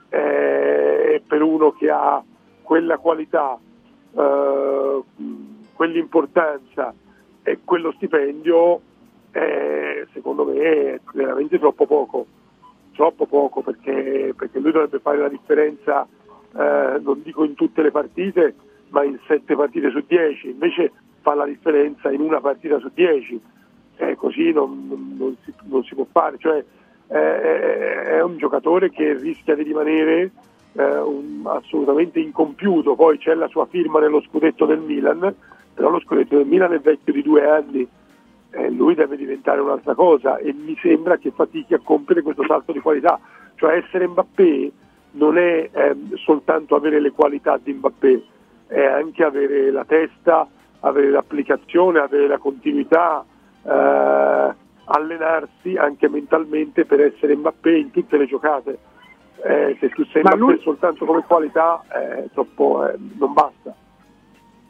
Eh, 0.09 1.23
per 1.25 1.41
uno 1.41 1.71
che 1.71 1.89
ha 1.89 2.23
quella 2.61 2.99
qualità, 2.99 3.57
eh, 4.15 5.01
quell'importanza 5.73 6.93
e 7.41 7.59
quello 7.63 7.91
stipendio, 7.93 8.81
eh, 9.31 10.05
secondo 10.13 10.45
me 10.45 10.59
è 10.59 10.99
veramente 11.11 11.57
troppo 11.57 11.87
poco 11.87 12.27
troppo 12.93 13.25
poco 13.25 13.61
perché, 13.61 14.33
perché 14.37 14.59
lui 14.59 14.71
dovrebbe 14.71 14.99
fare 14.99 15.17
la 15.17 15.29
differenza, 15.29 16.07
eh, 16.57 16.99
non 17.01 17.21
dico 17.23 17.43
in 17.43 17.53
tutte 17.55 17.81
le 17.81 17.91
partite, 17.91 18.55
ma 18.89 19.03
in 19.03 19.17
sette 19.27 19.55
partite 19.55 19.89
su 19.89 20.03
dieci, 20.05 20.49
invece 20.49 20.91
fa 21.21 21.33
la 21.33 21.45
differenza 21.45 22.11
in 22.11 22.21
una 22.21 22.41
partita 22.41 22.79
su 22.79 22.89
dieci, 22.93 23.39
eh, 23.97 24.15
così 24.15 24.51
non, 24.51 24.87
non- 24.87 25.15
non 25.17 25.35
si, 25.43 25.53
non 25.63 25.83
si 25.83 25.95
può 25.95 26.05
fare, 26.11 26.37
cioè 26.39 26.63
eh, 27.07 28.03
è 28.03 28.21
un 28.21 28.37
giocatore 28.37 28.89
che 28.89 29.13
rischia 29.13 29.55
di 29.55 29.63
rimanere 29.63 30.31
eh, 30.73 30.97
un- 30.99 31.41
assolutamente 31.45 32.19
incompiuto, 32.19 32.95
poi 32.95 33.17
c'è 33.17 33.33
la 33.33 33.47
sua 33.47 33.65
firma 33.65 33.99
nello 33.99 34.21
scudetto 34.21 34.65
del 34.65 34.79
Milan, 34.79 35.33
però 35.73 35.89
lo 35.89 35.99
scudetto 35.99 36.37
del 36.37 36.45
Milan 36.45 36.73
è 36.73 36.79
vecchio 36.79 37.13
di 37.13 37.21
due 37.21 37.47
anni, 37.47 37.87
eh, 38.51 38.69
lui 38.69 38.95
deve 38.95 39.15
diventare 39.17 39.61
un'altra 39.61 39.93
cosa. 39.95 40.37
E 40.37 40.53
mi 40.53 40.77
sembra 40.81 41.17
che 41.17 41.31
fatichi 41.31 41.73
a 41.73 41.79
compiere 41.83 42.21
questo 42.21 42.43
salto 42.45 42.71
di 42.71 42.79
qualità, 42.79 43.19
cioè 43.55 43.75
essere 43.77 44.07
Mbappé 44.07 44.71
non 45.11 45.37
è 45.37 45.69
ehm, 45.71 46.15
soltanto 46.15 46.75
avere 46.75 46.99
le 46.99 47.11
qualità 47.11 47.57
di 47.57 47.73
Mbappé, 47.73 48.23
è 48.67 48.83
anche 48.83 49.23
avere 49.23 49.71
la 49.71 49.83
testa, 49.85 50.47
avere 50.79 51.09
l'applicazione, 51.09 51.99
avere 51.99 52.27
la 52.27 52.37
continuità, 52.37 53.25
eh, 53.63 54.55
allenarsi 54.85 55.75
anche 55.75 56.07
mentalmente 56.07 56.85
per 56.85 57.01
essere 57.01 57.35
Mbappé 57.35 57.77
in 57.77 57.91
tutte 57.91 58.17
le 58.17 58.25
giocate. 58.27 58.79
Eh, 59.43 59.75
se 59.79 59.89
tu 59.89 60.05
sei 60.05 60.21
Ma 60.21 60.35
Mbappé 60.35 60.53
lui- 60.53 60.61
soltanto 60.61 61.05
come 61.05 61.23
qualità 61.23 61.83
eh, 61.91 62.29
troppo, 62.33 62.87
eh, 62.87 62.95
non 63.17 63.33
basta. 63.33 63.75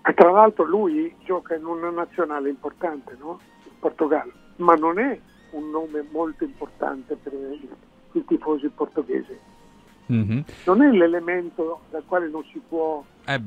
E 0.04 0.14
tra 0.16 0.32
l'altro 0.32 0.64
lui 0.66 1.14
gioca 1.24 1.54
in 1.54 1.66
una 1.66 1.92
nazionale 1.92 2.50
importante, 2.50 3.16
no? 3.20 3.40
Portogallo, 3.80 4.32
ma 4.58 4.74
non 4.74 4.98
è 4.98 5.20
un 5.52 5.70
nome 5.70 6.04
molto 6.12 6.44
importante 6.44 7.16
per 7.16 7.34
i 7.34 8.26
tifosi 8.26 8.68
portoghesi. 8.70 9.38
Mm-hmm. 10.14 10.40
Non 10.66 10.82
è 10.82 10.90
l'elemento 10.92 11.82
dal 11.90 12.04
quale 12.06 12.30
non 12.30 12.44
si 12.52 12.62
può 12.68 13.04
Eh 13.26 13.40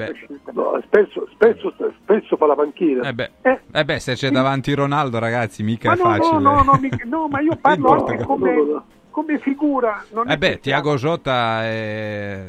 No, 0.53 0.81
spesso, 0.87 1.29
spesso, 1.33 1.75
spesso 2.03 2.37
fa 2.37 2.47
la 2.47 2.55
panchina. 2.55 3.09
eh 3.09 3.13
beh, 3.13 3.31
eh 3.73 3.85
beh, 3.85 3.99
se 3.99 4.15
c'è 4.15 4.31
davanti 4.31 4.73
Ronaldo, 4.75 5.19
ragazzi, 5.19 5.63
mica 5.63 5.89
Ma 5.91 5.95
è 5.95 5.99
no, 5.99 6.05
facile. 6.05 6.41
no, 6.41 6.55
no, 6.55 6.63
no, 6.63 6.79
mi- 6.79 6.91
no, 7.05 7.29
ma 7.29 7.41
io 7.41 7.57
parlo 7.61 7.91
anche 7.91 8.17
che- 8.17 8.25
come, 8.25 8.83
come 9.11 9.39
figura. 9.41 10.05
Non 10.13 10.31
Eh 10.31 10.39
beh, 10.39 10.61
Tiago 10.61 10.95
Jota 10.97 11.65
è 11.65 12.45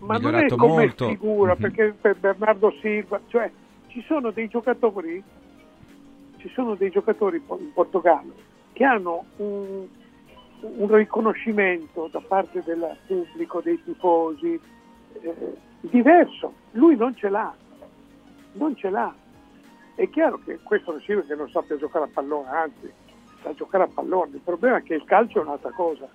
ma 0.00 0.14
non 0.14 0.16
è 0.16 0.18
migliorato 0.26 0.56
come 0.56 0.72
molto. 0.72 1.06
figura, 1.08 1.52
Mhm. 1.54 1.60
perché 1.60 1.94
per 2.00 2.16
Bernardo 2.18 2.74
Silva, 2.80 3.20
cioè 3.28 3.50
ci 3.88 4.02
sono 4.08 4.30
dei 4.32 4.48
giocatori, 4.48 5.22
ci 6.38 6.50
sono 6.54 6.74
dei 6.74 6.90
giocatori 6.90 7.36
in 7.60 7.72
Portogallo 7.72 8.32
che 8.72 8.84
hanno 8.84 9.26
un, 9.36 9.86
un 10.62 10.94
riconoscimento 10.94 12.08
da 12.10 12.20
parte 12.20 12.62
del 12.64 12.96
pubblico, 13.06 13.60
dei 13.60 13.82
tifosi, 13.82 14.58
eh, 15.20 15.56
diverso. 15.80 16.52
Lui 16.72 16.96
non 16.96 17.14
ce 17.16 17.28
l'ha, 17.28 17.54
non 18.52 18.76
ce 18.76 18.90
l'ha. 18.90 19.14
È 19.94 20.08
chiaro 20.08 20.40
che 20.44 20.58
questo 20.62 20.92
non 20.92 21.00
significa 21.00 21.34
che 21.34 21.40
non 21.40 21.50
sappia 21.50 21.76
giocare 21.76 22.06
a 22.06 22.08
pallone, 22.12 22.48
anzi, 22.48 22.92
sa 23.42 23.52
giocare 23.54 23.84
a 23.84 23.88
pallone. 23.92 24.36
Il 24.36 24.40
problema 24.42 24.78
è 24.78 24.82
che 24.82 24.94
il 24.94 25.04
calcio 25.04 25.40
è 25.40 25.42
un'altra 25.42 25.70
cosa. 25.70 26.08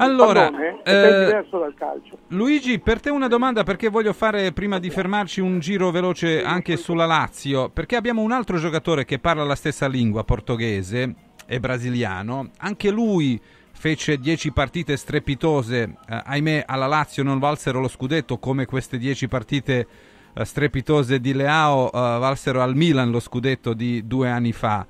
Allora, 0.00 0.48
eh, 0.84 1.24
diverso 1.24 1.58
dal 1.58 1.74
calcio. 1.74 2.18
Luigi, 2.28 2.78
per 2.78 3.00
te 3.00 3.10
una 3.10 3.26
domanda 3.26 3.64
perché 3.64 3.88
voglio 3.88 4.12
fare 4.12 4.52
prima 4.52 4.78
di 4.78 4.90
fermarci 4.90 5.40
un 5.40 5.58
giro 5.58 5.90
veloce 5.90 6.44
anche 6.44 6.76
sulla 6.76 7.04
Lazio, 7.04 7.68
perché 7.68 7.96
abbiamo 7.96 8.22
un 8.22 8.30
altro 8.30 8.58
giocatore 8.58 9.04
che 9.04 9.18
parla 9.18 9.42
la 9.42 9.56
stessa 9.56 9.88
lingua, 9.88 10.22
portoghese 10.22 11.27
e 11.48 11.58
brasiliano, 11.58 12.50
anche 12.58 12.90
lui 12.90 13.40
fece 13.72 14.18
10 14.18 14.52
partite 14.52 14.96
strepitose, 14.96 15.82
eh, 15.82 16.22
ahimè 16.24 16.64
alla 16.66 16.86
Lazio 16.86 17.22
non 17.22 17.38
valsero 17.38 17.80
lo 17.80 17.88
scudetto 17.88 18.38
come 18.38 18.66
queste 18.66 18.98
10 18.98 19.28
partite 19.28 19.86
eh, 20.34 20.44
strepitose 20.44 21.20
di 21.20 21.32
Leao 21.32 21.86
eh, 21.86 21.90
valsero 21.92 22.60
al 22.60 22.76
Milan 22.76 23.10
lo 23.10 23.20
scudetto 23.20 23.72
di 23.72 24.06
due 24.06 24.28
anni 24.28 24.52
fa. 24.52 24.86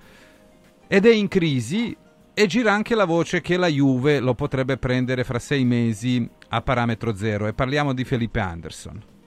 Ed 0.89 1.06
è 1.06 1.12
in 1.12 1.28
crisi 1.28 1.97
e 2.35 2.47
gira 2.47 2.72
anche 2.72 2.94
la 2.94 3.05
voce 3.05 3.40
che 3.40 3.56
la 3.56 3.66
Juve 3.66 4.20
lo 4.20 4.35
potrebbe 4.35 4.78
prendere 4.78 5.22
fra 5.22 5.39
sei 5.39 5.64
mesi 5.64 6.28
a 6.48 6.62
parametro 6.62 7.14
zero. 7.14 7.47
E 7.47 7.52
parliamo 7.52 7.93
di 7.93 8.05
Felipe 8.05 8.40
Anderson. 8.40 9.17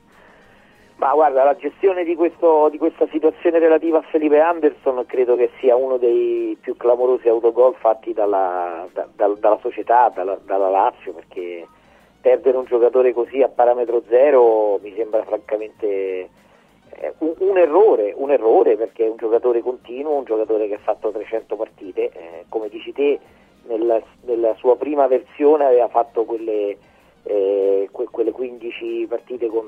Ma 1.02 1.14
guarda, 1.14 1.44
la 1.44 1.56
gestione 1.56 2.04
di, 2.04 2.14
questo- 2.14 2.70
di 2.70 2.78
questa 2.78 3.08
situazione 3.10 3.58
relativa 3.58 3.98
a 3.98 4.02
Felipe 4.04 4.40
Anderson 4.40 5.04
credo 5.08 5.36
che 5.36 5.50
sia 5.60 5.76
uno 5.76 5.98
dei 5.98 6.56
più 6.62 6.78
clamorosi 6.78 7.28
autogol 7.28 7.74
fatti 7.74 8.14
dalla, 8.14 8.88
da- 8.94 9.08
dal- 9.16 9.40
dalla 9.40 9.58
società, 9.64 10.12
dalla, 10.14 10.38
dalla 10.46 10.70
Lazio, 10.70 11.12
perché 11.14 11.66
perdere 12.22 12.56
un 12.56 12.66
giocatore 12.66 13.14
così 13.14 13.42
a 13.42 13.48
parametro 13.48 14.04
zero 14.10 14.78
mi 14.84 14.94
sembra 14.96 15.24
francamente 15.24 16.30
eh, 16.92 17.14
un, 17.18 17.34
un 17.40 17.58
errore, 17.58 18.14
un 18.16 18.30
errore 18.30 18.78
perché 18.78 19.08
è 19.08 19.10
un 19.10 19.18
giocatore 19.18 19.62
continuo, 19.62 20.14
un 20.18 20.24
giocatore 20.26 20.68
che 20.68 20.76
ha 20.76 20.80
fatto 20.84 21.10
300 21.10 21.56
partite, 21.56 22.12
eh, 22.14 22.46
come 22.48 22.70
dici 22.70 22.94
te 22.94 23.20
nella, 23.66 24.00
nella 24.26 24.54
sua 24.54 24.76
prima 24.78 25.08
versione 25.08 25.66
aveva 25.66 25.88
fatto 25.88 26.26
quelle, 26.26 26.78
eh, 27.24 27.90
que- 27.92 28.06
quelle 28.12 28.30
15 28.32 29.08
partite 29.10 29.48
con, 29.48 29.68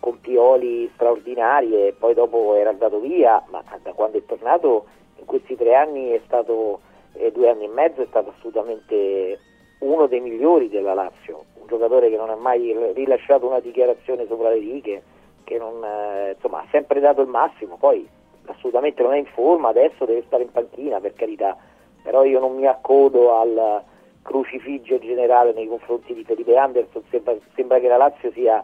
con 0.00 0.20
Pioli 0.20 0.90
straordinarie 0.94 1.92
poi 1.92 2.14
dopo 2.14 2.54
era 2.54 2.70
andato 2.70 2.98
via, 2.98 3.42
ma 3.50 3.62
da 3.82 3.92
quando 3.92 4.18
è 4.18 4.24
tornato 4.24 4.86
in 5.18 5.26
questi 5.26 5.54
tre 5.56 5.74
anni 5.74 6.10
è 6.10 6.20
stato, 6.24 6.80
eh, 7.12 7.30
due 7.30 7.50
anni 7.50 7.64
e 7.64 7.68
mezzo 7.68 8.02
è 8.02 8.06
stato 8.06 8.32
assolutamente 8.36 9.38
uno 9.80 10.06
dei 10.06 10.20
migliori 10.20 10.68
della 10.68 10.94
Lazio, 10.94 11.44
un 11.60 11.66
giocatore 11.66 12.10
che 12.10 12.16
non 12.16 12.30
ha 12.30 12.36
mai 12.36 12.74
rilasciato 12.94 13.46
una 13.46 13.60
dichiarazione 13.60 14.26
sopra 14.26 14.50
le 14.50 14.58
righe, 14.58 15.02
che 15.44 15.58
non, 15.58 15.82
eh, 15.84 16.32
insomma, 16.34 16.60
ha 16.60 16.66
sempre 16.70 17.00
dato 17.00 17.20
il 17.20 17.28
massimo, 17.28 17.76
poi 17.76 18.08
assolutamente 18.46 19.02
non 19.02 19.12
è 19.12 19.18
in 19.18 19.26
forma, 19.26 19.68
adesso 19.68 20.04
deve 20.04 20.24
stare 20.26 20.42
in 20.42 20.50
panchina 20.50 21.00
per 21.00 21.14
carità, 21.14 21.56
però 22.02 22.24
io 22.24 22.40
non 22.40 22.56
mi 22.56 22.66
accodo 22.66 23.36
al 23.36 23.82
crucifiggio 24.22 24.98
generale 24.98 25.52
nei 25.52 25.66
confronti 25.66 26.14
di 26.14 26.24
Felipe 26.24 26.56
Anderson, 26.56 27.02
sembra, 27.10 27.34
sembra 27.54 27.78
che 27.78 27.88
la 27.88 27.96
Lazio 27.96 28.30
sia, 28.32 28.62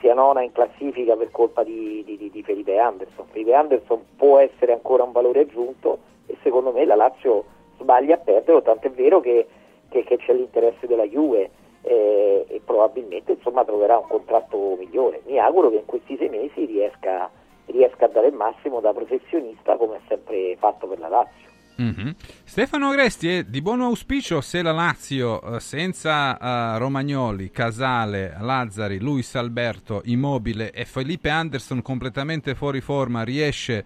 sia 0.00 0.14
nona 0.14 0.42
in 0.42 0.52
classifica 0.52 1.14
per 1.16 1.30
colpa 1.30 1.62
di, 1.62 2.02
di- 2.04 2.30
di- 2.30 2.42
Felipe 2.42 2.78
Anderson. 2.78 3.26
Felipe 3.30 3.54
Anderson 3.54 4.02
può 4.16 4.38
essere 4.38 4.72
ancora 4.72 5.02
un 5.02 5.12
valore 5.12 5.40
aggiunto 5.40 5.98
e 6.26 6.36
secondo 6.42 6.72
me 6.72 6.84
la 6.84 6.96
Lazio 6.96 7.44
sbaglia 7.78 8.14
a 8.14 8.18
perderlo, 8.18 8.62
tant'è 8.62 8.90
vero 8.90 9.20
che, 9.20 9.46
che- 9.88 10.04
che 10.04 10.16
c'è 10.16 10.32
l'interesse 10.32 10.86
della 10.86 11.04
Juve 11.06 11.50
eh, 11.82 12.44
e 12.48 12.60
probabilmente 12.64 13.32
insomma, 13.32 13.64
troverà 13.64 13.96
un 13.98 14.06
contratto 14.06 14.76
migliore. 14.78 15.22
Mi 15.26 15.38
auguro 15.38 15.70
che 15.70 15.76
in 15.76 15.86
questi 15.86 16.16
sei 16.16 16.28
mesi 16.28 16.64
riesca, 16.66 17.30
riesca 17.66 18.04
a 18.06 18.08
dare 18.08 18.26
il 18.28 18.34
massimo 18.34 18.80
da 18.80 18.92
professionista 18.92 19.76
come 19.76 19.96
ha 19.96 20.00
sempre 20.08 20.56
fatto 20.58 20.86
per 20.86 20.98
la 20.98 21.08
Lazio. 21.08 21.48
Mhm. 21.80 22.14
Stefano 22.44 22.90
Agresti 22.90 23.28
è 23.28 23.44
di 23.44 23.62
buon 23.62 23.80
auspicio 23.80 24.42
se 24.42 24.60
la 24.60 24.70
Lazio 24.70 25.40
eh, 25.40 25.60
senza 25.60 26.36
eh, 26.36 26.78
Romagnoli, 26.78 27.50
Casale, 27.50 28.36
Lazzari, 28.38 29.00
Luis 29.00 29.34
Alberto, 29.34 30.02
Immobile 30.04 30.72
e 30.72 30.84
Felipe 30.84 31.30
Anderson 31.30 31.80
completamente 31.80 32.54
fuori 32.54 32.82
forma 32.82 33.22
riesce 33.22 33.82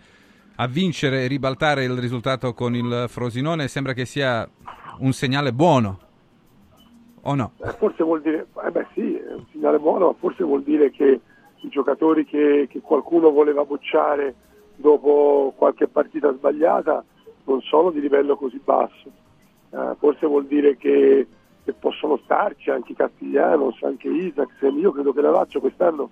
a 0.56 0.66
vincere 0.66 1.22
e 1.22 1.26
ribaltare 1.28 1.84
il 1.84 1.96
risultato 1.96 2.52
con 2.52 2.74
il 2.74 3.04
Frosinone 3.06 3.68
sembra 3.68 3.92
che 3.92 4.06
sia 4.06 4.48
un 4.98 5.12
segnale 5.12 5.52
buono 5.52 5.98
o 7.22 7.34
no? 7.36 7.52
Eh, 7.64 7.70
Forse 7.78 8.02
vuol 8.02 8.22
dire, 8.22 8.48
eh 8.66 8.70
beh 8.72 8.86
sì, 8.92 9.14
è 9.14 9.34
un 9.34 9.44
segnale 9.52 9.78
buono, 9.78 10.06
ma 10.06 10.14
forse 10.18 10.42
vuol 10.42 10.64
dire 10.64 10.90
che 10.90 11.20
i 11.60 11.68
giocatori 11.68 12.24
che, 12.24 12.66
che 12.68 12.80
qualcuno 12.80 13.30
voleva 13.30 13.64
bocciare 13.64 14.34
dopo 14.74 15.54
qualche 15.56 15.86
partita 15.86 16.32
sbagliata 16.32 17.04
non 17.44 17.60
sono 17.62 17.90
di 17.90 18.00
livello 18.00 18.36
così 18.36 18.60
basso. 18.62 19.10
Eh, 19.70 19.94
forse 19.98 20.26
vuol 20.26 20.46
dire 20.46 20.76
che, 20.76 21.26
che 21.64 21.72
possono 21.72 22.18
starci 22.24 22.70
anche 22.70 22.94
Castiglianos, 22.94 23.82
anche 23.82 24.08
Isaacsen. 24.08 24.78
Io 24.78 24.92
credo 24.92 25.12
che 25.12 25.20
la 25.20 25.30
Lazio 25.30 25.60
quest'anno 25.60 26.10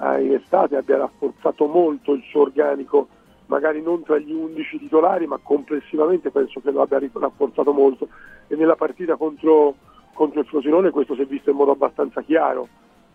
eh, 0.00 0.24
in 0.24 0.34
estate 0.34 0.76
abbia 0.76 0.98
rafforzato 0.98 1.66
molto 1.66 2.12
il 2.12 2.22
suo 2.28 2.42
organico, 2.42 3.08
magari 3.46 3.82
non 3.82 4.02
tra 4.02 4.18
gli 4.18 4.32
11 4.32 4.78
titolari, 4.78 5.26
ma 5.26 5.38
complessivamente 5.42 6.30
penso 6.30 6.60
che 6.60 6.70
lo 6.70 6.82
abbia 6.82 7.00
rafforzato 7.12 7.72
molto. 7.72 8.08
E 8.48 8.56
nella 8.56 8.76
partita 8.76 9.16
contro, 9.16 9.74
contro 10.14 10.40
il 10.40 10.46
Frosinone 10.46 10.90
questo 10.90 11.14
si 11.14 11.22
è 11.22 11.26
visto 11.26 11.50
in 11.50 11.56
modo 11.56 11.72
abbastanza 11.72 12.22
chiaro. 12.22 12.68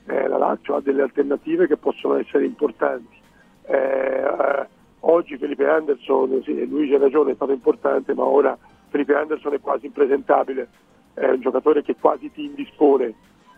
Eh, 0.06 0.28
la 0.28 0.38
Lazio 0.38 0.76
ha 0.76 0.82
delle 0.82 1.02
alternative 1.02 1.68
che 1.68 1.78
possono 1.78 2.16
essere 2.16 2.46
importanti. 2.46 3.16
Eh, 3.64 3.76
eh, 3.76 4.68
oggi 5.02 5.38
Felipe 5.38 5.68
Anderson, 5.68 6.42
sì, 6.44 6.68
Luigi 6.68 6.96
ha 6.96 7.00
ragione, 7.00 7.32
è 7.32 7.36
stato 7.36 7.52
importante, 7.52 8.14
ma 8.14 8.24
ora 8.24 8.58
Felipe 8.90 9.16
Anderson 9.16 9.54
è 9.54 9.60
quasi 9.60 9.88
impresentabile, 9.88 10.68
è 11.14 11.28
un 11.28 11.42
giocatore 11.42 11.84
che 11.84 11.96
quasi 12.00 12.32
ti 12.32 12.46
indispone. 12.46 13.14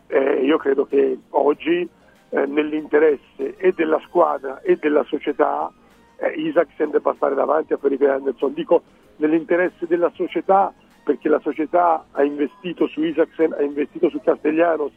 Eh, 0.08 0.44
io 0.44 0.58
credo 0.58 0.86
che 0.86 1.18
oggi 1.30 1.88
eh, 2.30 2.46
nell'interesse 2.46 3.56
e 3.58 3.74
della 3.74 4.00
squadra 4.08 4.62
e 4.62 4.78
della 4.78 5.04
società 5.04 5.72
eh, 6.18 6.30
Isaacsen 6.32 6.90
debba 6.90 7.14
stare 7.16 7.36
davanti 7.36 7.74
a 7.74 7.78
Felipe 7.78 8.10
Anderson. 8.10 8.54
Dico 8.54 8.82
nell'interesse 9.18 9.88
della 9.88 10.12
società 10.16 10.74
perché 11.04 11.30
la 11.30 11.40
società 11.40 12.06
ha 12.12 12.24
investito 12.24 12.88
su 12.88 13.02
Isaacsen, 13.02 13.54
ha 13.54 13.62
investito 13.62 14.10
su 14.10 14.20
Castellanos 14.22 14.94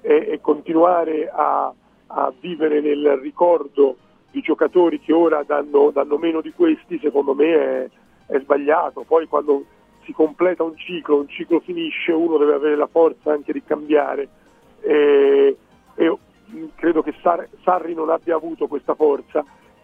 e, 0.00 0.28
e 0.30 0.40
continuare 0.40 1.30
a, 1.32 1.72
a 2.08 2.32
vivere 2.38 2.80
nel 2.80 3.16
ricordo 3.22 3.96
di 4.36 4.42
giocatori 4.42 5.00
che 5.00 5.14
ora 5.14 5.42
danno, 5.44 5.90
danno 5.90 6.18
meno 6.18 6.42
di 6.42 6.52
questi, 6.52 6.98
secondo 6.98 7.32
me 7.32 7.54
è, 7.54 7.88
è 8.26 8.38
sbagliato. 8.40 9.02
Poi 9.08 9.26
quando 9.26 9.64
si 10.04 10.12
completa 10.12 10.62
un 10.62 10.76
ciclo, 10.76 11.20
un 11.20 11.28
ciclo 11.28 11.60
finisce, 11.60 12.12
uno 12.12 12.36
deve 12.36 12.52
avere 12.52 12.76
la 12.76 12.86
forza 12.86 13.32
anche 13.32 13.54
di 13.54 13.62
cambiare. 13.64 14.28
E, 14.82 15.56
e 15.94 16.18
credo 16.74 17.02
che 17.02 17.14
Sar- 17.22 17.48
Sarri 17.62 17.94
non 17.94 18.10
abbia 18.10 18.36
avuto 18.36 18.66
questa 18.66 18.94
forza, 18.94 19.42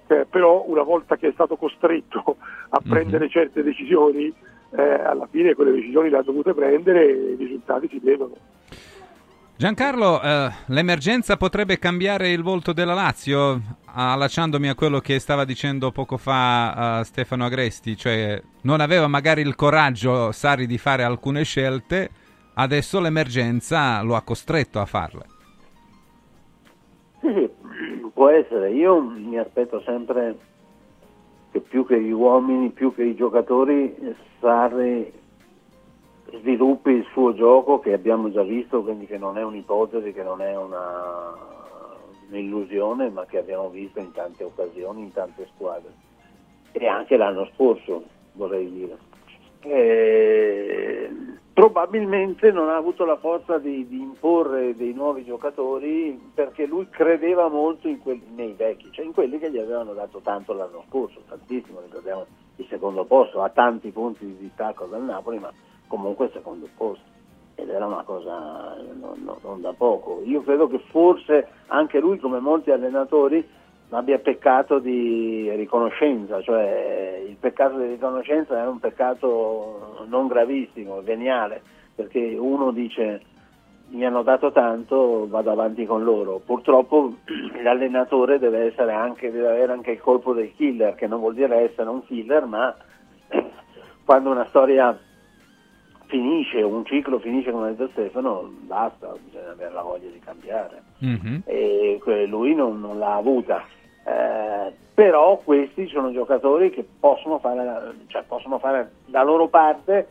eh, 0.08 0.26
però 0.28 0.64
una 0.66 0.82
volta 0.82 1.16
che 1.16 1.28
è 1.28 1.32
stato 1.32 1.56
costretto 1.56 2.36
a 2.68 2.80
prendere 2.86 3.30
certe 3.30 3.62
decisioni, 3.62 4.30
eh, 4.76 4.82
alla 4.82 5.28
fine 5.30 5.54
quelle 5.54 5.72
decisioni 5.72 6.10
le 6.10 6.18
ha 6.18 6.22
dovute 6.22 6.52
prendere 6.52 7.08
e 7.08 7.32
i 7.32 7.36
risultati 7.36 7.88
si 7.88 7.98
vedono. 8.00 8.34
Giancarlo, 9.54 10.20
eh, 10.20 10.50
l'emergenza 10.66 11.36
potrebbe 11.36 11.78
cambiare 11.78 12.30
il 12.30 12.42
volto 12.42 12.72
della 12.72 12.94
Lazio, 12.94 13.60
allacciandomi 13.84 14.68
a 14.68 14.74
quello 14.74 14.98
che 14.98 15.20
stava 15.20 15.44
dicendo 15.44 15.92
poco 15.92 16.16
fa 16.16 17.00
eh, 17.00 17.04
Stefano 17.04 17.44
Agresti, 17.44 17.96
cioè 17.96 18.42
non 18.62 18.80
aveva 18.80 19.06
magari 19.06 19.42
il 19.42 19.54
coraggio 19.54 20.32
Sari 20.32 20.66
di 20.66 20.78
fare 20.78 21.04
alcune 21.04 21.44
scelte, 21.44 22.10
adesso 22.54 22.98
l'emergenza 22.98 24.02
lo 24.02 24.16
ha 24.16 24.22
costretto 24.22 24.80
a 24.80 24.86
farle. 24.86 25.26
Sì, 27.20 27.32
sì, 27.32 27.50
può 28.12 28.30
essere. 28.30 28.72
Io 28.72 29.00
mi 29.00 29.38
aspetto 29.38 29.80
sempre 29.82 30.36
che 31.52 31.60
più 31.60 31.86
che 31.86 32.02
gli 32.02 32.10
uomini, 32.10 32.70
più 32.70 32.92
che 32.92 33.04
i 33.04 33.14
giocatori, 33.14 33.94
Sarri 34.40 35.20
sviluppi 36.38 36.90
il 36.90 37.06
suo 37.12 37.34
gioco 37.34 37.78
che 37.78 37.92
abbiamo 37.92 38.30
già 38.30 38.42
visto, 38.42 38.82
quindi 38.82 39.06
che 39.06 39.18
non 39.18 39.38
è 39.38 39.42
un'ipotesi, 39.42 40.12
che 40.12 40.22
non 40.22 40.40
è 40.40 40.56
una, 40.56 41.34
un'illusione, 42.28 43.10
ma 43.10 43.24
che 43.26 43.38
abbiamo 43.38 43.68
visto 43.68 43.98
in 43.98 44.12
tante 44.12 44.44
occasioni, 44.44 45.02
in 45.02 45.12
tante 45.12 45.48
squadre. 45.54 45.92
E 46.72 46.86
anche 46.86 47.16
l'anno 47.16 47.48
scorso, 47.54 48.02
vorrei 48.32 48.70
dire. 48.70 48.98
E 49.60 51.10
probabilmente 51.52 52.50
non 52.50 52.68
ha 52.70 52.76
avuto 52.76 53.04
la 53.04 53.18
forza 53.18 53.58
di, 53.58 53.86
di, 53.86 54.00
imporre 54.00 54.74
dei 54.74 54.92
nuovi 54.92 55.24
giocatori 55.24 56.18
perché 56.34 56.66
lui 56.66 56.88
credeva 56.88 57.48
molto 57.48 57.88
quelli, 57.98 58.22
nei 58.34 58.54
vecchi, 58.54 58.88
cioè 58.90 59.04
in 59.04 59.12
quelli 59.12 59.38
che 59.38 59.50
gli 59.50 59.58
avevano 59.58 59.92
dato 59.92 60.20
tanto 60.20 60.54
l'anno 60.54 60.82
scorso, 60.88 61.22
tantissimo, 61.28 61.80
ricordiamo 61.80 62.26
il 62.56 62.66
secondo 62.68 63.04
posto, 63.04 63.42
ha 63.42 63.50
tanti 63.50 63.90
punti 63.90 64.24
di 64.24 64.36
distacco 64.38 64.86
dal 64.86 65.02
Napoli, 65.02 65.38
ma 65.38 65.52
comunque 65.92 66.30
secondo 66.32 66.66
posto 66.74 67.04
ed 67.54 67.68
era 67.68 67.84
una 67.84 68.02
cosa 68.02 68.78
non, 68.98 69.20
non, 69.22 69.36
non 69.42 69.60
da 69.60 69.74
poco. 69.74 70.22
Io 70.24 70.40
credo 70.40 70.66
che 70.66 70.78
forse 70.90 71.48
anche 71.66 72.00
lui, 72.00 72.18
come 72.18 72.40
molti 72.40 72.70
allenatori, 72.70 73.46
abbia 73.90 74.18
peccato 74.18 74.78
di 74.78 75.50
riconoscenza, 75.54 76.40
cioè 76.40 77.22
il 77.28 77.36
peccato 77.38 77.76
di 77.76 77.88
riconoscenza 77.88 78.58
è 78.58 78.66
un 78.66 78.78
peccato 78.78 80.06
non 80.06 80.28
gravissimo, 80.28 81.02
veniale, 81.02 81.60
perché 81.94 82.36
uno 82.38 82.70
dice 82.70 83.20
mi 83.88 84.06
hanno 84.06 84.22
dato 84.22 84.50
tanto, 84.50 85.26
vado 85.28 85.50
avanti 85.50 85.84
con 85.84 86.02
loro. 86.02 86.40
Purtroppo 86.42 87.16
l'allenatore 87.62 88.38
deve, 88.38 88.72
anche, 88.90 89.30
deve 89.30 89.48
avere 89.48 89.72
anche 89.72 89.90
il 89.90 90.00
colpo 90.00 90.32
del 90.32 90.54
killer, 90.54 90.94
che 90.94 91.06
non 91.06 91.20
vuol 91.20 91.34
dire 91.34 91.70
essere 91.70 91.90
un 91.90 92.02
killer, 92.06 92.46
ma 92.46 92.74
quando 94.06 94.30
una 94.30 94.46
storia 94.48 94.98
finisce, 96.12 96.60
un 96.60 96.84
ciclo 96.84 97.18
finisce 97.18 97.50
come 97.50 97.68
ha 97.68 97.70
detto 97.70 97.88
Stefano, 97.92 98.52
basta, 98.60 99.14
bisogna 99.24 99.52
avere 99.52 99.72
la 99.72 99.80
voglia 99.80 100.10
di 100.10 100.18
cambiare. 100.18 100.82
Mm-hmm. 101.02 101.38
E 101.46 101.98
lui 102.26 102.54
non, 102.54 102.80
non 102.80 102.98
l'ha 102.98 103.14
avuta. 103.14 103.64
Eh, 104.04 104.72
però 104.92 105.38
questi 105.38 105.88
sono 105.88 106.12
giocatori 106.12 106.68
che 106.68 106.86
possono 107.00 107.38
fare, 107.38 107.94
cioè 108.08 108.24
possono 108.24 108.58
fare 108.58 108.90
la 109.06 109.22
loro 109.22 109.48
parte 109.48 110.06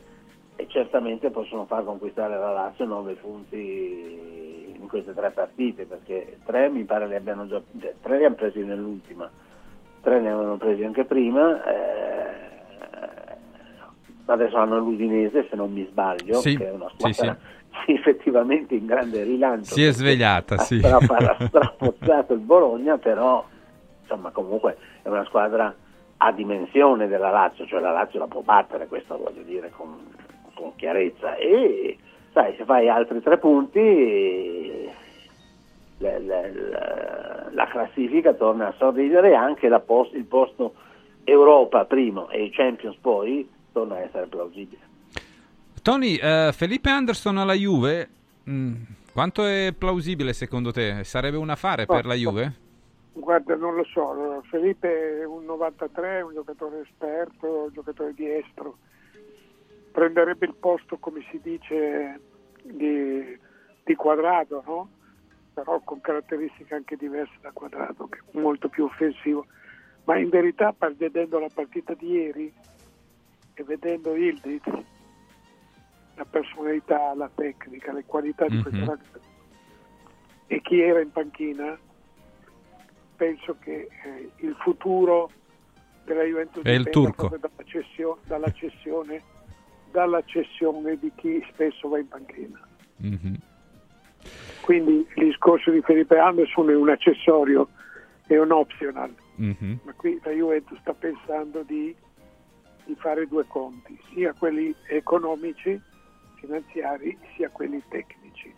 e 0.55 0.65
certamente 0.67 1.29
possono 1.29 1.65
far 1.65 1.83
conquistare 1.83 2.35
la 2.35 2.51
Lazio 2.51 2.85
9 2.85 3.13
punti 3.13 4.73
in 4.79 4.87
queste 4.87 5.13
tre 5.13 5.29
partite 5.29 5.85
perché 5.85 6.39
tre 6.45 6.67
mi 6.69 6.83
pare 6.83 7.07
li 7.07 7.15
abbiano 7.15 7.47
già 7.47 7.61
tre 8.01 8.17
li 8.17 8.25
hanno 8.25 8.35
presi 8.35 8.59
nell'ultima 8.59 9.29
tre 10.01 10.19
ne 10.19 10.31
avevano 10.31 10.57
presi 10.57 10.83
anche 10.83 11.05
prima 11.05 11.63
eh, 11.63 12.50
adesso 14.31 14.57
hanno 14.57 14.77
l'Udinese 14.77 15.47
se 15.49 15.55
non 15.55 15.71
mi 15.71 15.85
sbaglio, 15.89 16.35
sì, 16.35 16.57
che 16.57 16.67
è 16.67 16.71
una 16.71 16.89
squadra 16.95 17.37
sì, 17.69 17.83
sì. 17.85 17.93
effettivamente 17.93 18.75
in 18.75 18.85
grande 18.85 19.23
rilancio. 19.23 19.73
Si 19.73 19.83
è 19.83 19.91
svegliata, 19.91 20.55
ha 20.55 20.59
sì. 20.59 20.79
Ha 20.83 21.37
strapozzato 21.47 22.33
il 22.33 22.39
Bologna, 22.39 22.97
però 22.97 23.45
insomma 24.01 24.31
comunque 24.31 24.77
è 25.01 25.07
una 25.07 25.25
squadra 25.25 25.73
a 26.17 26.31
dimensione 26.31 27.07
della 27.07 27.29
Lazio, 27.29 27.65
cioè 27.65 27.79
la 27.79 27.91
Lazio 27.91 28.19
la 28.19 28.27
può 28.27 28.41
battere, 28.41 28.87
questo 28.87 29.17
voglio 29.17 29.41
dire 29.41 29.71
con, 29.75 29.97
con 30.53 30.75
chiarezza. 30.75 31.35
E 31.35 31.97
sai, 32.31 32.53
se 32.57 32.65
fai 32.65 32.89
altri 32.89 33.21
tre 33.21 33.37
punti 33.37 34.89
la, 35.97 36.19
la, 36.19 36.41
la, 36.51 37.47
la 37.51 37.67
classifica 37.67 38.33
torna 38.33 38.67
a 38.67 38.73
sorridere 38.77 39.35
anche 39.35 39.69
post, 39.85 40.13
il 40.13 40.25
posto 40.25 40.73
Europa 41.23 41.85
primo 41.85 42.29
e 42.29 42.43
i 42.43 42.49
Champions 42.49 42.97
poi 42.97 43.47
torna 43.71 43.95
a 43.95 43.99
essere 43.99 44.27
plausibile. 44.27 44.89
Tony, 45.81 46.15
uh, 46.15 46.51
Felipe 46.51 46.89
Anderson 46.89 47.37
alla 47.37 47.53
Juve, 47.53 48.09
mh, 48.43 48.51
mm, 48.51 48.73
quanto 49.13 49.45
è 49.45 49.73
plausibile 49.77 50.33
secondo 50.33 50.71
te? 50.71 51.03
Sarebbe 51.03 51.37
un 51.37 51.49
affare 51.49 51.85
no, 51.87 51.93
per 51.93 52.05
la 52.05 52.13
Juve? 52.13 52.53
Guarda, 53.13 53.55
non 53.55 53.75
lo 53.75 53.83
so, 53.85 54.41
Felipe 54.49 55.21
è 55.21 55.25
un 55.25 55.43
93, 55.45 56.21
un 56.21 56.33
giocatore 56.33 56.81
esperto, 56.81 57.63
un 57.65 57.73
giocatore 57.73 58.13
diestro, 58.13 58.77
prenderebbe 59.91 60.45
il 60.45 60.55
posto, 60.55 60.97
come 60.97 61.25
si 61.29 61.39
dice, 61.43 62.19
di, 62.63 63.37
di 63.83 63.95
quadrato, 63.95 64.63
no? 64.65 64.89
però 65.53 65.79
con 65.83 65.99
caratteristiche 66.01 66.73
anche 66.73 66.95
diverse 66.95 67.35
da 67.41 67.51
quadrato, 67.51 68.07
che 68.07 68.19
è 68.19 68.37
molto 68.39 68.69
più 68.69 68.85
offensivo. 68.85 69.45
Ma 70.05 70.17
in 70.17 70.29
verità, 70.29 70.73
vedendo 70.95 71.39
la 71.39 71.49
partita 71.53 71.93
di 71.93 72.07
ieri, 72.07 72.53
e 73.61 73.63
vedendo 73.63 74.15
Ildiz, 74.15 74.63
la 76.15 76.25
personalità, 76.25 77.13
la 77.15 77.29
tecnica, 77.33 77.93
le 77.93 78.03
qualità 78.05 78.45
di 78.47 78.55
mm-hmm. 78.55 78.63
questo 78.63 78.79
ragazzo 78.79 79.19
e 80.47 80.61
chi 80.61 80.81
era 80.81 80.99
in 80.99 81.11
panchina, 81.11 81.79
penso 83.15 83.55
che 83.61 83.87
eh, 84.03 84.31
il 84.37 84.53
futuro 84.59 85.31
della 86.03 86.23
Juventus 86.23 86.63
è 86.63 86.71
il 86.71 86.89
turco. 86.89 87.29
Dalla, 87.29 87.63
cessio, 87.63 88.17
dalla, 88.25 88.51
cessione, 88.51 89.23
dalla 89.91 90.21
cessione 90.25 90.97
di 90.97 91.09
chi 91.15 91.41
spesso 91.53 91.87
va 91.87 91.99
in 91.99 92.07
panchina. 92.09 92.59
Mm-hmm. 93.01 93.33
Quindi 94.61 95.07
il 95.15 95.25
discorso 95.25 95.71
di 95.71 95.81
Felipe 95.81 96.17
Anderson 96.17 96.69
è 96.69 96.75
un 96.75 96.89
accessorio, 96.89 97.69
è 98.27 98.37
un 98.37 98.51
optional, 98.51 99.15
mm-hmm. 99.39 99.75
ma 99.83 99.93
qui 99.93 100.19
la 100.21 100.31
Juventus 100.31 100.77
sta 100.79 100.93
pensando 100.93 101.63
di 101.63 101.95
di 102.85 102.95
fare 102.95 103.27
due 103.27 103.45
conti, 103.47 103.99
sia 104.13 104.33
quelli 104.33 104.73
economici, 104.87 105.79
finanziari, 106.35 107.17
sia 107.35 107.49
quelli 107.49 107.81
tecnici. 107.87 108.53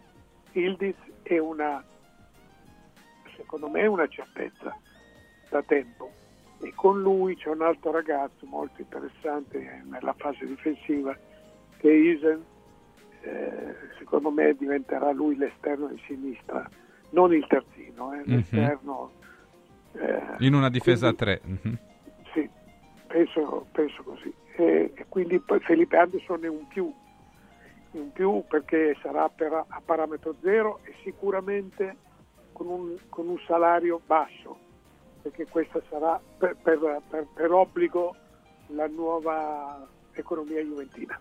Ildiz 0.53 0.95
è 1.23 1.37
una, 1.37 1.83
secondo 3.35 3.69
me, 3.69 3.85
una 3.85 4.07
certezza 4.07 4.75
da 5.49 5.61
tempo 5.63 6.11
e 6.61 6.73
con 6.75 7.01
lui 7.01 7.35
c'è 7.35 7.49
un 7.49 7.61
altro 7.61 7.91
ragazzo 7.91 8.45
molto 8.45 8.81
interessante 8.81 9.83
nella 9.85 10.13
fase 10.17 10.45
difensiva 10.45 11.17
che 11.77 11.89
è 11.89 11.93
Isen, 11.93 12.41
eh, 13.21 13.75
secondo 13.97 14.31
me 14.31 14.55
diventerà 14.57 15.11
lui 15.11 15.35
l'esterno 15.35 15.87
di 15.87 16.01
sinistra, 16.05 16.67
non 17.09 17.33
il 17.33 17.45
terzino, 17.47 18.13
eh, 18.13 18.21
l'esterno. 18.25 19.11
Mm-hmm. 19.97 20.37
Eh, 20.39 20.45
In 20.45 20.53
una 20.53 20.69
difesa 20.69 21.09
a 21.09 21.13
tre. 21.13 21.41
Mm-hmm 21.45 21.91
penso, 23.13 23.67
penso 23.71 24.01
così. 24.01 24.33
E, 24.55 24.91
e 24.95 25.05
quindi 25.07 25.41
Felipe 25.61 25.97
Anderson 25.97 26.43
è 26.43 26.47
un 26.47 26.67
più, 26.67 26.91
in 27.91 28.11
più 28.11 28.43
perché 28.49 28.97
sarà 29.01 29.29
per, 29.29 29.53
a 29.53 29.81
parametro 29.85 30.35
zero 30.41 30.79
e 30.83 30.95
sicuramente 31.03 31.95
con 32.51 32.67
un, 32.67 32.97
con 33.09 33.27
un 33.27 33.37
salario 33.45 34.01
basso, 34.05 34.57
perché 35.21 35.45
questa 35.45 35.79
sarà 35.89 36.19
per, 36.37 36.55
per, 36.61 37.03
per, 37.33 37.51
obbligo 37.51 38.15
la 38.67 38.87
nuova 38.87 39.87
economia 40.13 40.61
juventina. 40.61 41.19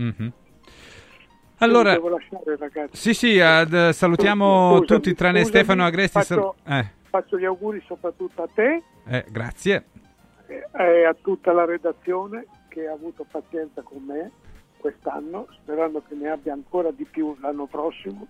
Mm-hmm. 0.00 0.28
Allora, 1.58 1.98
lasciare, 1.98 2.90
sì, 2.92 3.14
sì, 3.14 3.40
ad, 3.40 3.90
salutiamo 3.90 4.78
scusami, 4.78 4.86
tutti 4.86 5.14
tranne 5.14 5.38
scusami, 5.40 5.56
Stefano 5.56 5.84
Agresti. 5.84 6.18
Faccio, 6.18 6.54
eh. 6.66 6.86
faccio, 7.08 7.38
gli 7.38 7.46
auguri 7.46 7.82
soprattutto 7.86 8.42
a 8.42 8.48
te. 8.54 8.82
Eh, 9.06 9.24
grazie 9.30 9.84
e 10.46 11.04
a 11.04 11.14
tutta 11.20 11.52
la 11.52 11.64
redazione 11.64 12.46
che 12.68 12.86
ha 12.86 12.92
avuto 12.92 13.26
pazienza 13.28 13.82
con 13.82 14.02
me 14.04 14.30
quest'anno, 14.76 15.48
sperando 15.62 16.02
che 16.06 16.14
ne 16.14 16.28
abbia 16.28 16.52
ancora 16.52 16.90
di 16.90 17.04
più 17.04 17.36
l'anno 17.40 17.66
prossimo. 17.66 18.26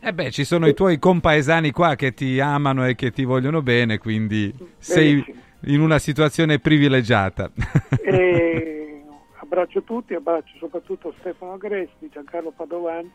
Eh 0.00 0.12
beh, 0.12 0.30
ci 0.30 0.44
sono 0.44 0.66
i 0.66 0.74
tuoi 0.74 0.98
compaesani 0.98 1.70
qua 1.70 1.94
che 1.94 2.12
ti 2.14 2.40
amano 2.40 2.86
e 2.86 2.94
che 2.94 3.10
ti 3.10 3.24
vogliono 3.24 3.62
bene, 3.62 3.98
quindi 3.98 4.50
Benissimo. 4.50 4.76
sei 4.78 5.40
in 5.66 5.80
una 5.80 5.98
situazione 5.98 6.58
privilegiata. 6.58 7.50
E 8.02 9.04
abbraccio 9.38 9.82
tutti, 9.82 10.14
abbraccio 10.14 10.56
soprattutto 10.58 11.14
Stefano 11.20 11.52
Agresti, 11.52 12.08
Giancarlo 12.10 12.50
Padovan, 12.50 13.08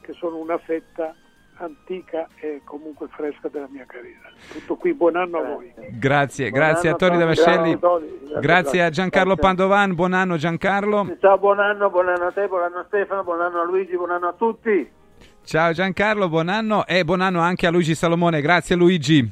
che 0.00 0.12
sono 0.12 0.38
una 0.38 0.58
fetta 0.58 1.14
antica 1.58 2.28
e 2.40 2.60
comunque 2.64 3.08
fresca 3.08 3.48
della 3.48 3.68
mia 3.70 3.84
carriera. 3.86 4.30
Tutto 4.52 4.76
qui, 4.76 4.94
buon 4.94 5.16
anno 5.16 5.38
a 5.38 5.42
voi. 5.42 5.72
Grazie, 5.92 6.50
buon 6.50 6.60
grazie 6.60 6.88
a 6.90 6.94
Toni 6.94 7.18
Davascelli, 7.18 7.78
grazie, 7.78 8.40
grazie 8.40 8.82
a 8.82 8.90
Giancarlo 8.90 9.34
grazie. 9.34 9.54
Pandovan, 9.56 9.94
buon 9.94 10.12
anno 10.12 10.36
Giancarlo. 10.36 11.16
Ciao, 11.20 11.38
buon 11.38 11.60
anno, 11.60 11.90
buon 11.90 12.08
anno 12.08 12.26
a 12.26 12.32
te, 12.32 12.46
buon 12.48 12.62
anno 12.62 12.78
a 12.78 12.84
Stefano, 12.86 13.24
buon 13.24 13.40
anno 13.40 13.60
a 13.60 13.64
Luigi, 13.64 13.96
buon 13.96 14.10
anno 14.10 14.28
a 14.28 14.34
tutti. 14.34 14.90
Ciao 15.44 15.72
Giancarlo, 15.72 16.28
buon 16.28 16.48
anno 16.48 16.86
e 16.86 17.04
buon 17.04 17.20
anno 17.20 17.40
anche 17.40 17.66
a 17.66 17.70
Luigi 17.70 17.94
Salomone, 17.94 18.40
grazie 18.40 18.74
Luigi. 18.74 19.30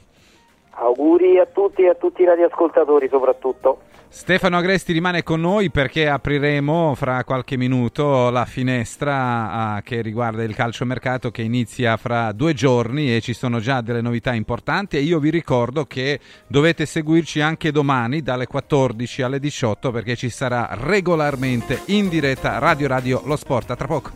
Auguri 0.77 1.39
a 1.39 1.47
tutti 1.47 1.83
e 1.83 1.89
a 1.89 1.95
tutti 1.95 2.23
i 2.23 2.25
radioascoltatori 2.25 3.09
soprattutto. 3.09 3.81
Stefano 4.15 4.57
Agresti 4.57 4.93
rimane 4.93 5.25
con 5.25 5.41
noi 5.41 5.71
perché 5.71 6.09
apriremo 6.09 6.95
fra 6.95 7.25
qualche 7.25 7.57
minuto 7.57 8.31
la 8.31 8.45
finestra 8.45 9.77
uh, 9.77 9.83
che 9.83 10.03
riguarda 10.03 10.45
il 10.45 10.55
calciomercato 10.55 11.33
che 11.33 11.43
inizia 11.43 11.97
fra 11.97 12.31
due 12.31 12.55
giorni 12.55 13.15
e 13.15 13.21
ci 13.21 13.35
sono 13.35 13.59
già 13.59 13.81
delle 13.81 14.01
novità 14.01 14.33
importanti 14.33 14.97
e 14.97 15.01
io 15.01 15.19
vi 15.19 15.31
ricordo 15.31 15.85
che 15.87 16.21
dovete 16.47 16.87
seguirci 16.87 17.41
anche 17.41 17.73
domani 17.73 18.23
dalle 18.23 18.47
14 18.47 19.23
alle 19.23 19.41
18 19.41 19.91
perché 19.91 20.15
ci 20.15 20.31
sarà 20.31 20.69
regolarmente 20.71 21.83
in 21.87 22.09
diretta 22.09 22.59
Radio 22.59 22.87
Radio 22.87 23.21
Lo 23.25 23.35
Sport. 23.35 23.73
A 23.73 23.77
tra 23.77 23.89
poco. 23.89 24.13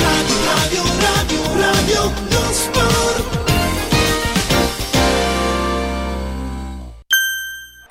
Radio, 0.00 0.82
radio, 0.98 1.42
radio, 1.60 2.81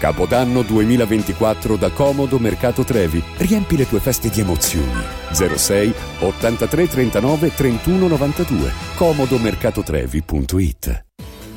Capodanno 0.00 0.62
2024 0.62 1.76
da 1.76 1.90
Comodo 1.90 2.38
Mercato 2.38 2.84
Trevi. 2.84 3.22
Riempi 3.36 3.76
le 3.76 3.86
tue 3.86 4.00
feste 4.00 4.30
di 4.30 4.40
emozioni. 4.40 5.02
06 5.30 5.92
83 6.20 6.88
39 6.88 7.54
31 7.54 8.08
92. 8.08 8.72
comodomercatotrevi.it 8.94 11.04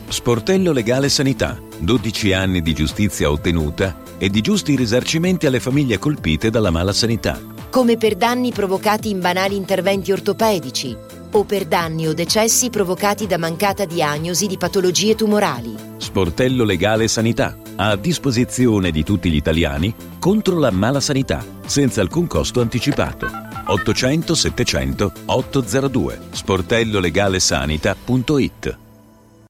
Sportello 0.09 0.73
Legale 0.73 1.07
Sanità. 1.07 1.57
12 1.79 2.33
anni 2.33 2.61
di 2.61 2.73
giustizia 2.73 3.31
ottenuta 3.31 4.01
e 4.17 4.29
di 4.29 4.41
giusti 4.41 4.75
risarcimenti 4.75 5.45
alle 5.45 5.61
famiglie 5.61 5.97
colpite 5.97 6.49
dalla 6.49 6.69
mala 6.69 6.91
sanità. 6.91 7.39
come 7.69 7.95
per 7.95 8.15
danni 8.15 8.51
provocati 8.51 9.09
in 9.09 9.21
banali 9.21 9.55
interventi 9.55 10.11
ortopedici 10.11 10.93
o 11.31 11.45
per 11.45 11.63
danni 11.65 12.07
o 12.07 12.13
decessi 12.13 12.69
provocati 12.69 13.25
da 13.25 13.37
mancata 13.37 13.85
diagnosi 13.85 14.47
di 14.47 14.57
patologie 14.57 15.15
tumorali. 15.15 15.73
Sportello 15.97 16.65
Legale 16.65 17.07
Sanità. 17.07 17.57
A 17.75 17.95
disposizione 17.95 18.91
di 18.91 19.03
tutti 19.03 19.31
gli 19.31 19.35
italiani 19.35 19.95
contro 20.19 20.59
la 20.59 20.69
mala 20.69 20.99
sanità, 20.99 21.43
senza 21.65 22.01
alcun 22.01 22.27
costo 22.27 22.61
anticipato. 22.61 23.27
800 23.65 24.35
700 24.35 25.11
802 25.25 26.19
sportellolegalesanita.it 26.31 28.82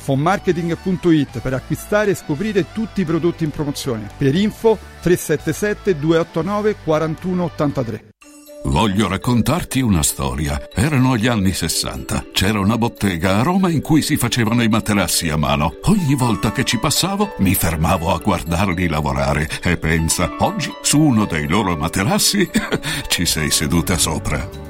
fonmarketing.it 0.00 1.40
per 1.40 1.54
acquistare 1.54 2.10
e 2.10 2.14
scoprire 2.14 2.72
tutti 2.72 3.02
i 3.02 3.04
prodotti 3.04 3.44
in 3.44 3.50
promozione. 3.50 4.10
Per 4.16 4.34
info 4.34 4.78
377 5.02 5.98
289 5.98 6.76
4183. 6.82 8.04
Voglio 8.64 9.08
raccontarti 9.08 9.80
una 9.80 10.02
storia. 10.02 10.68
Erano 10.74 11.16
gli 11.16 11.26
anni 11.26 11.52
60. 11.52 12.26
C'era 12.32 12.60
una 12.60 12.76
bottega 12.76 13.38
a 13.38 13.42
Roma 13.42 13.70
in 13.70 13.80
cui 13.80 14.02
si 14.02 14.16
facevano 14.16 14.62
i 14.62 14.68
materassi 14.68 15.28
a 15.30 15.36
mano. 15.36 15.76
Ogni 15.84 16.14
volta 16.14 16.52
che 16.52 16.64
ci 16.64 16.78
passavo 16.78 17.34
mi 17.38 17.54
fermavo 17.54 18.12
a 18.12 18.18
guardarli 18.18 18.86
lavorare 18.86 19.48
e 19.62 19.76
pensa, 19.78 20.36
oggi 20.40 20.70
su 20.82 21.00
uno 21.00 21.24
dei 21.24 21.48
loro 21.48 21.76
materassi 21.76 22.48
ci 23.08 23.24
sei 23.24 23.50
seduta 23.50 23.96
sopra. 23.96 24.69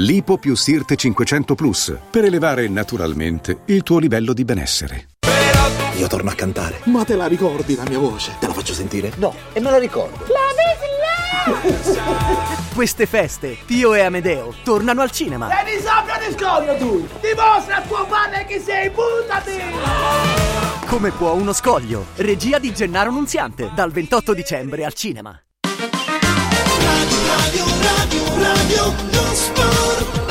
Lipo 0.00 0.38
più 0.38 0.54
Sirte 0.54 0.94
500 0.94 1.56
Plus 1.56 1.96
per 2.08 2.24
elevare 2.24 2.68
naturalmente 2.68 3.62
il 3.64 3.82
tuo 3.82 3.98
livello 3.98 4.32
di 4.32 4.44
benessere. 4.44 5.08
Io 5.96 6.06
torno 6.06 6.30
a 6.30 6.34
cantare. 6.34 6.82
Ma 6.84 7.02
te 7.02 7.16
la 7.16 7.26
ricordi 7.26 7.74
la 7.74 7.82
mia 7.88 7.98
voce? 7.98 8.36
Te 8.38 8.46
la 8.46 8.52
faccio 8.52 8.74
sentire? 8.74 9.10
No, 9.16 9.34
e 9.52 9.58
me 9.58 9.72
la 9.72 9.78
ricordo. 9.78 10.24
La 10.28 10.38
Queste 12.72 13.06
feste, 13.06 13.58
Tio 13.66 13.94
e 13.94 14.02
Amedeo 14.02 14.54
tornano 14.62 15.02
al 15.02 15.10
cinema. 15.10 15.48
E 15.48 15.64
di 15.64 15.82
sabbia 15.82 16.16
di 16.18 16.32
scoglio 16.32 16.76
tu! 16.76 17.08
Dimostra 17.20 17.78
a 17.78 17.82
tuo 17.82 18.06
padre 18.06 18.44
che 18.44 18.60
sei, 18.60 18.90
buttati! 18.90 19.60
Come 20.86 21.10
può 21.10 21.32
uno 21.32 21.52
scoglio? 21.52 22.06
Regia 22.16 22.60
di 22.60 22.72
Gennaro 22.72 23.10
Nunziante, 23.10 23.72
dal 23.74 23.90
28 23.90 24.32
dicembre 24.32 24.84
al 24.84 24.92
cinema. 24.92 25.36
Radio, 25.64 27.18
radio, 27.26 27.64
radio, 27.82 28.27
non 29.12 29.34
sport. 29.34 30.26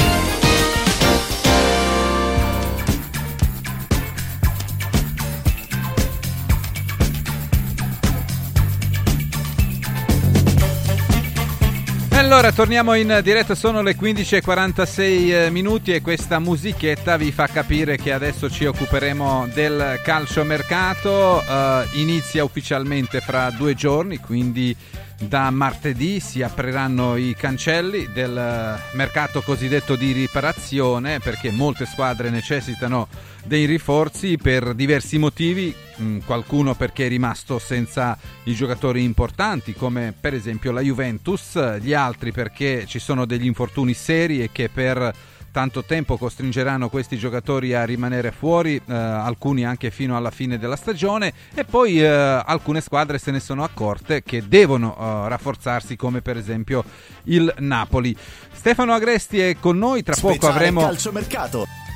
Allora, 12.12 12.52
torniamo 12.52 12.94
in 12.96 13.22
diretta, 13.24 13.56
sono 13.56 13.82
le 13.82 13.96
15.46 13.96 15.50
minuti 15.50 15.94
e 15.94 16.02
questa 16.02 16.40
musichetta 16.40 17.16
vi 17.16 17.32
fa 17.32 17.48
capire 17.48 17.96
che 17.96 18.12
adesso 18.12 18.50
ci 18.50 18.66
occuperemo 18.66 19.48
del 19.54 20.02
calciomercato. 20.04 21.42
Uh, 21.48 21.98
inizia 21.98 22.44
ufficialmente 22.44 23.22
fra 23.22 23.50
due 23.52 23.76
giorni, 23.76 24.18
quindi 24.18 24.76
da 25.20 25.50
martedì 25.50 26.20
si 26.20 26.44
apriranno 26.44 27.16
i 27.16 27.34
cancelli 27.36 28.12
del 28.14 28.78
mercato 28.94 29.42
cosiddetto 29.42 29.96
di 29.96 30.12
riparazione 30.12 31.20
perché 31.20 31.50
molte 31.52 31.86
squadre 31.86 32.30
necessitano 32.30 33.08
dei 33.44 33.66
rinforzi 33.66 34.38
per 34.38 34.74
diversi 34.74 35.18
motivi, 35.18 35.74
mm, 36.02 36.20
qualcuno 36.26 36.76
perché 36.76 37.06
è 37.06 37.10
rimasto 37.10 37.58
senza 37.60 38.18
i 38.44 38.54
giocatori 38.54 39.04
importanti 39.04 39.74
come 39.74 40.14
per 40.20 40.34
esempio 40.34 40.72
la 40.72 40.82
Juventus, 40.82 41.80
gli 41.80 41.94
altri 41.94 42.32
perché 42.32 42.86
ci 42.86 43.00
sono 43.00 43.26
degli 43.26 43.46
infortuni 43.46 43.94
seri 43.94 44.44
e 44.44 44.50
che 44.52 44.70
per 44.70 45.14
tanto 45.58 45.84
tempo 45.84 46.18
costringeranno 46.18 46.88
questi 46.88 47.18
giocatori 47.18 47.74
a 47.74 47.84
rimanere 47.84 48.32
fuori, 48.32 48.76
eh, 48.76 48.94
alcuni 48.94 49.66
anche 49.66 49.90
fino 49.90 50.16
alla 50.16 50.30
fine 50.30 50.60
della 50.60 50.76
stagione 50.76 51.34
e 51.56 51.64
poi 51.64 52.00
eh, 52.00 52.06
alcune 52.06 52.80
squadre 52.80 53.18
se 53.18 53.32
ne 53.32 53.40
sono 53.40 53.64
accorte 53.64 54.22
che 54.22 54.48
devono 54.48 54.96
eh, 54.96 55.30
rafforzarsi 55.30 55.96
come 55.96 56.22
per 56.22 56.38
esempio 56.38 56.84
il 57.24 57.52
Napoli. 57.58 58.16
Stefano 58.54 58.94
Agresti 58.94 59.40
è 59.40 59.58
con 59.60 59.80
noi, 59.80 60.04
tra 60.04 60.14
Speciale 60.14 60.38
poco 60.38 60.54
avremo 60.54 60.82
calciomercato. 60.82 61.87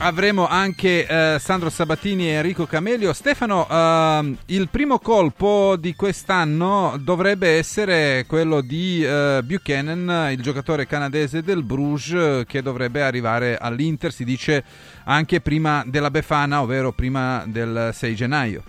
Avremo 0.00 0.46
anche 0.46 1.08
eh, 1.08 1.38
Sandro 1.40 1.70
Sabatini 1.70 2.28
e 2.28 2.34
Enrico 2.34 2.66
Camelio. 2.66 3.12
Stefano, 3.12 3.66
ehm, 3.68 4.38
il 4.46 4.68
primo 4.68 5.00
colpo 5.00 5.74
di 5.74 5.96
quest'anno 5.96 6.96
dovrebbe 7.00 7.56
essere 7.56 8.24
quello 8.28 8.60
di 8.60 9.02
eh, 9.04 9.40
Buchanan, 9.42 10.30
il 10.30 10.40
giocatore 10.40 10.86
canadese 10.86 11.42
del 11.42 11.64
Bruges, 11.64 12.44
che 12.46 12.62
dovrebbe 12.62 13.02
arrivare 13.02 13.58
all'Inter, 13.58 14.12
si 14.12 14.22
dice 14.22 14.62
anche 15.02 15.40
prima 15.40 15.82
della 15.84 16.12
Befana, 16.12 16.62
ovvero 16.62 16.92
prima 16.92 17.42
del 17.48 17.90
6 17.92 18.14
gennaio. 18.14 18.62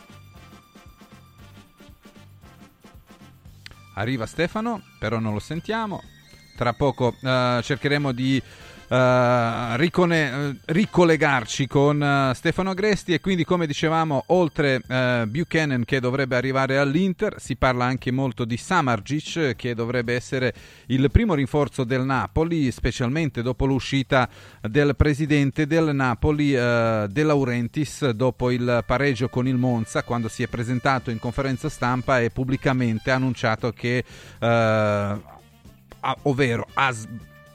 Arriva 3.93 4.25
Stefano, 4.25 4.81
però 4.97 5.19
non 5.19 5.33
lo 5.33 5.39
sentiamo. 5.39 6.01
Tra 6.57 6.73
poco 6.73 7.15
eh, 7.21 7.59
cercheremo 7.61 8.11
di 8.13 8.41
Uh, 8.89 9.75
ricone- 9.75 10.31
uh, 10.31 10.57
ricollegarci 10.65 11.67
con 11.67 12.01
uh, 12.01 12.33
Stefano 12.33 12.71
Agresti 12.71 13.13
e 13.13 13.19
quindi 13.19 13.45
come 13.45 13.67
dicevamo 13.67 14.23
oltre 14.27 14.81
Buchanan 15.27 15.85
che 15.85 15.99
dovrebbe 15.99 16.35
arrivare 16.35 16.79
all'Inter 16.79 17.35
si 17.39 17.55
parla 17.55 17.85
anche 17.85 18.09
molto 18.09 18.45
di 18.45 18.57
Samargic 18.57 19.55
che 19.55 19.75
dovrebbe 19.75 20.15
essere 20.15 20.53
il 20.87 21.11
primo 21.11 21.35
rinforzo 21.35 21.83
del 21.83 22.01
Napoli 22.01 22.71
specialmente 22.71 23.43
dopo 23.43 23.67
l'uscita 23.67 24.27
del 24.61 24.95
presidente 24.95 25.67
del 25.67 25.93
Napoli 25.93 26.51
De 26.51 27.23
Laurentiis 27.23 28.09
dopo 28.09 28.49
il 28.49 28.83
pareggio 28.87 29.29
con 29.29 29.47
il 29.47 29.57
Monza 29.57 30.01
quando 30.01 30.27
si 30.29 30.41
è 30.41 30.47
presentato 30.47 31.11
in 31.11 31.19
conferenza 31.19 31.69
stampa 31.69 32.19
e 32.21 32.31
pubblicamente 32.31 33.11
ha 33.11 33.15
annunciato 33.15 33.71
che 33.71 34.03
ha, 34.39 35.19
ovvero 36.23 36.65
ha 36.73 36.93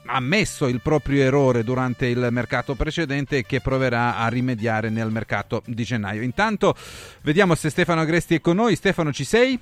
ammesso 0.05 0.67
il 0.67 0.81
proprio 0.81 1.23
errore 1.23 1.63
durante 1.63 2.05
il 2.07 2.27
mercato 2.31 2.75
precedente 2.75 3.37
e 3.37 3.45
che 3.45 3.61
proverà 3.61 4.17
a 4.17 4.27
rimediare 4.27 4.89
nel 4.89 5.11
mercato 5.11 5.61
di 5.65 5.83
gennaio. 5.83 6.21
Intanto 6.21 6.75
vediamo 7.21 7.55
se 7.55 7.69
Stefano 7.69 8.01
Agresti 8.01 8.35
è 8.35 8.41
con 8.41 8.55
noi. 8.55 8.75
Stefano, 8.75 9.11
ci 9.11 9.23
sei? 9.23 9.59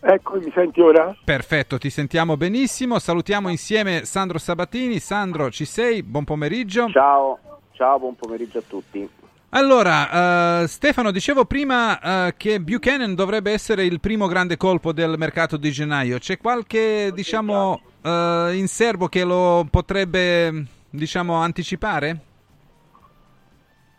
Ecco, 0.00 0.38
mi 0.38 0.50
senti 0.54 0.80
ora? 0.80 1.16
Perfetto, 1.24 1.76
ti 1.78 1.90
sentiamo 1.90 2.36
benissimo. 2.36 2.98
Salutiamo 2.98 3.48
insieme 3.48 4.04
Sandro 4.04 4.38
Sabatini. 4.38 5.00
Sandro, 5.00 5.50
ci 5.50 5.64
sei? 5.64 6.02
Buon 6.02 6.24
pomeriggio. 6.24 6.88
Ciao, 6.90 7.38
ciao, 7.72 7.98
buon 7.98 8.14
pomeriggio 8.14 8.58
a 8.58 8.62
tutti. 8.66 9.08
Allora, 9.50 10.60
uh, 10.62 10.66
Stefano, 10.66 11.10
dicevo 11.10 11.46
prima 11.46 12.26
uh, 12.26 12.34
che 12.36 12.60
Buchanan 12.60 13.14
dovrebbe 13.14 13.50
essere 13.50 13.86
il 13.86 13.98
primo 13.98 14.26
grande 14.26 14.58
colpo 14.58 14.92
del 14.92 15.14
mercato 15.16 15.56
di 15.56 15.70
gennaio. 15.70 16.18
C'è 16.18 16.36
qualche, 16.36 17.10
diciamo, 17.14 17.80
uh, 18.02 18.52
in 18.52 18.66
serbo 18.66 19.08
che 19.08 19.24
lo 19.24 19.66
potrebbe 19.70 20.66
diciamo 20.90 21.36
anticipare? 21.36 22.18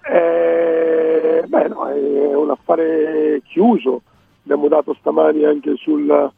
Eh, 0.04 1.44
beh, 1.48 1.68
no, 1.70 1.88
è 1.88 2.36
un 2.36 2.52
affare 2.52 3.42
chiuso. 3.46 4.04
Abbiamo 4.44 4.68
dato 4.68 4.96
stamani 5.00 5.46
anche 5.46 5.74
sul, 5.78 6.32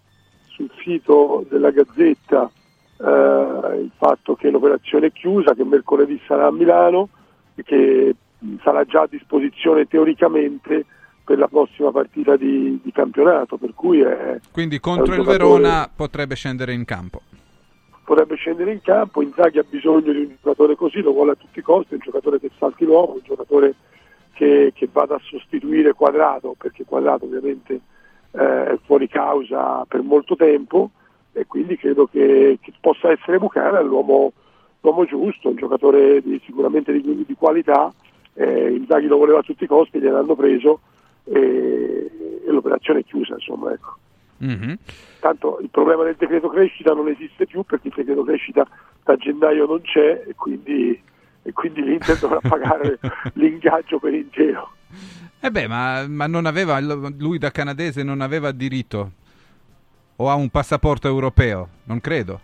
sul 0.47 0.71
sito 0.81 1.45
della 1.49 1.71
Gazzetta 1.71 2.49
il 3.01 3.91
fatto 3.97 4.35
che 4.35 4.51
l'operazione 4.51 5.07
è 5.07 5.11
chiusa, 5.11 5.53
che 5.53 5.65
mercoledì 5.65 6.21
sarà 6.27 6.47
a 6.47 6.51
Milano 6.51 7.09
e 7.55 7.63
che 7.63 8.15
sarà 8.63 8.83
già 8.85 9.01
a 9.01 9.07
disposizione 9.07 9.85
teoricamente 9.85 10.85
per 11.23 11.37
la 11.37 11.47
prossima 11.47 11.91
partita 11.91 12.35
di, 12.35 12.79
di 12.83 12.91
campionato. 12.91 13.57
Per 13.57 13.73
cui 13.73 14.01
è, 14.01 14.39
Quindi 14.51 14.79
contro 14.79 15.15
il 15.15 15.23
Verona 15.23 15.89
potrebbe 15.93 16.35
scendere 16.35 16.73
in 16.73 16.85
campo 16.85 17.21
potrebbe 18.11 18.35
scendere 18.35 18.73
in 18.73 18.81
campo, 18.81 19.21
Inzaghi 19.21 19.57
ha 19.57 19.63
bisogno 19.63 20.11
di 20.11 20.19
un 20.19 20.35
giocatore 20.35 20.75
così, 20.75 20.99
lo 20.99 21.13
vuole 21.13 21.31
a 21.31 21.35
tutti 21.35 21.59
i 21.59 21.61
costi, 21.61 21.93
un 21.93 22.01
giocatore 22.01 22.41
che 22.41 22.51
salti 22.57 22.83
l'uomo, 22.83 23.13
un 23.13 23.21
giocatore 23.23 23.75
che, 24.33 24.73
che 24.75 24.89
vada 24.91 25.15
a 25.15 25.21
sostituire 25.23 25.93
Quadrato, 25.93 26.55
perché 26.57 26.83
Quadrato 26.83 27.23
ovviamente 27.23 27.79
eh, 28.31 28.65
è 28.65 28.77
fuori 28.83 29.07
causa 29.07 29.85
per 29.87 30.01
molto 30.01 30.35
tempo 30.35 30.89
e 31.31 31.45
quindi 31.47 31.77
credo 31.77 32.05
che, 32.07 32.57
che 32.61 32.73
possa 32.81 33.11
essere 33.11 33.37
Buchanan 33.37 33.85
l'uomo, 33.85 34.33
l'uomo, 34.81 35.05
giusto, 35.05 35.47
un 35.47 35.55
giocatore 35.55 36.21
di, 36.21 36.41
sicuramente 36.45 36.91
di, 36.91 37.23
di 37.25 37.35
qualità, 37.35 37.93
eh, 38.33 38.71
Inzaghi 38.71 39.07
lo 39.07 39.17
voleva 39.17 39.39
a 39.39 39.43
tutti 39.43 39.63
i 39.63 39.67
costi, 39.67 39.99
gliel'hanno 39.99 40.35
preso 40.35 40.81
e, 41.23 42.11
e 42.45 42.51
l'operazione 42.51 42.99
è 42.99 43.03
chiusa, 43.03 43.33
insomma, 43.33 43.73
ecco. 43.73 43.95
Mm-hmm. 44.43 44.73
Tanto 45.19 45.59
il 45.61 45.69
problema 45.69 46.03
del 46.03 46.15
decreto 46.17 46.49
crescita 46.49 46.93
non 46.93 47.07
esiste 47.07 47.45
più 47.45 47.63
perché 47.63 47.89
il 47.89 47.93
decreto 47.95 48.23
crescita 48.23 48.67
da 49.03 49.15
gennaio 49.15 49.67
non 49.67 49.81
c'è 49.81 50.23
e 50.27 50.33
quindi, 50.35 50.99
e 51.43 51.53
quindi 51.53 51.83
l'Inter 51.83 52.17
dovrà 52.19 52.39
pagare 52.39 52.99
l'ingaggio 53.33 53.99
per 53.99 54.13
intero. 54.13 54.71
Eh 55.39 55.51
beh, 55.51 55.67
ma, 55.67 56.07
ma 56.07 56.27
non 56.27 56.45
aveva, 56.45 56.79
lui 56.79 57.37
da 57.37 57.51
canadese 57.51 58.03
non 58.03 58.21
aveva 58.21 58.51
diritto 58.51 59.11
o 60.17 60.29
ha 60.29 60.35
un 60.35 60.49
passaporto 60.49 61.07
europeo? 61.07 61.67
Non 61.85 61.99
credo. 61.99 62.41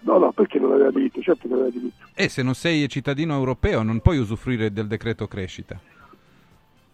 No, 0.00 0.18
no, 0.18 0.32
perché 0.32 0.58
non 0.58 0.72
aveva 0.72 0.90
diritto? 0.90 1.20
Certo 1.20 1.48
che 1.48 1.54
aveva 1.54 1.68
diritto. 1.70 2.06
E 2.14 2.28
se 2.28 2.42
non 2.42 2.54
sei 2.54 2.88
cittadino 2.88 3.34
europeo 3.34 3.82
non 3.82 4.00
puoi 4.00 4.18
usufruire 4.18 4.72
del 4.72 4.86
decreto 4.86 5.26
crescita. 5.26 5.78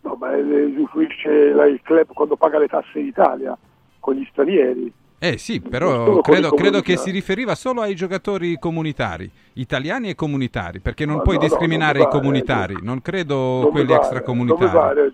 No, 0.00 0.16
ma 0.18 0.30
usufruisce 0.36 1.28
il 1.30 1.80
club 1.82 2.06
quando 2.12 2.36
paga 2.36 2.58
le 2.58 2.66
tasse 2.68 2.98
in 2.98 3.06
Italia 3.06 3.56
con 4.00 4.14
gli 4.14 4.26
stranieri. 4.30 4.92
Eh 5.18 5.38
sì, 5.38 5.60
però 5.60 6.20
credo, 6.20 6.50
credo 6.50 6.80
che 6.80 6.94
comunitari. 6.94 6.98
si 6.98 7.10
riferiva 7.10 7.54
solo 7.54 7.80
ai 7.80 7.94
giocatori 7.94 8.58
comunitari, 8.58 9.30
italiani 9.54 10.10
e 10.10 10.14
comunitari, 10.14 10.80
perché 10.80 11.06
non 11.06 11.16
Ma 11.16 11.22
puoi 11.22 11.36
no, 11.36 11.42
no, 11.42 11.48
discriminare 11.48 12.00
non 12.00 12.08
i 12.08 12.10
comunitari, 12.10 12.76
non 12.82 13.00
credo 13.00 13.60
Non 13.62 13.70
quelli 13.70 13.86
pare, 13.86 14.00
extracomunitari. 14.00 14.70
Non 14.72 14.74
mi 14.74 14.78
pare, 14.78 15.12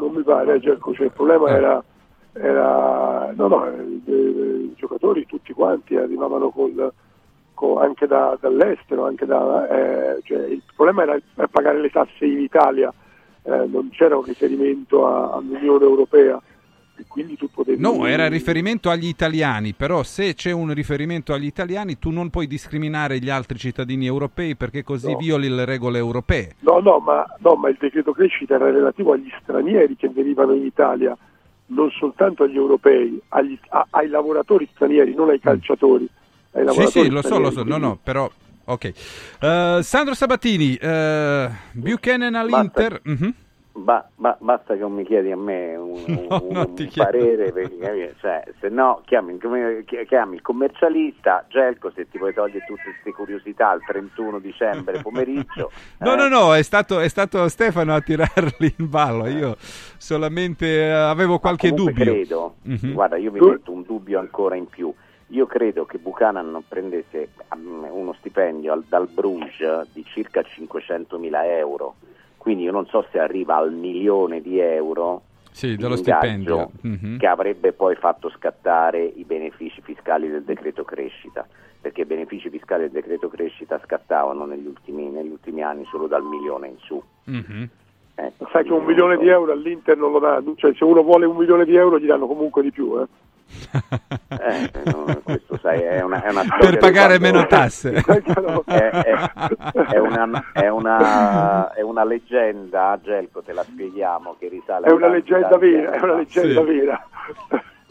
non 0.00 0.12
mi 0.14 0.22
pare. 0.22 0.60
Cioè, 0.60 1.04
il 1.04 1.12
problema 1.12 1.48
Eh. 1.48 1.52
era, 1.52 1.84
era 2.32 3.32
no, 3.36 3.48
no, 3.48 3.66
i, 3.66 4.02
i 4.10 4.74
giocatori 4.76 5.26
tutti 5.26 5.52
quanti 5.52 5.96
arrivavano 5.96 6.50
col, 6.50 6.92
co- 7.54 7.78
anche 7.80 8.06
da- 8.06 8.36
dall'estero, 8.40 9.06
anche 9.06 9.26
da, 9.26 9.68
eh, 9.68 10.20
cioè, 10.22 10.46
il 10.46 10.62
problema 10.74 11.02
era 11.02 11.18
pagare 11.50 11.80
le 11.80 11.90
tasse 11.90 12.24
in 12.24 12.38
Italia, 12.40 12.92
eh, 13.42 13.66
non 13.66 13.90
c'era 13.90 14.16
un 14.16 14.24
riferimento 14.24 15.06
a- 15.06 15.32
all'Unione 15.34 15.84
Europea 15.84 16.40
e 16.96 17.04
quindi 17.08 17.36
tu 17.36 17.48
potevi... 17.50 17.80
No, 17.80 18.04
era 18.06 18.28
riferimento 18.28 18.90
agli 18.90 19.06
italiani, 19.06 19.72
però 19.72 20.02
se 20.02 20.34
c'è 20.34 20.50
un 20.50 20.72
riferimento 20.74 21.32
agli 21.32 21.46
italiani 21.46 21.98
tu 21.98 22.10
non 22.10 22.28
puoi 22.28 22.46
discriminare 22.46 23.18
gli 23.18 23.30
altri 23.30 23.56
cittadini 23.58 24.04
europei 24.06 24.54
perché 24.54 24.82
così 24.82 25.10
No. 25.10 25.16
violi 25.16 25.48
le 25.48 25.64
regole 25.64 25.96
europee. 25.98 26.56
No, 26.60 26.78
no 26.80 26.98
ma, 26.98 27.24
no, 27.38 27.54
ma 27.54 27.68
il 27.70 27.76
decreto 27.80 28.12
crescita 28.12 28.54
era 28.56 28.70
relativo 28.70 29.12
agli 29.12 29.30
stranieri 29.40 29.96
che 29.96 30.08
venivano 30.10 30.52
in 30.52 30.64
Italia, 30.66 31.16
non 31.70 31.90
soltanto 31.90 32.44
agli 32.44 32.56
europei, 32.56 33.20
agli- 33.28 33.58
a- 33.70 33.86
ai 33.90 34.08
lavoratori 34.08 34.68
stranieri, 34.74 35.14
non 35.14 35.28
ai 35.30 35.40
calciatori. 35.40 36.08
Ai 36.52 36.68
Sì, 36.68 36.86
sì, 36.86 37.10
lo 37.10 37.22
so, 37.22 37.38
lo 37.38 37.50
so, 37.50 37.62
no, 37.64 37.76
no, 37.78 37.98
però... 38.02 38.30
Ok. 38.64 38.92
Eh, 39.40 39.78
Sandro 39.82 40.14
Sabatini, 40.14 40.74
eh, 40.76 41.50
Buchanan 41.72 42.34
all'Inter... 42.34 43.00
Mhm. 43.04 43.34
Ba- 43.72 44.08
ba- 44.16 44.36
basta 44.40 44.74
che 44.74 44.80
non 44.80 44.92
mi 44.94 45.04
chiedi 45.04 45.30
a 45.30 45.36
me 45.36 45.76
un, 45.76 46.02
un- 46.06 46.46
No, 46.50 46.66
un 46.66 46.74
chiedo. 46.74 46.90
parere, 46.96 47.52
perché, 47.52 48.14
cioè, 48.18 48.42
se 48.58 48.68
no 48.68 49.00
chiami, 49.06 49.38
chiami 50.06 50.34
il 50.34 50.42
commercialista, 50.42 51.44
Gelco, 51.48 51.90
se 51.94 52.08
ti 52.10 52.18
vuoi 52.18 52.34
togliere 52.34 52.64
tutte 52.66 52.82
queste 52.82 53.12
curiosità 53.12 53.72
il 53.72 53.82
31 53.86 54.38
dicembre 54.40 55.00
pomeriggio. 55.00 55.70
No, 56.00 56.14
eh, 56.14 56.16
no, 56.16 56.28
no, 56.28 56.54
è 56.54 56.62
stato, 56.62 56.98
è 56.98 57.08
stato 57.08 57.46
Stefano 57.48 57.94
a 57.94 58.00
tirarli 58.00 58.74
in 58.78 58.88
ballo. 58.88 59.26
Io 59.28 59.56
solamente 59.98 60.66
eh, 60.66 60.90
avevo 60.90 61.38
qualche 61.38 61.72
dubbio. 61.72 62.04
credo, 62.04 62.54
Mhm. 62.62 62.92
guarda, 62.92 63.16
io 63.16 63.30
mi 63.30 63.38
metto 63.40 63.70
un 63.72 63.82
dubbio 63.82 64.18
ancora 64.18 64.56
in 64.56 64.66
più. 64.66 64.92
Io 65.28 65.46
credo 65.46 65.84
che 65.86 65.98
Buchanan 65.98 66.50
non 66.50 66.64
prendesse 66.66 67.28
um, 67.54 67.86
uno 67.88 68.14
stipendio 68.14 68.72
al- 68.72 68.84
dal 68.88 69.06
Bruges 69.06 69.86
di 69.92 70.04
circa 70.04 70.40
500.000 70.40 71.44
euro, 71.58 71.94
quindi 72.40 72.62
io 72.64 72.72
non 72.72 72.86
so 72.86 73.04
se 73.12 73.18
arriva 73.18 73.56
al 73.56 73.70
milione 73.70 74.40
di 74.40 74.58
euro 74.58 75.20
Sì, 75.50 75.68
di 75.68 75.76
dello 75.76 75.96
stipendio. 75.96 76.70
Mhm. 76.80 77.18
che 77.18 77.26
avrebbe 77.26 77.72
poi 77.72 77.94
fatto 77.96 78.30
scattare 78.30 79.04
i 79.04 79.24
benefici 79.24 79.82
fiscali 79.82 80.30
del 80.30 80.42
decreto 80.44 80.82
crescita, 80.84 81.46
perché 81.78 82.00
i 82.00 82.06
benefici 82.06 82.48
fiscali 82.48 82.82
del 82.84 82.92
decreto 82.92 83.28
crescita 83.28 83.78
scattavano 83.84 84.46
negli 84.46 84.66
ultimi, 84.66 85.10
negli 85.10 85.30
ultimi 85.30 85.62
anni 85.62 85.84
solo 85.90 86.06
dal 86.06 86.22
milione 86.24 86.68
in 86.68 86.78
su. 86.78 87.02
Mhm. 87.24 87.68
Ecco, 88.14 88.48
Sai 88.52 88.64
che 88.64 88.72
un 88.72 88.84
milione 88.84 89.18
di 89.18 89.28
euro 89.28 89.52
all'Inter 89.52 89.96
non 89.98 90.12
lo 90.12 90.18
danno, 90.18 90.54
cioè 90.56 90.72
se 90.74 90.84
uno 90.84 91.02
vuole 91.02 91.26
un 91.26 91.36
milione 91.36 91.64
di 91.66 91.74
euro 91.76 91.98
gli 91.98 92.06
danno 92.06 92.26
comunque 92.26 92.62
di 92.62 92.70
più. 92.70 92.98
Eh. 93.00 93.06
Eh, 94.28 94.70
no, 94.84 95.20
questo 95.22 95.58
sai, 95.60 95.80
è 95.82 96.00
una, 96.02 96.22
è 96.22 96.30
una 96.30 96.42
Per 96.58 96.78
pagare 96.78 97.18
quando- 97.18 97.38
meno 97.38 97.46
tasse. 97.48 97.92
è, 97.92 98.88
è- 98.90 99.30
è 99.90 99.98
una, 99.98 100.44
è 100.52 100.68
una- 100.68 101.72
è 101.72 101.80
una 101.82 102.04
leggenda, 102.04 102.98
Gelco, 103.02 103.42
te 103.42 103.52
la 103.52 103.62
spieghiamo, 103.62 104.36
che 104.38 104.48
risale 104.48 104.86
È 104.86 104.90
a 104.90 104.94
una 104.94 105.08
leggenda 105.08 105.56
vera, 105.58 105.92
è 105.92 106.02
una 106.02 106.14
leggenda 106.14 106.62
vera. 106.62 107.06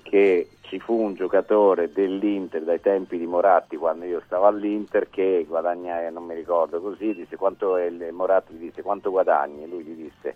che 0.03 0.49
ci 0.61 0.79
fu 0.79 0.93
un 1.01 1.13
giocatore 1.15 1.91
dell'Inter 1.91 2.61
dai 2.63 2.79
tempi 2.79 3.17
di 3.17 3.25
Moratti 3.25 3.75
quando 3.75 4.05
io 4.05 4.21
stavo 4.25 4.45
all'Inter 4.45 5.09
che 5.09 5.45
guadagna, 5.47 6.05
eh, 6.05 6.09
non 6.11 6.25
mi 6.25 6.35
ricordo 6.35 6.79
così, 6.81 7.13
disse 7.15 7.35
quanto 7.37 7.75
e 7.77 7.85
il- 7.87 8.07
Moratti 8.13 8.53
gli 8.53 8.65
disse 8.65 8.81
quanto 8.83 9.09
guadagni 9.09 9.63
e 9.63 9.67
lui 9.67 9.83
gli 9.83 9.95
disse 10.03 10.27
"Eh, 10.29 10.35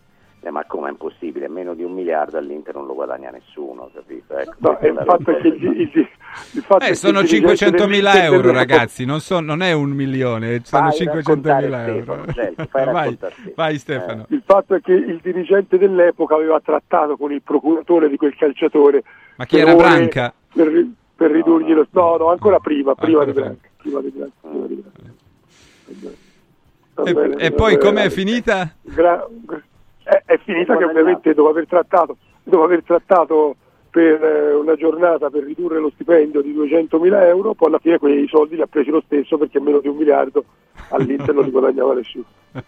ma 0.51 0.65
come 0.65 0.87
è 0.87 0.91
impossibile, 0.91 1.47
meno 1.47 1.73
di 1.73 1.83
un 1.83 1.93
miliardo 1.93 2.37
all'Inter 2.37 2.75
non 2.75 2.85
lo 2.85 2.93
guadagna 2.93 3.29
nessuno, 3.29 3.89
capito? 3.93 4.37
Ecco, 4.37 4.53
No, 4.57 4.79
e 4.79 4.87
è 4.87 4.89
il 4.89 5.01
fatto 5.05 5.31
è 5.31 5.41
che 5.41 5.47
il, 5.47 5.63
il- 5.63 6.07
il 6.53 6.61
fatto 6.63 6.83
Eh, 6.85 6.89
che 6.89 6.95
sono 6.95 7.19
il 7.21 7.27
dirigente 7.27 7.77
500.000 7.77 7.85
dell'Inter 7.87 8.23
euro, 8.23 8.51
ragazzi, 8.51 9.05
non, 9.05 9.19
so- 9.19 9.39
non 9.39 9.61
è 9.61 9.71
un 9.71 9.89
milione, 9.91 10.61
sono 10.63 10.89
Fai 10.89 11.05
500.000 11.07 11.13
raccontare 11.13 11.95
euro. 11.97 12.25
Stefano, 12.31 12.91
vai, 12.91 13.13
Stefano. 13.15 13.51
vai 13.55 13.77
Stefano. 13.77 14.25
Il 14.29 14.41
fatto 14.45 14.75
è 14.75 14.81
che 14.81 14.93
il 14.93 15.19
dirigente 15.21 15.77
dell'epoca 15.77 16.35
aveva 16.35 16.59
trattato 16.59 17.15
con 17.17 17.31
il 17.31 17.41
procuratore 17.41 18.09
di 18.09 18.17
quel 18.17 18.35
calciatore 18.35 19.03
Ma 19.37 19.45
chi 19.45 19.57
per 19.57 19.67
era 19.67 19.75
Branca? 19.75 20.33
Per, 20.53 20.87
per 21.15 21.31
ridurgli 21.31 21.73
lo 21.73 21.87
no, 21.91 22.17
no, 22.17 22.29
ancora 22.29 22.59
prima, 22.59 22.95
prima 22.95 23.21
Ancora 23.21 23.31
di. 23.31 23.39
Branca. 23.39 23.67
Prima 23.77 24.01
di 24.01 24.09
Branca, 24.09 24.33
prima 24.41 24.65
di 24.65 24.73
Branca. 24.75 25.11
E, 27.05 27.13
bene, 27.13 27.35
e 27.37 27.51
poi 27.51 27.77
com'è 27.79 28.09
finita? 28.09 28.71
Gra- 28.81 29.27
è, 30.03 30.21
è 30.25 30.37
finita 30.43 30.75
che 30.77 30.83
ovviamente 30.83 31.33
dopo 31.33 31.49
aver 31.49 31.67
trattato, 31.67 32.17
dopo 32.43 32.63
aver 32.63 32.83
trattato 32.83 33.55
per 33.89 34.23
eh, 34.23 34.53
una 34.55 34.75
giornata 34.75 35.29
per 35.29 35.43
ridurre 35.43 35.79
lo 35.79 35.91
stipendio 35.93 36.41
di 36.41 36.51
200.000 36.53 37.25
euro, 37.27 37.53
poi 37.53 37.67
alla 37.67 37.77
fine 37.79 37.99
quei 37.99 38.27
soldi 38.27 38.55
li 38.55 38.61
ha 38.61 38.67
presi 38.67 38.89
lo 38.89 39.03
stesso 39.05 39.37
perché 39.37 39.59
meno 39.59 39.79
di 39.79 39.87
un 39.87 39.97
miliardo 39.97 40.43
all'Inter 40.89 41.33
non 41.35 41.43
li 41.43 41.51
guadagnava 41.51 41.93
nessuno. 41.93 42.25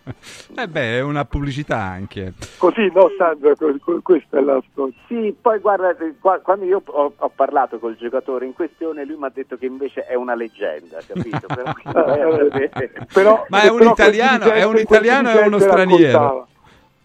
Eh 0.57 0.67
beh, 0.67 0.97
è 0.97 1.01
una 1.01 1.25
pubblicità 1.25 1.77
anche. 1.79 2.33
Così, 2.57 2.89
no 2.93 3.09
Sandro, 3.17 3.55
que- 3.55 3.77
que- 3.77 3.99
questa 4.01 4.37
è 4.37 4.41
la 4.41 4.61
storia. 4.71 4.93
Sì, 5.07 5.35
poi 5.39 5.59
guarda, 5.59 5.89
eh, 5.97 6.13
qua- 6.19 6.39
quando 6.39 6.63
io 6.65 6.81
ho, 6.85 7.13
ho 7.15 7.31
parlato 7.35 7.77
col 7.77 7.95
giocatore 7.97 8.45
in 8.45 8.53
questione, 8.53 9.03
lui 9.05 9.17
mi 9.17 9.25
ha 9.25 9.31
detto 9.33 9.57
che 9.57 9.65
invece 9.65 10.05
è 10.05 10.15
una 10.15 10.33
leggenda, 10.33 10.99
capito? 11.05 11.45
Però, 11.53 12.35
vedere. 12.37 12.91
Però- 13.13 13.45
Ma 13.49 13.61
è 13.63 13.69
un 13.69 13.77
però 13.79 13.91
italiano, 13.91 14.45
è 14.45 14.63
un 14.63 14.77
italiano 14.77 15.31
quel 15.31 15.47
uno 15.47 15.59
straniero? 15.59 16.01
raccontava. 16.17 16.47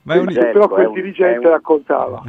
Ma 0.03 0.15
un- 0.19 0.27
Però 0.27 0.41
Certo, 0.43 0.69
quel 0.69 0.85
è 0.85 0.89
un- 0.89 0.95
dirigente 0.95 1.47
un- 1.47 1.53
raccontava. 1.53 2.23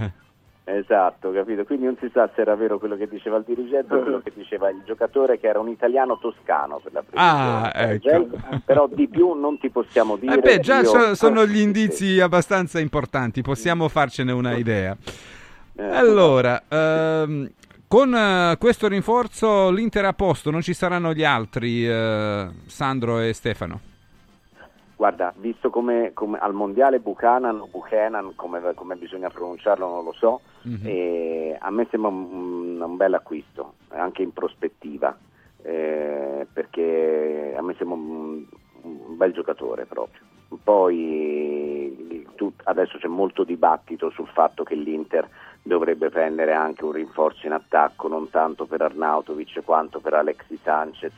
Esatto, 0.64 1.32
capito? 1.32 1.66
Quindi 1.66 1.86
non 1.86 1.98
si 2.00 2.10
sa 2.14 2.30
se 2.34 2.42
era 2.42 2.56
vero 2.56 2.78
quello 2.78 2.96
che 2.96 3.08
diceva 3.08 3.38
il 3.38 3.44
dirigente 3.46 3.94
o 3.96 4.02
quello 4.02 4.20
che 4.24 4.32
diceva 4.34 4.70
il 4.70 4.82
giocatore, 4.86 5.40
che 5.40 5.48
era 5.48 5.60
un 5.60 5.68
italiano 5.68 6.18
toscano 6.20 6.80
per 6.82 6.94
la 6.94 7.04
Ah, 7.16 7.72
precisione. 7.74 7.94
ecco. 8.24 8.38
Gel- 8.38 8.62
Però 8.64 8.88
di 8.88 9.08
più 9.10 9.34
non 9.34 9.58
ti 9.58 9.70
possiamo 9.70 10.16
dire. 10.18 10.36
Eh 10.36 10.40
beh, 10.40 10.60
già 10.60 10.80
Io- 10.82 10.86
so- 10.86 11.16
sono 11.16 11.46
gli 11.46 11.58
indizi 11.60 12.20
abbastanza 12.22 12.80
importanti, 12.80 13.42
possiamo 13.42 13.90
farcene 13.90 14.32
una 14.32 14.56
idea. 14.56 14.96
Eh, 15.76 15.84
Allora, 15.84 16.62
ehm, 16.70 17.50
con 17.88 18.14
eh, 18.16 18.56
questo 18.58 18.88
rinforzo 18.88 19.72
l'Inter 19.72 20.06
a 20.06 20.14
posto, 20.14 20.52
non 20.52 20.62
ci 20.62 20.74
saranno 20.74 21.12
gli 21.14 21.24
altri, 21.24 21.86
eh, 21.88 22.48
Sandro 22.68 23.20
e 23.20 23.34
Stefano. 23.34 23.80
Guarda, 25.02 25.34
visto 25.38 25.72
come, 25.72 26.12
come 26.14 26.38
al 26.38 26.54
mondiale 26.54 27.00
Buchanan 27.00 27.60
o 27.60 27.66
Buchanan, 27.66 28.34
come, 28.36 28.62
come 28.76 28.96
bisogna 28.98 29.32
pronunciarlo 29.32 29.88
non 29.88 30.04
lo 30.04 30.12
so, 30.12 30.42
Mhm. 30.62 30.86
e 30.86 31.58
a 31.60 31.72
me 31.72 31.88
sembra 31.90 32.12
un, 32.12 32.80
un 32.80 32.98
bel 32.98 33.16
acquisto, 33.16 33.74
anche 33.88 34.22
in 34.22 34.32
prospettiva, 34.32 35.18
eh, 35.64 36.46
perché 36.54 37.56
a 37.58 37.64
me 37.64 37.74
sembra 37.80 37.96
un, 37.98 38.46
un 38.84 39.18
bel 39.18 39.34
giocatore 39.34 39.86
proprio. 39.86 40.22
Poi 40.64 42.28
tu- 42.36 42.54
adesso 42.66 43.00
c'è 43.00 43.08
molto 43.08 43.44
dibattito 43.44 44.12
sul 44.12 44.28
fatto 44.28 44.64
che 44.64 44.76
l'Inter 44.76 45.28
dovrebbe 45.64 46.10
prendere 46.12 46.54
anche 46.54 46.86
un 46.86 46.92
rinforzo 46.92 47.48
in 47.48 47.54
attacco, 47.54 48.08
non 48.08 48.30
tanto 48.30 48.66
per 48.68 48.84
Arnautovic 48.84 49.64
quanto 49.66 50.00
per 50.00 50.14
Alexi 50.14 50.60
Sanchez. 50.62 51.14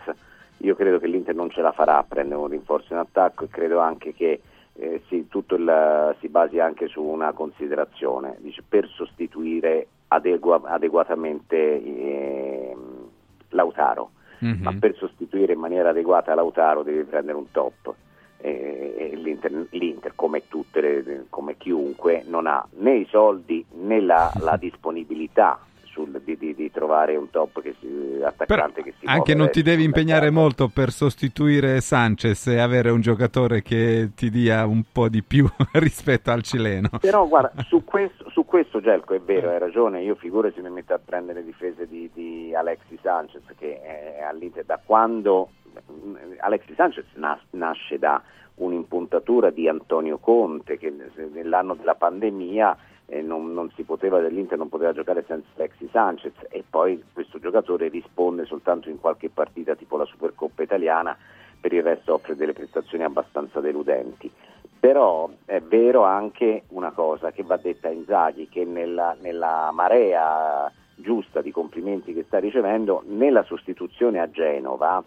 Io 0.57 0.75
credo 0.75 0.99
che 0.99 1.07
l'Inter 1.07 1.35
non 1.35 1.49
ce 1.49 1.61
la 1.61 1.71
farà 1.73 1.97
a 1.97 2.03
prendere 2.03 2.39
un 2.39 2.47
rinforzo 2.47 2.93
in 2.93 2.99
attacco 2.99 3.43
e 3.43 3.49
credo 3.49 3.79
anche 3.79 4.13
che 4.13 4.41
eh, 4.75 5.03
si, 5.07 5.27
tutto 5.27 5.53
il- 5.53 6.15
si 6.19 6.29
basi 6.29 6.59
anche 6.59 6.87
su 6.87 7.03
una 7.03 7.31
considerazione, 7.33 8.37
dice, 8.39 8.63
per 8.67 8.87
sostituire 8.87 9.87
adegua- 10.07 10.61
adeguatamente 10.63 11.79
ehm, 11.83 13.07
Lautaro, 13.49 14.11
Mhm. 14.39 14.63
ma 14.63 14.73
per 14.79 14.95
sostituire 14.95 15.53
in 15.53 15.59
maniera 15.59 15.89
adeguata 15.89 16.33
Lautaro 16.33 16.81
devi 16.81 17.03
prendere 17.03 17.37
un 17.37 17.51
top. 17.51 17.93
L'Inter, 18.41 19.67
l'Inter, 19.69 20.13
come 20.15 20.47
tutte 20.47 20.81
le- 20.81 21.25
come 21.29 21.55
chiunque, 21.57 22.23
non 22.27 22.47
ha 22.47 22.65
né 22.79 22.95
i 22.95 23.05
soldi 23.09 23.63
né 23.75 24.01
la, 24.01 24.33
la 24.39 24.57
disponibilità 24.57 25.59
sul- 25.93 26.19
di, 26.23 26.35
di- 26.37 26.53
di 26.55 26.71
trovare 26.71 27.15
un 27.15 27.29
top 27.29 27.61
che 27.61 27.75
si, 27.79 28.19
attaccante 28.21 28.83
che 28.83 28.93
si 28.99 29.05
Anche 29.05 29.33
non 29.35 29.49
ti 29.51 29.61
devi 29.61 29.83
impegnare 29.83 30.25
mercato. 30.29 30.41
molto 30.41 30.67
per 30.67 30.91
sostituire 30.91 31.79
Sanchez 31.81 32.47
e 32.47 32.59
avere 32.59 32.89
un 32.89 32.99
giocatore 32.99 33.61
che 33.61 34.09
ti 34.15 34.29
dia 34.29 34.65
un 34.65 34.83
po' 34.91 35.07
di 35.07 35.21
più 35.23 35.47
rispetto 35.73 36.31
al 36.31 36.41
cileno. 36.41 36.89
Però 36.99 37.27
guarda, 37.27 37.53
su 37.69 37.83
questo, 37.85 38.29
su 38.31 38.43
questo 38.45 38.81
Gelco 38.81 39.13
è 39.13 39.21
vero, 39.21 39.49
hai 39.51 39.59
ragione, 39.59 40.01
io 40.01 40.15
figuro 40.15 40.51
se 40.51 40.61
mi 40.61 40.69
metto 40.69 40.93
a 40.93 40.99
prendere 41.03 41.39
le 41.39 41.45
difese 41.45 41.87
di, 41.87 42.09
di 42.13 42.53
Alexi 42.55 42.97
Sanchez 43.01 43.43
che 43.57 43.79
è 43.81 44.21
all'Inter 44.23 44.65
da 44.65 44.79
quando 44.83 45.49
mh, 45.73 46.15
Alexi 46.39 46.73
Sanchez 46.75 47.05
nas- 47.13 47.39
nasce 47.51 47.97
da 47.99 48.21
un'impuntatura 48.55 49.49
di 49.49 49.67
Antonio 49.67 50.17
Conte 50.17 50.77
che 50.77 50.93
nell'anno 51.33 51.73
della 51.75 51.95
pandemia 51.95 52.77
non, 53.21 53.53
non 53.53 53.69
si 53.75 53.83
poteva 53.83 54.19
dell'Inter 54.19 54.57
non 54.57 54.69
poteva 54.69 54.93
giocare 54.93 55.23
senza 55.27 55.47
Alexis 55.55 55.89
Sanchez 55.91 56.33
e 56.49 56.63
poi 56.67 57.03
questo 57.13 57.39
giocatore 57.39 57.89
risponde 57.89 58.45
soltanto 58.45 58.89
in 58.89 58.99
qualche 58.99 59.29
partita 59.29 59.75
tipo 59.75 59.97
la 59.97 60.05
Supercoppa 60.05 60.63
italiana, 60.63 61.15
per 61.59 61.73
il 61.73 61.83
resto 61.83 62.13
offre 62.13 62.35
delle 62.35 62.53
prestazioni 62.53 63.03
abbastanza 63.03 63.59
deludenti. 63.59 64.31
Però 64.79 65.29
è 65.45 65.61
vero 65.61 66.03
anche 66.03 66.63
una 66.69 66.91
cosa 66.91 67.31
che 67.31 67.43
va 67.43 67.57
detta 67.57 67.87
a 67.87 67.91
Inzaghi, 67.91 68.49
che 68.49 68.65
nella, 68.65 69.15
nella 69.21 69.71
marea 69.71 70.69
giusta 70.95 71.41
di 71.41 71.51
complimenti 71.51 72.13
che 72.13 72.23
sta 72.23 72.39
ricevendo, 72.39 73.01
nella 73.07 73.43
sostituzione 73.43 74.19
a 74.19 74.29
Genova 74.29 75.01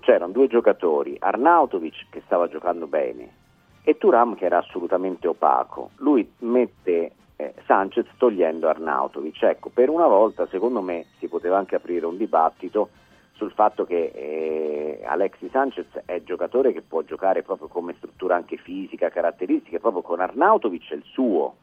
c'erano 0.00 0.32
due 0.32 0.46
giocatori, 0.46 1.16
Arnautovic 1.18 2.06
che 2.10 2.22
stava 2.24 2.48
giocando 2.48 2.86
bene 2.86 3.44
e 3.88 3.98
Turam 3.98 4.34
che 4.34 4.46
era 4.46 4.58
assolutamente 4.58 5.28
opaco. 5.28 5.90
Lui 5.98 6.28
mette 6.38 7.12
eh, 7.36 7.54
Sanchez 7.66 8.04
togliendo 8.16 8.68
Arnautovic. 8.68 9.40
Ecco, 9.44 9.68
per 9.68 9.90
una 9.90 10.08
volta 10.08 10.48
secondo 10.48 10.80
me 10.80 11.06
si 11.20 11.28
poteva 11.28 11.56
anche 11.56 11.76
aprire 11.76 12.04
un 12.04 12.16
dibattito 12.16 12.88
sul 13.34 13.52
fatto 13.52 13.84
che 13.84 14.10
eh, 14.12 15.04
Alexi 15.06 15.48
Sanchez 15.52 15.86
è 16.04 16.20
giocatore 16.24 16.72
che 16.72 16.82
può 16.82 17.02
giocare 17.02 17.44
proprio 17.44 17.68
come 17.68 17.94
struttura 17.96 18.34
anche 18.34 18.56
fisica, 18.56 19.08
caratteristiche, 19.08 19.78
proprio 19.78 20.02
con 20.02 20.18
Arnautovic 20.18 20.90
è 20.90 20.94
il 20.94 21.04
suo. 21.04 21.54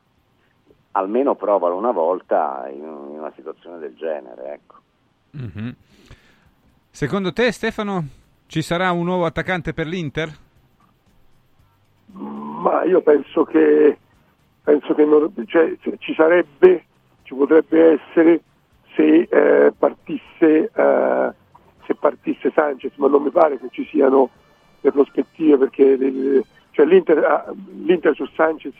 Almeno 0.92 1.36
provalo 1.36 1.76
una 1.76 1.92
volta 1.92 2.70
in, 2.72 2.84
in 2.84 3.20
una 3.20 3.34
situazione 3.36 3.80
del 3.80 3.96
genere. 3.96 4.54
Ecco. 4.54 4.76
Mm-hmm. 5.36 5.70
Secondo 6.90 7.34
te 7.34 7.52
Stefano 7.52 8.06
ci 8.48 8.62
sarà 8.62 8.94
un 8.94 9.04
nuovo 9.04 9.26
attaccante 9.26 9.74
per 9.74 9.88
l'Inter? 9.88 10.52
Ma 12.14 12.84
io 12.84 13.02
penso 13.02 13.44
che, 13.44 13.98
penso 14.64 14.94
che 14.94 15.06
non, 15.06 15.32
cioè, 15.48 15.76
ci 16.00 16.14
sarebbe, 16.14 16.86
ci 17.24 17.34
potrebbe 17.34 18.00
essere 18.00 18.42
se 18.96 19.28
eh, 19.30 19.74
partisse 19.78 20.72
eh, 20.74 21.32
se 21.86 21.96
partisse 21.96 22.52
Sanchez, 22.54 22.94
ma 22.96 23.08
non 23.08 23.24
mi 23.24 23.30
pare 23.30 23.60
che 23.60 23.68
ci 23.72 23.88
siano 23.90 24.30
le 24.82 24.92
prospettive 24.92 25.58
perché 25.58 25.96
le, 25.96 26.44
cioè 26.72 26.86
l'Inter, 26.86 27.54
l'Inter, 27.86 28.16
su 28.16 28.26
Sanchez 28.36 28.74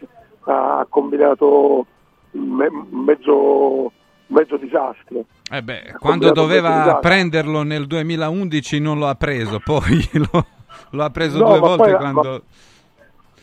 ha 0.46 0.86
combinato 0.90 1.86
mezzo, 2.32 3.92
mezzo 4.28 4.58
disastro. 4.58 5.26
Eh 5.52 5.62
beh, 5.62 5.96
quando 6.00 6.32
doveva 6.32 6.98
prenderlo 7.02 7.64
nel 7.64 7.88
2011 7.88 8.80
non 8.80 8.98
lo 8.98 9.08
ha 9.08 9.16
preso, 9.16 9.60
poi 9.64 10.10
lo, 10.14 10.46
lo 10.92 11.04
ha 11.04 11.10
preso 11.10 11.40
no, 11.40 11.50
due 11.50 11.60
volte 11.60 11.92
poi, 11.92 11.96
quando... 11.96 12.22
Ma, 12.22 12.42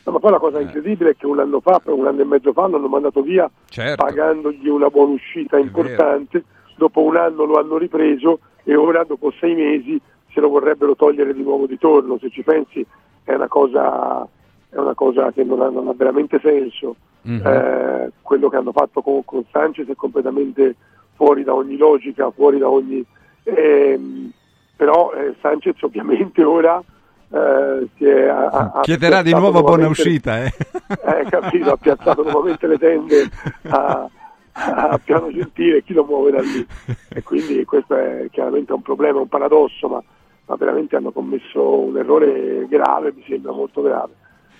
no, 0.04 0.12
ma 0.12 0.18
poi 0.18 0.30
la 0.30 0.38
cosa 0.38 0.58
eh. 0.58 0.62
incredibile 0.62 1.10
è 1.10 1.16
che 1.16 1.26
un 1.26 1.38
anno 1.38 1.60
fa, 1.60 1.80
un 1.86 2.06
anno 2.06 2.20
e 2.20 2.24
mezzo 2.24 2.52
fa, 2.52 2.68
l'hanno 2.68 2.88
mandato 2.88 3.22
via 3.22 3.50
certo. 3.68 4.04
pagandogli 4.04 4.68
una 4.68 4.88
buona 4.88 5.12
uscita 5.12 5.56
è 5.56 5.60
importante, 5.60 6.38
vero. 6.38 6.74
dopo 6.76 7.02
un 7.02 7.16
anno 7.16 7.44
lo 7.44 7.58
hanno 7.58 7.76
ripreso 7.76 8.40
e 8.64 8.74
ora 8.76 9.04
dopo 9.04 9.32
sei 9.38 9.54
mesi 9.54 10.00
se 10.32 10.40
lo 10.40 10.48
vorrebbero 10.48 10.94
togliere 10.94 11.34
di 11.34 11.42
nuovo 11.42 11.66
di 11.66 11.78
torno, 11.78 12.18
se 12.18 12.30
ci 12.30 12.42
pensi 12.42 12.84
è 13.24 13.34
una 13.34 13.48
cosa, 13.48 14.26
è 14.68 14.76
una 14.76 14.94
cosa 14.94 15.32
che 15.32 15.44
non 15.44 15.60
ha, 15.60 15.68
non 15.68 15.88
ha, 15.88 15.94
veramente 15.94 16.40
senso. 16.42 16.96
Mm-hmm. 17.28 17.46
Eh, 17.46 18.12
quello 18.22 18.48
che 18.48 18.56
hanno 18.56 18.72
fatto 18.72 19.02
con, 19.02 19.24
con, 19.24 19.44
Sanchez 19.50 19.88
è 19.88 19.94
completamente 19.94 20.74
fuori 21.14 21.44
da 21.44 21.54
ogni 21.54 21.76
logica, 21.76 22.30
fuori 22.30 22.58
da 22.58 22.68
ogni... 22.68 23.04
Ehm, 23.42 24.30
però 24.76 25.12
eh, 25.12 25.34
Sanchez 25.40 25.82
ovviamente 25.82 26.42
ora 26.42 26.82
eh, 27.32 27.88
si 27.96 28.04
è, 28.04 28.26
ha, 28.28 28.80
chiederà 28.82 29.22
di 29.22 29.32
nuovo 29.32 29.62
buona 29.62 29.88
uscita. 29.88 30.42
Eh. 30.42 30.52
eh 30.88 31.24
capito, 31.28 31.72
ha 31.72 31.76
piazzato 31.76 32.22
nuovamente 32.22 32.66
le 32.66 32.78
tende 32.78 33.28
a, 33.68 34.08
a 34.52 35.00
piano 35.02 35.30
gentile 35.30 35.82
chi 35.82 35.92
lo 35.92 36.04
muove 36.04 36.32
da 36.32 36.40
lì 36.40 36.66
e 37.08 37.22
quindi 37.22 37.64
questo 37.64 37.94
è 37.94 38.26
chiaramente 38.30 38.72
un 38.72 38.82
problema, 38.82 39.20
un 39.20 39.28
paradosso 39.28 39.88
ma, 39.88 40.02
ma 40.46 40.56
veramente 40.56 40.96
hanno 40.96 41.12
commesso 41.12 41.78
un 41.78 41.96
errore 41.96 42.66
grave, 42.68 43.12
mi 43.14 43.24
sembra 43.26 43.52
molto 43.52 43.80
grave 43.82 44.12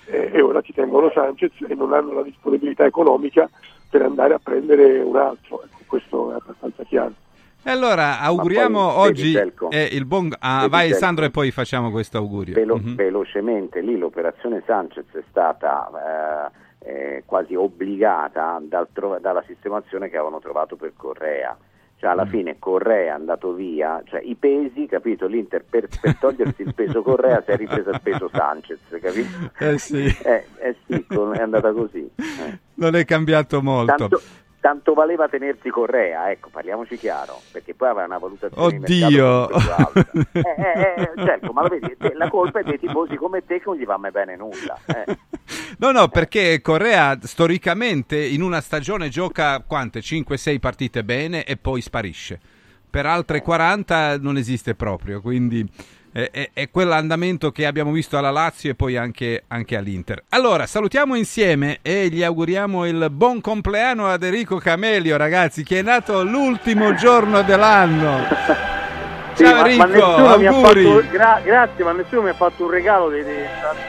e, 0.05 0.31
e, 0.33 0.41
ora 0.41 0.61
ti 0.61 0.73
tengono 0.73 1.11
Sanchez 1.13 1.51
e 1.67 1.73
non 1.75 1.93
hanno 1.93 2.13
la 2.13 2.23
disponibilità 2.23 2.85
economica 2.85 3.49
per 3.89 4.01
andare 4.01 4.33
a 4.33 4.39
prendere 4.41 4.99
un 4.99 5.15
altro, 5.15 5.63
ecco, 5.63 5.79
questo 5.85 6.31
è 6.31 6.35
abbastanza 6.35 6.83
chiaro. 6.83 7.13
E 7.63 7.69
allora 7.69 8.19
auguriamo 8.21 8.97
oggi 8.97 9.35
eh, 9.69 9.89
il 9.91 10.05
buon... 10.05 10.33
Ah, 10.39 10.67
vai. 10.67 10.93
Sandro 10.93 11.25
e 11.25 11.29
poi 11.29 11.51
facciamo 11.51 11.91
questo 11.91 12.17
augurio. 12.17 12.53
Velo- 12.53 12.77
mm-hmm. 12.77 12.95
Velocemente, 12.95 13.81
lì 13.81 13.97
l'operazione 13.97 14.63
Sanchez 14.65 15.05
è 15.11 15.23
stata... 15.29 16.49
Eh, 16.53 16.59
eh, 16.83 17.23
quasi 17.25 17.53
obbligata 17.55 18.59
dal 18.63 18.87
tro- 18.91 19.19
dalla 19.19 19.43
sistemazione 19.45 20.09
che 20.09 20.15
avevano 20.15 20.39
trovato 20.39 20.75
per 20.75 20.93
Correa. 20.95 21.55
Cioè 21.97 22.09
alla 22.09 22.25
mm. 22.25 22.29
fine 22.29 22.55
Correa 22.57 23.05
è 23.05 23.09
andato 23.09 23.53
via, 23.53 24.01
cioè 24.05 24.21
i 24.21 24.33
pesi, 24.33 24.87
capito? 24.87 25.27
L'Inter 25.27 25.63
per, 25.63 25.87
per 26.01 26.17
togliersi 26.17 26.63
il 26.63 26.73
peso 26.73 27.03
Correa 27.03 27.43
si 27.45 27.51
è 27.51 27.57
ripreso 27.57 27.91
il 27.91 28.01
peso 28.01 28.27
Sanchez, 28.33 28.79
capito? 28.99 29.51
Eh 29.59 29.77
sì, 29.77 30.05
eh, 30.25 30.45
eh 30.57 30.75
sì 30.87 31.05
è 31.05 31.39
andata 31.39 31.71
così. 31.71 32.09
Eh. 32.15 32.59
Non 32.75 32.95
è 32.95 33.05
cambiato 33.05 33.61
molto. 33.61 33.95
Tanto, 33.95 34.21
tanto 34.61 34.93
valeva 34.93 35.27
tenersi 35.27 35.69
Correa, 35.69 36.29
ecco, 36.29 36.49
parliamoci 36.49 36.95
chiaro, 36.95 37.41
perché 37.51 37.73
poi 37.73 37.89
aveva 37.89 38.05
una 38.05 38.19
valutazione 38.19 38.77
Oddio! 38.77 39.49
eh, 40.31 40.39
eh, 40.39 40.93
eh, 40.97 41.11
certo, 41.15 41.51
ma 41.51 41.63
lo 41.63 41.67
vedi, 41.67 41.97
la 42.13 42.29
colpa 42.29 42.59
è 42.59 42.63
dei 42.63 42.79
tifosi 42.79 43.15
come 43.15 43.43
te 43.43 43.57
che 43.57 43.63
non 43.65 43.75
gli 43.75 43.85
va 43.85 43.97
mai 43.97 44.11
bene 44.11 44.35
nulla. 44.35 44.77
Eh. 44.85 45.17
No, 45.79 45.91
no, 45.91 46.07
perché 46.09 46.61
Correa 46.61 47.17
storicamente 47.23 48.23
in 48.23 48.43
una 48.43 48.61
stagione 48.61 49.09
gioca 49.09 49.61
quante? 49.65 49.99
5-6 49.99 50.59
partite 50.59 51.03
bene 51.03 51.43
e 51.43 51.57
poi 51.57 51.81
sparisce. 51.81 52.39
Per 52.87 53.05
altre 53.05 53.41
40 53.41 54.19
non 54.19 54.37
esiste 54.37 54.75
proprio, 54.75 55.21
quindi 55.21 55.67
è, 56.11 56.29
è, 56.31 56.49
è, 56.53 56.69
quell'andamento 56.69 57.51
che 57.51 57.65
abbiamo 57.65 57.91
visto 57.91 58.17
alla 58.17 58.31
Lazio 58.31 58.71
e 58.71 58.75
poi 58.75 58.97
anche, 58.97 59.43
anche, 59.47 59.77
all'Inter. 59.77 60.23
Allora, 60.29 60.65
salutiamo 60.65 61.15
insieme 61.15 61.79
e 61.81 62.09
gli 62.09 62.23
auguriamo 62.23 62.85
il 62.85 63.09
buon 63.11 63.39
compleanno 63.41 64.07
ad 64.07 64.23
Enrico 64.23 64.57
Camelio, 64.57 65.17
ragazzi, 65.17 65.63
che 65.63 65.79
è 65.79 65.81
nato 65.81 66.23
l'ultimo 66.23 66.93
giorno 66.95 67.41
dell'anno. 67.43 68.79
Ciao 69.33 69.65
sì, 69.65 69.79
Enrico, 69.79 70.05
ma, 70.05 70.37
ma 70.37 70.51
fatto, 70.51 71.03
gra- 71.09 71.41
grazie, 71.41 71.83
ma 71.85 71.93
nessuno 71.93 72.23
mi 72.23 72.29
ha 72.29 72.33
fatto 72.33 72.65
un 72.65 72.69
regalo 72.69 73.09
di, 73.09 73.23
di, 73.23 73.31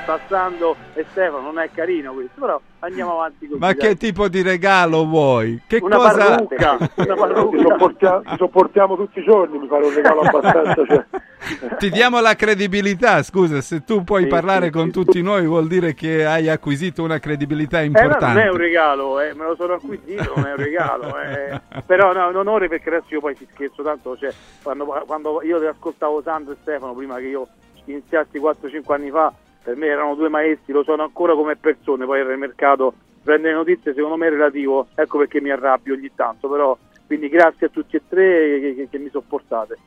passando 0.07 0.77
e 0.95 1.05
Stefano, 1.11 1.43
non 1.43 1.59
è 1.59 1.69
carino 1.75 2.13
questo, 2.13 2.41
però 2.41 2.61
andiamo 2.79 3.15
avanti 3.15 3.49
così. 3.49 3.59
Ma 3.59 3.73
dai. 3.73 3.77
che 3.77 3.97
tipo 3.97 4.29
di 4.29 4.43
regalo 4.43 5.05
vuoi? 5.05 5.61
Che 5.67 5.81
una 5.83 5.97
cosa... 5.97 6.29
parrucca, 6.29 6.79
una 6.95 7.15
parrucca. 7.17 7.57
Ti, 7.57 7.63
sopportiamo, 7.63 8.23
ti 8.23 8.37
sopportiamo 8.37 8.97
tutti 8.97 9.19
i 9.19 9.25
giorni, 9.25 9.59
mi 9.59 9.67
fare 9.67 9.85
un 9.85 9.95
regalo 9.95 10.21
abbastanza. 10.21 10.87
Cioè. 10.87 11.05
Ti 11.79 11.91
diamo 11.91 12.21
la 12.21 12.35
credibilità, 12.35 13.23
scusa, 13.23 13.61
se 13.61 13.85
tu 13.85 14.05
puoi 14.05 14.25
sì, 14.25 14.29
parlare 14.29 14.67
sì, 14.67 14.71
con 14.71 14.87
sì. 14.87 14.93
tutti 14.93 15.23
noi 15.23 15.47
vuol 15.47 15.67
dire 15.67 15.95
che 15.95 16.25
hai 16.25 16.49
acquisito 16.49 17.03
una 17.03 17.19
credibilità 17.19 17.81
importante. 17.81 18.25
Eh, 18.25 18.29
non 18.29 18.39
è 18.39 18.51
un 18.51 18.57
regalo, 18.57 19.21
eh, 19.21 19.35
me 19.35 19.45
lo 19.45 19.55
sono 19.57 19.75
acquisito, 19.75 20.33
non 20.37 20.47
è 20.47 20.51
un 20.51 20.57
regalo. 20.57 21.21
Eh. 21.21 21.61
Però 21.85 22.13
no, 22.13 22.29
un 22.29 22.37
onore 22.37 22.69
perché 22.69 22.89
adesso 22.89 23.15
io 23.15 23.21
poi 23.21 23.37
ci 23.37 23.47
scherzo 23.53 23.83
tanto, 23.83 24.17
cioè, 24.17 24.33
quando, 24.63 24.85
quando 25.07 25.43
io 25.43 25.59
ti 25.59 25.67
ascoltavo 25.67 26.23
Sandro 26.23 26.53
e 26.53 26.57
Stefano 26.63 26.95
prima 26.95 27.17
che 27.17 27.27
io 27.27 27.49
iniziassi 27.87 28.39
4-5 28.39 28.93
anni 28.93 29.11
fa, 29.11 29.33
per 29.63 29.77
me 29.77 29.87
erano 29.87 30.15
due 30.15 30.29
maestri, 30.29 30.73
lo 30.73 30.83
sono 30.85 31.03
ancora 31.03 31.35
come 31.35 31.57
persone, 31.57 32.05
poi 32.05 32.25
nel 32.25 32.39
mercato 32.39 32.95
prendere 33.23 33.55
notizie 33.55 33.95
secondo 33.95 34.17
me 34.17 34.27
è 34.27 34.31
relativo, 34.31 34.89
ecco 34.95 35.19
perché 35.19 35.41
mi 35.41 35.51
arrabbio 35.51 35.95
ogni 35.95 36.11
tanto, 36.15 36.49
però 36.49 36.77
quindi 37.07 37.29
grazie 37.29 37.67
a 37.67 37.71
tutti 37.71 37.97
e 37.97 38.03
tre 38.09 38.59
che, 38.61 38.75
che, 38.75 38.89
che 38.91 38.99
mi 38.99 39.11
sopportate. 39.11 39.79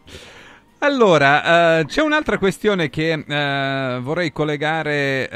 Allora, 0.80 1.80
uh, 1.80 1.86
c'è 1.86 2.02
un'altra 2.02 2.38
questione 2.38 2.90
che 2.90 3.14
uh, 3.14 4.02
vorrei 4.02 4.32
collegare 4.32 5.30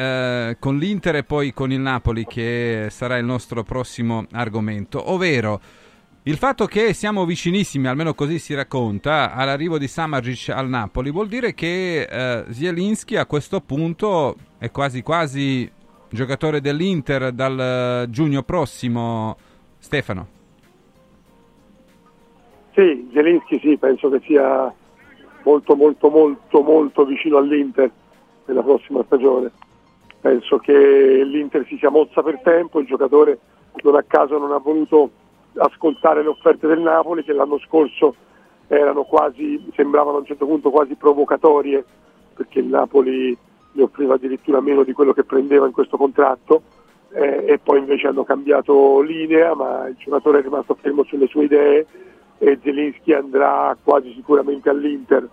uh, 0.54 0.60
con 0.60 0.78
l'Inter 0.78 1.16
e 1.16 1.24
poi 1.24 1.54
con 1.54 1.72
il 1.72 1.80
Napoli, 1.80 2.26
che 2.26 2.88
sarà 2.90 3.18
il 3.18 3.26
nostro 3.26 3.64
prossimo 3.64 4.26
argomento, 4.32 5.12
ovvero 5.12 5.60
il 6.24 6.36
fatto 6.38 6.66
che 6.68 6.94
siamo 6.94 7.26
vicinissimi, 7.26 7.88
almeno 7.88 8.14
così 8.14 8.38
si 8.38 8.54
racconta, 8.54 9.34
all'arrivo 9.34 9.80
di 9.80 9.88
Samardzic 9.88 10.50
al 10.50 10.70
Napoli 10.70 11.10
vuol 11.10 11.28
dire 11.28 11.56
che 11.56 12.08
uh, 12.08 12.52
Zielinski 12.52 13.16
a 13.16 13.26
questo 13.26 13.62
punto 13.62 14.36
è 14.60 14.70
quasi 14.70 15.02
quasi 15.02 15.68
giocatore 16.10 16.62
dell'Inter 16.62 17.32
dal 17.32 18.04
uh, 18.06 18.10
giugno 18.10 18.44
prossimo. 18.44 19.38
Stefano. 19.80 20.28
Sì, 22.76 23.10
Zielinski 23.12 23.60
sì, 23.64 23.78
penso 23.78 24.10
che 24.10 24.22
sia 24.26 24.74
molto 25.50 25.76
molto 25.76 26.10
molto 26.10 26.62
molto 26.62 27.06
vicino 27.06 27.38
all'Inter 27.38 27.90
nella 28.46 28.62
prossima 28.62 29.04
stagione. 29.06 29.52
Penso 30.22 30.58
che 30.58 31.24
l'Inter 31.24 31.66
si 31.66 31.78
sia 31.78 31.90
mozza 31.90 32.22
per 32.22 32.40
tempo, 32.42 32.80
il 32.80 32.86
giocatore 32.86 33.40
non 33.82 33.96
a 33.96 34.04
caso 34.04 34.38
non 34.38 34.52
ha 34.52 34.58
voluto 34.58 35.10
ascoltare 35.56 36.22
le 36.22 36.30
offerte 36.30 36.68
del 36.68 36.82
Napoli 36.82 37.24
che 37.24 37.34
l'anno 37.34 37.58
scorso 37.60 38.16
quasi, 39.08 39.72
sembravano 39.76 40.18
a 40.18 40.20
un 40.20 40.26
certo 40.26 40.46
punto 40.46 40.70
quasi 40.70 40.94
provocatorie 40.94 41.84
perché 42.36 42.60
il 42.60 42.68
Napoli 42.68 43.36
gli 43.72 43.82
offriva 43.82 44.16
addirittura 44.16 44.62
meno 44.62 44.84
di 44.84 44.94
quello 44.94 45.14
che 45.14 45.24
prendeva 45.24 45.66
in 45.66 45.72
questo 45.72 45.98
contratto 45.98 46.62
eh, 47.12 47.46
e 47.48 47.60
poi 47.60 47.80
invece 47.80 48.08
hanno 48.08 48.24
cambiato 48.24 49.02
linea, 49.02 49.56
ma 49.56 49.88
il 49.88 49.96
giocatore 49.98 50.40
è 50.40 50.42
rimasto 50.44 50.76
fermo 50.80 51.04
sulle 51.04 51.28
sue 51.28 51.46
idee 51.46 51.88
e 52.38 52.60
Zelinski 52.62 53.14
andrà 53.14 53.76
quasi 53.84 54.14
sicuramente 54.14 54.70
all'Inter 54.70 55.28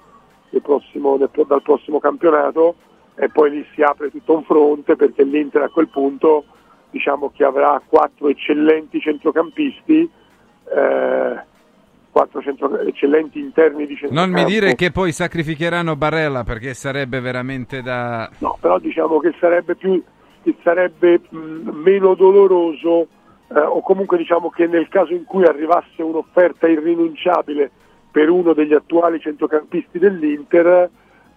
prossimo- 0.61 1.17
nel- 1.17 1.31
dal 1.47 1.63
prossimo 1.63 1.99
campionato 2.01 2.75
e 3.15 3.29
poi 3.31 3.51
lì 3.51 3.67
si 3.75 3.83
apre 3.83 4.11
tutto 4.11 4.35
un 4.35 4.43
fronte 4.45 4.97
perché 4.97 5.23
l'Inter 5.25 5.63
a 5.63 5.69
quel 5.69 5.89
punto 5.89 6.45
diciamo 6.91 7.31
che 7.35 7.45
avrà 7.45 7.81
quattro 7.87 8.29
eccellenti 8.29 9.01
centrocampisti, 9.01 10.09
eh, 10.75 11.41
quattro 12.11 12.41
centro- 12.43 12.79
eccellenti 12.81 13.39
interni 13.39 13.87
di 13.87 13.93
Non 13.93 13.99
centrocampo. 13.99 14.39
mi 14.39 14.45
dire 14.45 14.75
che 14.75 14.91
poi 14.91 15.13
sacrificheranno 15.13 15.97
Barella 15.97 16.45
perché 16.45 16.73
sarebbe 16.75 17.21
veramente 17.21 17.83
da... 17.83 18.29
No, 18.39 18.57
però 18.61 18.79
diciamo 18.79 19.19
che 19.19 19.35
sarebbe, 19.39 19.75
più, 19.77 20.03
che 20.43 20.55
sarebbe 20.63 21.21
mh, 21.29 21.39
meno 21.73 22.15
doloroso 22.15 23.09
eh, 23.49 23.61
o 23.61 23.81
comunque 23.83 24.17
diciamo 24.17 24.49
che 24.51 24.67
nel 24.67 24.89
caso 24.89 25.13
in 25.13 25.25
cui 25.25 25.45
arrivasse 25.45 26.03
un'offerta 26.03 26.67
irrinunciabile 26.69 27.71
per 28.17 28.31
uno 28.31 28.55
degli 28.55 28.73
attuali 28.73 29.21
centrocampisti 29.21 29.99
dell'Inter 29.99 30.89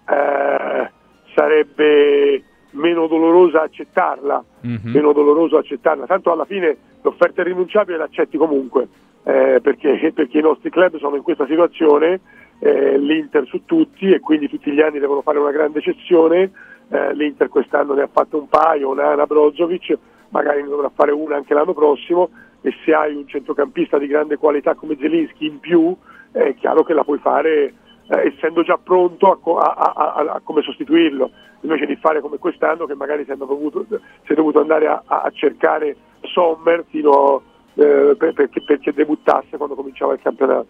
eh, 0.10 0.92
sarebbe 1.36 2.44
meno 2.70 3.08
dolorosa 3.08 3.64
accettarla, 3.64 4.42
Mhm. 4.62 4.92
meno 4.94 5.12
doloroso 5.12 5.58
accettarla, 5.58 6.06
tanto 6.06 6.32
alla 6.32 6.46
fine 6.46 6.78
l'offerta 7.02 7.42
irrinunciabile 7.42 7.98
l'accetti 7.98 8.38
comunque, 8.38 8.88
eh, 9.24 9.60
perché, 9.62 9.90
perché 10.16 10.38
i 10.38 10.42
nostri 10.42 10.70
club 10.70 10.96
sono 11.00 11.18
in 11.18 11.22
questa 11.22 11.46
situazione, 11.48 12.22
eh, 12.60 12.98
l'Inter 12.98 13.46
su 13.48 13.66
tutti 13.66 14.10
e 14.14 14.22
quindi 14.22 14.48
tutti 14.48 14.72
gli 14.72 14.80
anni 14.80 15.00
devono 15.00 15.22
fare 15.22 15.38
una 15.38 15.52
grande 15.52 15.82
cessione, 15.82 16.50
eh, 16.88 17.14
l'Inter 17.14 17.50
quest'anno 17.50 17.94
ne 17.94 18.04
ha 18.04 18.10
fatto 18.10 18.38
un 18.38 18.48
paio, 18.48 18.94
Nana, 18.94 19.26
Brozovic, 19.26 19.98
magari 20.30 20.62
ne 20.62 20.70
dovrà 20.70 20.90
fare 20.96 21.12
una 21.12 21.36
anche 21.36 21.54
l'anno 21.54 21.74
prossimo. 21.74 22.30
E 22.62 22.74
se 22.86 22.94
hai 22.94 23.16
un 23.16 23.28
centrocampista 23.28 23.98
di 23.98 24.08
grande 24.08 24.38
qualità 24.38 24.76
come 24.76 24.98
Zelinski 24.98 25.46
in 25.46 25.60
più 25.60 25.96
è 26.32 26.56
chiaro 26.56 26.84
che 26.84 26.94
la 26.94 27.04
puoi 27.04 27.20
fare 27.20 27.74
eh, 28.10 28.34
essendo 28.36 28.64
già 28.64 28.78
pronto 28.82 29.32
a, 29.32 29.38
co- 29.40 29.58
a- 29.58 29.74
a- 29.74 30.14
a- 30.14 30.32
a 30.34 30.42
come 30.44 30.62
sostituirlo, 30.62 31.32
invece 31.62 31.86
di 31.86 31.96
fare 31.96 32.22
come 32.22 32.38
quest'anno 32.38 32.86
che 32.86 32.96
magari 32.96 33.24
si 33.26 33.32
è 33.32 33.36
dovuto, 33.36 33.86
si 33.90 34.32
è 34.32 34.34
dovuto 34.34 34.60
andare 34.60 34.88
a, 34.88 35.04
a 35.06 35.30
cercare 35.34 35.96
Sommer 36.22 36.86
fino, 36.90 37.42
eh, 37.76 38.16
per- 38.18 38.34
perché, 38.34 38.62
perché 38.62 38.94
debuttasse 38.94 39.58
quando 39.58 39.76
cominciava 39.76 40.14
il 40.14 40.20
campionato. 40.22 40.68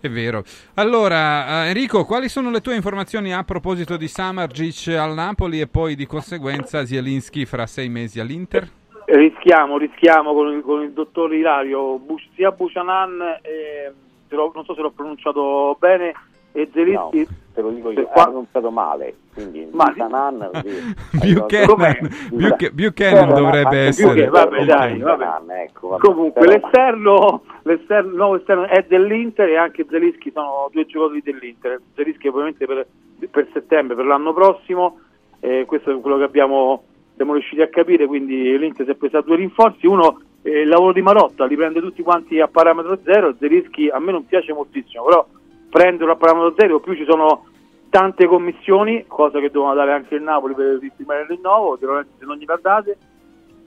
È 0.00 0.08
vero. 0.08 0.42
Allora, 0.74 1.64
eh, 1.64 1.68
Enrico, 1.68 2.04
quali 2.06 2.28
sono 2.30 2.50
le 2.50 2.60
tue 2.62 2.74
informazioni 2.74 3.34
a 3.34 3.44
proposito 3.44 3.98
di 3.98 4.08
Samargic 4.08 4.88
al 4.96 5.12
Napoli 5.12 5.60
e 5.60 5.66
poi 5.66 5.94
di 5.94 6.06
conseguenza 6.06 6.86
Zielinski 6.86 7.44
fra 7.44 7.66
sei 7.66 7.88
mesi 7.88 8.18
all'Inter? 8.18 8.78
rischiamo, 9.12 9.76
rischiamo 9.76 10.32
con 10.32 10.52
il, 10.52 10.62
con 10.62 10.82
il 10.82 10.92
dottor 10.92 11.34
Ilario, 11.34 12.00
sia 12.34 12.52
Buchanan, 12.52 13.20
eh, 13.42 13.92
se 14.30 14.36
l'ho- 14.36 14.52
non 14.54 14.64
so 14.64 14.72
se 14.74 14.80
l'ho 14.80 14.90
pronunciato 14.92 15.76
bene, 15.78 16.14
e 16.52 16.68
Zelinski. 16.72 17.18
No, 17.18 17.26
te 17.54 17.60
lo 17.60 17.70
dico 17.70 17.90
io, 17.90 18.04
qua- 18.06 18.24
pronunciato 18.24 18.70
male, 18.70 19.14
quindi 19.34 19.68
Ma- 19.72 19.84
Buchanan, 19.86 20.50
sì. 20.64 21.32
Buchanan, 21.34 22.08
Buch- 22.30 22.70
Buchanan 22.72 23.34
dovrebbe 23.34 23.78
essere. 23.86 24.26
Vabbè, 24.26 24.64
dai, 24.64 24.98
vabbè. 24.98 25.62
Ecco, 25.62 25.88
vabbè. 25.88 26.00
Comunque 26.02 26.46
l'esterno, 26.46 27.42
l'esterno, 27.62 28.10
il 28.10 28.16
nuovo 28.16 28.36
esterno 28.36 28.66
è 28.66 28.84
dell'Inter 28.88 29.48
e 29.48 29.56
anche 29.56 29.86
Zelinski 29.88 30.30
sono 30.32 30.68
due 30.72 30.86
giocatori 30.86 31.20
dell'Inter. 31.22 31.80
Zelinski 31.94 32.28
ovviamente 32.28 32.66
per, 32.66 32.86
per 33.30 33.48
settembre, 33.52 33.94
per 33.94 34.06
l'anno 34.06 34.32
prossimo, 34.32 34.98
eh, 35.40 35.64
questo 35.66 35.90
è 35.92 36.00
quello 36.00 36.16
che 36.18 36.24
abbiamo 36.24 36.84
siamo 37.14 37.34
riusciti 37.34 37.60
a 37.60 37.68
capire, 37.68 38.06
quindi 38.06 38.56
l'Inter 38.56 38.86
si 38.86 38.92
è 38.92 38.94
presa 38.94 39.20
due 39.20 39.36
rinforzi, 39.36 39.86
uno 39.86 40.20
eh, 40.42 40.60
il 40.62 40.68
lavoro 40.68 40.92
di 40.92 41.02
Marotta, 41.02 41.44
li 41.44 41.56
prende 41.56 41.80
tutti 41.80 42.02
quanti 42.02 42.40
a 42.40 42.48
parametro 42.48 42.98
zero, 43.04 43.34
Zelinski 43.38 43.88
a 43.88 43.98
me 43.98 44.12
non 44.12 44.26
piace 44.26 44.52
moltissimo, 44.52 45.04
però 45.04 45.26
prenderlo 45.68 46.12
a 46.12 46.16
parametro 46.16 46.54
zero, 46.56 46.80
più 46.80 46.94
ci 46.94 47.04
sono 47.04 47.46
tante 47.90 48.26
commissioni, 48.26 49.04
cosa 49.06 49.40
che 49.40 49.50
dovevano 49.50 49.74
dare 49.74 49.92
anche 49.92 50.14
il 50.14 50.22
Napoli 50.22 50.54
per 50.54 50.78
sistemare 50.80 51.22
il 51.22 51.28
rinnovo, 51.28 51.76
Laurentiis 51.80 52.20
non 52.20 52.36
gli 52.36 52.44
date, 52.60 52.96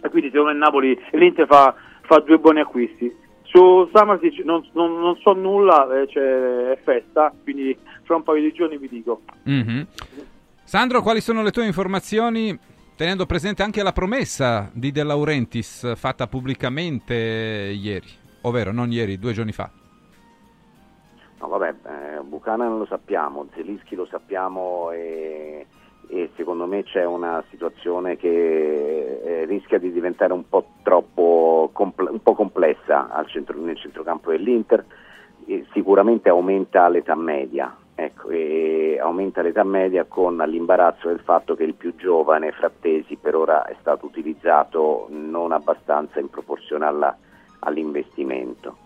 e 0.02 0.10
quindi 0.10 0.30
secondo 0.30 0.48
me 0.48 0.54
il 0.54 0.64
Napoli 0.64 1.00
l'Inter 1.12 1.46
fa, 1.46 1.76
fa 2.02 2.20
due 2.20 2.40
buoni 2.40 2.62
acquisti. 2.62 3.22
Su 3.44 3.88
Samartic 3.94 4.44
non, 4.44 4.66
non- 4.72 5.00
non 5.00 5.16
so 5.18 5.34
nulla, 5.34 6.02
eh, 6.02 6.08
c'è 6.08 6.72
è 6.72 6.80
festa, 6.84 7.32
quindi 7.44 7.78
fra 8.04 8.16
un 8.16 8.24
paio 8.24 8.42
di 8.42 8.52
giorni 8.52 8.78
vi 8.78 8.90
dico. 8.90 9.22
Mhm. 9.44 9.88
Sandro, 10.64 11.02
quali 11.02 11.22
sono 11.22 11.44
le 11.44 11.52
tue 11.52 11.66
informazioni, 11.66 12.58
tenendo 12.96 13.26
presente 13.26 13.64
anche 13.64 13.84
la 13.84 13.92
promessa 13.92 14.70
di 14.74 14.92
De 14.92 15.04
Laurentiis 15.04 15.96
fatta 15.96 16.28
pubblicamente 16.28 17.14
ieri, 17.14 18.08
ovvero 18.42 18.72
non 18.72 18.92
ieri, 18.92 19.18
due 19.18 19.34
giorni 19.34 19.52
fa? 19.52 19.70
No, 21.40 21.48
vabbè, 21.48 21.74
eh, 21.86 22.22
Buchanan 22.22 22.78
lo 22.78 22.86
sappiamo, 22.86 23.48
Zelinski 23.54 23.96
lo 23.96 24.06
sappiamo 24.06 24.92
e, 24.92 25.66
e 26.08 26.30
secondo 26.36 26.66
me 26.66 26.84
c'è 26.84 27.04
una 27.04 27.44
situazione 27.50 28.16
che 28.16 29.22
eh, 29.24 29.46
rischia 29.46 29.78
di 29.78 29.92
diventare 29.92 30.32
un 30.32 30.48
po' 30.48 30.68
troppo 30.84 31.70
comple- 31.74 32.12
un 32.12 32.22
po' 32.22 32.36
complessa 32.36 33.10
centro- 33.28 33.60
nel 33.60 33.78
centrocampo 33.78 34.32
dell'Inter. 34.32 34.86
E 35.46 35.66
sicuramente 35.74 36.30
aumenta 36.30 36.88
l'età 36.88 37.16
media, 37.16 37.76
ecco, 38.06 38.30
e 38.30 39.00
aumenta 39.02 39.42
l'età 39.42 39.64
media 39.64 40.06
con 40.06 40.38
l'imbarazzo 40.38 41.08
del 41.08 41.20
fatto 41.20 41.56
che 41.56 41.64
il 41.64 41.74
più 41.74 41.96
giovane, 41.96 42.52
Frattesi, 42.52 43.16
per 43.16 43.36
ora 43.36 43.66
è 43.66 43.76
stato 43.80 44.06
utilizzato 44.06 45.08
non 45.10 45.52
abbastanza 45.52 46.20
in 46.20 46.30
proporzione 46.30 46.86
alla- 46.86 47.18
all'investimento. 47.60 48.78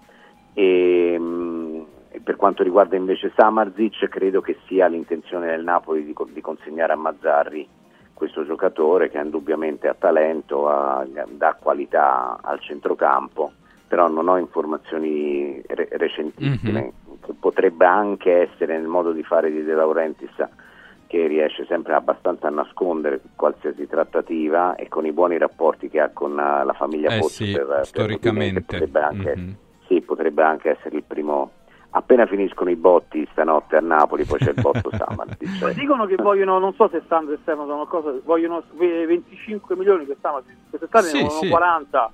E, 0.54 1.18
mh, 1.20 1.86
e 2.10 2.20
per 2.22 2.36
quanto 2.36 2.64
riguarda 2.64 2.96
invece 2.96 3.32
Samarzic, 3.36 4.08
credo 4.08 4.42
che 4.42 4.58
sia 4.66 4.88
l'intenzione 4.88 5.48
del 5.48 5.64
Napoli 5.64 6.04
di, 6.06 6.16
di 6.32 6.42
consegnare 6.42 6.94
a 6.94 6.98
Mazzarri 6.98 7.68
questo 8.14 8.44
giocatore 8.46 9.10
che 9.12 9.20
indubbiamente 9.20 9.88
ha 9.88 9.94
talento, 9.94 10.68
ha- 10.68 11.06
dà 11.30 11.56
qualità 11.60 12.40
al 12.42 12.60
centrocampo, 12.60 13.52
però 13.88 14.08
non 14.08 14.28
ho 14.28 14.38
informazioni 14.38 15.62
re- 15.68 15.88
recentissime. 15.92 16.94
Potrebbe 17.34 17.86
anche 17.86 18.50
essere 18.50 18.78
nel 18.78 18.88
modo 18.88 19.12
di 19.12 19.24
fare 19.24 19.52
di 19.52 19.64
De 19.64 19.74
Laurentiis 19.74 20.32
che 21.08 21.26
riesce 21.28 21.66
sempre 21.66 21.94
abbastanza 21.94 22.48
a 22.48 22.52
nascondere 22.52 23.22
qualsiasi 23.36 23.88
trattativa 23.88 24.76
e 24.76 24.90
con 24.90 25.06
i 25.06 25.14
buoni 25.14 25.38
rapporti 25.38 25.90
che 25.90 26.02
ha 26.02 26.10
con 26.10 26.38
eh, 26.38 26.66
la 26.66 26.74
famiglia 26.74 27.14
Eh 27.14 27.20
Pozzo 27.20 27.46
sì, 27.46 27.52
per, 27.54 27.66
per 27.66 27.86
storicamente. 27.86 28.62
potrebbe 28.62 29.00
anche, 29.00 29.36
Mhm. 29.38 29.56
sì, 29.88 30.02
potrebbe 30.02 30.44
anche 30.44 30.72
essere 30.72 30.98
il 30.98 31.04
primo 31.04 31.52
appena 31.92 32.26
finiscono 32.26 32.70
i 32.70 32.76
botti 32.76 33.26
stanotte 33.32 33.78
a 33.78 33.80
Napoli 33.80 34.26
poi 34.26 34.38
c'è 34.40 34.50
il 34.50 34.62
botto 34.62 34.92
Samardzic 34.98 35.62
Ma 35.62 35.72
dicono 35.72 36.06
che 36.06 36.16
vogliono, 36.18 36.60
non 36.60 36.74
so 36.74 36.90
se 36.90 37.02
Sandro 37.08 37.34
e 37.36 37.38
Stefano 37.42 37.66
sono 37.68 37.86
cosa, 37.86 38.12
vogliono 38.26 38.62
ve- 38.74 39.06
25 39.06 39.76
milioni 39.78 40.06
quest'anno, 40.06 40.44
quest'estate 40.70 41.06
Sì, 41.08 41.16
ne 41.16 41.22
vogliono 41.24 41.40
sì. 41.42 41.48
40. 41.48 42.12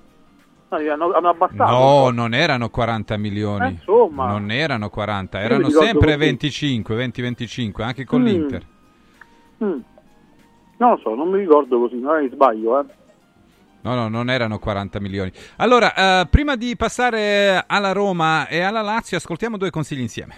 No, 0.78 0.92
hanno, 0.92 1.12
hanno 1.12 1.28
abbassato. 1.28 1.70
No, 1.70 2.10
non 2.10 2.34
erano 2.34 2.68
40 2.70 3.16
milioni. 3.16 3.66
Eh, 3.66 3.70
insomma. 3.70 4.26
Non 4.28 4.50
erano 4.50 4.88
40, 4.90 5.38
Io 5.38 5.44
erano 5.44 5.68
sempre 5.70 6.14
così. 6.14 6.16
25, 6.16 6.96
20-25, 6.96 7.82
anche 7.82 8.04
con 8.04 8.20
Mm. 8.22 8.24
l'Inter. 8.24 8.62
Mm. 9.64 9.78
Non 10.76 10.90
lo 10.90 10.98
so, 11.02 11.14
non 11.14 11.30
mi 11.30 11.38
ricordo 11.38 11.78
così, 11.78 11.96
magari 11.96 12.28
sbaglio, 12.32 12.80
eh. 12.80 12.84
No, 13.82 13.94
no, 13.94 14.08
non 14.08 14.30
erano 14.30 14.58
40 14.58 14.98
milioni. 14.98 15.30
Allora, 15.56 15.94
eh, 16.22 16.26
prima 16.28 16.56
di 16.56 16.74
passare 16.74 17.62
alla 17.66 17.92
Roma 17.92 18.48
e 18.48 18.60
alla 18.60 18.80
Lazio, 18.80 19.16
ascoltiamo 19.18 19.56
due 19.58 19.70
consigli 19.70 20.00
insieme. 20.00 20.34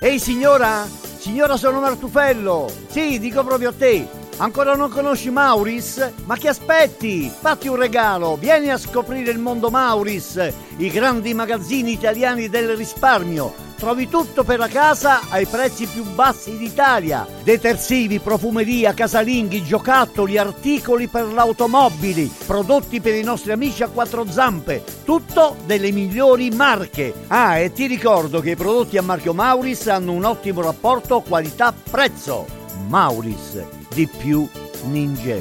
Ehi 0.00 0.18
signora? 0.18 0.82
Signora 0.84 1.56
sono 1.56 1.80
Martufello. 1.80 2.66
Sì, 2.88 3.18
dico 3.20 3.44
proprio 3.44 3.68
a 3.68 3.72
te. 3.72 4.08
Ancora 4.42 4.74
non 4.74 4.90
conosci 4.90 5.30
Mauris? 5.30 6.14
Ma 6.24 6.36
che 6.36 6.48
aspetti? 6.48 7.30
Fatti 7.32 7.68
un 7.68 7.76
regalo, 7.76 8.34
vieni 8.34 8.70
a 8.70 8.76
scoprire 8.76 9.30
il 9.30 9.38
mondo 9.38 9.70
Mauris, 9.70 10.52
i 10.78 10.90
grandi 10.90 11.32
magazzini 11.32 11.92
italiani 11.92 12.48
del 12.48 12.76
risparmio. 12.76 13.54
Trovi 13.76 14.08
tutto 14.08 14.42
per 14.42 14.58
la 14.58 14.66
casa 14.66 15.20
ai 15.28 15.46
prezzi 15.46 15.86
più 15.86 16.02
bassi 16.02 16.56
d'Italia. 16.56 17.24
Detersivi, 17.44 18.18
profumeria, 18.18 18.92
casalinghi, 18.92 19.62
giocattoli, 19.62 20.36
articoli 20.36 21.06
per 21.06 21.32
l'automobili, 21.32 22.28
prodotti 22.44 23.00
per 23.00 23.14
i 23.14 23.22
nostri 23.22 23.52
amici 23.52 23.84
a 23.84 23.88
quattro 23.90 24.28
zampe. 24.28 24.82
Tutto 25.04 25.54
delle 25.66 25.92
migliori 25.92 26.50
marche. 26.50 27.14
Ah, 27.28 27.58
e 27.58 27.72
ti 27.72 27.86
ricordo 27.86 28.40
che 28.40 28.50
i 28.50 28.56
prodotti 28.56 28.96
a 28.96 29.02
marchio 29.02 29.34
Mauris 29.34 29.86
hanno 29.86 30.10
un 30.10 30.24
ottimo 30.24 30.62
rapporto 30.62 31.20
qualità-prezzo. 31.20 32.46
Mauris, 32.88 33.81
di 33.92 34.06
più 34.06 34.48
ninja. 34.84 35.36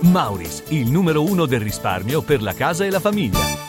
Mauris, 0.00 0.62
il 0.68 0.90
numero 0.90 1.22
uno 1.22 1.46
del 1.46 1.60
risparmio 1.60 2.22
per 2.22 2.42
la 2.42 2.54
casa 2.54 2.84
e 2.84 2.90
la 2.90 3.00
famiglia. 3.00 3.68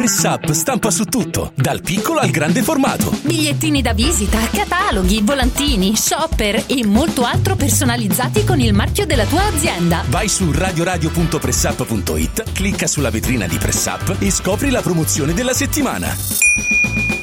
Press 0.00 0.22
Up 0.22 0.50
stampa 0.52 0.90
su 0.90 1.04
tutto, 1.04 1.52
dal 1.54 1.82
piccolo 1.82 2.20
al 2.20 2.30
grande 2.30 2.62
formato. 2.62 3.14
Bigliettini 3.22 3.82
da 3.82 3.92
visita, 3.92 4.38
cataloghi, 4.50 5.20
volantini, 5.22 5.94
shopper 5.94 6.64
e 6.66 6.86
molto 6.86 7.24
altro 7.24 7.54
personalizzati 7.54 8.44
con 8.44 8.60
il 8.60 8.72
marchio 8.72 9.04
della 9.04 9.26
tua 9.26 9.44
azienda. 9.44 10.02
Vai 10.08 10.28
su 10.28 10.50
radioradio.pressup.it, 10.50 12.52
clicca 12.52 12.86
sulla 12.86 13.10
vetrina 13.10 13.46
di 13.46 13.58
Press 13.58 13.84
Up 13.86 14.16
e 14.18 14.30
scopri 14.30 14.70
la 14.70 14.80
promozione 14.80 15.34
della 15.34 15.52
settimana. 15.52 16.08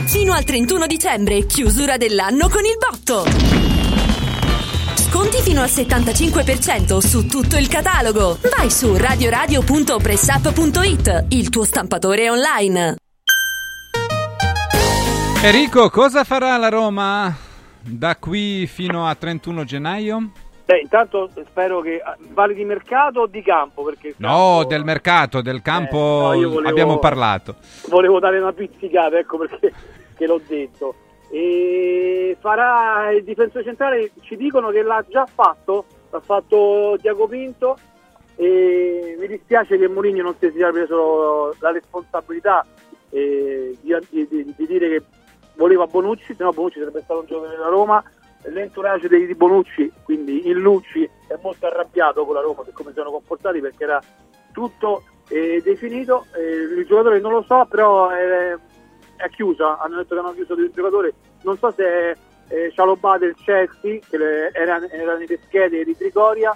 Fino 0.06 0.34
al 0.34 0.44
31 0.44 0.85
dicembre, 0.85 1.48
chiusura 1.48 1.98
dell'anno 1.98 2.48
con 2.48 2.61
il 2.64 2.77
botto. 2.77 3.77
Sconti 5.10 5.42
fino 5.42 5.62
al 5.62 5.70
75% 5.70 6.98
su 6.98 7.26
tutto 7.28 7.58
il 7.58 7.68
catalogo. 7.70 8.38
Vai 8.56 8.70
su 8.70 8.96
radioradio.pressup.it, 8.96 11.26
il 11.30 11.50
tuo 11.50 11.64
stampatore 11.64 12.30
online. 12.30 12.96
Enrico, 15.44 15.90
cosa 15.90 16.24
farà 16.24 16.56
la 16.58 16.70
Roma 16.70 17.36
da 17.82 18.16
qui 18.18 18.68
fino 18.68 19.08
a 19.08 19.16
31 19.16 19.64
gennaio? 19.64 20.32
Beh, 20.66 20.80
intanto 20.82 21.30
spero 21.50 21.80
che 21.82 22.02
vale 22.34 22.54
di 22.54 22.66
mercato 22.66 23.22
o 23.22 23.28
di 23.28 23.42
campo? 23.42 23.84
Perché 23.84 24.14
No, 24.18 24.66
del 24.68 24.84
mercato, 24.84 25.42
del 25.42 25.62
campo 25.62 26.34
Eh, 26.34 26.40
no, 26.40 26.50
volevo- 26.50 26.68
abbiamo 26.68 27.00
parlato. 27.00 27.56
volevo 27.88 28.20
dare 28.20 28.40
una 28.40 28.52
pizzicata, 28.52 29.18
ecco 29.18 29.38
perché 29.38 29.72
che 30.18 30.26
l'ho 30.26 30.42
detto. 30.46 30.94
E 31.38 32.36
farà 32.40 33.12
il 33.12 33.24
difensore 33.24 33.64
centrale, 33.64 34.10
ci 34.22 34.36
dicono 34.36 34.70
che 34.72 34.82
l'ha 34.82 35.06
già 35.08 35.28
fatto, 35.28 35.86
l'ha 36.10 36.20
fatto 36.20 36.98
Tiago 37.00 37.28
Pinto 37.28 37.78
e 38.36 39.16
mi 39.20 39.28
dispiace 39.28 39.78
che 39.78 39.88
Mourinho 39.88 40.24
non 40.24 40.36
si 40.40 40.50
sia 40.50 40.72
preso 40.72 41.54
la 41.60 41.70
responsabilità 41.70 42.66
eh, 43.12 43.78
di, 43.80 43.96
di- 44.10 44.28
di- 44.28 44.54
di 44.58 44.66
dire 44.66 44.90
che 44.90 45.04
voleva 45.58 45.86
Bonucci, 45.86 46.34
se 46.34 46.44
no 46.44 46.50
Bonucci 46.50 46.80
sarebbe 46.80 47.02
stato 47.04 47.20
un 47.20 47.28
giocatore 47.28 47.56
della 47.56 47.70
Roma. 47.70 48.04
L'entourage 48.46 49.08
di 49.08 49.36
Bonucci, 49.36 49.92
quindi 50.06 50.48
il 50.48 50.58
Lucci, 50.58 51.04
è 51.28 51.38
molto 51.42 51.68
arrabbiato 51.68 52.26
con 52.26 52.34
la 52.34 52.42
Roma 52.42 52.64
per 52.64 52.74
come 52.74 52.90
si 52.90 52.96
sono 52.96 53.12
comportati 53.12 53.60
perché 53.60 53.84
era 53.84 54.02
tutto 54.54 55.04
eh, 55.30 55.62
definito. 55.64 56.26
Eh, 56.36 56.80
il 56.80 56.86
giocatore 56.88 57.20
non 57.20 57.34
lo 57.34 57.44
so, 57.44 57.68
però 57.70 58.10
è, 59.18 59.30
chiusa. 59.30 59.77
Hanno 59.80 59.98
detto 59.98 60.14
che 60.15 60.19
hanno 60.22 60.34
chiuso 60.34 60.53
il 60.53 60.72
giocatore. 60.73 61.14
Non 61.44 61.57
so 61.57 61.72
se 61.76 62.11
eh, 62.49 62.72
Cialobà 62.73 63.18
del 63.18 63.35
Chelsea, 63.35 63.99
che 64.10 64.18
le- 64.18 64.52
era, 64.53 64.80
era 64.89 65.18
nelle 65.18 65.39
schede 65.45 65.84
di 65.84 65.95
Trigoria, 65.98 66.56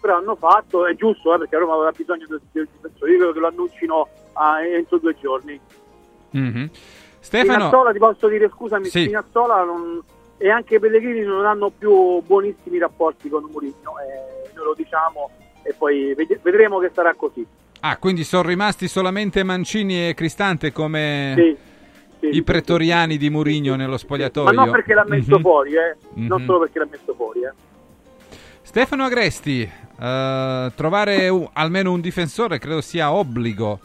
però 0.00 0.16
hanno 0.18 0.36
fatto, 0.36 0.86
è 0.86 0.94
giusto 0.94 1.34
eh, 1.34 1.38
perché 1.38 1.56
Roma 1.56 1.74
aveva 1.74 1.92
bisogno 1.92 2.26
del 2.28 2.40
difensore. 2.70 3.10
Io 3.12 3.16
credo 3.18 3.32
che 3.32 3.38
lo 3.40 3.46
annuncino 3.48 4.08
ah, 4.34 4.62
entro 4.64 4.98
due 4.98 5.16
giorni. 5.20 5.58
Mhm. 6.30 6.70
Stefano, 7.20 7.52
Spinazzola, 7.52 7.92
ti 7.92 7.98
posso 7.98 8.28
dire 8.28 8.48
scusami, 8.48 8.84
Sì. 8.86 9.02
Spinazzola 9.02 9.62
non- 9.64 10.02
e 10.38 10.48
anche 10.48 10.78
Pellegrini 10.78 11.20
non 11.20 11.44
hanno 11.44 11.70
più 11.70 12.20
buonissimi 12.22 12.78
rapporti 12.78 13.28
con 13.28 13.44
Mourinho, 13.50 13.74
eh, 13.98 14.50
noi 14.54 14.64
lo 14.64 14.74
diciamo 14.74 15.30
e 15.62 15.74
poi 15.76 16.14
ved- 16.14 16.40
vedremo 16.40 16.78
che 16.78 16.90
sarà 16.94 17.12
così. 17.14 17.46
ah, 17.80 17.98
quindi 17.98 18.24
sono 18.24 18.48
rimasti 18.48 18.88
solamente 18.88 19.42
Mancini 19.42 20.08
e 20.08 20.14
Cristante 20.14 20.72
come 20.72 21.34
sì, 21.36 21.56
i 22.20 22.42
pretoriani 22.42 23.16
di 23.16 23.30
Murigno 23.30 23.76
nello 23.76 23.92
Ma 23.92 23.98
spogliatoio. 23.98 24.52
non 24.52 24.70
perché 24.70 24.94
l'ha 24.94 25.04
messo 25.06 25.36
Mhm. 25.36 25.40
fuori, 25.40 25.72
eh, 25.74 25.96
non 26.14 26.40
Mhm. 26.40 26.46
solo 26.46 26.58
perché 26.60 26.78
l'ha 26.78 26.88
messo 26.90 27.14
fuori. 27.14 27.40
Eh. 27.42 27.52
Stefano 28.62 29.04
Agresti, 29.04 29.62
eh, 30.00 30.72
trovare 30.74 31.28
un- 31.28 31.48
almeno 31.54 31.92
un 31.92 32.00
difensore 32.00 32.58
credo 32.58 32.80
sia 32.80 33.12
obbligo 33.12 33.80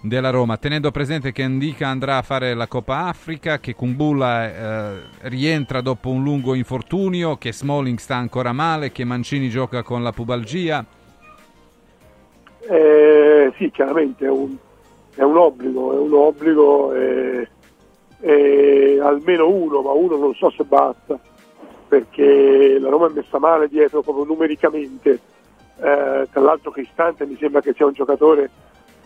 della 0.00 0.30
Roma, 0.30 0.56
tenendo 0.58 0.92
presente 0.92 1.32
che 1.32 1.42
Indica 1.42 1.88
andrà 1.88 2.18
a 2.18 2.22
fare 2.22 2.54
la 2.54 2.68
Coppa 2.68 3.06
Africa, 3.06 3.58
che 3.58 3.74
Kumbulla 3.74 4.46
eh, 4.46 5.00
rientra 5.22 5.80
dopo 5.80 6.10
un 6.10 6.22
lungo 6.22 6.54
infortunio, 6.54 7.36
che 7.36 7.52
Smalling 7.52 7.98
sta 7.98 8.14
ancora 8.14 8.52
male, 8.52 8.92
che 8.92 9.02
Mancini 9.04 9.48
gioca 9.48 9.82
con 9.82 10.04
la 10.04 10.12
pubalgia. 10.12 10.84
Eh, 12.70 13.52
sì, 13.56 13.70
chiaramente 13.70 14.26
è 14.26 14.30
un, 14.30 14.54
è 15.14 15.22
un 15.22 15.36
obbligo, 15.36 15.94
è 15.94 15.98
un 15.98 16.12
obbligo 16.12 16.94
e, 16.94 17.48
e 18.20 18.98
almeno 19.00 19.48
uno, 19.48 19.80
ma 19.80 19.92
uno 19.92 20.16
non 20.16 20.34
so 20.34 20.50
se 20.50 20.64
basta, 20.64 21.18
perché 21.86 22.78
la 22.78 22.88
Roma 22.88 23.06
è 23.06 23.12
messa 23.12 23.38
male 23.38 23.68
dietro 23.68 24.02
proprio 24.02 24.24
numericamente. 24.24 25.20
Eh, 25.80 26.28
tra 26.30 26.40
l'altro 26.40 26.72
Cristante 26.72 27.24
mi 27.24 27.36
sembra 27.38 27.60
che 27.60 27.72
sia 27.72 27.86
un 27.86 27.92
giocatore 27.92 28.50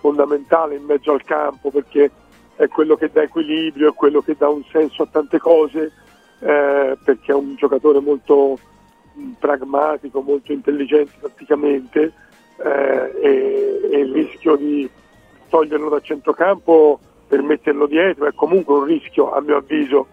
fondamentale 0.00 0.76
in 0.76 0.84
mezzo 0.84 1.12
al 1.12 1.22
campo 1.22 1.70
perché 1.70 2.10
è 2.56 2.66
quello 2.68 2.96
che 2.96 3.10
dà 3.12 3.22
equilibrio, 3.22 3.90
è 3.90 3.94
quello 3.94 4.20
che 4.20 4.34
dà 4.38 4.48
un 4.48 4.64
senso 4.70 5.02
a 5.02 5.08
tante 5.10 5.38
cose, 5.38 5.92
eh, 6.40 6.96
perché 7.04 7.32
è 7.32 7.34
un 7.34 7.54
giocatore 7.56 8.00
molto 8.00 8.58
mh, 9.12 9.30
pragmatico, 9.38 10.22
molto 10.22 10.52
intelligente 10.52 11.12
tatticamente 11.20 12.12
eh, 12.56 13.12
e, 13.20 13.80
e 13.90 13.98
il 13.98 14.12
rischio 14.12 14.56
di 14.56 14.88
toglierlo 15.48 15.88
da 15.90 16.00
centrocampo 16.00 16.98
per 17.32 17.40
metterlo 17.40 17.86
dietro 17.86 18.26
è 18.26 18.34
comunque 18.34 18.74
un 18.74 18.84
rischio 18.84 19.32
a 19.32 19.40
mio 19.40 19.56
avviso 19.56 20.06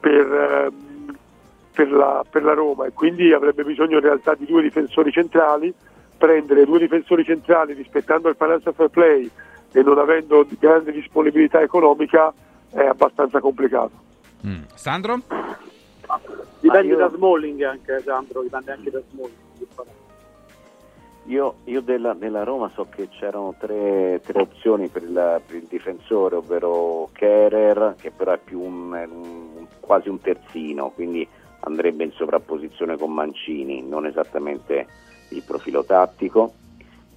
per, 0.00 0.26
ehm, 0.26 1.16
per 1.72 1.92
la, 1.92 2.24
per 2.28 2.42
la 2.42 2.52
Roma 2.52 2.86
e 2.86 2.92
quindi 2.92 3.32
avrebbe 3.32 3.62
bisogno 3.62 3.98
in 3.98 4.02
realtà 4.02 4.34
di 4.34 4.44
due 4.44 4.60
difensori 4.60 5.12
centrali 5.12 5.72
prendere 6.18 6.64
due 6.64 6.80
difensori 6.80 7.22
centrali 7.22 7.74
rispettando 7.74 8.28
il 8.28 8.34
financial 8.36 8.74
fair 8.74 8.88
play 8.88 9.30
e 9.70 9.82
non 9.82 9.98
avendo 9.98 10.44
grande 10.58 10.90
disponibilità 10.90 11.60
economica 11.60 12.34
è 12.72 12.84
abbastanza 12.84 13.38
complicato. 13.38 13.92
Mm. 14.44 14.62
Sandro? 14.74 15.20
Dipende 16.58 16.88
io- 16.88 16.96
da 16.96 17.08
Smalling 17.08 17.62
anche, 17.62 18.00
Sandro, 18.00 18.42
dipende 18.42 18.72
anche 18.72 18.90
da 18.90 19.00
Smalling. 19.12 20.03
Io, 21.26 21.54
io 21.64 21.80
della, 21.80 22.12
della 22.12 22.44
Roma 22.44 22.70
so 22.74 22.86
che 22.90 23.08
c'erano 23.08 23.54
tre, 23.58 24.20
tre 24.22 24.42
opzioni 24.42 24.88
per 24.88 25.02
il, 25.02 25.40
per 25.46 25.56
il 25.56 25.66
difensore, 25.68 26.36
ovvero 26.36 27.08
Kerer, 27.12 27.94
che 27.98 28.10
però 28.10 28.32
è 28.32 28.38
più 28.38 28.60
un, 28.60 28.92
un- 28.92 29.66
quasi 29.80 30.10
un 30.10 30.20
terzino, 30.20 30.90
quindi 30.90 31.26
andrebbe 31.60 32.04
in 32.04 32.12
sovrapposizione 32.12 32.98
con 32.98 33.12
Mancini, 33.12 33.82
non 33.82 34.04
esattamente 34.04 34.86
il 35.30 35.42
profilo 35.46 35.82
tattico. 35.84 36.52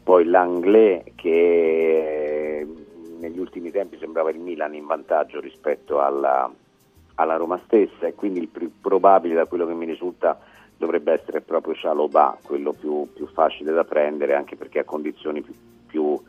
Poi 0.04 0.24
Langlais, 0.24 1.04
che 1.16 2.66
negli 3.20 3.40
ultimi 3.40 3.72
tempi 3.72 3.98
sembrava 3.98 4.30
il 4.30 4.40
Milan 4.40 4.74
in 4.74 4.86
vantaggio 4.86 5.42
rispetto 5.42 6.00
alla, 6.00 6.50
alla 7.16 7.36
Roma 7.36 7.60
stessa 7.66 8.08
e 8.08 8.14
quindi 8.14 8.40
il 8.40 8.48
più 8.48 8.72
probabile 8.80 9.34
da 9.36 9.48
quello 9.48 9.68
che 9.68 9.74
mi 9.74 9.86
risulta 9.86 10.40
dovrebbe 10.78 11.14
essere 11.14 11.42
proprio 11.42 11.74
Cialobà, 11.74 12.38
quello 12.44 12.72
più, 12.74 13.08
più 13.14 13.28
facile 13.28 13.72
da 13.74 13.84
prendere 13.84 14.36
anche 14.36 14.56
perché 14.56 14.80
ha 14.80 14.84
condizioni 14.84 15.42
più, 15.42 15.54
più, 15.88 16.22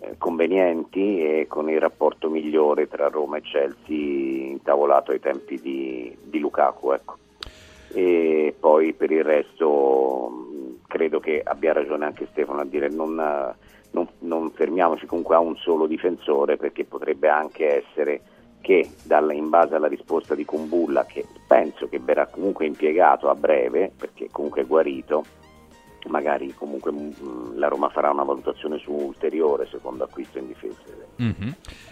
eh, 0.00 0.16
convenienti 0.18 1.22
e 1.22 1.46
con 1.48 1.70
il 1.70 1.80
rapporto 1.80 2.28
migliore 2.28 2.88
tra 2.88 3.08
Roma 3.08 3.36
e 3.36 3.42
Chelsea 3.42 4.48
intavolato 4.50 5.12
ai 5.12 5.20
tempi 5.20 5.60
di, 5.60 6.16
di 6.22 6.38
Lukaku. 6.38 6.92
Ecco. 6.92 7.16
E 7.92 8.54
poi 8.58 8.92
per 8.92 9.12
il 9.12 9.22
resto 9.22 10.48
credo 10.88 11.20
che 11.20 11.40
abbia 11.44 11.72
ragione 11.72 12.04
anche 12.04 12.26
Stefano 12.32 12.60
a 12.60 12.64
dire 12.64 12.88
non, 12.88 13.14
non- 13.14 14.08
non 14.20 14.50
fermiamoci 14.50 15.06
comunque 15.06 15.36
a 15.36 15.40
un 15.40 15.56
solo 15.56 15.86
difensore 15.86 16.56
perché 16.56 16.84
potrebbe 16.84 17.28
anche 17.28 17.84
essere 17.84 18.20
che 18.64 18.88
dalla- 19.02 19.34
in 19.34 19.50
base 19.50 19.74
alla 19.74 19.88
risposta 19.88 20.34
di 20.34 20.46
Kumbulla, 20.46 21.04
che 21.04 21.26
penso 21.46 21.86
che 21.86 21.98
verrà 21.98 22.26
comunque 22.26 22.64
impiegato 22.64 23.28
a 23.28 23.34
breve, 23.34 23.92
perché 23.94 24.28
comunque 24.32 24.62
è 24.62 24.66
guarito, 24.66 25.22
magari 26.06 26.54
comunque 26.54 26.90
mh, 26.90 27.58
la 27.58 27.68
Roma 27.68 27.90
farà 27.90 28.10
una 28.10 28.22
valutazione 28.22 28.78
su 28.78 28.90
ulteriore 28.90 29.66
secondo 29.70 30.04
acquisto 30.04 30.38
in 30.38 30.46
difesa. 30.46 30.78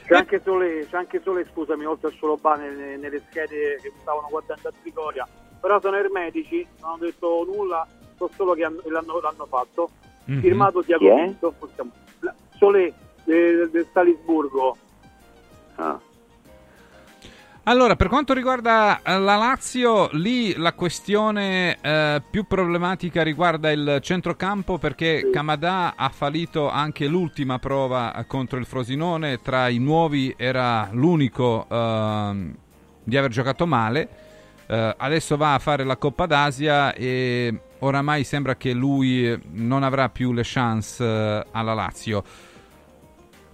C'è 0.06 0.14
anche 0.16 0.40
Sole, 0.42 0.86
c'è 0.88 0.96
anche 0.96 1.20
Sole, 1.22 1.46
scusami, 1.52 1.84
oltre 1.84 2.08
a 2.08 2.12
solo 2.18 2.36
Bane 2.36 2.70
nelle, 2.70 2.96
nelle 2.96 3.22
schede 3.28 3.78
che 3.82 3.92
stavano 4.00 4.28
guardando 4.30 4.68
a 4.68 4.72
Trigoria, 4.80 5.28
però 5.60 5.78
sono 5.78 5.96
ermetici, 5.96 6.66
non 6.80 6.92
hanno 6.92 6.98
detto 7.04 7.44
nulla, 7.44 7.86
so 8.16 8.30
solo 8.34 8.54
che 8.54 8.64
hanno- 8.64 8.80
l'hanno, 8.86 9.20
l'hanno 9.20 9.44
fatto. 9.46 9.90
Mhm. 10.24 10.40
Firmato 10.40 10.80
è? 11.10 11.24
Pinto, 11.24 11.54
Sole 12.56 12.94
del, 13.24 13.68
del 13.70 13.86
Salisburgo. 13.92 14.76
Ah. 15.76 16.00
Allora, 17.64 17.94
per 17.94 18.08
quanto 18.08 18.34
riguarda 18.34 19.02
eh, 19.04 19.20
la 19.20 19.36
Lazio, 19.36 20.08
lì 20.14 20.56
la 20.56 20.72
questione 20.72 21.78
eh, 21.80 22.20
più 22.28 22.44
problematica 22.44 23.22
riguarda 23.22 23.70
il 23.70 23.98
centrocampo 24.02 24.78
perché 24.78 25.30
Kamada 25.32 25.94
ha 25.94 26.08
fallito 26.08 26.68
anche 26.68 27.06
l'ultima 27.06 27.60
prova 27.60 28.16
eh, 28.16 28.26
contro 28.26 28.58
il 28.58 28.66
Frosinone, 28.66 29.40
tra 29.42 29.68
i 29.68 29.78
nuovi 29.78 30.34
era 30.36 30.88
l'unico 30.90 31.66
ehm, 31.70 32.54
di 33.04 33.16
aver 33.16 33.30
giocato 33.30 33.64
male, 33.64 34.08
Eh, 34.66 34.94
adesso 34.96 35.36
va 35.36 35.54
a 35.54 35.58
fare 35.58 35.84
la 35.84 35.96
Coppa 35.96 36.26
d'Asia 36.26 36.94
e 36.94 37.60
oramai 37.80 38.24
sembra 38.24 38.56
che 38.56 38.72
lui 38.72 39.38
non 39.52 39.82
avrà 39.82 40.08
più 40.08 40.32
le 40.32 40.42
chance 40.44 41.04
eh, 41.04 41.46
alla 41.52 41.74
Lazio. 41.74 42.24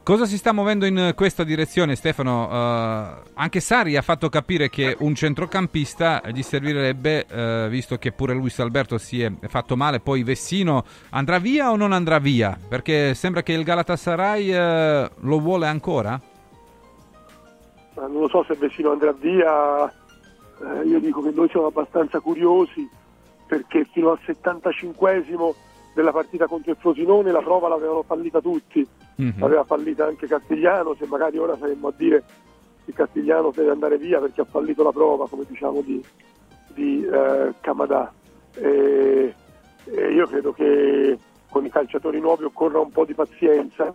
Cosa 0.09 0.24
si 0.24 0.39
sta 0.39 0.55
muovendo 0.55 0.86
in 0.86 1.12
questa 1.14 1.44
direzione, 1.44 1.94
Stefano? 1.94 2.47
Uh, 2.47 3.28
anche 3.35 3.60
Sari 3.60 3.94
ha 3.94 4.01
fatto 4.01 4.30
capire 4.30 4.70
che 4.70 4.97
un 5.01 5.14
centrocampista 5.14 6.22
gli 6.32 6.40
servirebbe, 6.40 7.26
uh, 7.30 7.68
visto 7.68 7.98
che 7.98 8.12
pure 8.12 8.32
Luis 8.32 8.59
Alberto 8.59 8.97
si 8.97 9.20
è 9.20 9.30
fatto 9.48 9.76
male. 9.76 10.01
Poi 10.01 10.22
Vessino 10.22 10.82
andrà 11.10 11.39
via 11.39 11.70
o 11.70 11.76
non 11.76 11.93
andrà 11.93 12.20
via? 12.20 12.56
Perché 12.70 13.12
sembra 13.12 13.43
che 13.43 13.52
il 13.52 13.62
Galatasaray 13.64 14.48
uh, 14.48 15.10
lo 15.20 15.40
vuole 15.40 15.66
ancora. 15.66 16.18
Non 17.97 18.12
lo 18.12 18.28
so 18.28 18.43
se 18.44 18.55
Vessino 18.55 18.93
andrà 18.93 19.12
via. 19.12 19.93
io 20.86 21.01
dico 21.01 21.20
che 21.20 21.32
noi 21.35 21.51
siamo 21.51 21.66
abbastanza 21.66 22.20
curiosi 22.20 22.89
perché 23.47 23.86
fino 23.93 24.12
al 24.12 24.20
75esimo 24.24 25.52
della 25.93 26.12
partita 26.12 26.47
contro 26.47 26.70
il 26.70 26.78
Frosinone 26.80 27.30
la 27.30 27.43
prova 27.43 27.68
l'avevano 27.68 28.05
fallita 28.05 28.40
tutti, 28.40 28.89
mm-hmm. 29.20 29.40
l'aveva 29.40 29.64
fallita 29.64 30.06
anche 30.06 30.26
Castigliano, 30.26 30.94
se 30.94 31.06
magari 31.06 31.38
ora 31.38 31.56
saremmo 31.56 31.88
a 31.88 31.92
dire 31.96 32.24
che 32.84 32.92
Castigliano 32.92 33.50
deve 33.54 33.70
andare 33.70 33.98
via 33.98 34.20
perché 34.20 34.40
ha 34.40 34.46
fallito 34.46 34.82
la 34.82 34.92
prova, 34.92 35.28
come 35.28 35.44
diciamo 35.46 35.80
di, 35.82 36.02
di 36.74 37.04
eh, 37.04 37.54
Camadà. 37.60 38.12
E, 38.54 39.34
e 39.84 40.12
io 40.12 40.26
credo 40.26 40.52
che 40.52 41.18
con 41.50 41.64
i 41.64 41.70
calciatori 41.70 42.20
nuovi 42.20 42.44
occorra 42.44 42.80
un 42.80 42.90
po' 42.90 43.04
di 43.04 43.14
pazienza, 43.14 43.94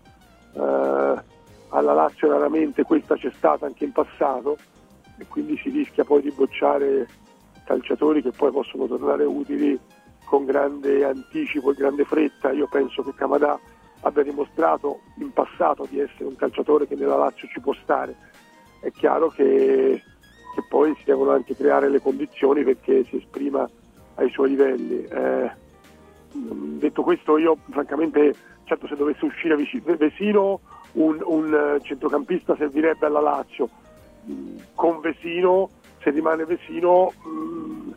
eh, 0.54 1.32
alla 1.70 1.94
Lazio 1.94 2.30
raramente 2.30 2.84
questa 2.84 3.16
c'è 3.16 3.32
stata 3.36 3.66
anche 3.66 3.84
in 3.84 3.92
passato 3.92 4.58
e 5.18 5.26
quindi 5.28 5.58
si 5.58 5.70
rischia 5.70 6.04
poi 6.04 6.22
di 6.22 6.32
bocciare 6.32 7.08
calciatori 7.66 8.22
che 8.22 8.32
poi 8.32 8.52
possono 8.52 8.86
tornare 8.88 9.24
utili 9.24 9.80
con 10.26 10.46
grande 10.46 11.04
anticipo 11.04 11.72
e 11.72 11.76
grande 11.76 12.06
fretta. 12.06 12.52
Io 12.52 12.68
penso 12.68 13.04
che 13.04 13.14
Camadà 13.16 13.60
abbia 14.04 14.24
dimostrato 14.24 15.02
in 15.18 15.32
passato 15.32 15.86
di 15.90 16.00
essere 16.00 16.26
un 16.26 16.36
calciatore 16.36 16.88
che 16.88 16.96
nella 16.96 17.18
Lazio 17.18 17.48
ci 17.48 17.60
può 17.60 17.74
stare. 17.82 18.16
È 18.80 18.92
chiaro 18.92 19.30
che, 19.30 20.02
che 20.56 20.64
poi 20.70 20.94
si 20.98 21.04
devono 21.06 21.32
anche 21.32 21.56
creare 21.56 21.90
le 21.90 22.02
condizioni 22.02 22.64
perché 22.64 23.04
si 23.06 23.18
esprima 23.18 23.68
ai 24.16 24.30
suoi 24.30 24.50
livelli. 24.50 25.04
Eh, 25.04 25.52
detto 26.34 27.04
questo, 27.04 27.38
io 27.38 27.58
francamente, 27.70 28.34
certo 28.66 28.88
se 28.88 28.96
dovesse 28.96 29.26
uscire 29.26 29.56
Vesino, 29.56 30.60
un, 30.94 31.20
un 31.24 31.80
centrocampista 31.82 32.56
servirebbe 32.56 33.06
alla 33.06 33.22
Lazio. 33.22 33.70
Con 34.76 35.00
Vesino, 35.00 35.70
se 36.02 36.10
rimane 36.10 36.46
Vesino, 36.46 37.12
mh, 37.24 37.92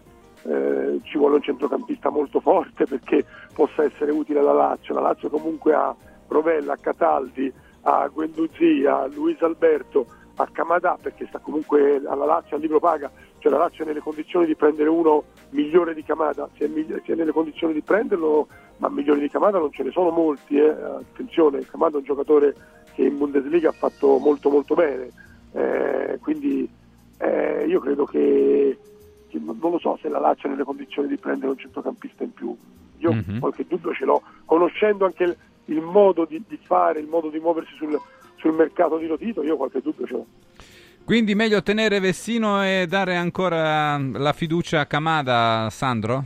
eh, 0.46 1.00
ci 1.02 1.18
vuole 1.18 1.36
un 1.36 1.42
centrocampista 1.42 2.10
molto 2.10 2.40
forte 2.40 2.84
perché 2.84 3.24
possa 3.52 3.84
essere 3.84 4.12
utile 4.12 4.38
alla 4.38 4.52
Lazio. 4.52 4.94
La 4.94 5.00
Lazio 5.00 5.28
comunque 5.28 5.74
ha 5.74 5.94
Rovella, 6.28 6.74
a 6.74 6.78
Cataldi, 6.78 7.52
a 7.82 8.06
Guendouzi, 8.08 8.84
a 8.86 9.06
Luis 9.06 9.40
Alberto, 9.42 10.06
a 10.36 10.48
Camadà 10.52 10.98
perché 11.00 11.26
sta 11.26 11.38
comunque 11.38 12.02
alla 12.06 12.24
Lazio 12.24 12.56
al 12.56 12.62
libro 12.62 12.78
paga, 12.78 13.10
cioè 13.38 13.52
la 13.52 13.58
Lazio 13.58 13.84
è 13.84 13.86
nelle 13.86 14.00
condizioni 14.00 14.46
di 14.46 14.54
prendere 14.54 14.88
uno 14.88 15.24
migliore 15.50 15.94
di 15.94 16.02
Camada, 16.02 16.48
si 16.56 16.64
è, 16.64 16.68
si 17.04 17.12
è 17.12 17.14
nelle 17.14 17.32
condizioni 17.32 17.72
di 17.72 17.82
prenderlo, 17.82 18.46
ma 18.78 18.88
migliori 18.88 19.20
di 19.20 19.30
Camada 19.30 19.58
non 19.58 19.72
ce 19.72 19.82
ne 19.82 19.90
sono 19.90 20.10
molti, 20.10 20.56
eh. 20.56 20.68
attenzione, 20.68 21.64
Camada 21.66 21.96
è 21.96 21.98
un 21.98 22.04
giocatore 22.04 22.54
che 22.94 23.02
in 23.02 23.16
Bundesliga 23.16 23.70
ha 23.70 23.72
fatto 23.72 24.18
molto 24.18 24.50
molto 24.50 24.74
bene, 24.74 25.10
eh, 25.52 26.18
quindi 26.20 26.68
eh, 27.18 27.64
io 27.66 27.80
credo 27.80 28.04
che 28.04 28.78
non 29.38 29.70
lo 29.70 29.78
so 29.78 29.98
se 30.00 30.08
la 30.08 30.18
Lazio 30.18 30.48
è 30.48 30.52
nelle 30.52 30.64
condizioni 30.64 31.08
di 31.08 31.16
prendere 31.16 31.52
un 31.52 31.58
centrocampista 31.58 32.22
in 32.22 32.32
più. 32.32 32.56
Io 32.98 33.12
mm-hmm. 33.12 33.38
qualche 33.38 33.66
dubbio 33.66 33.92
ce 33.92 34.04
l'ho, 34.04 34.22
conoscendo 34.44 35.04
anche 35.04 35.24
il, 35.24 35.36
il 35.66 35.80
modo 35.80 36.24
di, 36.24 36.42
di, 36.46 36.58
fare, 36.62 37.00
il 37.00 37.06
modo 37.06 37.28
di 37.28 37.38
muoversi 37.38 37.74
sul, 37.76 37.98
sul 38.36 38.52
mercato 38.54 38.96
di 38.98 39.06
Lotito, 39.06 39.42
io 39.42 39.56
qualche 39.56 39.80
dubbio 39.80 40.06
ce 40.06 40.12
l'ho. 40.12 40.26
Quindi 41.04 41.34
meglio 41.36 41.62
tenere 41.62 42.00
Vessino 42.00 42.64
e 42.64 42.86
dare 42.88 43.14
ancora 43.14 43.96
la 43.96 44.32
fiducia 44.32 44.80
a 44.80 44.86
Camada, 44.86 45.68
Sandro? 45.70 46.24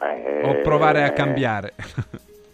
Eh, 0.00 0.48
o 0.48 0.60
provare 0.62 1.02
a 1.02 1.12
cambiare? 1.12 1.74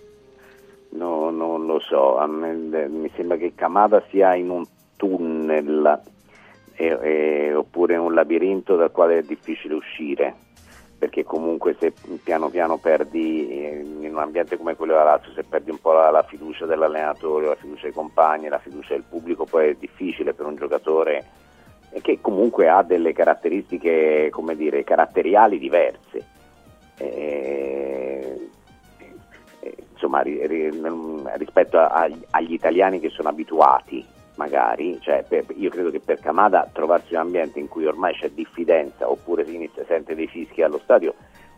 no, 0.96 1.30
non 1.30 1.66
lo 1.66 1.80
so. 1.80 2.16
Me, 2.28 2.88
mi 2.88 3.10
sembra 3.14 3.36
che 3.36 3.52
Camada 3.54 4.02
sia 4.08 4.34
in 4.34 4.48
un 4.48 4.64
tunnel 4.96 6.00
e, 6.76 6.98
e, 7.00 7.54
oppure 7.54 7.96
un 7.96 8.14
labirinto 8.14 8.76
dal 8.76 8.92
quale 8.92 9.18
è 9.18 9.22
difficile 9.22 9.74
uscire 9.74 10.34
perché 10.98 11.24
comunque 11.24 11.76
se 11.78 11.92
piano 12.22 12.48
piano 12.48 12.78
perdi 12.78 13.48
eh, 13.50 13.84
in 14.00 14.12
un 14.12 14.18
ambiente 14.18 14.56
come 14.56 14.76
quello 14.76 14.92
della 14.92 15.04
Lazio, 15.04 15.32
se 15.32 15.44
perdi 15.44 15.70
un 15.70 15.78
po' 15.78 15.92
la, 15.92 16.10
la, 16.10 16.22
fiducia 16.22 16.64
dell'allenatore, 16.64 17.46
la 17.46 17.54
fiducia 17.54 17.82
dei 17.82 17.92
compagni, 17.92 18.48
la 18.48 18.58
fiducia 18.58 18.94
del 18.94 19.04
pubblico, 19.06 19.44
poi 19.44 19.70
è 19.70 19.74
difficile 19.74 20.32
per 20.32 20.46
un 20.46 20.56
giocatore 20.56 21.24
che 22.00 22.18
comunque 22.20 22.68
ha 22.68 22.82
delle 22.82 23.12
caratteristiche, 23.12 24.28
come 24.30 24.56
dire, 24.56 24.84
caratteriali 24.84 25.58
diverse. 25.58 26.34
E, 26.98 28.48
insomma, 29.92 30.22
rispetto 30.22 31.78
agli 31.78 32.52
italiani 32.52 33.00
che 33.00 33.10
sono 33.10 33.28
abituati 33.28 34.04
magari, 34.36 34.98
cioè 35.00 35.24
per, 35.28 35.44
io 35.54 35.70
credo 35.70 35.90
che 35.90 36.00
per 36.00 36.20
Camada 36.20 36.68
trovarsi 36.72 37.14
un 37.14 37.20
ambiente 37.20 37.58
in 37.58 37.68
cui 37.68 37.86
ormai 37.86 38.14
c'è 38.14 38.30
diffidenza 38.30 39.10
oppure 39.10 39.44
si 39.44 39.70
sente 39.86 40.14
dei 40.14 40.28
fischi 40.28 40.62
allo 40.62 40.80
stadio 40.82 41.14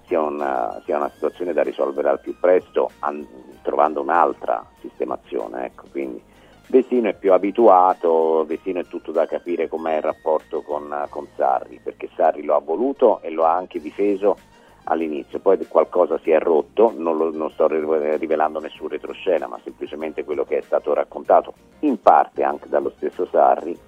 sia 0.06 0.20
una, 0.20 0.80
sia 0.84 0.96
una 0.96 1.10
situazione 1.10 1.52
da 1.52 1.62
risolvere 1.62 2.08
al 2.08 2.20
più 2.20 2.34
presto 2.40 2.90
an, 3.00 3.26
trovando 3.62 4.00
un'altra 4.00 4.64
sistemazione. 4.80 5.66
Ecco, 5.66 5.84
quindi 5.90 6.20
Vesino 6.68 7.08
è 7.08 7.14
più 7.14 7.32
abituato, 7.32 8.44
Vesino 8.46 8.80
è 8.80 8.84
tutto 8.86 9.12
da 9.12 9.26
capire 9.26 9.68
com'è 9.68 9.96
il 9.96 10.02
rapporto 10.02 10.62
con, 10.62 11.06
con 11.10 11.26
Sarri, 11.36 11.80
perché 11.82 12.08
Sarri 12.14 12.42
lo 12.42 12.56
ha 12.56 12.60
voluto 12.60 13.20
e 13.22 13.30
lo 13.30 13.44
ha 13.44 13.54
anche 13.54 13.80
difeso 13.80 14.36
all'inizio, 14.84 15.38
poi 15.38 15.58
qualcosa 15.66 16.18
si 16.22 16.30
è 16.30 16.38
rotto, 16.38 16.94
non, 16.96 17.16
lo, 17.16 17.30
non, 17.30 17.50
sto 17.50 17.66
rivelando 17.68 18.60
nessun 18.60 18.88
retroscena, 18.88 19.46
ma 19.46 19.58
semplicemente 19.62 20.24
quello 20.24 20.44
che 20.44 20.58
è 20.58 20.62
stato 20.62 20.94
raccontato 20.94 21.52
in 21.80 22.00
parte 22.00 22.42
anche 22.42 22.68
dallo 22.68 22.92
stesso 22.96 23.26
Sarri 23.26 23.78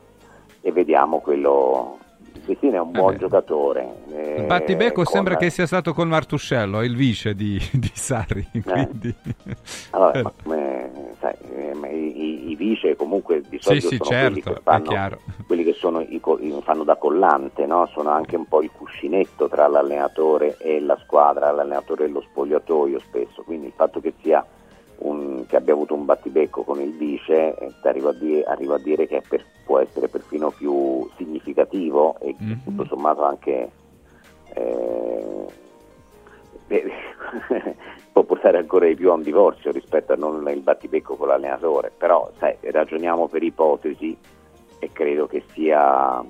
e 0.61 0.73
vediamo 0.73 1.21
quello, 1.21 1.99
Vecino 2.45 2.77
è 2.77 2.81
un 2.81 2.91
buon 2.91 3.17
giocatore. 3.17 4.03
Eh, 4.11 4.45
Battibecco 4.45 5.03
con... 5.03 5.07
sembra 5.07 5.37
che 5.37 5.51
sia 5.51 5.67
stato 5.67 5.95
con 5.95 6.09
Martuscello, 6.09 6.83
il 6.83 6.95
vice 6.95 7.35
di, 7.35 7.59
di 7.73 7.91
Sarri. 7.95 8.47
Eh. 8.53 8.89
Allora, 9.91 10.23
ma 10.23 10.33
come, 10.43 11.15
sai, 11.19 11.35
vice 12.71 12.97
comunque 12.97 13.43
di 13.49 13.59
solito 13.61 13.89
sì, 13.89 13.97
sì, 13.97 14.03
sono 14.03 14.11
certo, 14.11 14.41
quelli 14.41 14.43
che 14.43 14.61
fanno, 14.63 15.19
quelli 15.47 15.65
che 15.65 15.73
sono 15.73 16.01
i, 16.01 16.21
fanno 16.63 16.85
da 16.85 16.97
collante, 16.97 17.67
no? 17.67 17.87
sono 17.87 18.11
anche 18.11 18.37
un 18.37 18.47
po' 18.47 18.63
il 18.63 18.71
cuscinetto 18.71 19.49
tra 19.49 19.67
l'allenatore 19.67 20.57
e 20.59 20.81
la 20.81 20.99
squadra, 21.03 21.51
l'allenatore 21.51 22.05
e 22.05 22.09
lo 22.09 22.21
spogliatoio 22.21 22.99
spesso, 23.01 23.43
quindi 23.43 23.67
il 23.67 23.73
fatto 23.75 24.01
che 24.01 24.15
sia 24.23 24.45
un, 24.99 25.45
che 25.47 25.57
abbia 25.57 25.73
avuto 25.73 25.95
un 25.95 26.05
battibecco 26.05 26.63
con 26.63 26.81
il 26.81 26.93
vice, 26.97 27.55
eh, 27.57 27.73
arrivo, 27.83 28.11
a 28.11 28.15
dire, 28.15 28.45
arrivo, 28.45 28.75
a 28.75 28.79
dire, 28.79 29.07
che 29.07 29.23
per, 29.27 29.45
può 29.65 29.79
essere 29.79 30.09
perfino 30.09 30.51
più 30.51 31.09
significativo 31.17 32.19
e 32.21 32.35
mm-hmm. 32.41 32.59
tutto 32.65 32.85
sommato 32.85 33.25
anche 33.25 33.71
eh, 34.55 35.47
può 38.13 38.23
portare 38.23 38.59
ancora 38.59 38.87
di 38.87 38.95
più 38.95 39.11
a 39.11 39.15
un 39.15 39.23
divorzio 39.23 39.73
rispetto 39.73 40.13
a 40.13 40.17
non 40.17 40.49
il 40.49 40.61
battibecco 40.61 41.17
con 41.17 41.29
l'allenatore, 41.29 41.93
però 41.97 42.31
sai, 42.39 42.57
ragioniamo 42.61 43.29
per 43.29 43.43
ipotesi 43.43 44.17
e 44.79 44.91
credo 44.93 45.27
che 45.27 45.43
sia 45.53 46.23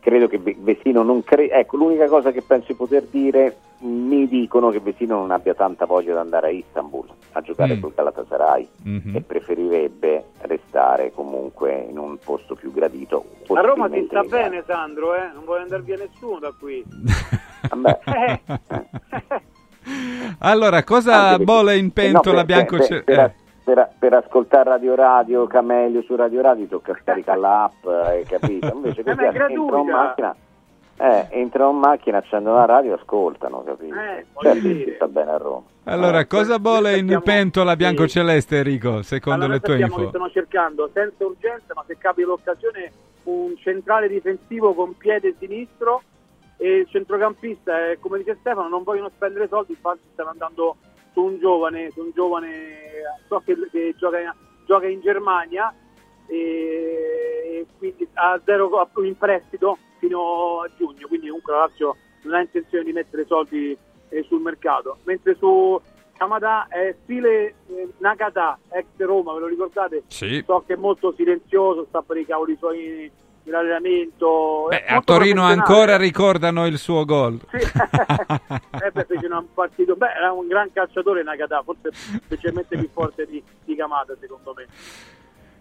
credo 0.00 0.28
che 0.28 0.38
Vestino 0.38 1.02
non 1.02 1.22
cre- 1.22 1.50
ecco 1.50 1.76
l'unica 1.76 2.06
cosa 2.06 2.30
che 2.30 2.42
penso 2.42 2.66
di 2.68 2.74
poter 2.74 3.04
dire 3.04 3.56
mi 3.80 4.26
dicono 4.26 4.70
che 4.70 4.80
Vestino 4.80 5.16
non 5.16 5.30
abbia 5.30 5.54
tanta 5.54 5.86
voglia 5.86 6.12
di 6.12 6.18
andare 6.18 6.48
a 6.48 6.50
Istanbul 6.50 7.06
a 7.32 7.40
giocare 7.40 7.76
mm. 7.76 7.80
col 7.80 7.92
Galatasaray 7.94 8.68
mm-hmm. 8.88 9.16
e 9.16 9.20
preferirebbe 9.20 10.24
restare 10.42 11.12
comunque 11.12 11.86
in 11.88 11.98
un 11.98 12.18
posto 12.18 12.54
più 12.54 12.72
gradito 12.72 13.24
a 13.48 13.60
Roma 13.60 13.88
si 13.90 14.04
sta 14.08 14.22
bene 14.22 14.62
Sandro 14.66 15.14
eh? 15.14 15.30
non 15.32 15.44
vuole 15.44 15.62
andare 15.62 15.82
via 15.82 15.96
nessuno 15.96 16.38
da 16.38 16.52
qui 16.58 16.84
allora 20.40 20.84
cosa 20.84 21.38
bolle 21.38 21.76
in 21.76 21.92
pentola 21.92 22.40
no, 22.40 22.44
bianco 22.44 22.78
per, 22.78 23.04
per, 23.04 23.18
eh 23.18 23.34
per, 23.74 23.90
per, 23.98 24.14
ascoltare 24.14 24.70
Radio 24.70 24.94
Radio, 24.94 25.46
Camelio 25.46 26.00
su 26.02 26.16
Radio 26.16 26.40
Radio 26.40 26.66
tocca 26.66 26.96
scaricare 27.02 27.38
l'app, 27.38 27.84
hai 27.84 28.24
capito? 28.24 28.72
Invece 28.72 29.02
così 29.02 29.20
eh, 29.20 29.26
entrano 29.26 29.80
in 29.80 29.88
macchina, 29.90 30.36
eh, 30.96 31.26
entrano 31.30 31.70
in 31.72 31.76
macchina, 31.76 32.18
accendono 32.18 32.56
la 32.56 32.64
radio 32.64 32.94
ascoltano, 32.94 33.62
capito? 33.64 33.94
Eh, 33.94 34.24
certo 34.40 34.60
si 34.60 34.92
sta 34.94 35.06
bene 35.06 35.30
a 35.32 35.36
Roma. 35.36 35.64
Allora, 35.84 36.20
eh, 36.20 36.26
cosa 36.26 36.56
vuole 36.56 36.92
in 36.92 37.08
sappiamo, 37.08 37.22
pentola 37.22 37.76
bianco-celeste, 37.76 38.56
Enrico, 38.56 39.02
secondo 39.02 39.44
allora, 39.44 39.60
le 39.60 39.60
tue 39.60 39.80
info? 39.80 40.00
Che 40.00 40.08
stanno 40.08 40.30
cercando, 40.30 40.90
senza 40.94 41.24
urgenza, 41.26 41.74
ma 41.74 41.84
se 41.86 41.98
capita 41.98 42.26
l'occasione, 42.26 42.92
un 43.24 43.54
centrale 43.58 44.08
difensivo 44.08 44.72
con 44.72 44.96
piede 44.96 45.34
sinistro 45.38 46.00
e 46.56 46.78
il 46.78 46.88
centrocampista, 46.88 47.72
come 48.00 48.18
dice 48.18 48.38
Stefano, 48.40 48.68
non 48.68 48.82
vogliono 48.82 49.10
spendere 49.14 49.46
soldi, 49.48 49.72
infatti 49.72 50.00
stanno 50.14 50.30
andando 50.30 50.76
su 51.12 51.22
un 51.22 51.38
giovane, 51.38 51.90
su 51.90 52.00
un 52.00 52.10
giovane 52.14 52.76
so 53.28 53.42
che, 53.44 53.56
che 53.70 53.94
gioca 53.96 54.34
gioca 54.68 54.86
in 54.86 55.00
Germania 55.00 55.74
e 56.26 57.66
quindi 57.78 58.06
a 58.12 58.38
zero 58.44 58.70
in 59.02 59.16
prestito 59.16 59.78
fino 59.98 60.60
a 60.60 60.68
giugno, 60.76 61.08
quindi 61.08 61.28
comunque 61.28 61.52
la 61.54 61.60
Lazio 61.60 61.96
non 62.22 62.34
ha 62.34 62.40
intenzione 62.42 62.84
di 62.84 62.92
mettere 62.92 63.24
soldi 63.26 63.76
eh, 64.10 64.22
sul 64.24 64.42
mercato, 64.42 64.98
mentre 65.04 65.34
su 65.36 65.80
Kamada 66.16 66.66
è 66.68 66.94
stile 67.02 67.54
eh, 67.68 67.88
Nakata, 67.98 68.58
ex 68.70 68.86
Roma, 68.98 69.32
ve 69.32 69.40
lo 69.40 69.46
ricordate? 69.46 70.02
Sì. 70.08 70.42
So 70.46 70.62
che 70.66 70.74
è 70.74 70.76
molto 70.76 71.12
silenzioso, 71.16 71.86
sta 71.88 72.02
per 72.02 72.18
i 72.18 72.26
cavoli 72.26 72.56
suoi 72.56 73.10
in 73.48 73.54
allenamento. 73.54 74.66
Beh, 74.68 74.84
a 74.84 75.00
Torino 75.00 75.42
ancora 75.42 75.96
ricordano 75.96 76.66
il 76.66 76.78
suo 76.78 77.04
gol. 77.04 77.38
Eh 78.80 78.90
beh, 78.92 79.04
fece 79.04 79.26
un 79.26 79.44
partito, 79.52 79.96
beh, 79.96 80.12
era 80.16 80.32
un 80.32 80.46
gran 80.46 80.70
calciatore 80.72 81.22
Nakata, 81.22 81.62
forse 81.62 81.90
leggermente 82.28 82.76
più 82.76 82.88
forte 82.92 83.26
di, 83.26 83.42
di 83.64 83.74
Kamada 83.74 84.14
secondo 84.20 84.54
me. 84.56 84.66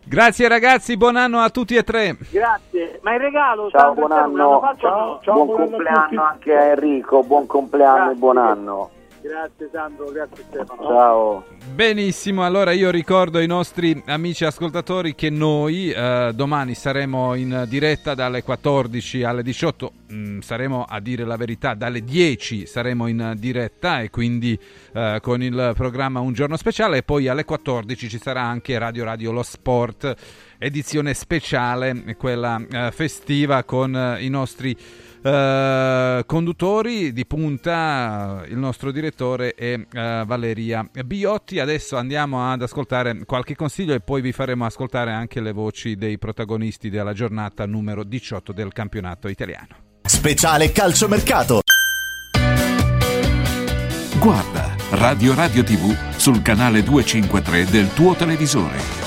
Grazie 0.03 0.47
ragazzi, 0.47 0.95
buon 0.95 1.15
anno 1.17 1.39
a 1.39 1.49
tutti 1.49 1.75
e 1.75 1.83
tre. 1.83 2.15
Grazie, 2.29 2.99
ma 3.01 3.15
il 3.15 3.19
regalo 3.19 3.69
Ciao, 3.69 3.93
Sandro, 3.93 4.07
buon 4.07 4.11
anno. 4.17 4.59
fatto 4.61 4.87
o 4.87 5.19
no? 5.25 5.45
buon 5.45 5.69
compleanno 5.69 6.23
anche 6.23 6.55
a 6.55 6.63
Enrico, 6.65 7.23
buon 7.23 7.45
compleanno 7.47 8.11
e 8.11 8.15
buon 8.15 8.37
anno. 8.37 8.91
Grazie 9.27 9.69
Sandro, 9.73 10.09
grazie 10.09 10.45
Stefano. 10.47 10.83
Ciao. 10.83 11.45
Benissimo, 11.73 12.45
allora 12.45 12.71
io 12.71 12.89
ricordo 12.89 13.39
ai 13.39 13.45
nostri 13.45 14.01
amici 14.05 14.45
ascoltatori 14.45 15.15
che 15.15 15.29
noi 15.29 15.91
eh, 15.91 16.31
domani 16.33 16.73
saremo 16.73 17.35
in 17.35 17.65
diretta 17.67 18.15
dalle 18.15 18.41
14 18.41 19.23
alle 19.23 19.43
18, 19.43 19.91
mm, 20.13 20.39
saremo 20.39 20.85
a 20.87 21.01
dire 21.01 21.25
la 21.25 21.35
verità, 21.35 21.73
dalle 21.73 22.05
10 22.05 22.65
saremo 22.65 23.07
in 23.07 23.33
diretta 23.37 23.99
e 23.99 24.09
quindi 24.09 24.57
eh, 24.93 25.19
con 25.21 25.43
il 25.43 25.73
programma 25.75 26.21
Un 26.21 26.31
giorno 26.31 26.55
speciale 26.55 26.99
e 26.99 27.03
poi 27.03 27.27
alle 27.27 27.43
14 27.43 28.07
ci 28.07 28.19
sarà 28.19 28.43
anche 28.43 28.77
Radio 28.77 29.03
Radio 29.03 29.33
Lo 29.33 29.43
Sport, 29.43 30.15
edizione 30.57 31.13
speciale, 31.13 32.15
quella 32.17 32.61
eh, 32.65 32.91
festiva 32.91 33.63
con 33.63 33.93
eh, 33.93 34.23
i 34.23 34.29
nostri 34.29 34.75
eh, 35.21 36.23
conduttori 36.25 37.13
di 37.13 37.25
punta, 37.25 38.43
il 38.47 38.57
nostro 38.57 38.91
direttore 38.91 39.53
è 39.53 39.73
eh, 39.73 40.23
Valeria 40.25 40.87
Biotti. 41.05 41.59
Adesso 41.59 41.97
andiamo 41.97 42.51
ad 42.51 42.61
ascoltare 42.61 43.25
qualche 43.25 43.55
consiglio 43.55 43.93
e 43.93 43.99
poi 43.99 44.21
vi 44.21 44.31
faremo 44.31 44.65
ascoltare 44.65 45.11
anche 45.11 45.41
le 45.41 45.51
voci 45.51 45.95
dei 45.95 46.17
protagonisti 46.17 46.89
della 46.89 47.13
giornata 47.13 47.65
numero 47.65 48.03
18 48.03 48.53
del 48.53 48.71
campionato 48.73 49.27
italiano. 49.27 49.67
Speciale 50.03 50.71
calciomercato. 50.71 51.61
Guarda 54.19 54.75
Radio 54.91 55.35
Radio 55.35 55.63
TV 55.63 55.95
sul 56.17 56.41
canale 56.41 56.81
253 56.81 57.65
del 57.65 57.93
tuo 57.93 58.13
televisore. 58.15 59.06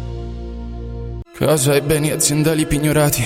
Casa 1.41 1.73
e 1.73 1.81
beni 1.81 2.11
aziendali 2.11 2.67
pignorati, 2.67 3.25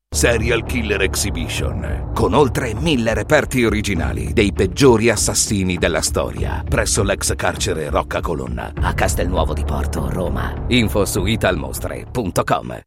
Serial 0.13 0.65
Killer 0.65 1.03
Exhibition, 1.03 2.11
con 2.13 2.33
oltre 2.33 2.73
mille 2.73 3.13
reperti 3.13 3.63
originali 3.63 4.33
dei 4.33 4.51
peggiori 4.51 5.09
assassini 5.09 5.77
della 5.77 6.01
storia, 6.01 6.65
presso 6.67 7.01
l'ex 7.01 7.33
carcere 7.37 7.89
Rocca 7.89 8.19
Colonna, 8.19 8.73
a 8.75 8.93
Castelnuovo 8.93 9.53
di 9.53 9.63
Porto, 9.63 10.09
Roma. 10.11 10.65
Info 10.67 11.05
su 11.05 11.25
italmostre.com. 11.25 12.79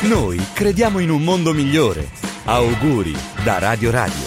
Noi 0.00 0.44
crediamo 0.54 0.98
in 0.98 1.10
un 1.10 1.22
mondo 1.22 1.52
migliore. 1.52 2.08
Auguri 2.46 3.14
da 3.44 3.60
Radio 3.60 3.92
Radio. 3.92 4.24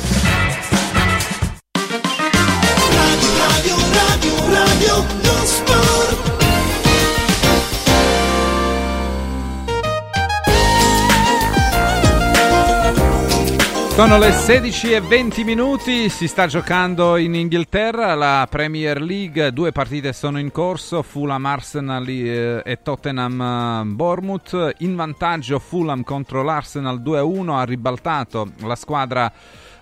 Radio, 2.90 3.78
radio, 4.00 4.54
radio, 4.54 4.96
non 5.24 5.46
sport. 5.46 6.03
Sono 13.94 14.18
le 14.18 14.32
16 14.32 14.92
e 14.92 15.02
20 15.02 15.44
minuti, 15.44 16.10
si 16.10 16.28
sta 16.28 16.48
giocando 16.48 17.16
in 17.16 17.36
Inghilterra 17.36 18.16
la 18.16 18.48
Premier 18.50 19.00
League, 19.00 19.54
due 19.54 19.72
partite 19.72 20.14
sono 20.14 20.40
in 20.40 20.50
corso, 20.50 21.04
Fulham 21.04 21.46
Arsenal 21.46 22.04
eh, 22.08 22.64
e 22.66 22.82
Tottenham 22.82 23.40
eh, 23.40 23.84
Bournemouth, 23.94 24.74
in 24.80 24.96
vantaggio 24.96 25.60
Fulham 25.60 26.02
contro 26.02 26.42
l'Arsenal 26.42 27.04
2-1, 27.04 27.50
ha 27.50 27.64
ribaltato 27.66 28.54
la 28.64 28.76
squadra 28.76 29.32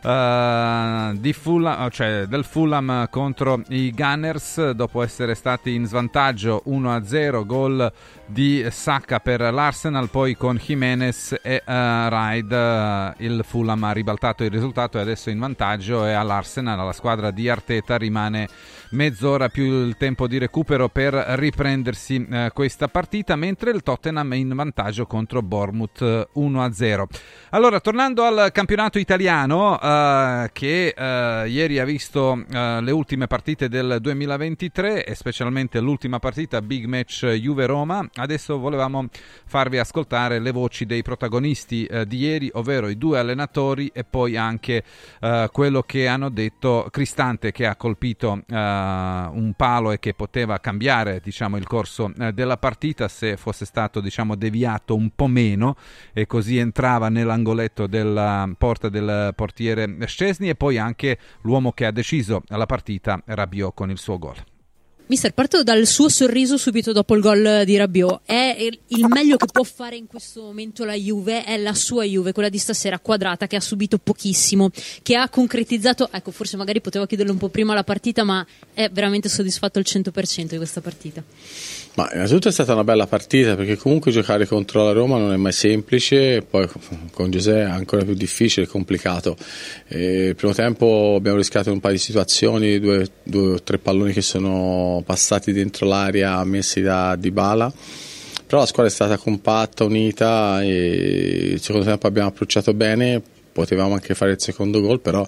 eh, 0.03 1.11
di 1.15 1.33
Fulham, 1.33 1.89
cioè 1.89 2.25
del 2.25 2.43
Fulham 2.43 3.07
contro 3.09 3.61
i 3.69 3.91
Gunners 3.91 4.71
dopo 4.71 5.01
essere 5.03 5.35
stati 5.35 5.73
in 5.73 5.85
svantaggio 5.85 6.63
1-0, 6.67 7.45
gol 7.45 7.91
di 8.25 8.65
Sacca 8.69 9.19
per 9.19 9.41
l'Arsenal, 9.41 10.09
poi 10.09 10.35
con 10.35 10.55
Jimenez 10.55 11.37
e 11.41 11.61
uh, 11.65 11.71
Ride 12.09 12.55
uh, 12.55 13.13
il 13.23 13.43
Fulham 13.45 13.83
ha 13.83 13.91
ribaltato 13.91 14.43
il 14.43 14.49
risultato 14.49 14.97
e 14.97 15.01
adesso 15.01 15.29
in 15.29 15.37
vantaggio 15.37 16.05
e 16.05 16.13
all'Arsenal, 16.13 16.79
alla 16.79 16.93
squadra 16.93 17.29
di 17.31 17.49
Arteta, 17.49 17.97
rimane 17.97 18.47
mezz'ora 18.91 19.49
più 19.49 19.65
il 19.65 19.97
tempo 19.97 20.27
di 20.27 20.37
recupero 20.37 20.89
per 20.89 21.13
riprendersi 21.13 22.15
uh, 22.15 22.47
questa 22.53 22.87
partita, 22.87 23.35
mentre 23.35 23.71
il 23.71 23.83
Tottenham 23.83 24.33
è 24.33 24.35
in 24.35 24.53
vantaggio 24.53 25.05
contro 25.05 25.41
Bournemouth 25.41 26.29
1-0. 26.35 27.03
Allora, 27.51 27.79
tornando 27.79 28.23
al 28.23 28.51
campionato 28.51 28.99
italiano, 28.99 29.77
che 30.53 30.93
ieri 31.47 31.79
ha 31.79 31.85
visto 31.85 32.43
le 32.49 32.91
ultime 32.91 33.27
partite 33.27 33.67
del 33.67 33.97
2023 33.99 35.03
e 35.03 35.15
specialmente 35.15 35.79
l'ultima 35.79 36.19
partita 36.19 36.61
Big 36.61 36.85
Match 36.85 37.25
Juve-Roma, 37.25 38.07
adesso 38.15 38.57
volevamo 38.57 39.07
farvi 39.45 39.77
ascoltare 39.77 40.39
le 40.39 40.51
voci 40.51 40.85
dei 40.85 41.01
protagonisti 41.01 41.85
eh, 41.85 42.05
di 42.05 42.17
ieri, 42.17 42.49
ovvero 42.53 42.87
i 42.87 42.97
due 42.97 43.19
allenatori 43.19 43.91
e 43.93 44.03
poi 44.03 44.37
anche 44.37 44.83
eh, 45.19 45.49
quello 45.51 45.81
che 45.81 46.07
hanno 46.07 46.29
detto 46.29 46.87
Cristante 46.89 47.51
che 47.51 47.65
ha 47.65 47.75
colpito 47.75 48.41
eh, 48.47 48.55
un 49.33 49.53
palo 49.55 49.91
e 49.91 49.99
che 49.99 50.13
poteva 50.13 50.59
cambiare 50.59 51.19
diciamo, 51.23 51.57
il 51.57 51.67
corso 51.67 52.11
eh, 52.17 52.33
della 52.33 52.57
partita 52.57 53.07
se 53.07 53.37
fosse 53.37 53.65
stato 53.65 54.01
diciamo, 54.01 54.35
deviato 54.35 54.95
un 54.95 55.11
po' 55.15 55.27
meno 55.27 55.75
e 56.13 56.25
così 56.27 56.57
entrava 56.57 57.09
nell'angoletto 57.09 57.87
della 57.87 58.49
porta 58.57 58.89
del 58.89 59.33
portiere 59.35 59.97
Scesni 60.05 60.49
e 60.49 60.55
poi 60.55 60.77
anche 60.77 61.17
l'uomo 61.41 61.71
che 61.71 61.85
ha 61.85 61.91
deciso 61.91 62.43
la 62.47 62.65
partita 62.65 63.21
Rabiot 63.25 63.73
con 63.73 63.89
il 63.89 63.97
suo 63.97 64.17
gol. 64.17 64.35
Mister, 65.11 65.33
parto 65.33 65.61
dal 65.61 65.85
suo 65.87 66.07
sorriso 66.07 66.55
subito 66.55 66.93
dopo 66.93 67.15
il 67.15 67.21
gol 67.21 67.63
di 67.65 67.75
Rabiot. 67.75 68.21
È 68.23 68.55
il 68.59 69.07
meglio 69.09 69.35
che 69.35 69.45
può 69.51 69.61
fare 69.63 69.97
in 69.97 70.07
questo 70.07 70.41
momento 70.41 70.85
la 70.85 70.93
Juve, 70.93 71.43
è 71.43 71.57
la 71.57 71.73
sua 71.73 72.05
Juve, 72.05 72.31
quella 72.31 72.47
di 72.47 72.57
stasera 72.57 72.97
quadrata, 72.97 73.45
che 73.45 73.57
ha 73.57 73.59
subito 73.59 73.97
pochissimo, 73.97 74.71
che 75.01 75.17
ha 75.17 75.27
concretizzato, 75.27 76.07
ecco, 76.09 76.31
forse 76.31 76.55
magari 76.55 76.79
potevo 76.79 77.05
chiederle 77.05 77.33
un 77.33 77.39
po' 77.39 77.49
prima 77.49 77.73
la 77.73 77.83
partita, 77.83 78.23
ma 78.23 78.47
è 78.73 78.89
veramente 78.89 79.27
soddisfatto 79.27 79.79
al 79.79 79.85
100% 79.85 80.45
di 80.45 80.55
questa 80.55 80.79
partita. 80.79 81.21
Ma 81.93 82.09
innanzitutto 82.13 82.47
è 82.47 82.51
stata 82.51 82.71
una 82.71 82.85
bella 82.85 83.05
partita 83.05 83.55
perché 83.55 83.75
comunque 83.75 84.11
giocare 84.11 84.45
contro 84.45 84.85
la 84.85 84.93
Roma 84.93 85.17
non 85.17 85.33
è 85.33 85.35
mai 85.35 85.51
semplice, 85.51 86.41
poi 86.41 86.67
con 87.11 87.29
Giuseppe 87.29 87.59
è 87.59 87.63
ancora 87.63 88.05
più 88.05 88.13
difficile 88.13 88.65
e 88.65 88.69
complicato. 88.69 89.35
E 89.87 90.27
il 90.27 90.35
primo 90.35 90.53
tempo 90.53 91.15
abbiamo 91.17 91.37
rischiato 91.37 91.71
un 91.71 91.81
paio 91.81 91.95
di 91.95 91.99
situazioni, 91.99 92.79
due, 92.79 93.09
o 93.33 93.61
tre 93.61 93.77
palloni 93.77 94.13
che 94.13 94.21
sono 94.21 95.03
passati 95.05 95.51
dentro 95.51 95.85
l'area 95.85 96.41
messi 96.45 96.81
da 96.81 97.15
Dybala 97.15 97.73
però 98.51 98.63
la 98.63 98.67
squadra 98.67 98.91
è 98.91 98.93
stata 98.93 99.15
compatta, 99.15 99.85
unita 99.85 100.61
e 100.61 101.51
il 101.53 101.61
secondo 101.61 101.85
tempo 101.85 102.05
abbiamo 102.05 102.27
approcciato 102.27 102.73
bene, 102.73 103.21
potevamo 103.49 103.93
anche 103.93 104.13
fare 104.13 104.31
il 104.31 104.41
secondo 104.41 104.81
gol, 104.81 104.99
però 104.99 105.25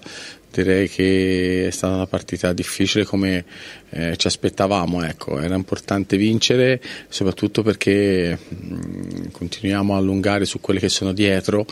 direi 0.62 0.88
che 0.88 1.66
è 1.68 1.70
stata 1.70 1.94
una 1.94 2.06
partita 2.06 2.52
difficile 2.52 3.04
come 3.04 3.44
eh, 3.90 4.16
ci 4.16 4.26
aspettavamo, 4.26 5.04
ecco. 5.04 5.40
era 5.40 5.54
importante 5.54 6.16
vincere 6.16 6.80
soprattutto 7.08 7.62
perché 7.62 8.38
mh, 8.48 9.30
continuiamo 9.30 9.94
a 9.94 9.98
allungare 9.98 10.44
su 10.44 10.60
quelle 10.60 10.80
che 10.80 10.88
sono 10.88 11.12
dietro, 11.12 11.66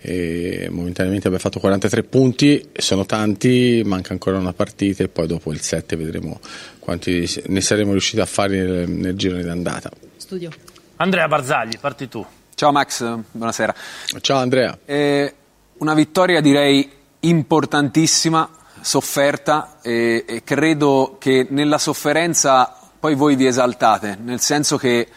e 0.00 0.68
momentaneamente 0.70 1.26
abbiamo 1.28 1.44
fatto 1.44 1.60
43 1.60 2.02
punti, 2.04 2.68
sono 2.72 3.06
tanti, 3.06 3.82
manca 3.84 4.12
ancora 4.12 4.38
una 4.38 4.52
partita 4.52 5.02
e 5.02 5.08
poi 5.08 5.26
dopo 5.26 5.52
il 5.52 5.60
7 5.60 5.96
vedremo 5.96 6.40
quanti 6.78 7.28
ne 7.46 7.60
saremo 7.60 7.92
riusciti 7.92 8.20
a 8.20 8.26
fare 8.26 8.56
nel, 8.56 8.88
nel 8.88 9.16
giro 9.16 9.36
di 9.40 9.48
andata. 9.48 9.90
Studio. 10.16 10.50
Andrea 10.96 11.28
Barzagli, 11.28 11.78
parti 11.78 12.08
tu. 12.08 12.24
Ciao 12.54 12.72
Max, 12.72 13.04
buonasera. 13.32 13.74
Ciao 14.20 14.38
Andrea. 14.38 14.78
Eh, 14.84 15.34
una 15.78 15.92
vittoria 15.92 16.40
direi 16.40 16.88
importantissima, 17.28 18.48
sofferta 18.80 19.78
e, 19.82 20.24
e, 20.26 20.44
credo 20.44 21.16
che 21.18 21.46
nella 21.50 21.78
sofferenza 21.78 22.72
poi 22.98 23.14
voi 23.14 23.36
vi 23.36 23.46
esaltate, 23.46 24.18
nel 24.20 24.40
senso 24.40 24.76
che 24.76 25.08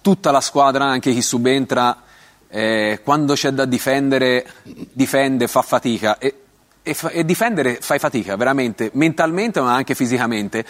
tutta 0.00 0.30
la 0.30 0.40
squadra, 0.40 0.84
anche 0.84 1.12
chi 1.12 1.22
subentra, 1.22 2.02
eh, 2.48 3.00
quando 3.02 3.34
c'è 3.34 3.50
da 3.50 3.64
difendere, 3.64 4.46
difende, 4.92 5.48
fa 5.48 5.62
fatica 5.62 6.18
e, 6.18 6.34
e, 6.82 6.94
fa, 6.94 7.10
e 7.10 7.24
difendere 7.24 7.78
fai 7.80 7.98
fatica 7.98 8.36
veramente, 8.36 8.90
mentalmente 8.94 9.60
ma 9.60 9.74
anche 9.74 9.94
fisicamente. 9.94 10.64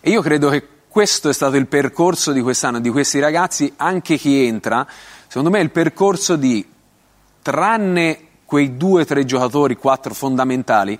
E 0.00 0.10
io 0.10 0.20
credo 0.22 0.50
che 0.50 0.66
questo 0.88 1.28
è 1.28 1.32
stato 1.32 1.56
il 1.56 1.66
percorso 1.66 2.32
di 2.32 2.40
quest'anno, 2.40 2.80
di 2.80 2.90
questi 2.90 3.20
ragazzi, 3.20 3.72
anche 3.76 4.16
chi 4.16 4.44
entra, 4.44 4.86
secondo 5.26 5.50
me 5.50 5.58
è 5.58 5.62
il 5.62 5.70
percorso 5.70 6.36
di, 6.36 6.66
tranne 7.42 8.25
quei 8.46 8.76
due 8.76 9.02
o 9.02 9.04
tre 9.04 9.24
giocatori, 9.24 9.76
quattro 9.76 10.14
fondamentali, 10.14 10.98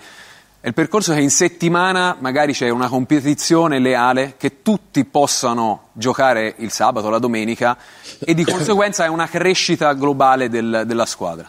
è 0.66 0.70
il 0.70 0.74
percorso 0.74 1.14
che 1.14 1.20
in 1.20 1.30
settimana 1.30 2.16
magari 2.18 2.52
c'è 2.52 2.68
una 2.70 2.88
competizione 2.88 3.78
leale 3.78 4.34
che 4.36 4.62
tutti 4.62 5.04
possano 5.04 5.90
giocare 5.92 6.56
il 6.58 6.72
sabato, 6.72 7.08
la 7.08 7.20
domenica 7.20 7.78
e 8.18 8.34
di 8.34 8.42
conseguenza 8.42 9.04
è 9.04 9.08
una 9.08 9.28
crescita 9.28 9.92
globale 9.92 10.48
del, 10.48 10.82
della 10.84 11.06
squadra. 11.06 11.48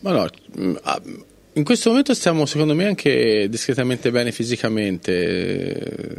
Ma 0.00 0.10
no, 0.10 0.28
in 1.52 1.62
questo 1.62 1.90
momento 1.90 2.14
stiamo 2.14 2.46
secondo 2.46 2.74
me 2.74 2.86
anche 2.86 3.48
discretamente 3.48 4.10
bene 4.10 4.32
fisicamente. 4.32 6.16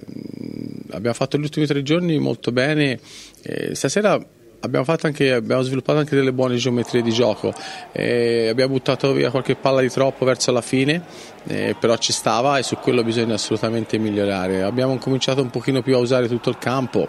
abbiamo 0.91 1.15
fatto 1.15 1.37
gli 1.37 1.43
ultimi 1.43 1.65
tre 1.65 1.83
giorni 1.83 2.19
molto 2.19 2.53
bene. 2.53 2.97
Eh, 3.41 3.75
stasera 3.75 4.17
abbiamo, 4.61 4.85
anche, 5.01 5.33
abbiamo, 5.33 5.61
sviluppato 5.61 5.99
anche 5.99 6.15
delle 6.15 6.31
buone 6.33 6.55
geometrie 6.55 7.01
di 7.01 7.11
gioco. 7.11 7.53
Eh, 7.91 8.47
abbiamo 8.49 8.73
buttato 8.73 9.11
via 9.13 9.29
qualche 9.29 9.55
palla 9.55 9.81
di 9.81 9.89
troppo 9.89 10.25
verso 10.25 10.51
la 10.51 10.61
fine, 10.61 11.03
eh, 11.47 11.75
però 11.79 11.97
ci 11.97 12.13
stava 12.13 12.57
e 12.57 12.63
su 12.63 12.77
quello 12.77 13.03
bisogna 13.03 13.35
assolutamente 13.35 13.97
migliorare. 13.97 14.63
Abbiamo 14.63 14.97
cominciato 14.97 15.41
un 15.41 15.49
pochino 15.49 15.81
più 15.81 15.95
a 15.95 15.99
usare 15.99 16.27
tutto 16.27 16.49
il 16.49 16.57
campo 16.57 17.07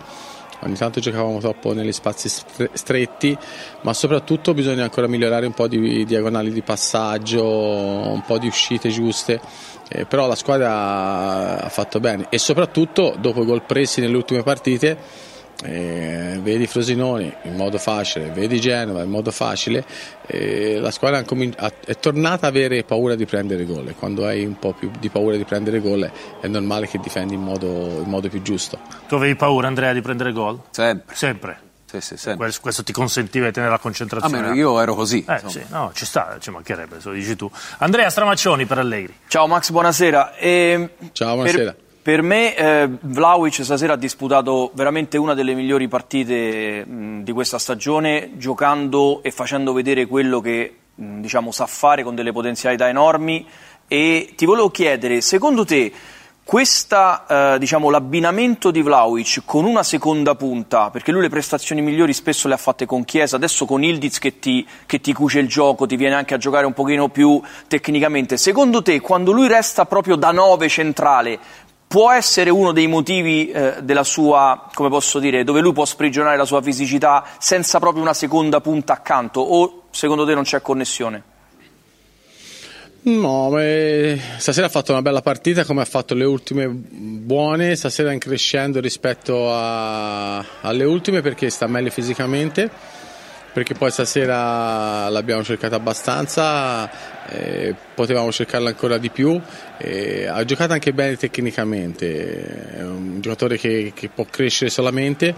ogni 0.64 0.76
tanto 0.76 1.00
giocavamo 1.00 1.40
troppo 1.40 1.72
negli 1.72 1.90
spazi 1.90 2.28
stretti, 2.72 3.36
ma 3.80 3.92
soprattutto 3.92 4.54
bisogna 4.54 4.84
ancora 4.84 5.08
migliorare 5.08 5.46
un 5.46 5.54
po' 5.54 5.66
di 5.66 6.04
diagonali 6.04 6.52
di 6.52 6.62
passaggio, 6.62 7.44
un 7.44 8.22
po' 8.24 8.38
di 8.38 8.46
uscite 8.46 8.88
giuste. 8.88 9.40
Eh, 9.88 10.06
però 10.06 10.26
la 10.26 10.36
squadra 10.36 11.64
ha 11.64 11.68
fatto 11.68 12.00
bene 12.00 12.26
e 12.30 12.38
soprattutto 12.38 13.14
dopo 13.18 13.42
i 13.42 13.44
gol 13.44 13.62
presi 13.62 14.00
nelle 14.00 14.16
ultime 14.16 14.42
partite 14.42 14.96
eh, 15.62 16.38
vedi 16.42 16.66
Frosinone 16.66 17.36
in 17.42 17.54
modo 17.54 17.78
facile, 17.78 18.30
vedi 18.30 18.60
Genova 18.60 19.02
in 19.02 19.10
modo 19.10 19.30
facile, 19.30 19.84
eh, 20.26 20.78
la 20.78 20.90
squadra 20.90 21.24
è 21.84 21.98
tornata 21.98 22.46
ad 22.46 22.54
avere 22.54 22.84
paura 22.84 23.14
di 23.14 23.26
prendere 23.26 23.64
gol 23.64 23.94
quando 23.98 24.26
hai 24.26 24.44
un 24.44 24.58
po' 24.58 24.72
più 24.72 24.90
di 24.98 25.08
paura 25.08 25.36
di 25.36 25.44
prendere 25.44 25.80
gol 25.80 26.10
è 26.40 26.46
normale 26.46 26.86
che 26.86 26.98
difendi 26.98 27.34
in 27.34 27.42
modo, 27.42 27.66
in 27.66 28.08
modo 28.08 28.28
più 28.28 28.42
giusto. 28.42 28.78
Tu 29.08 29.14
avevi 29.14 29.34
paura 29.36 29.68
Andrea 29.68 29.92
di 29.92 30.00
prendere 30.00 30.32
gol? 30.32 30.60
Sempre. 30.70 31.14
Sempre? 31.14 31.70
Sì, 31.92 32.00
sì, 32.00 32.16
sì. 32.16 32.34
Questo, 32.36 32.60
questo, 32.62 32.82
ti 32.82 32.92
consentiva 32.92 33.46
di 33.46 33.52
tenere 33.52 33.70
la 33.70 33.78
concentrazione? 33.78 34.36
Almeno 34.38 34.54
io 34.54 34.80
ero 34.80 34.94
così. 34.94 35.22
Eh, 35.28 35.42
sì, 35.46 35.62
no, 35.68 35.90
ci 35.92 36.06
sta, 36.06 36.38
ci 36.40 36.50
mancherebbe, 36.50 37.00
se 37.00 37.08
lo 37.08 37.14
dici 37.14 37.36
tu. 37.36 37.50
Andrea 37.78 38.08
Stramaccioni 38.08 38.64
per 38.64 38.78
Allegri. 38.78 39.14
Ciao 39.28 39.46
Max, 39.46 39.70
buonasera. 39.70 40.34
E 40.36 40.94
Ciao, 41.12 41.34
buonasera. 41.34 41.72
Per, 41.72 41.91
per 42.02 42.20
me 42.20 42.56
eh, 42.56 42.88
Vlaovic 43.00 43.62
stasera 43.62 43.92
ha 43.92 43.96
disputato 43.96 44.72
veramente 44.74 45.16
una 45.18 45.34
delle 45.34 45.54
migliori 45.54 45.86
partite 45.86 46.84
mh, 46.84 47.22
di 47.22 47.30
questa 47.30 47.58
stagione, 47.58 48.32
giocando 48.38 49.22
e 49.22 49.30
facendo 49.30 49.72
vedere 49.72 50.06
quello 50.06 50.40
che 50.40 50.78
mh, 50.94 51.20
diciamo, 51.20 51.52
sa 51.52 51.66
fare 51.66 52.02
con 52.02 52.16
delle 52.16 52.32
potenzialità 52.32 52.88
enormi. 52.88 53.46
E 53.86 54.32
ti 54.36 54.46
volevo 54.46 54.70
chiedere, 54.70 55.20
secondo 55.20 55.64
te, 55.64 55.92
questa, 56.44 57.54
eh, 57.54 57.58
diciamo, 57.58 57.88
l'abbinamento 57.88 58.72
di 58.72 58.82
Vlaovic 58.82 59.42
con 59.44 59.64
una 59.64 59.84
seconda 59.84 60.34
punta, 60.34 60.90
perché 60.90 61.12
lui 61.12 61.22
le 61.22 61.28
prestazioni 61.28 61.80
migliori 61.82 62.12
spesso 62.12 62.48
le 62.48 62.54
ha 62.54 62.58
fatte 62.58 62.84
con 62.84 63.04
Chiesa, 63.04 63.36
adesso 63.36 63.64
con 63.64 63.84
Ildiz 63.84 64.18
che 64.18 64.40
ti, 64.40 64.66
che 64.84 65.00
ti 65.00 65.12
cuce 65.12 65.38
il 65.38 65.46
gioco, 65.46 65.86
ti 65.86 65.96
viene 65.96 66.16
anche 66.16 66.34
a 66.34 66.38
giocare 66.38 66.66
un 66.66 66.72
pochino 66.72 67.08
più 67.08 67.40
tecnicamente, 67.68 68.36
secondo 68.36 68.82
te 68.82 69.00
quando 69.00 69.30
lui 69.30 69.46
resta 69.46 69.86
proprio 69.86 70.16
da 70.16 70.32
nove 70.32 70.68
centrale, 70.68 71.38
può 71.92 72.10
essere 72.10 72.48
uno 72.48 72.72
dei 72.72 72.86
motivi 72.86 73.50
eh, 73.50 73.74
della 73.82 74.02
sua, 74.02 74.66
come 74.72 74.88
posso 74.88 75.18
dire, 75.18 75.44
dove 75.44 75.60
lui 75.60 75.74
può 75.74 75.84
sprigionare 75.84 76.38
la 76.38 76.46
sua 76.46 76.62
fisicità 76.62 77.22
senza 77.38 77.78
proprio 77.80 78.00
una 78.00 78.14
seconda 78.14 78.62
punta 78.62 78.94
accanto? 78.94 79.40
O 79.40 79.82
secondo 79.90 80.24
te 80.24 80.32
non 80.32 80.42
c'è 80.42 80.62
connessione? 80.62 81.22
No, 83.02 83.50
stasera 84.38 84.68
ha 84.68 84.70
fatto 84.70 84.92
una 84.92 85.02
bella 85.02 85.20
partita 85.20 85.66
come 85.66 85.82
ha 85.82 85.84
fatto 85.84 86.14
le 86.14 86.24
ultime 86.24 86.66
buone, 86.68 87.76
stasera 87.76 88.10
in 88.10 88.18
crescendo 88.18 88.80
rispetto 88.80 89.52
a, 89.52 90.42
alle 90.62 90.84
ultime 90.84 91.20
perché 91.20 91.50
sta 91.50 91.66
meglio 91.66 91.90
fisicamente 91.90 92.70
perché 93.52 93.74
poi 93.74 93.90
stasera 93.90 95.08
l'abbiamo 95.08 95.44
cercata 95.44 95.76
abbastanza, 95.76 96.90
eh, 97.28 97.74
potevamo 97.94 98.32
cercarla 98.32 98.70
ancora 98.70 98.98
di 98.98 99.10
più, 99.10 99.38
eh, 99.78 100.26
ha 100.26 100.42
giocato 100.44 100.72
anche 100.72 100.92
bene 100.92 101.16
tecnicamente, 101.16 102.76
è 102.76 102.82
un 102.82 103.20
giocatore 103.20 103.58
che, 103.58 103.92
che 103.94 104.08
può 104.08 104.24
crescere 104.24 104.70
solamente, 104.70 105.34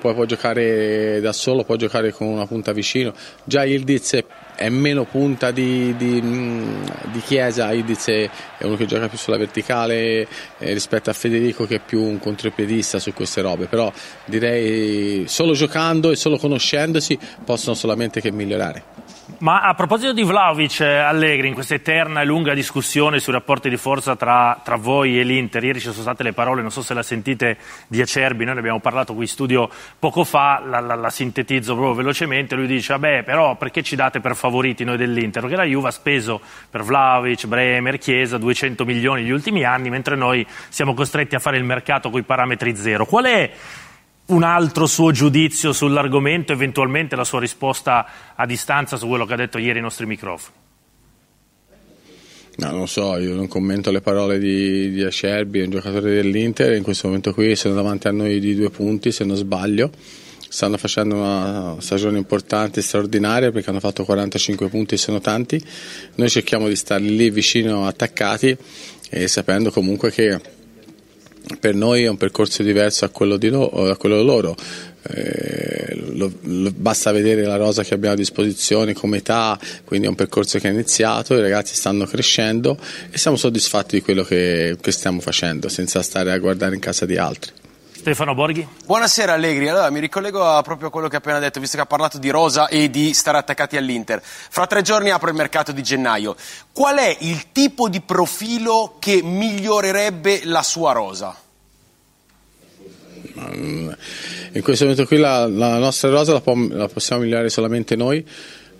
poi 0.00 0.14
può 0.14 0.24
giocare 0.24 1.20
da 1.20 1.32
solo, 1.32 1.64
può 1.64 1.76
giocare 1.76 2.12
con 2.12 2.26
una 2.28 2.46
punta 2.46 2.72
vicino, 2.72 3.12
già 3.44 3.64
Ildiz 3.64 4.14
è 4.14 4.24
è 4.58 4.68
meno 4.70 5.04
punta 5.04 5.52
di, 5.52 5.94
di, 5.96 6.20
mm, 6.20 6.84
di 7.12 7.20
Chiesa, 7.20 7.72
Idiz 7.72 8.08
è, 8.08 8.28
uno 8.62 8.74
che 8.74 8.86
gioca 8.86 9.08
più 9.08 9.16
sulla 9.16 9.36
verticale 9.36 10.26
eh, 10.58 10.72
rispetto 10.72 11.10
a 11.10 11.12
Federico 11.12 11.64
che 11.64 11.76
è 11.76 11.80
più 11.80 12.02
un 12.02 12.18
contropiedista 12.18 12.98
su 12.98 13.12
queste 13.12 13.40
robe, 13.40 13.66
però 13.66 13.92
direi 14.24 15.28
solo 15.28 15.52
giocando 15.52 16.10
e 16.10 16.16
solo 16.16 16.38
conoscendosi 16.38 17.16
possono 17.44 17.76
solamente 17.76 18.20
che 18.20 18.32
migliorare. 18.32 18.82
Ma 19.40 19.60
a 19.60 19.74
proposito 19.74 20.12
di 20.12 20.24
Vlaovic, 20.24 20.80
eh, 20.80 20.96
Allegri, 20.96 21.46
in 21.46 21.54
questa 21.54 21.74
eterna 21.74 22.22
e 22.22 22.24
lunga 22.24 22.54
discussione 22.54 23.20
sui 23.20 23.32
rapporti 23.32 23.68
di 23.68 23.76
forza 23.76 24.16
tra, 24.16 24.60
tra, 24.64 24.74
voi 24.74 25.20
e 25.20 25.22
l'Inter, 25.22 25.62
ieri 25.62 25.78
ci 25.78 25.90
sono 25.90 26.02
state 26.02 26.24
le 26.24 26.32
parole, 26.32 26.60
non 26.60 26.72
so 26.72 26.82
se 26.82 26.92
la 26.92 27.04
sentite, 27.04 27.56
di 27.86 28.00
Acerbi, 28.00 28.44
noi 28.44 28.54
ne 28.54 28.60
abbiamo 28.60 28.80
parlato 28.80 29.12
qui 29.12 29.22
in 29.22 29.28
studio 29.28 29.70
poco 29.98 30.24
fa, 30.24 30.60
la, 30.64 30.80
la, 30.80 30.96
la 30.96 31.10
sintetizzo 31.10 31.74
proprio 31.74 31.94
velocemente, 31.94 32.56
lui 32.56 32.66
dice, 32.66 32.94
vabbè, 32.94 33.22
però 33.22 33.54
perché 33.54 33.84
ci 33.84 33.94
date 33.94 34.18
per 34.18 34.34
favoriti 34.34 34.82
noi 34.82 34.96
dell'Inter? 34.96 35.42
Perché 35.42 35.56
la 35.56 35.64
Juve 35.64 35.88
ha 35.88 35.92
speso 35.92 36.40
per 36.68 36.82
Vlaovic, 36.82 37.46
Bremer, 37.46 37.98
Chiesa 37.98 38.38
200 38.38 38.84
milioni 38.84 39.22
negli 39.22 39.30
ultimi 39.30 39.62
anni, 39.62 39.88
mentre 39.88 40.16
noi 40.16 40.44
siamo 40.68 40.94
costretti 40.94 41.36
a 41.36 41.38
fare 41.38 41.58
il 41.58 41.64
mercato 41.64 42.10
con 42.10 42.18
i 42.18 42.24
parametri 42.24 42.74
zero. 42.74 43.06
Qual 43.06 43.24
è 43.26 43.50
un 44.28 44.42
altro 44.42 44.86
suo 44.86 45.10
giudizio 45.10 45.72
sull'argomento, 45.72 46.52
eventualmente 46.52 47.16
la 47.16 47.24
sua 47.24 47.40
risposta 47.40 48.06
a 48.34 48.46
distanza 48.46 48.96
su 48.96 49.06
quello 49.06 49.24
che 49.24 49.32
ha 49.34 49.36
detto 49.36 49.58
ieri 49.58 49.78
ai 49.78 49.82
nostri 49.82 50.06
microfoni? 50.06 50.56
No, 52.56 52.72
non 52.72 52.88
so, 52.88 53.16
io 53.18 53.34
non 53.34 53.46
commento 53.46 53.92
le 53.92 54.00
parole 54.00 54.38
di, 54.40 54.90
di 54.90 55.04
Acerbi, 55.04 55.60
un 55.60 55.70
giocatore 55.70 56.12
dell'Inter, 56.12 56.74
in 56.74 56.82
questo 56.82 57.06
momento 57.06 57.32
qui 57.32 57.54
sono 57.54 57.74
davanti 57.74 58.08
a 58.08 58.10
noi 58.10 58.40
di 58.40 58.56
due 58.56 58.68
punti, 58.68 59.12
se 59.12 59.24
non 59.24 59.36
sbaglio. 59.36 59.90
Stanno 60.50 60.76
facendo 60.76 61.14
una 61.14 61.76
stagione 61.78 62.18
importante, 62.18 62.82
straordinaria, 62.82 63.52
perché 63.52 63.70
hanno 63.70 63.80
fatto 63.80 64.04
45 64.04 64.68
punti 64.68 64.94
e 64.94 64.98
sono 64.98 65.20
tanti. 65.20 65.62
Noi 66.16 66.28
cerchiamo 66.28 66.66
di 66.66 66.74
stare 66.74 67.04
lì 67.04 67.30
vicino 67.30 67.86
attaccati 67.86 68.56
e 69.08 69.28
sapendo 69.28 69.70
comunque 69.70 70.10
che 70.10 70.40
per 71.60 71.74
noi 71.74 72.04
è 72.04 72.08
un 72.08 72.16
percorso 72.16 72.62
diverso 72.62 73.04
a 73.04 73.08
quello, 73.08 73.36
di 73.36 73.48
lo, 73.48 73.96
quello 73.98 74.22
loro. 74.22 74.56
Eh, 75.10 75.96
lo, 76.12 76.30
lo, 76.42 76.70
basta 76.74 77.12
vedere 77.12 77.42
la 77.44 77.56
rosa 77.56 77.82
che 77.82 77.94
abbiamo 77.94 78.14
a 78.14 78.16
disposizione 78.16 78.92
come 78.92 79.18
età, 79.18 79.58
quindi 79.84 80.06
è 80.06 80.10
un 80.10 80.16
percorso 80.16 80.58
che 80.58 80.68
è 80.68 80.72
iniziato, 80.72 81.34
i 81.34 81.40
ragazzi 81.40 81.74
stanno 81.74 82.04
crescendo 82.04 82.78
e 83.10 83.16
siamo 83.16 83.36
soddisfatti 83.36 83.96
di 83.96 84.02
quello 84.02 84.24
che, 84.24 84.76
che 84.80 84.90
stiamo 84.90 85.20
facendo, 85.20 85.68
senza 85.68 86.02
stare 86.02 86.32
a 86.32 86.38
guardare 86.38 86.74
in 86.74 86.80
casa 86.80 87.06
di 87.06 87.16
altri. 87.16 87.52
Stefano 87.98 88.32
Borghi. 88.32 88.64
Buonasera 88.86 89.32
Allegri, 89.32 89.68
allora 89.68 89.90
mi 89.90 89.98
ricollego 89.98 90.44
a 90.44 90.62
proprio 90.62 90.88
quello 90.88 91.08
che 91.08 91.16
ha 91.16 91.18
appena 91.18 91.40
detto, 91.40 91.58
visto 91.58 91.76
che 91.76 91.82
ha 91.82 91.86
parlato 91.86 92.18
di 92.18 92.30
rosa 92.30 92.68
e 92.68 92.90
di 92.90 93.12
stare 93.12 93.38
attaccati 93.38 93.76
all'Inter. 93.76 94.22
Fra 94.22 94.68
tre 94.68 94.82
giorni 94.82 95.10
apro 95.10 95.28
il 95.30 95.34
mercato 95.34 95.72
di 95.72 95.82
gennaio. 95.82 96.36
Qual 96.72 96.96
è 96.96 97.16
il 97.22 97.50
tipo 97.50 97.88
di 97.88 98.00
profilo 98.00 98.98
che 99.00 99.20
migliorerebbe 99.20 100.42
la 100.44 100.62
sua 100.62 100.92
rosa? 100.92 101.36
In 103.34 104.62
questo 104.62 104.84
momento 104.84 105.04
qui 105.04 105.16
la, 105.16 105.48
la 105.48 105.78
nostra 105.78 106.08
rosa 106.08 106.32
la, 106.32 106.40
può, 106.40 106.54
la, 106.54 106.86
possiamo 106.86 107.22
migliorare 107.22 107.50
solamente 107.50 107.96
noi 107.96 108.24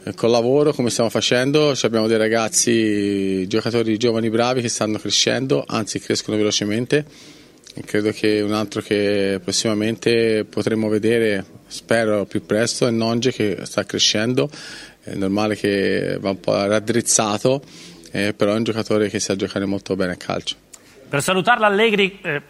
eh, 0.05 0.15
col 0.15 0.31
lavoro 0.31 0.73
come 0.73 0.91
stiamo 0.91 1.11
facendo, 1.11 1.75
abbiamo 1.83 2.07
dei 2.07 2.19
ragazzi, 2.19 3.49
giocatori 3.49 3.97
giovani 3.97 4.31
bravi 4.31 4.61
che 4.61 4.69
stanno 4.69 4.97
crescendo, 4.97 5.65
anzi 5.67 5.99
crescono 5.99 6.37
velocemente. 6.37 7.37
Credo 7.85 8.11
che 8.11 8.41
un 8.41 8.53
altro 8.53 8.81
che 8.81 9.41
prossimamente 9.43 10.45
potremo 10.45 10.89
vedere, 10.89 11.45
spero 11.67 12.25
più 12.25 12.45
presto, 12.45 12.87
è 12.87 12.91
Nonge 12.91 13.33
che 13.33 13.59
sta 13.63 13.85
crescendo, 13.85 14.51
è 15.03 15.15
normale 15.15 15.57
che 15.57 16.19
va 16.21 16.31
un 16.31 16.41
po' 16.41 16.67
raddrizzato, 16.67 17.63
eh, 18.11 18.35
però 18.35 18.53
è 18.53 18.57
un 18.57 18.65
giocatore 18.65 19.09
che 19.09 19.21
sa 19.21 19.37
giocare 19.37 19.65
molto 19.65 19.95
bene 19.97 20.13
a 20.13 20.17
calcio. 20.17 20.57
Per 21.09 21.23
salutarla 21.23 21.67
Allegri 21.67 22.19
eh, 22.21 22.43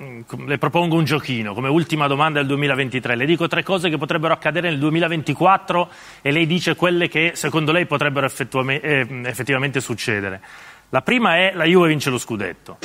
le 0.47 0.59
propongo 0.59 0.97
un 0.97 1.05
giochino 1.05 1.55
come 1.55 1.69
ultima 1.69 2.09
domanda 2.09 2.41
del 2.41 2.49
2023. 2.49 3.15
Le 3.15 3.25
dico 3.25 3.47
tre 3.47 3.63
cose 3.63 3.89
che 3.89 3.97
potrebbero 3.97 4.33
accadere 4.33 4.69
nel 4.69 4.81
2024 4.81 5.89
e 6.23 6.33
lei 6.33 6.45
dice 6.45 6.75
quelle 6.75 7.07
che 7.07 7.33
secondo 7.35 7.71
lei 7.71 7.87
potrebbero 7.87 8.27
eh, 8.27 9.07
effettivamente 9.27 9.81
succedere. 9.81 10.41
La 10.89 11.03
prima 11.03 11.37
è 11.37 11.53
la 11.55 11.65
Juve 11.65 11.87
vince 11.87 12.11
lo 12.11 12.19
scudetto. 12.19 12.79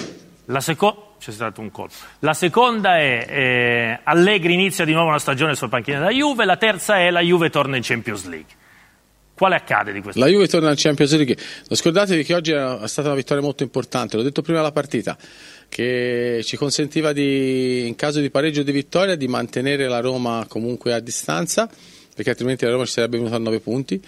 La, 0.46 0.60
seco- 1.32 1.90
la 2.20 2.34
seconda 2.34 2.98
è 2.98 3.26
eh, 3.28 4.00
Allegri 4.04 4.54
inizia 4.54 4.86
di 4.86 4.94
nuovo 4.94 5.10
una 5.10 5.20
stagione 5.20 5.56
sulla 5.56 5.70
panchina 5.70 6.00
della 6.00 6.12
Juve. 6.12 6.46
La 6.46 6.58
terza 6.58 6.98
è 6.98 7.10
la 7.10 7.22
Juve 7.22 7.50
torna 7.50 7.78
in 7.78 7.84
Champions 7.84 8.26
League. 8.28 8.62
Quale 9.36 9.56
accade 9.56 9.92
di 9.92 10.02
questo? 10.02 10.20
La 10.20 10.28
Juve 10.28 10.48
torna 10.48 10.70
in 10.70 10.76
Champions 10.78 11.16
League. 11.16 11.36
Non 11.36 11.78
scordatevi 11.78 12.24
che 12.24 12.34
oggi 12.36 12.52
è 12.52 12.88
stata 12.88 13.08
una 13.08 13.18
vittoria 13.18 13.42
molto 13.42 13.64
importante, 13.64 14.16
l'ho 14.16 14.24
detto 14.24 14.42
prima 14.42 14.60
della 14.60 14.72
partita 14.72 15.18
che 15.70 16.42
ci 16.44 16.56
consentiva 16.56 17.14
di, 17.14 17.88
in 17.88 17.96
caso 17.96 18.20
di 18.20 18.30
pareggio 18.30 18.62
di 18.62 18.72
vittoria 18.72 19.16
di 19.16 19.28
mantenere 19.28 19.88
la 19.88 20.02
Roma 20.02 20.46
comunque 20.48 20.94
a 20.94 21.00
distanza 21.00 21.68
perché 22.14 22.30
altrimenti 22.30 22.64
la 22.66 22.72
Roma 22.72 22.86
ci 22.86 22.92
sarebbe 22.92 23.18
venuta 23.18 23.38
a 23.38 23.40
9 23.40 23.60
punti 23.60 24.00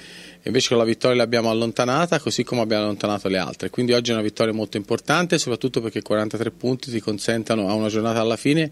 invece 0.46 0.70
con 0.70 0.78
la 0.78 0.84
vittoria 0.84 1.18
l'abbiamo 1.18 1.50
allontanata 1.50 2.20
così 2.20 2.44
come 2.44 2.62
abbiamo 2.62 2.84
allontanato 2.84 3.28
le 3.28 3.38
altre 3.38 3.70
quindi 3.70 3.94
oggi 3.94 4.12
è 4.12 4.14
una 4.14 4.24
vittoria 4.24 4.54
molto 4.54 4.78
importante 4.78 5.38
soprattutto 5.38 5.82
perché 5.82 6.02
43 6.02 6.52
punti 6.52 6.92
ti 6.92 7.00
consentono 7.00 7.68
a 7.70 7.74
una 7.74 7.88
giornata 7.88 8.20
alla 8.20 8.38
fine 8.38 8.72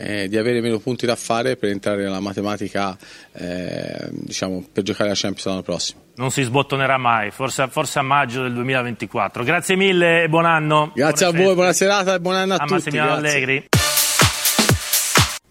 eh, 0.00 0.28
di 0.28 0.38
avere 0.38 0.60
meno 0.62 0.78
punti 0.78 1.04
da 1.04 1.14
fare 1.14 1.56
per 1.56 1.68
entrare 1.68 2.02
nella 2.02 2.20
matematica, 2.20 2.96
eh, 3.32 4.08
diciamo, 4.10 4.64
per 4.72 4.82
giocare 4.82 5.10
la 5.10 5.14
Champions 5.14 5.46
l'anno 5.46 5.62
prossimo. 5.62 6.00
Non 6.16 6.30
si 6.30 6.42
sbottonerà 6.42 6.96
mai, 6.96 7.30
forse, 7.30 7.68
forse, 7.68 7.98
a 7.98 8.02
maggio 8.02 8.42
del 8.42 8.54
2024. 8.54 9.44
Grazie 9.44 9.76
mille 9.76 10.22
e 10.22 10.28
buon 10.28 10.46
anno. 10.46 10.90
Grazie 10.94 11.26
Buone 11.26 11.28
a 11.28 11.30
voi, 11.30 11.38
feste. 11.40 11.54
buona 11.54 11.72
serata 11.72 12.14
e 12.14 12.20
buon 12.20 12.34
anno 12.36 12.52
a, 12.54 12.56
a 12.56 12.60
tutti. 12.60 12.72
Massimiliano 12.72 13.20
grazie. 13.20 13.36
Allegri. 13.36 13.68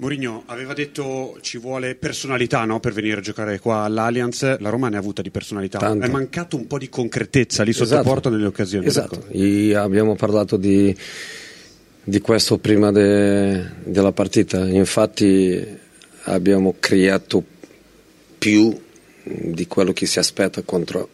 Mourinho 0.02 0.44
aveva 0.46 0.74
detto 0.74 1.38
ci 1.42 1.58
vuole 1.58 1.94
personalità 1.96 2.64
no, 2.64 2.80
per 2.80 2.94
venire 2.94 3.18
a 3.18 3.22
giocare 3.22 3.60
qua 3.60 3.80
all'Allianz, 3.82 4.58
la 4.60 4.70
Roma 4.70 4.88
ne 4.88 4.96
ha 4.96 5.00
avuta 5.00 5.22
di 5.22 5.30
personalità, 5.30 5.78
Tanto. 5.78 6.06
è 6.06 6.10
mancato 6.10 6.56
un 6.56 6.68
po' 6.68 6.78
di 6.78 6.88
concretezza 6.88 7.64
lì 7.64 7.74
sotto 7.74 7.84
Esatto. 7.96 8.04
porta 8.08 8.30
nelle 8.30 8.46
occasioni. 8.46 8.86
Esatto, 8.86 9.26
I- 9.32 9.74
abbiamo 9.74 10.16
parlato 10.16 10.56
di, 10.56 10.96
di 12.02 12.22
questo 12.22 12.60
prima 12.60 12.94
de- 12.94 13.62
della 13.84 14.14
partita, 14.14 14.66
infatti 14.66 15.68
abbiamo 16.24 16.76
creato 16.80 17.44
più 18.38 18.74
di 19.22 19.68
quello 19.68 19.92
che 19.92 20.06
si 20.06 20.18
aspetta 20.18 20.62
contro 20.62 21.10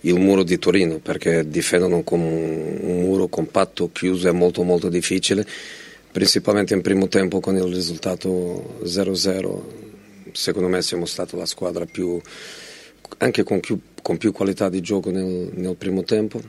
il 0.00 0.18
muro 0.18 0.42
di 0.42 0.58
Torino, 0.58 0.98
perché 0.98 1.48
difendono 1.48 2.02
con 2.02 2.18
un 2.18 3.00
muro 3.02 3.28
compatto, 3.28 3.92
chiuso, 3.92 4.28
è 4.28 4.32
molto 4.32 4.64
molto 4.64 4.88
difficile, 4.88 5.46
principalmente 6.16 6.72
in 6.72 6.80
primo 6.80 7.08
tempo 7.08 7.40
con 7.40 7.56
il 7.56 7.64
risultato 7.64 8.78
0-0, 8.82 9.60
secondo 10.32 10.66
me 10.66 10.80
siamo 10.80 11.04
stati 11.04 11.36
la 11.36 11.44
squadra 11.44 11.84
più, 11.84 12.18
anche 13.18 13.42
con 13.42 13.60
più, 13.60 13.78
con 14.00 14.16
più 14.16 14.32
qualità 14.32 14.70
di 14.70 14.80
gioco 14.80 15.10
nel, 15.10 15.50
nel 15.52 15.76
primo 15.76 16.04
tempo. 16.04 16.40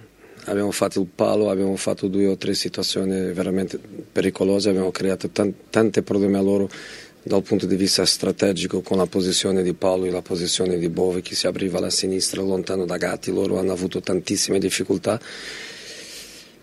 Abbiamo 0.46 0.72
fatto 0.72 1.02
il 1.02 1.08
palo, 1.14 1.50
abbiamo 1.50 1.76
fatto 1.76 2.08
due 2.08 2.28
o 2.28 2.38
tre 2.38 2.54
situazioni 2.54 3.34
veramente 3.34 3.78
pericolose, 4.10 4.70
abbiamo 4.70 4.92
creato 4.92 5.28
tan- 5.32 5.54
tanti 5.70 6.02
problemi 6.02 6.38
a 6.38 6.42
loro 6.42 6.70
dal 7.22 7.44
punto 7.44 7.66
di 7.66 7.76
vista 7.76 8.06
strategico 8.06 8.80
con 8.80 8.96
la 8.96 9.08
posizione 9.08 9.64
di 9.64 9.74
Paolo 9.74 10.06
e 10.06 10.12
la 10.12 10.22
posizione 10.22 10.78
di 10.78 10.88
Bove 10.88 11.22
che 11.22 11.36
si 11.36 11.46
apriva 11.46 11.80
alla 11.80 11.90
sinistra 11.90 12.42
lontano 12.42 12.86
da 12.86 12.96
Gatti, 12.96 13.34
loro 13.34 13.60
hanno 13.60 13.74
avuto 13.74 14.00
tantissime 14.00 14.60
difficoltà. 14.60 15.20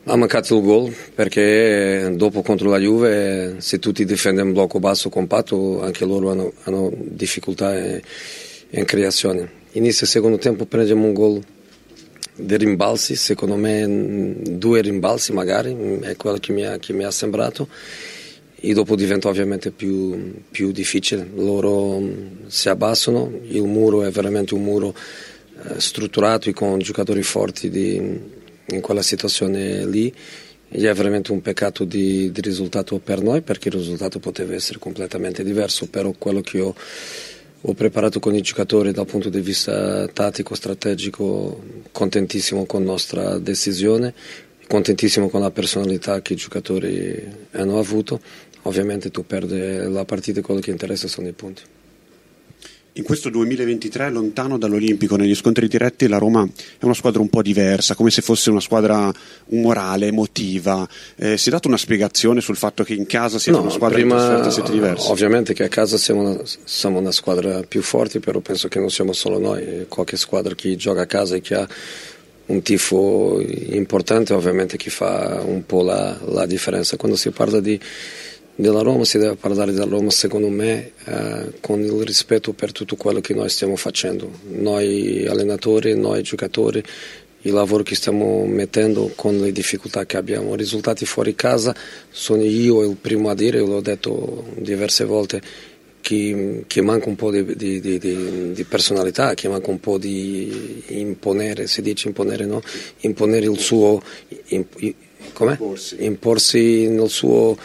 Ha 0.06 0.16
mancato 0.16 0.58
il 0.58 0.62
gol 0.62 0.94
perché 1.14 2.12
dopo 2.14 2.42
contro 2.42 2.68
la 2.68 2.78
Juve 2.78 3.54
se 3.58 3.78
tutti 3.78 4.04
difendono 4.04 4.48
in 4.48 4.52
blocco 4.52 4.78
basso 4.78 5.08
compatto 5.08 5.80
anche 5.80 6.04
loro 6.04 6.30
hanno, 6.30 6.52
hanno 6.64 6.92
difficoltà 6.94 7.74
in, 7.78 8.00
in 8.68 8.84
creazione. 8.84 9.62
Inizio 9.72 10.04
il 10.04 10.12
secondo 10.12 10.36
tempo 10.36 10.66
prendiamo 10.66 11.06
un 11.06 11.14
gol 11.14 11.42
di 12.36 12.56
rimbalzi, 12.56 13.16
secondo 13.16 13.56
me 13.56 13.86
mh, 13.86 14.58
due 14.58 14.82
rimbalzi 14.82 15.32
magari, 15.32 15.72
mh, 15.72 16.00
è 16.00 16.16
quello 16.16 16.36
che 16.36 16.52
mi 16.52 16.66
ha, 16.66 16.76
che 16.78 16.92
mi 16.92 17.04
ha 17.04 17.10
sembrato 17.10 17.66
e 18.56 18.74
dopo 18.74 18.96
diventa 18.96 19.28
ovviamente 19.28 19.70
più, 19.70 20.34
più 20.50 20.70
difficile, 20.70 21.26
loro 21.34 21.98
mh, 21.98 22.48
si 22.48 22.68
abbassano, 22.68 23.32
il 23.48 23.62
muro 23.62 24.02
è 24.02 24.10
veramente 24.10 24.52
un 24.52 24.64
muro 24.64 24.94
eh, 24.94 25.80
strutturato 25.80 26.50
e 26.50 26.52
con 26.52 26.78
giocatori 26.78 27.22
forti 27.22 27.70
di- 27.70 28.33
in 28.66 28.80
quella 28.80 29.02
situazione 29.02 29.86
lì 29.86 30.12
è 30.68 30.92
veramente 30.92 31.30
un 31.30 31.40
peccato 31.40 31.84
di, 31.84 32.32
di 32.32 32.40
risultato 32.40 32.98
per 32.98 33.22
noi 33.22 33.42
perché 33.42 33.68
il 33.68 33.74
risultato 33.74 34.18
poteva 34.18 34.54
essere 34.54 34.78
completamente 34.78 35.44
diverso, 35.44 35.88
però 35.88 36.12
quello 36.18 36.40
che 36.40 36.60
ho 36.60 36.74
ho 37.66 37.72
preparato 37.72 38.20
con 38.20 38.34
i 38.34 38.42
giocatori 38.42 38.92
dal 38.92 39.06
punto 39.06 39.30
di 39.30 39.40
vista 39.40 40.06
tattico, 40.08 40.54
strategico, 40.54 41.62
contentissimo 41.92 42.66
con 42.66 42.84
la 42.84 42.90
nostra 42.90 43.38
decisione, 43.38 44.12
contentissimo 44.66 45.30
con 45.30 45.40
la 45.40 45.50
personalità 45.50 46.20
che 46.20 46.34
i 46.34 46.36
giocatori 46.36 47.26
hanno 47.52 47.78
avuto. 47.78 48.20
Ovviamente 48.62 49.10
tu 49.10 49.24
perdi 49.24 49.76
la 49.90 50.04
partita 50.04 50.40
e 50.40 50.42
quello 50.42 50.60
che 50.60 50.72
interessa 50.72 51.08
sono 51.08 51.26
i 51.26 51.32
punti. 51.32 51.62
In 52.96 53.02
questo 53.02 53.28
2023, 53.28 54.08
lontano 54.08 54.56
dall'Olimpico, 54.56 55.16
negli 55.16 55.34
scontri 55.34 55.66
diretti, 55.66 56.06
la 56.06 56.18
Roma 56.18 56.48
è 56.78 56.84
una 56.84 56.94
squadra 56.94 57.20
un 57.20 57.28
po' 57.28 57.42
diversa, 57.42 57.96
come 57.96 58.08
se 58.10 58.22
fosse 58.22 58.50
una 58.50 58.60
squadra 58.60 59.12
umorale, 59.46 60.06
emotiva. 60.06 60.88
Eh, 61.16 61.36
si 61.36 61.48
è 61.48 61.50
dato 61.50 61.66
una 61.66 61.76
spiegazione 61.76 62.40
sul 62.40 62.54
fatto 62.54 62.84
che 62.84 62.94
in 62.94 63.06
casa 63.06 63.40
siete 63.40 63.58
una 63.58 63.70
squadra 63.70 64.00
trasferta 64.00 64.50
siete 64.52 64.70
diversi? 64.70 65.10
ovviamente 65.10 65.54
che 65.54 65.64
a 65.64 65.68
casa 65.68 65.98
siamo 65.98 66.20
una, 66.20 66.42
siamo 66.62 67.00
una 67.00 67.10
squadra 67.10 67.62
più 67.64 67.82
forte, 67.82 68.20
però 68.20 68.38
penso 68.38 68.68
che 68.68 68.78
non 68.78 68.90
siamo 68.90 69.12
solo 69.12 69.40
noi, 69.40 69.86
qualche 69.88 70.16
squadra 70.16 70.54
che 70.54 70.76
gioca 70.76 71.00
a 71.00 71.06
casa 71.06 71.34
e 71.34 71.40
che 71.40 71.54
ha 71.56 71.68
un 72.46 72.62
tifo 72.62 73.40
importante 73.40 74.34
ovviamente 74.34 74.76
che 74.76 74.90
fa 74.90 75.42
un 75.44 75.66
po' 75.66 75.82
la, 75.82 76.16
la 76.26 76.46
differenza. 76.46 76.96
Quando 76.96 77.16
si 77.16 77.30
parla 77.30 77.58
di, 77.58 77.80
della 78.56 78.82
Roma 78.82 79.04
si 79.04 79.18
deve 79.18 79.34
parlare 79.34 79.72
della 79.72 79.86
Roma 79.86 80.10
secondo 80.10 80.48
me 80.48 80.92
eh, 81.04 81.52
con 81.60 81.80
il 81.80 82.02
rispetto 82.04 82.52
per 82.52 82.72
tutto 82.72 82.96
quello 82.96 83.20
che 83.20 83.34
noi 83.34 83.48
stiamo 83.48 83.76
facendo, 83.76 84.30
noi 84.48 85.26
allenatori, 85.26 85.98
noi 85.98 86.22
giocatori, 86.22 86.82
il 87.46 87.52
lavoro 87.52 87.82
che 87.82 87.94
stiamo 87.94 88.46
mettendo 88.46 89.12
con 89.14 89.38
le 89.38 89.52
difficoltà 89.52 90.06
che 90.06 90.16
abbiamo. 90.16 90.54
I 90.54 90.56
risultati 90.56 91.04
fuori 91.04 91.34
casa 91.34 91.74
sono 92.10 92.42
io 92.42 92.82
il 92.82 92.96
primo 92.96 93.28
a 93.28 93.34
dire, 93.34 93.58
l'ho 93.58 93.80
detto 93.80 94.46
diverse 94.56 95.04
volte, 95.04 95.42
che, 96.00 96.64
che 96.66 96.80
manca 96.82 97.08
un 97.08 97.16
po' 97.16 97.30
di, 97.30 97.56
di- 97.56 97.80
di- 97.80 97.98
di- 97.98 98.64
personalità, 98.64 99.34
che 99.34 99.48
manca 99.48 99.70
un 99.70 99.80
po' 99.80 99.98
di 99.98 100.82
imponere, 100.88 101.66
si 101.66 101.82
dice 101.82 102.08
imponere, 102.08 102.44
no? 102.46 102.62
Imponere 103.00 103.46
il 103.46 103.58
suo... 103.58 104.00
im- 104.48 104.66
i- 104.76 104.94
com'è? 105.32 105.56
Imporsi 105.98 106.88
nel 106.88 107.08
suo, 107.08 107.56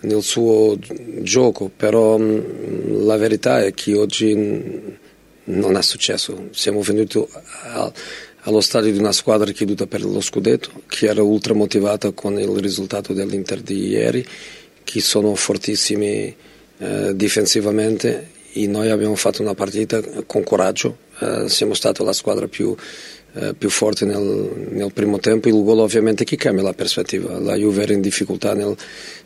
nel 0.00 0.22
suo 0.22 0.76
gioco, 1.22 1.70
però 1.74 2.18
mh, 2.18 3.04
la 3.04 3.16
verità 3.16 3.64
è 3.64 3.72
che 3.72 3.94
oggi 3.96 4.34
mh, 4.34 4.96
non 5.44 5.76
è 5.76 5.82
successo. 5.82 6.48
Siamo 6.50 6.80
venuti 6.80 7.24
allo 8.40 8.60
stadio 8.60 8.92
di 8.92 8.98
una 8.98 9.12
squadra 9.12 9.50
che 9.52 9.64
lotta 9.64 9.86
per 9.86 10.04
lo 10.04 10.20
scudetto, 10.20 10.70
che 10.86 11.06
era 11.06 11.22
ultra 11.22 11.54
motivata 11.54 12.12
con 12.12 12.38
il 12.38 12.58
risultato 12.58 13.12
dell'Inter 13.12 13.60
di 13.60 13.88
ieri, 13.88 14.26
che 14.84 15.00
sono 15.00 15.34
fortissimi 15.34 16.34
eh, 16.78 17.16
difensivamente 17.16 18.34
e 18.52 18.66
noi 18.66 18.88
abbiamo 18.88 19.16
fatto 19.16 19.42
una 19.42 19.54
partita 19.54 20.00
con 20.24 20.42
coraggio, 20.42 20.96
eh, 21.18 21.48
siamo 21.48 21.74
stati 21.74 22.02
la 22.02 22.14
squadra 22.14 22.48
più, 22.48 22.74
eh, 23.34 23.52
più 23.52 23.68
forte 23.68 24.06
nel, 24.06 24.68
nel 24.70 24.92
primo 24.92 25.18
tempo, 25.18 25.48
il 25.48 25.62
gol 25.62 25.80
ovviamente 25.80 26.24
che 26.24 26.36
cambia 26.36 26.62
la 26.62 26.72
prospettiva, 26.72 27.38
la 27.38 27.54
Juve 27.54 27.82
era 27.82 27.92
in 27.92 28.00
difficoltà 28.00 28.54
nel, 28.54 28.74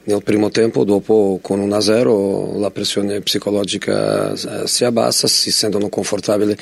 nel 0.04 0.22
primo 0.22 0.50
tempo, 0.50 0.84
dopo 0.84 1.38
con 1.42 1.60
1-0 1.60 2.58
la 2.58 2.70
pressione 2.70 3.20
psicologica 3.20 4.32
eh, 4.32 4.66
si 4.66 4.84
abbassa, 4.84 5.26
si 5.28 5.50
sentono 5.50 5.88
confortabili 5.88 6.56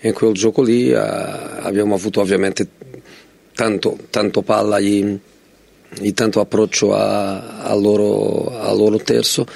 in 0.00 0.12
quel 0.12 0.32
gioco 0.32 0.62
lì, 0.62 0.90
eh, 0.90 0.96
abbiamo 0.96 1.94
avuto 1.94 2.20
ovviamente 2.20 2.66
tanto, 3.54 3.96
tanto 4.10 4.42
palla 4.42 4.78
e, 4.78 5.18
e 6.00 6.12
tanto 6.12 6.40
approccio 6.40 6.94
al 6.94 7.80
loro, 7.80 8.50
loro 8.74 8.96
terzo 8.98 9.46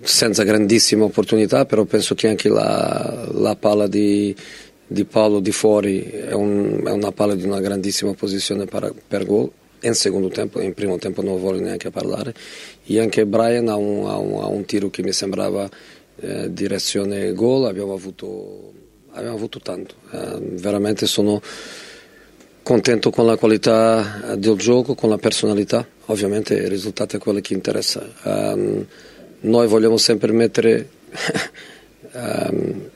senza 0.00 0.42
grandissime 0.42 1.04
opportunità, 1.04 1.64
però 1.64 1.84
penso 1.84 2.14
che 2.14 2.28
anche 2.28 2.48
la, 2.48 3.28
la 3.32 3.54
palla 3.54 3.86
di, 3.86 4.34
di 4.86 5.04
Paolo 5.04 5.40
di 5.40 5.52
fuori 5.52 6.02
è, 6.02 6.32
un- 6.32 6.82
è 6.84 6.90
una 6.90 7.12
palla 7.12 7.34
di 7.34 7.44
una 7.44 7.60
grandissima 7.60 8.12
posizione 8.14 8.64
per, 8.64 8.92
per 9.06 9.26
gol. 9.26 9.50
In 9.82 9.94
secondo 9.94 10.28
tempo, 10.28 10.60
in 10.60 10.74
primo 10.74 10.96
tempo 10.98 11.22
non 11.22 11.40
voglio 11.40 11.60
neanche 11.60 11.90
parlare. 11.90 12.34
E 12.84 13.00
anche 13.00 13.26
Brian 13.26 13.68
ha 13.68 13.76
un, 13.76 14.06
ha 14.06 14.16
un- 14.16 14.40
ha 14.40 14.46
un 14.46 14.64
tiro 14.64 14.90
che 14.90 15.02
mi 15.02 15.12
sembrava 15.12 15.68
eh, 16.20 16.52
direzione 16.52 17.32
gol, 17.32 17.66
abbiamo 17.66 17.92
avuto, 17.94 18.72
abbiamo 19.10 19.36
avuto 19.36 19.58
tanto. 19.60 19.94
Eh, 20.12 20.38
veramente 20.60 21.06
sono 21.06 21.40
contento 22.62 23.10
con 23.10 23.26
la 23.26 23.36
qualità 23.36 24.32
eh, 24.32 24.38
del 24.38 24.56
gioco, 24.56 24.94
con 24.94 25.10
la 25.10 25.18
personalità. 25.18 25.86
Ovviamente 26.06 26.54
il 26.54 26.68
risultato 26.68 27.16
è 27.16 27.18
quello 27.18 27.40
che 27.40 27.54
interessa. 27.54 28.08
Ehm, 28.24 28.86
noi 29.40 29.66
vogliamo 29.66 29.96
sempre 29.96 30.30
mettere, 30.32 30.88
ehm, 32.12 32.90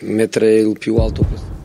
mettere 0.00 0.58
il 0.58 0.78
più 0.78 0.96
alto 0.96 1.22
possibile. 1.22 1.59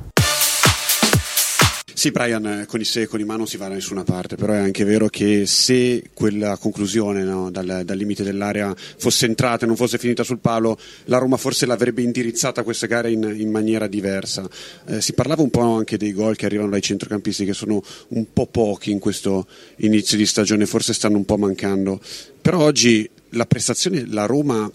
Sì, 2.06 2.11
Brian, 2.11 2.45
eh, 2.45 2.66
con 2.67 2.80
i 2.80 2.84
sé 2.84 3.01
e 3.01 3.08
con 3.08 3.19
i 3.19 3.24
ma 3.24 3.35
non 3.35 3.48
si 3.48 3.58
va 3.58 3.67
da 3.67 3.74
nessuna 3.74 4.03
parte, 4.03 4.35
però 4.35 4.53
è 4.53 4.58
anche 4.58 4.84
vero 4.84 5.08
che 5.08 5.48
se 5.48 6.03
quella 6.14 6.56
conclusione 6.56 7.24
no, 7.24 7.50
dal, 7.50 7.82
dal 7.84 7.98
limite 7.98 8.22
dell'area 8.22 8.75
fosse 8.75 9.25
entrata 9.25 9.64
e 9.64 9.67
non 9.67 9.75
fosse 9.75 9.98
finita 9.98 10.22
sul 10.22 10.38
palo, 10.38 10.77
la 11.06 11.17
Roma 11.17 11.35
forse 11.35 11.66
l'avrebbe 11.66 12.03
indirizzata 12.03 12.61
questa 12.61 12.85
gara 12.85 13.08
in, 13.08 13.34
in 13.35 13.50
maniera 13.50 13.88
diversa. 13.88 14.48
Eh, 14.85 15.01
si 15.01 15.14
parlava 15.14 15.42
un 15.42 15.50
po' 15.50 15.61
anche 15.61 15.98
dei 15.98 16.14
gol 16.14 16.35
che 16.35 16.45
arrivano 16.45 16.69
dai 16.69 16.82
centrocampisti, 16.82 17.43
che 17.43 17.53
sono 17.53 17.82
un 18.09 18.32
po' 18.32 18.45
pochi 18.45 18.92
in 18.92 19.00
questo 19.00 19.48
inizio 19.77 20.16
di 20.16 20.27
stagione, 20.27 20.67
forse 20.67 20.93
stanno 20.93 21.17
un 21.17 21.25
po' 21.25 21.38
mancando. 21.38 22.00
Però 22.40 22.59
oggi 22.59 23.09
la 23.30 23.48
prestazione, 23.48 24.06
la 24.06 24.27
Roma 24.27 24.72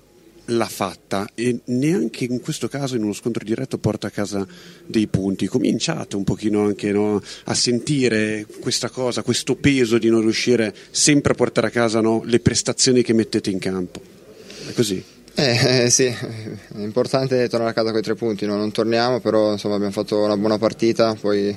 l'ha 0.47 0.67
fatta 0.67 1.29
e 1.35 1.61
neanche 1.67 2.25
in 2.25 2.41
questo 2.41 2.69
caso 2.69 2.97
in 2.97 3.03
uno 3.03 3.13
scontro 3.13 3.45
diretto 3.45 3.79
porta 3.79 4.09
a 4.09 4.11
casa 4.11 4.47
dei 4.87 5.07
punti. 5.07 5.47
Cominciate 5.47 6.17
un 6.17 6.25
pochino 6.25 6.65
anche 6.65 6.93
no, 6.93 7.23
a 7.45 7.55
sentire 7.55 8.47
questa 8.61 8.91
cosa, 8.91 9.23
questo 9.23 9.55
peso 9.57 9.99
di 9.99 10.09
non 10.09 10.21
riuscire 10.21 10.75
sempre 10.91 11.33
a 11.33 11.35
portare 11.37 11.69
a 11.69 11.71
casa 11.71 12.01
no, 12.01 12.23
le 12.25 12.41
prestazioni 12.41 13.03
che 13.03 13.13
mettete 13.13 13.51
in 13.51 13.59
campo. 13.59 14.01
è 14.69 14.73
così. 14.73 15.03
Eh, 15.35 15.85
eh, 15.85 15.91
sì, 15.91 16.05
è 16.05 16.79
importante 16.79 17.49
tornare 17.49 17.71
a 17.71 17.75
casa 17.75 17.91
con 17.91 18.01
i 18.01 18.03
tre 18.03 18.15
punti, 18.15 18.45
no? 18.47 18.57
non 18.57 18.73
torniamo, 18.73 19.21
però 19.21 19.53
insomma, 19.53 19.77
abbiamo 19.77 19.93
fatto 19.93 20.19
una 20.23 20.37
buona 20.37 20.59
partita, 20.59 21.15
poi 21.19 21.57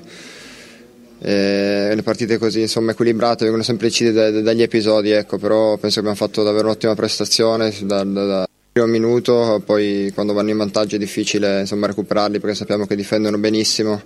eh, 1.20 1.92
le 1.94 2.02
partite 2.04 2.38
così 2.38 2.62
insomma, 2.62 2.92
equilibrate 2.92 3.44
vengono 3.44 3.64
sempre 3.64 3.88
decise 3.88 4.12
da, 4.12 4.42
dagli 4.42 4.62
episodi, 4.62 5.12
ecco, 5.12 5.38
però 5.38 5.78
penso 5.78 5.96
che 5.96 6.08
abbiamo 6.08 6.16
fatto 6.16 6.44
davvero 6.44 6.68
un'ottima 6.68 6.96
prestazione 6.96 7.74
da 7.82 8.48
primo 8.74 8.88
minuto, 8.88 9.62
poi 9.64 10.12
quando 10.16 10.34
vanno 10.34 10.50
in 10.50 10.58
vantaggio 10.58 10.96
è 10.96 11.00
difficile 11.00 11.62
insomma, 11.62 11.86
recuperarli 11.86 12.40
perché 12.40 12.56
sappiamo 12.56 12.88
che 12.88 12.96
difendono 12.96 13.38
benissimo 13.38 14.02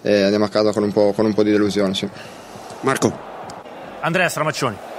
e 0.00 0.22
andiamo 0.22 0.46
a 0.46 0.48
casa 0.48 0.72
con 0.72 0.82
un 0.82 0.92
po', 0.92 1.12
con 1.12 1.26
un 1.26 1.34
po 1.34 1.42
di 1.42 1.50
delusione. 1.50 1.94
Sì. 1.94 2.08
Marco. 2.80 3.30
Andrea 4.00 4.28
Stramaccioni. 4.28 4.91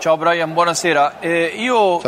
Ciao 0.00 0.16
Brian, 0.16 0.54
buonasera. 0.54 1.20
Eh, 1.20 1.52
io 1.58 1.98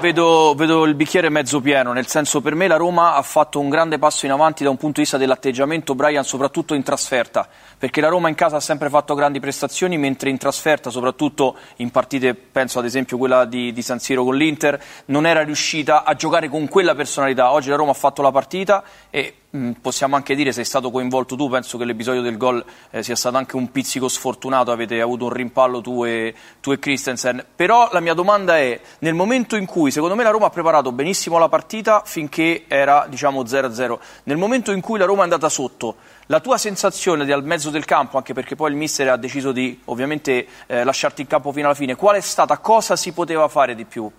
vedo, 0.00 0.52
vedo, 0.54 0.84
il 0.84 0.94
bicchiere 0.94 1.30
mezzo 1.30 1.62
pieno, 1.62 1.94
nel 1.94 2.08
senso 2.08 2.42
per 2.42 2.54
me 2.54 2.66
la 2.66 2.76
Roma 2.76 3.14
ha 3.14 3.22
fatto 3.22 3.58
un 3.58 3.70
grande 3.70 3.98
passo 3.98 4.26
in 4.26 4.32
avanti 4.32 4.62
da 4.64 4.68
un 4.68 4.76
punto 4.76 4.96
di 4.96 5.00
vista 5.00 5.16
dell'atteggiamento, 5.16 5.94
Brian, 5.94 6.24
soprattutto 6.24 6.74
in 6.74 6.82
trasferta, 6.82 7.48
perché 7.78 8.02
la 8.02 8.08
Roma 8.08 8.28
in 8.28 8.34
casa 8.34 8.56
ha 8.56 8.60
sempre 8.60 8.90
fatto 8.90 9.14
grandi 9.14 9.40
prestazioni, 9.40 9.96
mentre 9.96 10.28
in 10.28 10.36
trasferta, 10.36 10.90
soprattutto 10.90 11.56
in 11.76 11.90
partite, 11.90 12.34
penso 12.34 12.80
ad 12.80 12.84
esempio 12.84 13.16
quella 13.16 13.46
di, 13.46 13.72
di 13.72 13.80
San 13.80 13.98
Siro 13.98 14.22
con 14.22 14.36
l'Inter, 14.36 14.78
non 15.06 15.24
era 15.24 15.42
riuscita 15.42 16.04
a 16.04 16.14
giocare 16.16 16.50
con 16.50 16.68
quella 16.68 16.94
personalità. 16.94 17.50
Oggi 17.50 17.70
la 17.70 17.76
Roma 17.76 17.92
ha 17.92 17.94
fatto 17.94 18.20
la 18.20 18.30
partita 18.30 18.84
e 19.08 19.36
possiamo 19.80 20.16
anche 20.16 20.34
dire 20.34 20.52
sei 20.52 20.64
stato 20.64 20.90
coinvolto 20.90 21.36
tu, 21.36 21.48
penso 21.48 21.78
che 21.78 21.84
l'episodio 21.84 22.22
del 22.22 22.36
gol 22.36 22.64
eh, 22.90 23.02
sia 23.02 23.16
stato 23.16 23.36
anche 23.36 23.56
un 23.56 23.70
pizzico 23.70 24.08
sfortunato, 24.08 24.70
avete 24.70 25.00
avuto 25.00 25.24
un 25.24 25.32
rimpallo 25.32 25.80
tu 25.80 26.04
e, 26.04 26.34
tu 26.60 26.72
e 26.72 26.78
Christensen, 26.78 27.44
però 27.54 27.88
la 27.92 28.00
mia 28.00 28.14
domanda 28.14 28.58
è, 28.58 28.80
nel 29.00 29.14
momento 29.14 29.56
in 29.56 29.66
cui 29.66 29.90
secondo 29.90 30.14
me 30.14 30.22
la 30.22 30.30
Roma 30.30 30.46
ha 30.46 30.50
preparato 30.50 30.92
benissimo 30.92 31.38
la 31.38 31.48
partita 31.48 32.02
finché 32.04 32.64
era 32.68 33.06
diciamo 33.08 33.42
0-0, 33.42 33.98
nel 34.24 34.36
momento 34.36 34.72
in 34.72 34.80
cui 34.80 34.98
la 34.98 35.04
Roma 35.04 35.20
è 35.20 35.24
andata 35.24 35.48
sotto, 35.48 35.96
la 36.26 36.40
tua 36.40 36.58
sensazione 36.58 37.24
dal 37.24 37.44
mezzo 37.44 37.70
del 37.70 37.84
campo, 37.84 38.16
anche 38.16 38.34
perché 38.34 38.56
poi 38.56 38.70
il 38.70 38.76
mister 38.76 39.08
ha 39.08 39.16
deciso 39.16 39.52
di 39.52 39.80
ovviamente 39.84 40.46
eh, 40.66 40.84
lasciarti 40.84 41.22
in 41.22 41.26
campo 41.26 41.52
fino 41.52 41.66
alla 41.66 41.74
fine, 41.74 41.94
qual 41.94 42.16
è 42.16 42.20
stata, 42.20 42.58
cosa 42.58 42.96
si 42.96 43.12
poteva 43.12 43.48
fare 43.48 43.74
di 43.74 43.84
più? 43.84 44.10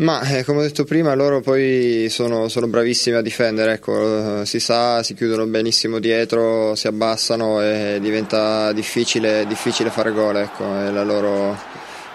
Ma 0.00 0.22
eh, 0.22 0.44
come 0.44 0.60
ho 0.60 0.62
detto 0.62 0.84
prima, 0.84 1.12
loro 1.12 1.42
poi 1.42 2.06
sono, 2.08 2.48
sono 2.48 2.66
bravissimi 2.66 3.16
a 3.16 3.20
difendere, 3.20 3.74
ecco, 3.74 4.46
si 4.46 4.58
sa, 4.58 5.02
si 5.02 5.12
chiudono 5.12 5.44
benissimo 5.44 5.98
dietro, 5.98 6.74
si 6.74 6.86
abbassano 6.86 7.60
e 7.60 7.98
diventa 8.00 8.72
difficile, 8.72 9.44
difficile 9.46 9.90
fare 9.90 10.12
gol. 10.12 10.38
Ecco, 10.38 10.64
è, 10.64 10.90
loro, 10.90 11.52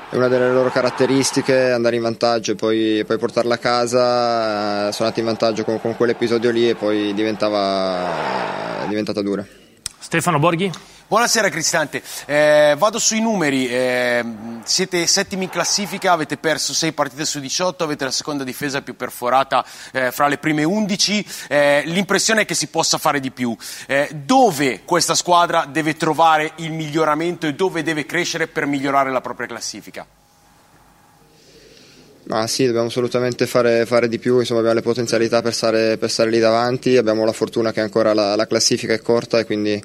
è, 0.09 0.15
una 0.15 0.27
delle 0.27 0.51
loro 0.51 0.71
caratteristiche 0.71 1.69
andare 1.69 1.95
in 1.95 2.01
vantaggio 2.01 2.53
e 2.53 2.55
poi, 2.55 3.03
poi 3.05 3.19
portarla 3.19 3.53
a 3.53 3.59
casa. 3.59 4.91
Sono 4.91 5.07
andati 5.07 5.19
in 5.19 5.27
vantaggio 5.27 5.63
con, 5.63 5.79
con 5.79 5.95
quell'episodio 5.95 6.49
lì 6.49 6.67
e 6.67 6.73
poi 6.73 7.13
diventava, 7.13 8.83
è 8.83 8.87
diventata 8.87 9.21
dura. 9.21 9.45
Stefano 9.99 10.39
Borghi? 10.39 10.94
Buonasera 11.07 11.49
Cristante, 11.49 12.01
eh, 12.25 12.73
vado 12.79 12.97
sui 12.97 13.21
numeri, 13.21 13.67
eh, 13.67 14.25
siete 14.63 15.05
settimi 15.05 15.43
in 15.43 15.51
classifica, 15.51 16.13
avete 16.13 16.35
perso 16.35 16.73
6 16.73 16.93
partite 16.93 17.25
su 17.25 17.39
18, 17.39 17.83
avete 17.83 18.05
la 18.05 18.11
seconda 18.11 18.43
difesa 18.43 18.81
più 18.81 18.95
perforata 18.95 19.63
eh, 19.93 20.11
fra 20.11 20.27
le 20.27 20.39
prime 20.39 20.63
11, 20.63 21.25
eh, 21.47 21.83
l'impressione 21.85 22.41
è 22.41 22.45
che 22.45 22.55
si 22.55 22.69
possa 22.69 22.97
fare 22.97 23.19
di 23.19 23.29
più. 23.29 23.55
Eh, 23.85 24.09
dove 24.25 24.81
questa 24.83 25.13
squadra 25.13 25.67
deve 25.71 25.95
trovare 25.95 26.53
il 26.55 26.71
miglioramento 26.71 27.45
e 27.45 27.53
dove 27.53 27.83
deve 27.83 28.07
crescere 28.07 28.47
per 28.47 28.65
migliorare 28.65 29.11
la 29.11 29.21
propria 29.21 29.45
classifica? 29.45 30.07
Ah, 32.29 32.47
sì, 32.47 32.65
dobbiamo 32.65 32.87
assolutamente 32.87 33.45
fare, 33.45 33.85
fare 33.85 34.07
di 34.07 34.17
più, 34.17 34.39
insomma, 34.39 34.61
abbiamo 34.61 34.79
le 34.79 34.83
potenzialità 34.83 35.43
per 35.43 35.53
stare, 35.53 35.99
per 35.99 36.09
stare, 36.09 36.31
lì 36.31 36.39
davanti, 36.39 36.97
abbiamo 36.97 37.23
la 37.25 37.31
fortuna 37.31 37.71
che 37.71 37.81
ancora 37.81 38.15
la, 38.15 38.35
la 38.35 38.47
classifica 38.47 38.93
è 38.95 39.01
corta 39.01 39.37
e 39.37 39.45
quindi 39.45 39.79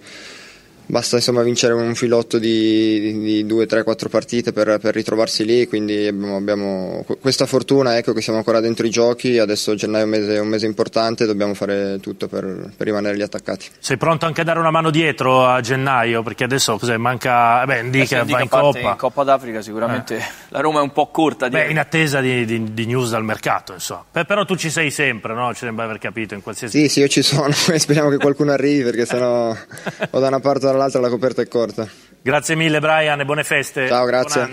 basta 0.91 1.17
insomma, 1.17 1.43
vincere 1.43 1.73
un 1.73 1.95
filotto 1.95 2.39
di, 2.39 3.21
di 3.21 3.47
2, 3.47 3.67
3, 3.67 3.85
4 3.85 4.09
partite 4.09 4.53
per, 4.53 4.79
per, 4.81 4.93
ritrovarsi 4.95 5.45
lì, 5.45 5.67
quindi 5.67 6.07
abbiamo, 6.07 6.37
abbiamo 6.37 7.05
questa 7.21 7.47
fortuna 7.47 7.97
ecco, 7.97 8.13
che 8.13 8.21
siamo 8.21 8.39
ancora 8.39 8.61
dentro 8.61 8.87
i 8.87 8.91
giochi, 8.91 9.39
adesso 9.39 9.75
gennaio 9.75 10.03
è 10.03 10.05
un 10.05 10.11
mese, 10.11 10.39
un 10.39 10.49
mese 10.49 10.67
importante, 10.67 11.27
dobbiamo 11.27 11.55
fare 11.55 11.99
tutto 12.01 12.27
per, 12.29 12.73
per, 12.77 12.87
rimanere 12.87 13.17
lì 13.17 13.23
attaccati. 13.23 13.67
Sei 13.79 13.97
pronto 13.97 14.27
anche 14.27 14.41
a 14.41 14.45
dare 14.45 14.59
una 14.59 14.71
mano 14.71 14.91
dietro 14.91 15.47
a 15.47 15.61
gennaio? 15.61 16.23
Perché 16.23 16.45
adesso 16.45 16.77
cos'è, 16.77 16.97
manca, 16.97 17.65
beh, 17.65 17.81
Indica, 17.81 18.21
eh 18.21 18.25
va 18.25 18.41
in 18.41 18.49
Coppa. 18.49 18.79
In 18.81 18.97
Coppa 18.97 19.23
d'Africa 19.23 19.63
sicuramente 19.63 20.17
eh. 20.17 20.25
la 20.51 20.61
Roma 20.61 20.81
è 20.81 20.83
un 20.83 20.93
po' 20.93 21.07
corta. 21.07 21.49
Beh, 21.49 21.71
in 21.71 21.79
attesa 21.79 22.21
di, 22.21 22.45
di, 22.45 22.75
di, 22.75 22.87
news 22.87 23.11
dal 23.11 23.25
mercato, 23.25 23.73
insomma. 23.73 24.05
però 24.11 24.45
tu 24.45 24.57
ci 24.57 24.71
sei 24.71 24.91
sempre, 24.91 25.35
no? 25.35 25.53
Ci 25.55 25.61
sembra 25.61 25.85
aver 25.85 25.99
capito 25.99 26.35
in 26.35 26.43
qualsiasi... 26.43 26.79
Sì, 26.81 26.89
sì, 26.89 27.01
io 27.01 27.09
ci 27.09 27.23
sono, 27.23 27.51
speriamo 27.55 28.11
che 28.11 28.19
qualcuno 28.19 28.51
arrivi 28.51 28.83
perché 28.83 29.07
sennò 29.07 29.55
o 30.11 30.19
da 30.19 30.27
una 30.27 30.41
parte 30.41 30.67
o 30.67 30.71
dall'altra 30.71 30.80
la 30.89 31.09
coperta 31.09 31.43
è 31.43 31.49
corta. 31.49 31.87
Grazie 32.23 32.55
mille 32.55 32.81
Brian 32.81 33.21
e 33.21 33.25
buone 33.25 33.45
feste. 33.45 33.89
Ciao, 33.89 34.05
grazie. 34.05 34.53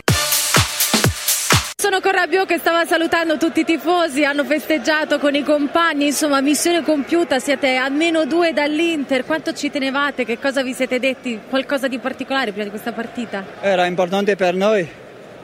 Sono 1.80 2.02
con 2.02 2.12
Rabiot 2.12 2.48
che 2.48 2.58
stava 2.58 2.86
salutando 2.86 3.38
tutti 3.38 3.60
i 3.60 3.64
tifosi, 3.64 4.26
hanno 4.26 4.44
festeggiato 4.44 5.20
con 5.20 5.36
i 5.36 5.44
compagni, 5.44 6.08
insomma 6.08 6.42
missione 6.42 6.84
compiuta, 6.84 7.40
siete 7.40 7.76
a 7.76 7.88
meno 7.90 8.26
due 8.26 8.52
dall'Inter, 8.52 9.24
quanto 9.26 9.54
ci 9.54 9.70
tenevate, 9.70 10.26
che 10.26 10.40
cosa 10.40 10.64
vi 10.64 10.74
siete 10.74 11.00
detti, 11.00 11.40
qualcosa 11.50 11.88
di 11.88 12.00
particolare 12.00 12.50
prima 12.50 12.66
di 12.66 12.72
questa 12.72 12.92
partita? 12.92 13.46
Era 13.62 13.86
importante 13.86 14.36
per 14.36 14.56
noi, 14.56 14.86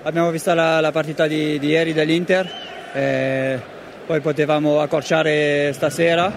abbiamo 0.01 0.31
visto 0.31 0.53
la, 0.53 0.81
la 0.81 0.91
partita 0.91 1.27
di, 1.27 1.59
di, 1.59 1.67
ieri 1.67 1.93
dell'Inter, 1.93 2.51
eh, 2.93 3.59
poi 4.05 4.19
potevamo 4.19 4.81
accorciare 4.81 5.71
stasera, 5.71 6.31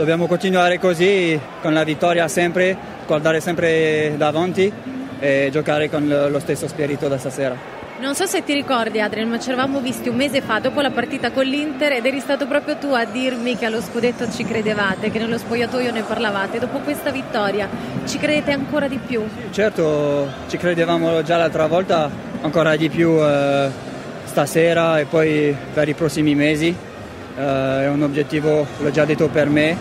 dobbiamo 0.00 0.26
continuare 0.26 0.78
così 0.78 1.38
con 1.60 1.74
la 1.74 1.84
vittoria 1.84 2.26
sempre, 2.26 2.74
guardare 3.06 3.38
sempre 3.40 4.14
davanti 4.16 4.72
e 5.18 5.50
giocare 5.52 5.90
con 5.90 6.08
lo 6.08 6.38
stesso 6.38 6.66
spirito 6.66 7.06
da 7.06 7.18
stasera. 7.18 7.54
Non 7.98 8.14
so 8.14 8.24
se 8.24 8.42
ti 8.42 8.54
ricordi 8.54 8.98
Adrian, 8.98 9.28
ma 9.28 9.38
ci 9.38 9.50
eravamo 9.50 9.80
visti 9.80 10.08
un 10.08 10.16
mese 10.16 10.40
fa 10.40 10.58
dopo 10.58 10.80
la 10.80 10.90
partita 10.90 11.32
con 11.32 11.44
l'Inter 11.44 11.92
ed 11.92 12.06
eri 12.06 12.18
stato 12.20 12.46
proprio 12.46 12.76
tu 12.76 12.86
a 12.94 13.04
dirmi 13.04 13.58
che 13.58 13.66
allo 13.66 13.82
scudetto 13.82 14.30
ci 14.30 14.42
credevate, 14.42 15.10
che 15.10 15.18
nello 15.18 15.36
spogliatoio 15.36 15.92
ne 15.92 16.00
parlavate. 16.00 16.58
Dopo 16.58 16.78
questa 16.78 17.10
vittoria 17.10 17.68
ci 18.06 18.16
credete 18.16 18.52
ancora 18.52 18.88
di 18.88 18.98
più? 19.06 19.22
Certo, 19.50 20.28
ci 20.48 20.56
credevamo 20.56 21.22
già 21.22 21.36
l'altra 21.36 21.66
volta, 21.66 22.10
ancora 22.40 22.74
di 22.74 22.88
più 22.88 23.22
eh, 23.22 23.68
stasera 24.24 24.98
e 24.98 25.04
poi 25.04 25.54
per 25.74 25.90
i 25.90 25.92
prossimi 25.92 26.34
mesi. 26.34 26.88
Eh, 27.40 27.84
è 27.84 27.88
un 27.88 28.02
obiettivo, 28.02 28.66
l'ho 28.76 28.90
già 28.90 29.06
detto 29.06 29.28
per 29.28 29.48
me 29.48 29.74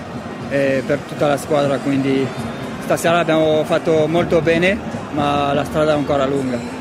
e 0.50 0.82
per 0.86 1.00
tutta 1.00 1.28
la 1.28 1.36
squadra, 1.36 1.78
quindi 1.78 2.26
stasera 2.84 3.20
abbiamo 3.20 3.66
fatto 3.66 4.08
molto 4.08 4.40
bene, 4.42 4.78
ma 5.12 5.52
la 5.54 5.66
strada 5.66 5.92
è 5.92 5.96
ancora 5.96 6.26
lunga. 6.26 6.78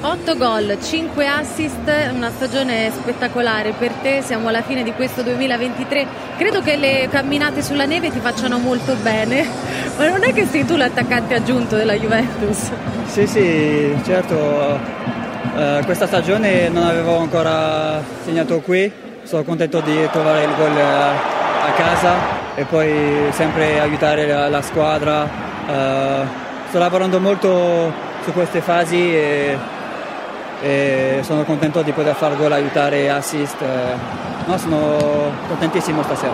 8 0.00 0.36
gol, 0.36 0.76
5 0.80 1.26
assist, 1.26 1.90
una 2.12 2.30
stagione 2.30 2.90
spettacolare 2.92 3.72
per 3.72 3.90
te, 3.94 4.20
siamo 4.22 4.48
alla 4.48 4.62
fine 4.62 4.82
di 4.82 4.92
questo 4.92 5.22
2023. 5.22 6.06
Credo 6.36 6.60
che 6.60 6.76
le 6.76 7.08
camminate 7.10 7.62
sulla 7.62 7.86
neve 7.86 8.10
ti 8.10 8.20
facciano 8.20 8.58
molto 8.58 8.94
bene, 8.96 9.44
ma 9.96 10.08
non 10.08 10.22
è 10.24 10.34
che 10.34 10.46
sei 10.46 10.66
tu 10.66 10.76
l'attaccante 10.76 11.34
aggiunto 11.34 11.74
della 11.74 11.94
Juventus? 11.94 12.70
Sì, 13.06 13.26
sì, 13.26 13.96
certo. 14.04 15.06
Uh, 15.56 15.84
questa 15.84 16.06
stagione 16.06 16.68
non 16.68 16.84
avevo 16.84 17.16
ancora 17.18 18.00
segnato 18.22 18.60
qui, 18.60 18.92
sono 19.28 19.42
contento 19.42 19.80
di 19.80 20.08
trovare 20.10 20.44
il 20.44 20.54
gol 20.56 20.74
uh, 20.74 21.66
a 21.66 21.70
casa 21.76 22.14
e 22.54 22.64
poi 22.64 23.30
sempre 23.32 23.78
aiutare 23.78 24.26
la, 24.26 24.48
la 24.48 24.62
squadra. 24.62 25.28
Uh, 25.66 26.26
sto 26.68 26.78
lavorando 26.78 27.20
molto 27.20 27.92
su 28.24 28.32
queste 28.32 28.62
fasi 28.62 29.14
e 29.14 29.58
e 30.60 31.20
sono 31.22 31.44
contento 31.44 31.82
di 31.82 31.92
poter 31.92 32.16
fare 32.16 32.34
gol, 32.34 32.50
aiutare, 32.50 33.08
assist. 33.10 33.58
No, 34.44 34.58
sono 34.58 35.30
contentissimo 35.46 36.02
stasera. 36.02 36.32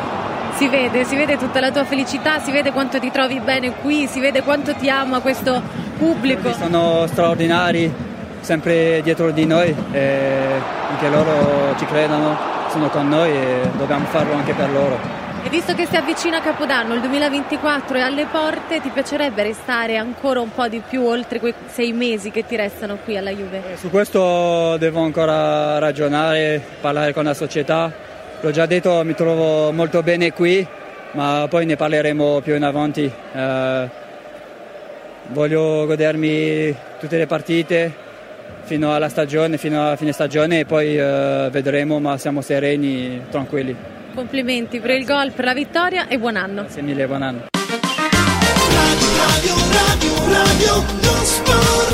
Si 0.55 0.67
vede, 0.67 1.05
si 1.05 1.15
vede 1.15 1.37
tutta 1.37 1.61
la 1.61 1.71
tua 1.71 1.85
felicità, 1.85 2.39
si 2.39 2.51
vede 2.51 2.73
quanto 2.73 2.99
ti 2.99 3.11
trovi 3.11 3.39
bene 3.41 3.75
qui, 3.83 4.07
si 4.07 4.21
vede 4.21 4.43
quanto 4.43 4.75
ti 4.77 4.89
ama 4.89 5.21
questo 5.21 5.61
pubblico. 5.99 6.55
Sono 6.55 7.07
straordinari, 7.07 7.93
sempre 8.41 9.03
dietro 9.03 9.31
di 9.31 9.45
noi, 9.45 9.75
anche 9.77 11.09
loro 11.11 11.75
ci 11.77 11.85
credono, 11.85 12.54
sono 12.75 12.89
con 12.89 13.09
noi 13.09 13.31
e 13.31 13.71
dobbiamo 13.77 14.05
farlo 14.07 14.35
anche 14.35 14.53
per 14.53 14.69
loro. 14.69 14.99
E 15.45 15.49
visto 15.49 15.75
che 15.75 15.87
si 15.87 15.95
avvicina 15.95 16.41
Capodanno, 16.41 16.95
il 16.95 17.01
2024 17.03 17.99
è 17.99 18.01
alle 18.01 18.27
porte, 18.27 18.81
ti 18.81 18.89
piacerebbe 18.89 19.45
restare 19.45 19.97
ancora 19.97 20.41
un 20.41 20.51
po' 20.53 20.67
di 20.67 20.83
più 20.87 21.05
oltre 21.05 21.39
quei 21.39 21.55
sei 21.67 21.93
mesi 21.93 22.33
che 22.33 22.45
ti 22.45 22.57
restano 22.57 22.97
qui 23.05 23.17
alla 23.17 23.31
Juve? 23.31 23.63
Eh, 23.75 23.77
su 23.77 23.91
questo 23.91 24.77
devo 24.79 25.03
ancora 25.03 25.79
ragionare, 25.79 26.61
parlare 26.81 27.13
con 27.13 27.23
la 27.23 27.35
società. 27.35 27.93
L'ho 28.41 28.51
già 28.51 28.67
detto, 28.67 29.05
mi 29.05 29.15
trovo 29.15 29.71
molto 29.71 30.03
bene 30.03 30.33
qui, 30.33 30.67
ma 31.13 31.47
poi 31.49 31.67
ne 31.67 31.77
parleremo 31.77 32.41
più 32.41 32.57
in 32.57 32.65
avanti. 32.65 33.05
Eh, 33.05 33.89
voglio 35.29 35.87
godermi 35.87 36.75
tutte 36.99 37.19
le 37.19 37.27
partite, 37.27 38.04
fino 38.65 38.95
alla 38.95 39.09
stagione, 39.09 39.59
fino 39.59 39.85
alla 39.85 39.97
fine 39.97 40.13
stagione 40.13 40.61
e 40.61 40.65
poi 40.65 40.99
eh, 40.99 41.49
vedremo, 41.51 42.01
ma 42.01 42.19
siamo 42.19 42.41
sereni, 42.41 43.21
tranquilli. 43.31 43.77
Complimenti 44.15 44.81
per 44.81 44.91
il 44.91 45.05
gol, 45.05 45.33
per 45.33 45.45
la 45.45 45.55
vittoria 45.55 46.09
e 46.09 46.19
buon 46.19 46.37
anno. 46.37 46.63
Grazie 46.63 46.83
mille, 46.83 47.07
buon 47.07 47.23
anno. 47.23 47.45
Radio, 48.77 49.55
radio, 49.71 50.15
radio, 50.27 50.75
non 51.03 51.94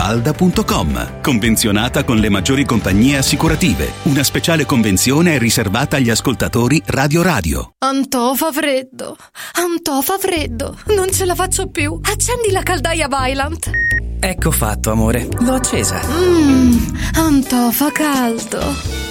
villamafalda.com. 0.01 1.21
Convenzionata 1.21 2.03
con 2.03 2.17
le 2.17 2.29
maggiori 2.29 2.65
compagnie 2.65 3.17
assicurative. 3.17 3.91
Una 4.03 4.23
speciale 4.23 4.65
convenzione 4.65 5.35
è 5.35 5.37
riservata 5.39 5.97
agli 5.97 6.09
ascoltatori 6.09 6.81
Radio 6.87 7.21
Radio. 7.21 7.73
Antò 7.79 8.33
fa 8.33 8.51
freddo, 8.51 9.15
Antò 9.53 10.01
fa 10.01 10.17
freddo, 10.17 10.77
non 10.95 11.11
ce 11.11 11.25
la 11.25 11.35
faccio 11.35 11.67
più. 11.69 11.99
Accendi 12.01 12.51
la 12.51 12.63
caldaia 12.63 13.07
Vylant. 13.07 13.69
Ecco 14.19 14.51
fatto, 14.51 14.91
amore. 14.91 15.27
L'ho 15.39 15.53
accesa. 15.53 15.99
Mmm, 16.05 16.95
Antò 17.15 17.71
fa 17.71 17.91
caldo. 17.91 19.10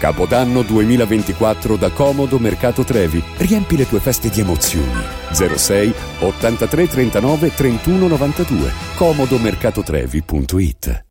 Capodanno 0.00 0.62
2024 0.62 1.76
da 1.76 1.90
Comodo 1.90 2.38
Mercato 2.38 2.84
Trevi. 2.84 3.22
Riempi 3.36 3.76
le 3.76 3.86
tue 3.86 4.00
feste 4.00 4.30
di 4.30 4.40
emozioni. 4.40 5.04
06 5.30 5.92
83 6.20 6.88
39 6.88 7.54
31 7.54 8.06
92. 8.06 8.72
comodomercatotrevi.it 8.96 11.04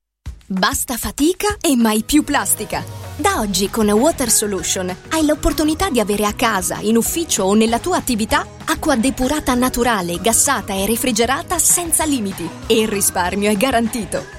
Basta 0.47 0.97
fatica 0.97 1.57
e 1.61 1.75
mai 1.75 2.01
più 2.01 2.23
plastica. 2.23 2.83
Da 3.15 3.39
oggi 3.39 3.69
con 3.69 3.87
Water 3.91 4.31
Solution 4.31 4.91
hai 5.09 5.23
l'opportunità 5.23 5.91
di 5.91 5.99
avere 5.99 6.25
a 6.25 6.33
casa, 6.33 6.79
in 6.81 6.97
ufficio 6.97 7.43
o 7.43 7.53
nella 7.53 7.77
tua 7.77 7.97
attività 7.97 8.43
acqua 8.65 8.95
depurata 8.95 9.53
naturale, 9.53 10.19
gassata 10.19 10.73
e 10.73 10.87
refrigerata 10.87 11.59
senza 11.59 12.05
limiti. 12.05 12.49
E 12.65 12.79
il 12.79 12.87
risparmio 12.87 13.51
è 13.51 13.55
garantito. 13.55 14.38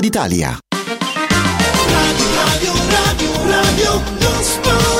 d'Italia. 0.00 0.58
Radio, 0.70 2.26
radio, 2.44 2.72
radio, 2.88 3.30
radio, 3.50 4.02
non 4.20 4.42
sport. 4.42 4.95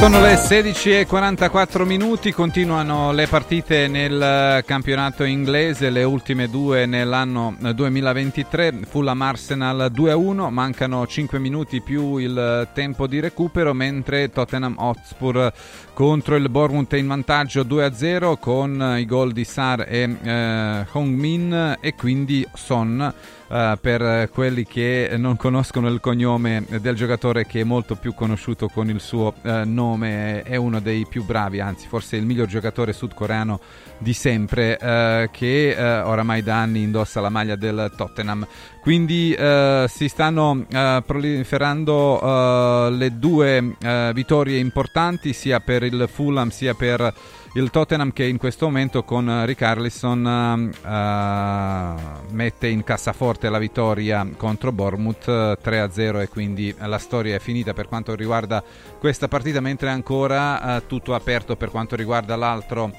Sono 0.00 0.22
le 0.22 0.32
16.44 0.32 1.84
minuti, 1.84 2.32
continuano 2.32 3.12
le 3.12 3.26
partite 3.26 3.86
nel 3.86 4.64
campionato 4.64 5.24
inglese, 5.24 5.90
le 5.90 6.04
ultime 6.04 6.48
due 6.48 6.86
nell'anno 6.86 7.54
2023, 7.58 8.78
Fulham 8.88 9.20
Arsenal 9.20 9.92
2-1, 9.94 10.48
mancano 10.48 11.06
5 11.06 11.38
minuti 11.38 11.82
più 11.82 12.16
il 12.16 12.66
tempo 12.72 13.06
di 13.06 13.20
recupero, 13.20 13.74
mentre 13.74 14.30
Tottenham 14.30 14.76
Hotspur 14.78 15.52
contro 15.92 16.36
il 16.36 16.48
Bournemouth 16.48 16.94
è 16.94 16.96
in 16.96 17.06
vantaggio 17.06 17.60
2-0 17.60 18.38
con 18.38 18.94
i 18.96 19.04
gol 19.04 19.32
di 19.32 19.44
Sar 19.44 19.84
e 19.86 20.16
eh, 20.22 20.86
Hong 20.92 21.14
Min 21.14 21.76
e 21.78 21.94
quindi 21.94 22.48
Son. 22.54 23.12
Uh, 23.50 23.76
per 23.80 24.30
quelli 24.30 24.62
che 24.64 25.14
non 25.16 25.36
conoscono 25.36 25.88
il 25.88 25.98
cognome 25.98 26.64
del 26.80 26.94
giocatore 26.94 27.46
che 27.46 27.62
è 27.62 27.64
molto 27.64 27.96
più 27.96 28.14
conosciuto 28.14 28.68
con 28.68 28.88
il 28.88 29.00
suo 29.00 29.34
uh, 29.42 29.62
nome, 29.64 30.42
è 30.42 30.54
uno 30.54 30.78
dei 30.78 31.04
più 31.08 31.24
bravi, 31.24 31.58
anzi 31.58 31.88
forse 31.88 32.14
il 32.14 32.24
miglior 32.24 32.46
giocatore 32.46 32.92
sudcoreano 32.92 33.58
di 33.98 34.12
sempre, 34.12 34.78
uh, 34.80 35.28
che 35.32 35.74
oramai 35.76 36.44
da 36.44 36.60
anni 36.60 36.82
indossa 36.82 37.20
la 37.20 37.28
maglia 37.28 37.56
del 37.56 37.92
Tottenham. 37.96 38.46
Quindi 38.80 39.36
si 39.36 40.08
stanno 40.08 40.64
proliferando 41.04 42.88
le 42.88 43.18
due 43.18 43.76
vittorie 44.14 44.58
importanti 44.58 45.32
sia 45.32 45.60
per 45.60 45.82
il 45.82 46.08
Fulham 46.10 46.48
sia 46.48 46.72
per 46.74 47.12
il 47.54 47.70
Tottenham 47.70 48.12
che 48.12 48.24
in 48.24 48.36
questo 48.36 48.66
momento 48.66 49.02
con 49.02 49.44
Rickarlison 49.44 50.72
uh, 50.84 52.32
mette 52.32 52.68
in 52.68 52.84
cassaforte 52.84 53.48
la 53.48 53.58
vittoria 53.58 54.24
contro 54.36 54.70
Bournemouth 54.70 55.26
3-0 55.26 56.20
e 56.20 56.28
quindi 56.28 56.72
la 56.78 56.98
storia 56.98 57.34
è 57.34 57.40
finita 57.40 57.72
per 57.72 57.88
quanto 57.88 58.14
riguarda 58.14 58.62
questa 59.00 59.26
partita 59.26 59.60
mentre 59.60 59.88
ancora 59.88 60.76
uh, 60.76 60.86
tutto 60.86 61.12
aperto 61.12 61.56
per 61.56 61.70
quanto 61.70 61.96
riguarda 61.96 62.36
l'altro 62.36 62.92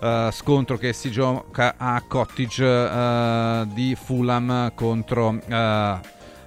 uh, 0.00 0.30
scontro 0.30 0.76
che 0.76 0.92
si 0.92 1.10
gioca 1.10 1.74
a 1.76 2.00
Cottage 2.06 3.66
di 3.74 3.96
Fulham 4.00 4.72
contro 4.74 5.40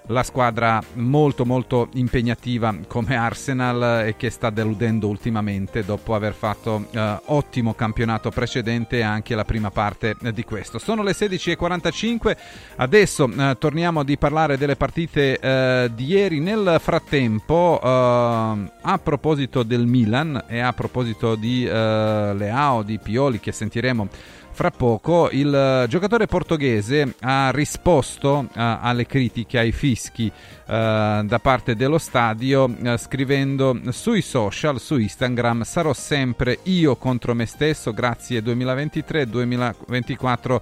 la 0.10 0.24
squadra 0.24 0.82
molto 0.94 1.46
molto 1.46 1.90
impegnativa 1.94 2.76
come 2.88 3.16
Arsenal 3.16 4.08
e 4.08 4.16
che 4.16 4.30
sta 4.30 4.50
deludendo 4.50 5.08
ultimamente 5.08 5.84
dopo 5.84 6.16
aver 6.16 6.34
fatto 6.34 6.88
eh, 6.92 7.20
ottimo 7.26 7.74
campionato 7.74 8.30
precedente 8.32 8.98
e 8.98 9.02
anche 9.02 9.36
la 9.36 9.46
prima 9.46 9.72
parte 9.72 10.16
di 10.34 10.44
questo. 10.44 10.80
Sono 10.80 11.04
le 11.04 11.12
16.45, 11.12 12.38
adesso 12.78 13.30
eh, 13.30 13.56
torniamo 13.60 14.00
a 14.00 14.06
parlare 14.18 14.58
delle 14.58 14.76
partite 14.76 15.40
eh, 15.40 15.92
di 15.94 16.06
ieri. 16.06 16.40
Nel 16.40 16.78
frattempo, 16.80 17.80
eh, 17.82 17.88
a 17.88 19.00
proposito 19.02 19.64
del 19.64 19.86
Milan 19.86 20.44
e 20.48 20.60
a 20.60 20.74
proposito 20.74 21.36
di 21.36 21.66
eh, 21.66 21.72
Leao, 21.72 22.82
di 22.82 22.98
Pioli 22.98 23.40
che 23.40 23.52
sentiremo 23.52 24.08
fra 24.60 24.72
poco 24.72 25.30
il 25.32 25.86
giocatore 25.88 26.28
portoghese 26.28 27.16
ha 27.22 27.50
risposto 27.50 28.40
uh, 28.40 28.48
alle 28.54 29.06
critiche, 29.06 29.58
ai 29.58 29.72
fischi 29.72 30.26
uh, 30.26 30.32
da 30.66 31.40
parte 31.42 31.78
dello 31.78 31.98
stadio 31.98 32.66
uh, 32.66 32.98
scrivendo 32.98 33.80
sui 33.92 34.22
social, 34.22 34.82
su 34.82 34.98
Instagram 34.98 35.62
sarò 35.62 35.94
sempre 35.94 36.60
io 36.64 36.98
contro 36.98 37.34
me 37.34 37.46
stesso, 37.46 37.94
grazie 37.94 38.42
2023-2024 38.42 40.60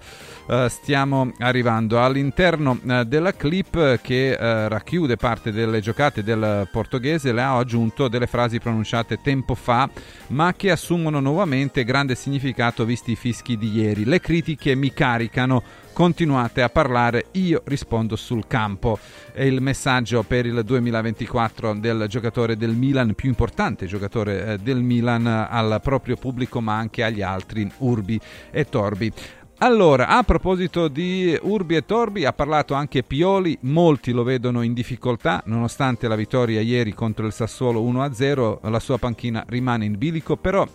stiamo 0.68 1.34
arrivando 1.40 2.02
all'interno 2.02 2.80
della 3.06 3.34
clip 3.34 4.00
che 4.00 4.34
racchiude 4.38 5.18
parte 5.18 5.52
delle 5.52 5.82
giocate 5.82 6.24
del 6.24 6.70
portoghese, 6.72 7.34
le 7.34 7.42
ha 7.42 7.58
aggiunto 7.58 8.08
delle 8.08 8.28
frasi 8.28 8.60
pronunciate 8.60 9.20
tempo 9.22 9.56
fa 9.56 9.90
ma 10.28 10.54
che 10.54 10.72
assumono 10.72 11.20
nuovamente 11.20 11.84
grande 11.84 12.16
significato 12.16 12.86
visti 12.86 13.12
i 13.12 13.18
fischi 13.18 13.58
di 13.58 13.72
ieri. 13.72 13.87
Le 13.96 14.20
critiche 14.20 14.76
mi 14.76 14.94
caricano, 14.94 15.64
continuate 15.94 16.62
a 16.62 16.70
parlare, 16.70 17.28
io 17.34 17.62
rispondo 17.66 18.16
sul 18.16 18.48
campo. 18.48 19.00
È 19.32 19.44
il 19.44 19.62
messaggio 19.62 20.24
per 20.24 20.46
il 20.46 20.62
2024 20.64 21.74
del 21.76 22.06
giocatore 22.08 22.58
del 22.58 22.76
Milan, 22.76 23.16
più 23.16 23.30
importante 23.30 23.86
giocatore 23.86 24.46
eh, 24.46 24.58
del 24.58 24.82
Milan 24.82 25.26
al 25.26 25.80
proprio 25.82 26.16
pubblico 26.16 26.62
ma 26.62 26.76
anche 26.78 27.04
agli 27.04 27.22
altri 27.22 27.70
urbi 27.78 28.20
e 28.52 28.66
torbi. 28.66 29.12
Allora, 29.60 30.10
a 30.10 30.22
proposito 30.22 30.88
di 30.88 31.36
Urbi 31.42 31.78
e 31.78 31.84
Torbi, 31.84 32.26
ha 32.26 32.32
parlato 32.32 32.76
anche 32.76 33.02
Pioli, 33.02 33.58
molti 33.62 34.12
lo 34.12 34.22
vedono 34.22 34.62
in 34.62 34.74
difficoltà, 34.74 35.42
nonostante 35.46 36.08
la 36.08 36.16
vittoria 36.16 36.62
ieri 36.62 36.94
contro 36.94 37.26
il 37.26 37.34
Sassuolo 37.34 37.82
1-0, 37.82 38.70
la 38.70 38.80
sua 38.80 39.00
panchina 39.00 39.44
rimane 39.48 39.86
in 39.86 39.98
bilico, 39.98 40.38
però 40.38 40.68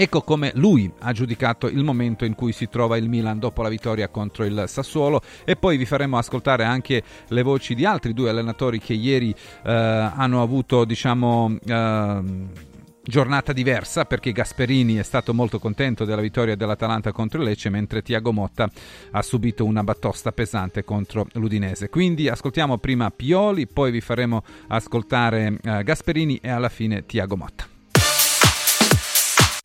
Ecco 0.00 0.22
come 0.22 0.52
lui 0.54 0.88
ha 1.00 1.12
giudicato 1.12 1.66
il 1.66 1.82
momento 1.82 2.24
in 2.24 2.36
cui 2.36 2.52
si 2.52 2.68
trova 2.68 2.96
il 2.96 3.08
Milan 3.08 3.40
dopo 3.40 3.62
la 3.62 3.68
vittoria 3.68 4.06
contro 4.08 4.44
il 4.44 4.62
Sassuolo 4.68 5.20
e 5.44 5.56
poi 5.56 5.76
vi 5.76 5.86
faremo 5.86 6.16
ascoltare 6.16 6.62
anche 6.62 7.02
le 7.26 7.42
voci 7.42 7.74
di 7.74 7.84
altri 7.84 8.14
due 8.14 8.30
allenatori 8.30 8.78
che 8.78 8.92
ieri 8.92 9.34
eh, 9.64 9.72
hanno 9.72 10.40
avuto 10.40 10.84
diciamo 10.84 11.58
eh, 11.66 12.22
giornata 13.02 13.52
diversa 13.52 14.04
perché 14.04 14.30
Gasperini 14.30 14.94
è 14.94 15.02
stato 15.02 15.34
molto 15.34 15.58
contento 15.58 16.04
della 16.04 16.20
vittoria 16.20 16.54
dell'Atalanta 16.54 17.10
contro 17.10 17.40
il 17.40 17.48
Lecce 17.48 17.68
mentre 17.68 18.00
Tiago 18.00 18.32
Motta 18.32 18.70
ha 19.10 19.22
subito 19.22 19.64
una 19.64 19.82
battosta 19.82 20.30
pesante 20.30 20.84
contro 20.84 21.26
l'Udinese. 21.32 21.88
Quindi 21.88 22.28
ascoltiamo 22.28 22.78
prima 22.78 23.10
Pioli, 23.10 23.66
poi 23.66 23.90
vi 23.90 24.00
faremo 24.00 24.44
ascoltare 24.68 25.58
eh, 25.60 25.82
Gasperini 25.82 26.38
e 26.40 26.50
alla 26.50 26.68
fine 26.68 27.04
Tiago 27.04 27.36
Motta. 27.36 27.77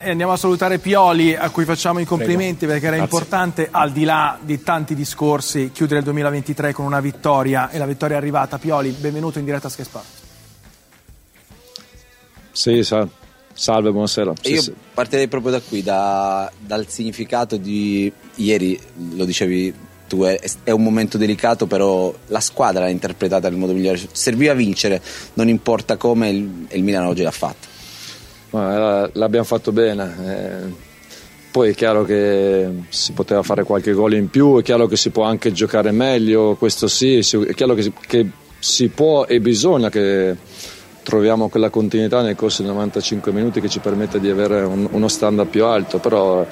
E 0.06 0.10
andiamo 0.10 0.34
a 0.34 0.38
salutare 0.38 0.80
Pioli, 0.80 1.34
a 1.34 1.50
cui 1.50 1.64
facciamo 1.64 2.00
i 2.00 2.04
complimenti 2.04 2.66
Prego. 2.66 2.74
perché 2.74 2.88
era 2.88 2.98
Grazie. 2.98 3.16
importante, 3.16 3.68
al 3.72 3.94
di 3.94 4.04
là 4.04 4.38
di 4.42 4.62
tanti 4.62 4.96
discorsi, 4.96 5.72
chiudere 5.74 6.00
il 6.00 6.04
2023 6.06 6.74
con 6.74 6.84
una 6.84 7.00
vittoria 7.00 7.70
e 7.70 7.78
la 7.78 7.86
vittoria 7.86 8.18
è 8.18 8.20
arrivata. 8.20 8.58
Pioli, 8.58 8.90
benvenuto 8.90 9.40
in 9.40 9.46
diretta 9.46 9.68
a 9.68 9.70
Sky 9.70 9.84
Sport. 9.86 10.06
Sì, 12.52 12.84
sa- 12.84 13.08
salve, 13.54 13.92
buonasera. 13.92 14.34
Sì, 14.42 14.52
Io 14.52 14.62
sì. 14.62 14.74
partirei 14.94 15.30
proprio 15.30 15.54
da 15.54 15.62
qui, 15.62 15.82
da- 15.82 16.52
dal 16.60 16.86
significato 16.90 17.56
di 17.56 18.12
ieri, 18.36 18.78
lo 19.14 19.24
dicevi 19.24 19.74
tu, 20.10 20.24
è, 20.24 20.38
è 20.64 20.72
un 20.72 20.84
momento 20.84 21.18
delicato, 21.18 21.66
però 21.66 22.14
la 22.28 22.42
squadra 22.42 22.82
l'ha 22.82 22.90
interpretata 22.90 23.48
nel 23.48 23.58
modo 23.58 23.72
migliore. 23.72 24.02
Serviva 24.12 24.54
vincere, 24.54 25.02
non 25.36 25.48
importa 25.48 25.96
come, 25.96 26.28
il, 26.30 26.66
e 26.68 26.76
il 26.76 26.84
Milan 26.84 27.06
oggi 27.06 27.22
l'ha 27.24 27.32
fatto. 27.32 27.72
L'abbiamo 28.58 29.46
fatto 29.46 29.72
bene. 29.72 30.16
eh. 30.26 30.92
Poi 31.52 31.70
è 31.70 31.74
chiaro 31.76 32.04
che 32.04 32.68
si 32.90 33.12
poteva 33.12 33.44
fare 33.44 33.64
qualche 33.64 33.94
gol 33.94 34.14
in 34.14 34.30
più, 34.30 34.58
è 34.60 34.64
chiaro 34.64 34.88
che 34.88 34.96
si 34.96 35.12
può 35.12 35.24
anche 35.24 35.52
giocare 35.52 35.92
meglio, 35.92 36.56
questo 36.56 36.88
sì, 36.88 37.18
è 37.18 37.54
chiaro 37.54 37.76
che 37.76 37.84
si, 37.84 37.94
che 38.08 38.28
si 38.58 38.88
può 38.88 39.26
e 39.26 39.40
bisogna 39.40 39.90
che 39.90 40.36
troviamo 41.04 41.50
quella 41.50 41.70
continuità 41.70 42.22
nel 42.24 42.36
corso 42.36 42.64
dei 42.64 42.72
95 42.72 43.32
minuti 43.32 43.62
che 43.62 43.70
ci 43.70 43.78
permette 43.80 44.20
di 44.20 44.32
avere 44.32 44.62
un- 44.62 44.88
uno 44.90 45.08
standard 45.08 45.48
più 45.50 45.66
alto, 45.66 46.00
però 46.00 46.44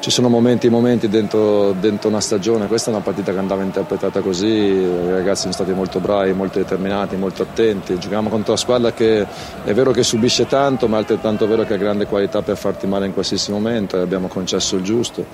ci 0.00 0.10
sono 0.10 0.28
momenti 0.28 0.66
e 0.66 0.70
momenti 0.70 1.08
dentro, 1.08 1.72
dentro 1.72 2.08
una 2.08 2.20
stagione, 2.20 2.66
questa 2.66 2.90
è 2.90 2.94
una 2.94 3.02
partita 3.02 3.32
che 3.32 3.38
andava 3.38 3.62
interpretata 3.62 4.20
così, 4.20 4.46
i 4.46 5.10
ragazzi 5.10 5.42
sono 5.42 5.52
stati 5.52 5.72
molto 5.72 6.00
bravi, 6.00 6.32
molto 6.32 6.58
determinati, 6.58 7.16
molto 7.16 7.42
attenti, 7.42 7.98
giochiamo 7.98 8.28
contro 8.30 8.52
una 8.52 8.60
squadra 8.60 8.92
che 8.92 9.26
è 9.64 9.72
vero 9.74 9.92
che 9.92 10.02
subisce 10.02 10.46
tanto, 10.46 10.88
ma 10.88 10.96
è 10.96 11.00
altrettanto 11.00 11.46
vero 11.46 11.64
che 11.64 11.74
ha 11.74 11.76
grande 11.76 12.06
qualità 12.06 12.40
per 12.42 12.56
farti 12.56 12.86
male 12.86 13.06
in 13.06 13.12
qualsiasi 13.12 13.52
momento. 13.52 13.96
E 13.96 14.00
abbiamo 14.00 14.28
concesso 14.28 14.76
il 14.76 14.82
giusto. 14.82 15.24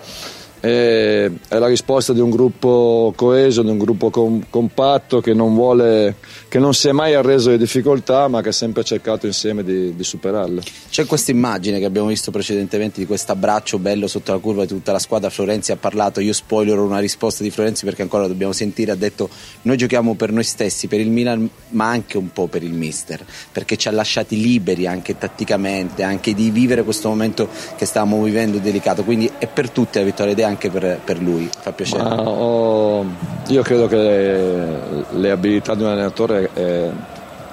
È, 0.61 1.31
è 1.49 1.59
la 1.59 1.67
risposta 1.67 2.13
di 2.13 2.21
un 2.21 2.31
gruppo 2.31 3.13
coeso, 3.17 3.63
di 3.63 3.71
un 3.71 3.79
gruppo 3.79 4.11
com- 4.11 4.45
compatto 4.49 5.21
che 5.21 5.35
non, 5.35 5.55
vuole, 5.55 6.17
che 6.49 6.59
non 6.59 6.75
si 6.75 6.89
è 6.89 6.93
mai 6.93 7.15
arreso 7.15 7.49
alle 7.49 7.59
difficoltà 7.59 8.29
ma 8.29 8.41
che 8.43 8.51
ha 8.51 8.53
sempre 8.53 8.85
cercato 8.85 9.27
insieme 9.27 9.63
di, 9.63 9.95
di 9.95 10.05
superarle. 10.05 10.63
C'è 10.91 11.05
questa 11.07 11.31
immagine 11.31 11.79
che 11.79 11.85
abbiamo 11.85 12.09
visto 12.09 12.31
precedentemente 12.31 13.01
di 13.01 13.07
questo 13.07 13.33
abbraccio 13.33 13.79
bello 13.79 14.07
sotto 14.07 14.33
la 14.33 14.39
curva 14.39 14.63
di 14.63 14.69
tutta 14.69 14.93
la 14.93 14.99
squadra. 14.99 15.31
Florenzi 15.31 15.73
ha 15.73 15.77
parlato, 15.77 16.21
io 16.21 16.33
spoilerò 16.33 16.83
una 16.83 16.99
risposta 16.99 17.43
di 17.43 17.51
Florenzi 17.51 17.85
perché 17.85 18.03
ancora 18.03 18.27
dobbiamo 18.27 18.53
sentire. 18.53 18.93
Ha 18.93 18.97
detto: 18.97 19.29
Noi 19.63 19.77
giochiamo 19.77 20.15
per 20.15 20.33
noi 20.33 20.45
stessi, 20.45 20.87
per 20.87 21.01
il 21.01 21.11
Milan, 21.11 21.49
ma 21.71 21.89
anche 21.89 22.17
un 22.17 22.33
po' 22.33 22.47
per 22.47 22.63
il 22.63 22.73
mister, 22.73 23.25
perché 23.53 23.77
ci 23.77 23.89
ha 23.89 23.91
lasciati 23.91 24.41
liberi 24.41 24.87
anche 24.87 25.19
tatticamente, 25.19 26.03
anche 26.03 26.35
di 26.35 26.51
vivere 26.51 26.83
questo 26.83 27.09
momento 27.09 27.49
che 27.77 27.85
stavamo 27.85 28.23
vivendo 28.23 28.59
delicato. 28.59 29.05
Quindi 29.05 29.31
è 29.39 29.47
per 29.47 29.71
tutti 29.71 29.99
la 29.99 30.05
vittoria 30.05 30.35
anche 30.47 30.71
per, 30.71 31.01
per 31.05 31.21
lui. 31.21 31.49
Fa 31.61 31.73
piacere. 31.73 32.03
Ma 32.03 32.21
ho- 32.23 33.05
io 33.49 33.63
credo 33.63 33.87
che 33.87 33.97
le, 33.97 34.79
le 35.11 35.31
abilità 35.31 35.75
di 35.75 35.83
un 35.83 35.91
allenatore 35.91 36.51
è 36.53 36.89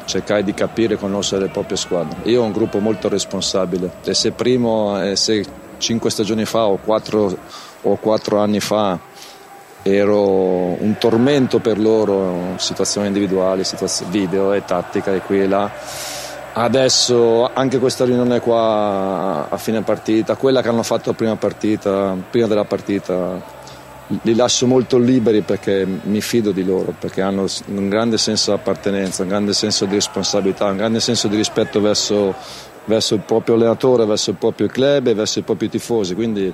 cercare 0.05 0.43
di 0.43 0.53
capire 0.53 0.95
e 0.95 0.97
conoscere 0.97 1.43
le 1.43 1.49
proprie 1.49 1.77
squadre. 1.77 2.17
Io 2.30 2.41
ho 2.41 2.45
un 2.45 2.51
gruppo 2.51 2.80
molto 2.80 3.09
responsabile 3.09 3.91
e 4.03 4.13
se 4.13 4.31
primo, 4.31 4.97
se 5.15 5.45
cinque 5.77 6.09
stagioni 6.09 6.45
fa 6.45 6.65
o 6.65 6.77
quattro, 6.77 7.38
o 7.81 7.95
quattro 7.97 8.39
anni 8.39 8.59
fa 8.59 8.97
ero 9.81 10.22
un 10.22 10.95
tormento 10.97 11.59
per 11.59 11.77
loro, 11.77 12.53
situazioni 12.55 13.07
individuali, 13.07 13.63
situazioni 13.63 14.11
video 14.11 14.53
e 14.53 14.63
tattica 14.63 15.13
e 15.13 15.19
qui 15.19 15.41
e 15.41 15.47
là. 15.47 15.69
Adesso 16.56 17.49
anche 17.51 17.80
questa 17.80 18.06
riunione 18.06 18.40
qua 18.40 19.49
a 19.49 19.57
fine 19.57 19.82
partita, 19.82 20.35
quella 20.35 20.61
che 20.61 20.67
hanno 20.67 20.83
fatto 20.83 21.14
prima 21.14 21.35
partita, 21.35 22.15
prima 22.30 22.45
della 22.45 22.65
partita, 22.65 23.41
li 24.22 24.35
lascio 24.35 24.67
molto 24.67 24.99
liberi 24.99 25.41
perché 25.41 25.83
mi 26.03 26.22
fido 26.22 26.51
di 26.51 26.64
loro, 26.64 26.93
perché 26.98 27.22
hanno 27.22 27.48
un 27.69 27.90
grande 27.90 28.19
senso 28.19 28.51
di 28.51 28.57
appartenenza, 28.57 29.23
un 29.23 29.30
grande 29.30 29.51
senso 29.53 29.85
di 29.85 29.95
responsabilità, 29.95 30.65
un 30.65 30.77
grande 30.77 30.99
senso 30.99 31.27
di 31.27 31.38
rispetto 31.38 31.82
verso, 31.82 32.35
verso 32.85 33.15
il 33.15 33.22
proprio 33.22 33.56
allenatore, 33.56 34.06
verso 34.06 34.30
il 34.30 34.35
proprio 34.35 34.67
club 34.67 35.07
e 35.07 35.15
verso 35.15 35.40
i 35.40 35.41
propri 35.41 35.69
tifosi. 35.69 36.14
Quindi 36.14 36.53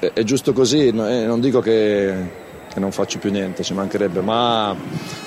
è, 0.00 0.10
è 0.14 0.24
giusto 0.24 0.52
così, 0.52 0.88
eh, 0.88 0.92
non 0.92 1.38
dico 1.38 1.60
che, 1.60 2.12
che 2.72 2.80
non 2.80 2.90
faccio 2.90 3.20
più 3.20 3.30
niente, 3.30 3.62
ci 3.62 3.72
mancherebbe, 3.72 4.20
ma, 4.20 4.74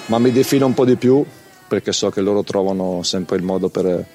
ma 0.08 0.20
mi 0.20 0.34
defino 0.34 0.66
un 0.66 0.74
po' 0.74 0.84
di 0.84 0.98
più 0.98 1.26
perché 1.68 1.92
so 1.92 2.10
che 2.10 2.22
loro 2.22 2.44
trovano 2.44 3.04
sempre 3.04 3.38
il 3.38 3.44
modo 3.44 3.70
per, 3.70 4.06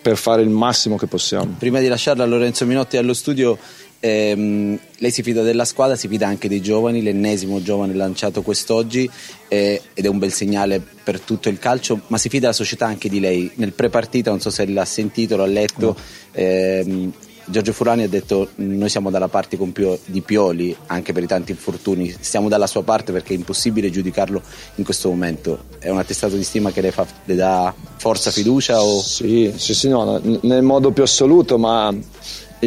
per 0.00 0.16
fare 0.16 0.42
il 0.42 0.48
massimo 0.48 0.96
che 0.96 1.06
possiamo. 1.06 1.54
Prima 1.58 1.80
di 1.80 1.88
lasciarla 1.88 2.24
a 2.24 2.26
Lorenzo 2.26 2.66
Minotti 2.66 2.96
allo 2.96 3.14
studio, 3.14 3.58
ehm, 4.00 4.78
lei 4.98 5.10
si 5.10 5.22
fida 5.22 5.42
della 5.42 5.64
squadra, 5.64 5.96
si 5.96 6.08
fida 6.08 6.26
anche 6.26 6.48
dei 6.48 6.60
giovani, 6.60 7.02
l'ennesimo 7.02 7.62
giovane 7.62 7.94
lanciato 7.94 8.42
quest'oggi 8.42 9.08
eh, 9.48 9.80
ed 9.94 10.04
è 10.04 10.08
un 10.08 10.18
bel 10.18 10.32
segnale 10.32 10.82
per 11.02 11.20
tutto 11.20 11.48
il 11.48 11.58
calcio, 11.58 12.00
ma 12.08 12.18
si 12.18 12.28
fida 12.28 12.48
la 12.48 12.52
società 12.52 12.86
anche 12.86 13.08
di 13.08 13.20
lei. 13.20 13.50
Nel 13.54 13.72
pre-partita, 13.72 14.30
non 14.30 14.40
so 14.40 14.50
se 14.50 14.66
l'ha 14.66 14.84
sentito, 14.84 15.36
l'ha 15.36 15.46
letto, 15.46 15.96
ehm, 16.32 17.12
Giorgio 17.50 17.72
Furani 17.72 18.04
ha 18.04 18.08
detto 18.08 18.50
noi 18.56 18.88
siamo 18.88 19.10
dalla 19.10 19.26
parte 19.26 19.56
Pio- 19.56 19.98
di 20.04 20.20
Pioli 20.20 20.74
anche 20.86 21.12
per 21.12 21.24
i 21.24 21.26
tanti 21.26 21.50
infortuni, 21.50 22.14
stiamo 22.18 22.48
dalla 22.48 22.68
sua 22.68 22.82
parte 22.84 23.10
perché 23.10 23.34
è 23.34 23.36
impossibile 23.36 23.90
giudicarlo 23.90 24.40
in 24.76 24.84
questo 24.84 25.08
momento. 25.08 25.64
È 25.78 25.88
un 25.88 25.98
attestato 25.98 26.36
di 26.36 26.44
stima 26.44 26.70
che 26.70 26.80
le, 26.80 26.92
fa- 26.92 27.06
le 27.24 27.34
dà 27.34 27.74
forza, 27.96 28.30
fiducia? 28.30 28.82
O... 28.82 29.00
Sì, 29.02 29.52
sì, 29.56 29.74
sì, 29.74 29.88
no, 29.88 30.20
nel 30.42 30.62
modo 30.62 30.92
più 30.92 31.02
assoluto, 31.02 31.58
ma 31.58 31.92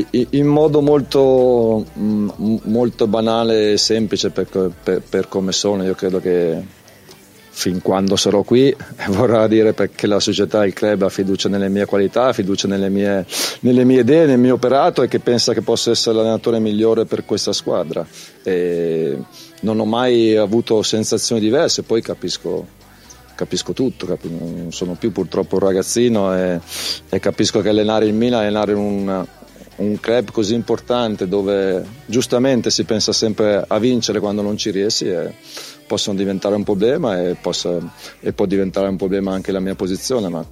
in 0.10 0.46
modo 0.48 0.82
molto, 0.82 1.86
molto 1.94 3.08
banale 3.08 3.74
e 3.74 3.78
semplice 3.78 4.32
per, 4.32 4.72
per- 4.84 5.02
per 5.08 5.28
come 5.30 5.52
sono. 5.54 5.84
Io 5.84 5.96
credo 5.96 6.20
che 6.20 6.62
fin 7.56 7.82
quando 7.82 8.16
sarò 8.16 8.42
qui 8.42 8.76
vorrà 9.10 9.48
dire 9.48 9.74
perché 9.74 10.08
la 10.08 10.20
società, 10.20 10.66
il 10.66 10.74
club 10.74 11.04
ha 11.04 11.10
fiducia 11.10 11.48
nelle 11.48 11.70
mie 11.70 11.86
qualità, 11.86 12.34
fiducia 12.34 12.68
nelle 12.68 12.90
mie, 12.90 13.26
nelle 13.62 13.86
mie 13.86 14.02
idee, 14.02 14.26
nel 14.26 14.40
mio 14.40 14.56
operato 14.56 15.04
e 15.04 15.08
che 15.08 15.20
pensa 15.20 15.54
che 15.54 15.62
possa 15.62 15.92
essere 15.92 16.16
l'allenatore 16.16 16.60
migliore 16.60 17.06
per 17.06 17.26
questa 17.26 17.54
squadra. 17.54 18.06
E 18.42 19.18
non 19.62 19.80
ho 19.80 19.86
mai 19.86 20.36
avuto 20.36 20.82
sensazioni 20.82 21.40
diverse, 21.40 21.84
poi 21.84 22.02
capisco 22.02 22.82
capisco 23.36 23.74
tutto, 23.74 24.06
capi- 24.06 24.30
non 24.30 24.72
sono 24.72 24.94
più 24.94 25.12
purtroppo 25.12 25.56
un 25.56 25.62
ragazzino 25.62 26.36
e, 26.38 26.60
e 27.10 27.20
capisco 27.20 27.62
che 27.62 27.70
allenare 27.70 28.06
il 28.06 28.14
Milan, 28.14 28.42
allenare 28.42 28.74
un, 28.74 29.26
un 29.78 30.00
club 30.00 30.32
così 30.32 30.54
importante 30.54 31.28
dove 31.28 31.84
giustamente 32.06 32.70
si 32.70 32.84
pensa 32.84 33.12
sempre 33.12 33.64
a 33.68 33.80
vincere 33.80 34.20
quando 34.20 34.42
non 34.42 34.56
ci 34.56 34.70
riesci 34.70 35.08
e 35.08 35.34
possono 35.94 36.18
diventare 36.18 36.56
un 36.56 36.64
problema 36.64 37.22
e, 37.22 37.36
possa- 37.40 37.78
e 38.20 38.34
può 38.34 38.48
diventare 38.48 38.88
un 38.88 38.96
problema 38.96 39.32
anche 39.32 39.52
la 39.52 39.60
mia 39.60 39.76
posizione, 39.76 40.28
ma 40.28 40.44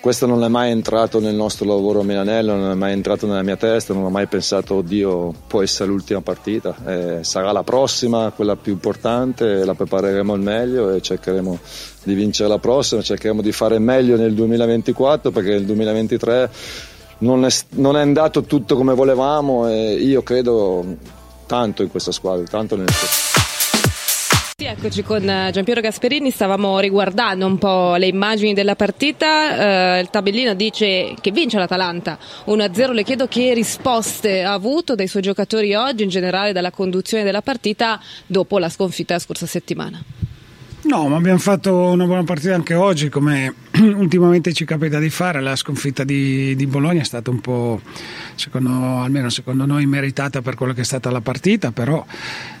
questo 0.00 0.26
non 0.26 0.42
è 0.42 0.48
mai 0.48 0.72
entrato 0.72 1.20
nel 1.20 1.36
nostro 1.36 1.66
lavoro 1.66 2.00
a 2.00 2.02
Milanello, 2.02 2.56
non 2.56 2.72
è 2.72 2.74
mai 2.74 2.92
entrato 2.92 3.28
nella 3.28 3.44
mia 3.44 3.56
testa, 3.56 3.94
non 3.94 4.02
ho 4.02 4.10
mai 4.10 4.26
pensato, 4.26 4.74
oddio, 4.74 5.32
può 5.46 5.62
essere 5.62 5.88
l'ultima 5.88 6.20
partita, 6.20 6.74
Eh, 6.84 7.18
sarà 7.22 7.52
la 7.52 7.62
prossima, 7.62 8.32
quella 8.34 8.56
più 8.56 8.72
importante, 8.72 9.64
la 9.64 9.74
prepareremo 9.74 10.32
al 10.32 10.40
meglio 10.40 10.90
e 10.90 11.00
cercheremo 11.00 11.58
di 12.02 12.14
vincere 12.14 12.48
la 12.48 12.58
prossima, 12.58 13.02
cercheremo 13.02 13.42
di 13.42 13.52
fare 13.52 13.78
meglio 13.78 14.16
nel 14.16 14.34
2024 14.34 15.30
perché 15.30 15.50
nel 15.50 15.64
2023 15.64 16.50
non 17.18 17.44
è, 17.44 17.50
non 17.76 17.96
è 17.96 18.00
andato 18.00 18.42
tutto 18.42 18.74
come 18.74 18.94
volevamo 18.94 19.68
e 19.68 19.92
io 19.92 20.24
credo 20.24 20.84
tanto 21.46 21.82
in 21.84 21.88
questa 21.88 22.10
squadra, 22.10 22.44
tanto 22.46 22.74
nel 22.76 22.88
Sì, 24.58 24.64
eccoci 24.64 25.02
con 25.02 25.28
eh, 25.28 25.50
Giampiero 25.52 25.82
Gasperini, 25.82 26.30
stavamo 26.30 26.78
riguardando 26.78 27.44
un 27.44 27.58
po' 27.58 27.96
le 27.96 28.06
immagini 28.06 28.54
della 28.54 28.74
partita, 28.74 29.98
eh, 29.98 30.00
il 30.00 30.08
tabellino 30.08 30.54
dice 30.54 31.14
che 31.20 31.30
vince 31.30 31.58
l'Atalanta. 31.58 32.18
1-0, 32.46 32.92
le 32.92 33.02
chiedo 33.02 33.28
che 33.28 33.52
risposte 33.52 34.44
ha 34.44 34.54
avuto 34.54 34.94
dai 34.94 35.08
suoi 35.08 35.20
giocatori 35.20 35.74
oggi, 35.74 36.04
in 36.04 36.08
generale 36.08 36.54
dalla 36.54 36.70
conduzione 36.70 37.22
della 37.22 37.42
partita 37.42 38.00
dopo 38.26 38.58
la 38.58 38.70
sconfitta 38.70 39.12
la 39.12 39.20
scorsa 39.20 39.44
settimana. 39.44 40.02
No, 40.86 41.08
ma 41.08 41.16
abbiamo 41.16 41.38
fatto 41.38 41.74
una 41.74 42.04
buona 42.04 42.22
partita 42.22 42.54
anche 42.54 42.74
oggi, 42.74 43.08
come 43.08 43.52
ultimamente 43.74 44.52
ci 44.52 44.64
capita 44.64 45.00
di 45.00 45.10
fare. 45.10 45.40
La 45.40 45.56
sconfitta 45.56 46.04
di, 46.04 46.54
di 46.54 46.66
Bologna 46.68 47.00
è 47.00 47.04
stata 47.04 47.28
un 47.28 47.40
po', 47.40 47.80
secondo, 48.36 48.98
almeno 49.00 49.28
secondo 49.28 49.66
noi, 49.66 49.84
meritata 49.84 50.42
per 50.42 50.54
quello 50.54 50.72
che 50.72 50.82
è 50.82 50.84
stata 50.84 51.10
la 51.10 51.20
partita, 51.20 51.72
però 51.72 52.06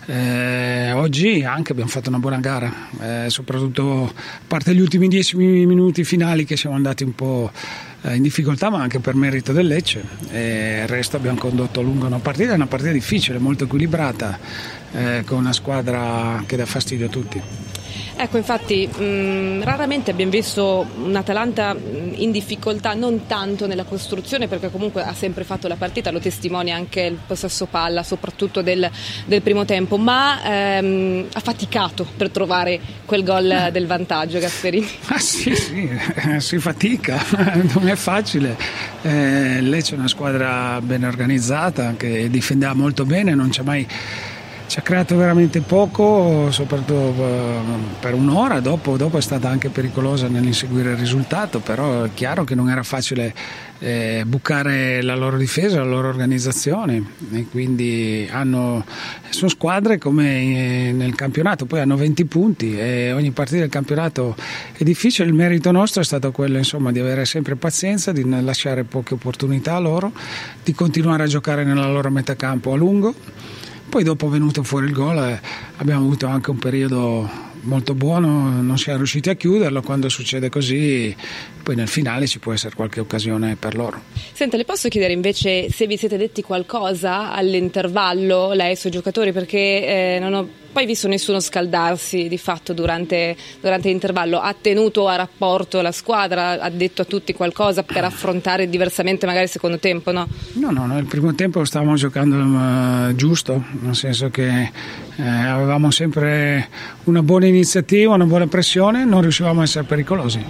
eh, 0.06 0.90
oggi 0.90 1.44
anche 1.44 1.70
abbiamo 1.70 1.88
fatto 1.88 2.08
una 2.08 2.18
buona 2.18 2.38
gara, 2.40 2.72
eh, 3.00 3.30
soprattutto 3.30 4.12
a 4.12 4.40
parte 4.44 4.74
gli 4.74 4.80
ultimi 4.80 5.06
dieci 5.06 5.36
mi- 5.36 5.64
minuti 5.64 6.02
finali 6.02 6.44
che 6.44 6.56
siamo 6.56 6.74
andati 6.74 7.04
un 7.04 7.14
po' 7.14 7.52
eh, 8.02 8.16
in 8.16 8.22
difficoltà, 8.22 8.70
ma 8.70 8.80
anche 8.80 8.98
per 8.98 9.14
merito 9.14 9.52
del 9.52 9.68
Lecce. 9.68 10.02
E 10.32 10.80
il 10.82 10.88
resto 10.88 11.16
abbiamo 11.16 11.38
condotto 11.38 11.78
a 11.78 11.82
lungo 11.84 12.06
una 12.06 12.18
partita, 12.18 12.54
una 12.54 12.66
partita 12.66 12.90
difficile, 12.90 13.38
molto 13.38 13.64
equilibrata, 13.64 14.36
eh, 14.94 15.22
con 15.24 15.38
una 15.38 15.52
squadra 15.52 16.42
che 16.44 16.56
dà 16.56 16.66
fastidio 16.66 17.06
a 17.06 17.08
tutti. 17.08 17.65
Ecco, 18.18 18.38
infatti, 18.38 18.86
mh, 18.86 19.62
raramente 19.62 20.10
abbiamo 20.10 20.30
visto 20.30 20.86
un 21.02 21.14
Atalanta 21.14 21.74
mh, 21.74 22.14
in 22.14 22.30
difficoltà, 22.30 22.94
non 22.94 23.26
tanto 23.26 23.66
nella 23.66 23.84
costruzione, 23.84 24.48
perché 24.48 24.70
comunque 24.70 25.02
ha 25.02 25.12
sempre 25.12 25.44
fatto 25.44 25.68
la 25.68 25.76
partita, 25.76 26.10
lo 26.10 26.18
testimonia 26.18 26.74
anche 26.74 27.02
il 27.02 27.18
possesso 27.26 27.66
palla, 27.66 28.02
soprattutto 28.02 28.62
del, 28.62 28.90
del 29.26 29.42
primo 29.42 29.66
tempo, 29.66 29.98
ma 29.98 30.42
ehm, 30.42 31.26
ha 31.30 31.40
faticato 31.40 32.06
per 32.16 32.30
trovare 32.30 32.80
quel 33.04 33.22
gol 33.22 33.68
del 33.70 33.86
vantaggio, 33.86 34.38
Gasperini. 34.38 34.88
Ah 35.16 35.18
sì, 35.18 35.54
sì, 35.54 35.88
eh, 35.88 36.40
si 36.40 36.58
fatica, 36.58 37.22
non 37.74 37.88
è 37.88 37.96
facile. 37.96 38.56
Eh, 39.02 39.60
Lecce 39.60 39.94
è 39.94 39.98
una 39.98 40.08
squadra 40.08 40.80
ben 40.80 41.04
organizzata 41.04 41.94
che 41.96 42.28
difendeva 42.30 42.74
molto 42.74 43.04
bene, 43.04 43.34
non 43.34 43.50
c'è 43.50 43.62
mai 43.62 43.86
ci 44.66 44.80
ha 44.80 44.82
creato 44.82 45.16
veramente 45.16 45.60
poco, 45.60 46.50
soprattutto 46.50 47.14
eh, 47.16 47.60
per 48.00 48.14
un'ora, 48.14 48.58
dopo, 48.60 48.96
dopo 48.96 49.18
è 49.18 49.20
stata 49.20 49.48
anche 49.48 49.68
pericolosa 49.68 50.26
nell'inseguire 50.26 50.90
il 50.90 50.96
risultato, 50.96 51.60
però 51.60 52.04
è 52.04 52.10
chiaro 52.14 52.42
che 52.42 52.56
non 52.56 52.68
era 52.68 52.82
facile 52.82 53.32
eh, 53.78 54.24
bucare 54.26 55.02
la 55.02 55.14
loro 55.14 55.36
difesa, 55.36 55.78
la 55.78 55.84
loro 55.84 56.08
organizzazione 56.08 57.02
e 57.32 57.46
quindi 57.48 58.28
hanno, 58.30 58.84
sono 59.30 59.48
squadre 59.48 59.98
come 59.98 60.88
eh, 60.88 60.92
nel 60.92 61.14
campionato, 61.14 61.66
poi 61.66 61.80
hanno 61.80 61.96
20 61.96 62.24
punti 62.24 62.76
e 62.76 63.12
ogni 63.12 63.30
partita 63.30 63.60
del 63.60 63.68
campionato 63.68 64.34
è 64.72 64.82
difficile, 64.82 65.28
il 65.28 65.34
merito 65.34 65.70
nostro 65.70 66.02
è 66.02 66.04
stato 66.04 66.32
quello 66.32 66.58
insomma, 66.58 66.90
di 66.90 66.98
avere 66.98 67.24
sempre 67.24 67.54
pazienza, 67.54 68.10
di 68.10 68.28
lasciare 68.42 68.82
poche 68.82 69.14
opportunità 69.14 69.76
a 69.76 69.78
loro, 69.80 70.12
di 70.64 70.72
continuare 70.72 71.22
a 71.22 71.26
giocare 71.26 71.62
nella 71.62 71.88
loro 71.88 72.10
metà 72.10 72.34
campo 72.34 72.72
a 72.72 72.76
lungo 72.76 73.14
poi 73.96 74.04
dopo 74.04 74.26
è 74.26 74.30
venuto 74.30 74.62
fuori 74.62 74.88
il 74.88 74.92
gol 74.92 75.40
abbiamo 75.78 76.04
avuto 76.04 76.26
anche 76.26 76.50
un 76.50 76.58
periodo 76.58 77.26
molto 77.62 77.94
buono, 77.94 78.60
non 78.60 78.76
siamo 78.76 78.98
riusciti 78.98 79.30
a 79.30 79.34
chiuderlo, 79.34 79.80
quando 79.80 80.10
succede 80.10 80.50
così 80.50 81.16
poi 81.66 81.74
nel 81.74 81.88
finale 81.88 82.28
ci 82.28 82.38
può 82.38 82.52
essere 82.52 82.76
qualche 82.76 83.00
occasione 83.00 83.56
per 83.56 83.74
loro. 83.74 84.00
Senta, 84.32 84.56
le 84.56 84.64
posso 84.64 84.88
chiedere 84.88 85.12
invece 85.12 85.68
se 85.68 85.88
vi 85.88 85.96
siete 85.96 86.16
detti 86.16 86.40
qualcosa 86.40 87.32
all'intervallo, 87.32 88.52
lei 88.52 88.68
e 88.68 88.72
i 88.74 88.76
suoi 88.76 88.92
giocatori, 88.92 89.32
perché 89.32 89.58
eh, 90.14 90.18
non 90.20 90.32
ho 90.34 90.48
poi 90.76 90.86
visto 90.86 91.08
nessuno 91.08 91.40
scaldarsi 91.40 92.28
di 92.28 92.38
fatto 92.38 92.72
durante, 92.72 93.34
durante, 93.60 93.88
l'intervallo. 93.88 94.38
Ha 94.38 94.54
tenuto 94.60 95.08
a 95.08 95.16
rapporto 95.16 95.80
la 95.80 95.90
squadra, 95.90 96.60
ha 96.60 96.70
detto 96.70 97.02
a 97.02 97.04
tutti 97.04 97.32
qualcosa 97.32 97.82
per 97.82 98.04
affrontare 98.04 98.68
diversamente 98.68 99.26
magari 99.26 99.46
il 99.46 99.50
secondo 99.50 99.80
tempo, 99.80 100.12
no? 100.12 100.28
No, 100.52 100.70
no, 100.70 100.86
no 100.86 100.98
il 100.98 101.06
primo 101.06 101.34
tempo 101.34 101.64
stavamo 101.64 101.96
giocando 101.96 102.36
uh, 102.36 103.12
giusto, 103.16 103.64
nel 103.80 103.96
senso 103.96 104.28
che 104.28 104.70
eh, 105.16 105.26
avevamo 105.26 105.90
sempre 105.90 106.68
una 107.04 107.22
buona 107.22 107.46
iniziativa, 107.46 108.14
una 108.14 108.26
buona 108.26 108.46
pressione, 108.46 109.04
non 109.04 109.22
riuscivamo 109.22 109.60
a 109.60 109.64
essere 109.64 109.84
pericolosi. 109.84 110.44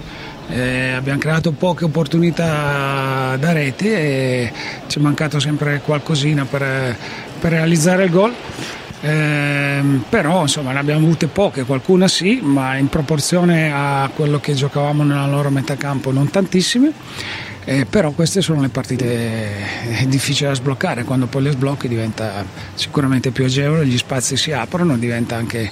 Eh, 0.48 0.92
abbiamo 0.92 1.18
creato 1.18 1.50
poche 1.52 1.84
opportunità 1.84 3.36
da 3.38 3.52
reti 3.52 3.88
e 3.90 4.52
ci 4.86 4.98
è 4.98 5.02
mancato 5.02 5.40
sempre 5.40 5.80
qualcosina 5.84 6.44
per, 6.44 6.96
per 7.40 7.50
realizzare 7.50 8.04
il 8.04 8.10
gol. 8.10 8.32
Eh, 9.00 9.80
però 10.08 10.42
insomma 10.42 10.72
ne 10.72 10.78
abbiamo 10.78 11.04
avute 11.04 11.26
poche, 11.26 11.64
qualcuna 11.64 12.08
sì, 12.08 12.40
ma 12.42 12.76
in 12.76 12.88
proporzione 12.88 13.70
a 13.72 14.10
quello 14.14 14.40
che 14.40 14.54
giocavamo 14.54 15.04
nella 15.04 15.26
loro 15.26 15.50
metà 15.50 15.76
campo 15.76 16.12
non 16.12 16.30
tantissime. 16.30 16.92
Eh, 17.68 17.84
però 17.84 18.12
queste 18.12 18.42
sono 18.42 18.60
le 18.60 18.68
partite 18.68 19.08
eh, 19.98 20.06
difficili 20.06 20.48
da 20.48 20.54
sbloccare, 20.54 21.02
quando 21.02 21.26
poi 21.26 21.42
le 21.42 21.50
sblocchi 21.50 21.88
diventa 21.88 22.44
sicuramente 22.74 23.32
più 23.32 23.44
agevole, 23.44 23.84
gli 23.84 23.98
spazi 23.98 24.36
si 24.36 24.52
aprono, 24.52 24.96
diventa 24.96 25.34
anche 25.34 25.68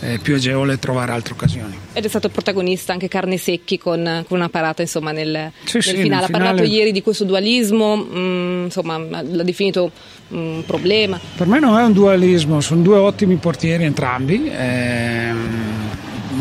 eh, 0.00 0.18
più 0.18 0.34
agevole 0.34 0.78
trovare 0.78 1.12
altre 1.12 1.34
occasioni. 1.34 1.78
Ed 1.92 2.04
è 2.04 2.08
stato 2.08 2.28
protagonista 2.28 2.92
anche 2.92 3.08
Carne 3.08 3.36
Secchi 3.38 3.78
con, 3.78 4.24
con 4.28 4.38
una 4.38 4.48
parata 4.48 4.82
insomma, 4.82 5.12
nel, 5.12 5.50
sì, 5.64 5.74
nel 5.74 5.82
sì, 5.82 5.96
finale. 5.96 6.08
nel 6.08 6.24
Ha 6.24 6.28
parlato 6.28 6.62
finale- 6.62 6.74
ieri 6.74 6.92
di 6.92 7.02
questo 7.02 7.24
dualismo, 7.24 7.96
mh, 7.96 8.62
insomma, 8.64 8.98
l'ha 8.98 9.42
definito 9.42 9.90
un 10.28 10.62
problema. 10.66 11.18
Per 11.36 11.46
me 11.46 11.60
non 11.60 11.78
è 11.78 11.84
un 11.84 11.92
dualismo, 11.92 12.60
sono 12.60 12.82
due 12.82 12.98
ottimi 12.98 13.36
portieri 13.36 13.84
entrambi, 13.84 14.50
ehm, 14.50 15.64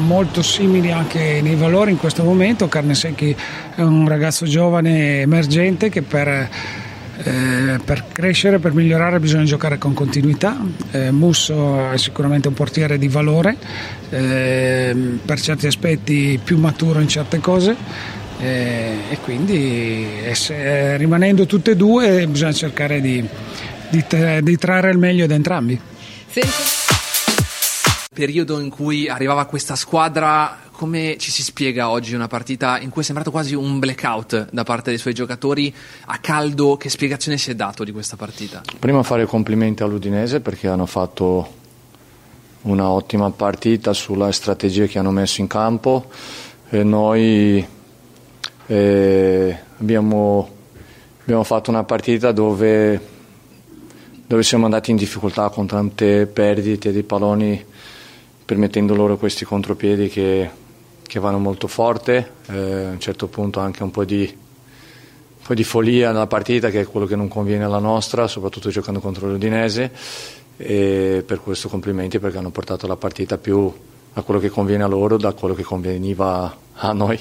molto 0.05 0.41
simili 0.41 0.91
anche 0.91 1.39
nei 1.41 1.55
valori 1.55 1.91
in 1.91 1.97
questo 1.97 2.23
momento. 2.23 2.67
Carnesecchi 2.67 3.35
è 3.75 3.81
un 3.81 4.07
ragazzo 4.07 4.45
giovane 4.45 5.21
emergente 5.21 5.89
che 5.89 6.01
per, 6.01 6.49
eh, 7.23 7.79
per 7.83 8.05
crescere, 8.11 8.59
per 8.59 8.73
migliorare 8.73 9.19
bisogna 9.19 9.43
giocare 9.43 9.77
con 9.77 9.93
continuità. 9.93 10.57
Eh, 10.91 11.11
Musso 11.11 11.91
è 11.91 11.97
sicuramente 11.97 12.47
un 12.47 12.53
portiere 12.53 12.97
di 12.97 13.07
valore, 13.07 13.55
ehm, 14.09 15.19
per 15.25 15.39
certi 15.39 15.67
aspetti 15.67 16.39
più 16.43 16.57
maturo 16.57 16.99
in 16.99 17.07
certe 17.07 17.39
cose. 17.39 17.75
eh, 18.41 18.97
e 19.09 19.17
quindi 19.23 20.05
ess- 20.25 20.49
eh, 20.49 20.97
rimanendo 20.97 21.45
tutte 21.45 21.71
e 21.71 21.75
due 21.77 22.27
bisogna 22.27 22.51
cercare 22.51 22.99
di, 22.99 23.25
di 23.89 24.03
di 24.41 24.57
trarre 24.57 24.91
il 24.91 24.97
meglio 24.97 25.25
da 25.25 25.35
entrambi. 25.35 25.79
Periodo 28.15 28.59
in 28.59 28.69
cui 28.69 29.09
arrivava 29.09 29.43
questa 29.45 29.75
squadra, 29.75 30.57
come 30.71 31.17
ci 31.19 31.31
si 31.31 31.43
spiega 31.43 31.89
oggi 31.89 32.15
una 32.15 32.29
partita 32.29 32.79
in 32.79 32.89
cui 32.89 33.01
è 33.01 33.03
sembrato 33.03 33.29
quasi 33.29 33.55
un 33.55 33.77
blackout 33.77 34.47
da 34.51 34.63
parte 34.63 34.89
dei 34.89 34.97
suoi 34.97 35.13
giocatori 35.13 35.73
a 36.05 36.17
caldo? 36.19 36.77
Che 36.77 36.89
spiegazione 36.89 37.37
si 37.37 37.51
è 37.51 37.55
dato 37.55 37.83
di 37.83 37.91
questa 37.91 38.15
partita? 38.15 38.61
Prima 38.79 39.03
fare 39.03 39.25
complimenti 39.25 39.83
all'Udinese 39.83 40.39
perché 40.39 40.69
hanno 40.69 40.85
fatto 40.85 41.63
una 42.61 42.89
ottima 42.89 43.29
partita 43.31 43.91
sulle 43.91 44.31
strategie 44.31 44.87
che 44.87 44.97
hanno 44.97 45.11
messo 45.11 45.41
in 45.41 45.47
campo 45.47 46.09
e 46.69 46.83
noi 46.83 47.67
eh, 48.67 49.57
abbiamo, 49.77 50.49
abbiamo 51.21 51.43
fatto 51.43 51.69
una 51.69 51.83
partita 51.83 52.31
dove, 52.31 52.99
dove 54.25 54.41
siamo 54.41 54.63
andati 54.65 54.91
in 54.91 54.97
difficoltà 54.97 55.49
con 55.49 55.67
tante 55.67 56.25
perdite 56.27 56.93
di 56.93 57.03
palloni 57.03 57.73
permettendo 58.45 58.95
loro 58.95 59.17
questi 59.17 59.43
contropiedi 59.43 60.07
che, 60.07 60.49
che 61.01 61.19
vanno 61.19 61.39
molto 61.39 61.67
forte, 61.67 62.31
eh, 62.47 62.83
a 62.85 62.91
un 62.91 62.99
certo 62.99 63.27
punto 63.27 63.59
anche 63.59 63.81
un 63.81 63.91
po' 63.91 64.05
di, 64.05 64.21
un 64.31 65.45
po' 65.45 65.53
di 65.55 65.63
follia 65.63 66.11
nella 66.11 66.27
partita 66.27 66.69
che 66.69 66.81
è 66.81 66.85
quello 66.85 67.07
che 67.07 67.15
non 67.15 67.27
conviene 67.27 67.63
alla 67.63 67.79
nostra, 67.79 68.27
soprattutto 68.27 68.69
giocando 68.69 68.99
contro 68.99 69.27
l'Udinese 69.27 69.91
e 70.57 71.23
per 71.25 71.41
questo 71.41 71.67
complimenti 71.67 72.19
perché 72.19 72.37
hanno 72.37 72.51
portato 72.51 72.87
la 72.87 72.95
partita 72.95 73.37
più 73.37 73.73
a 74.13 74.21
quello 74.21 74.39
che 74.39 74.49
conviene 74.49 74.83
a 74.83 74.87
loro 74.87 75.17
da 75.17 75.33
quello 75.33 75.55
che 75.55 75.63
conveniva 75.63 76.55
a 76.73 76.93
noi. 76.93 77.19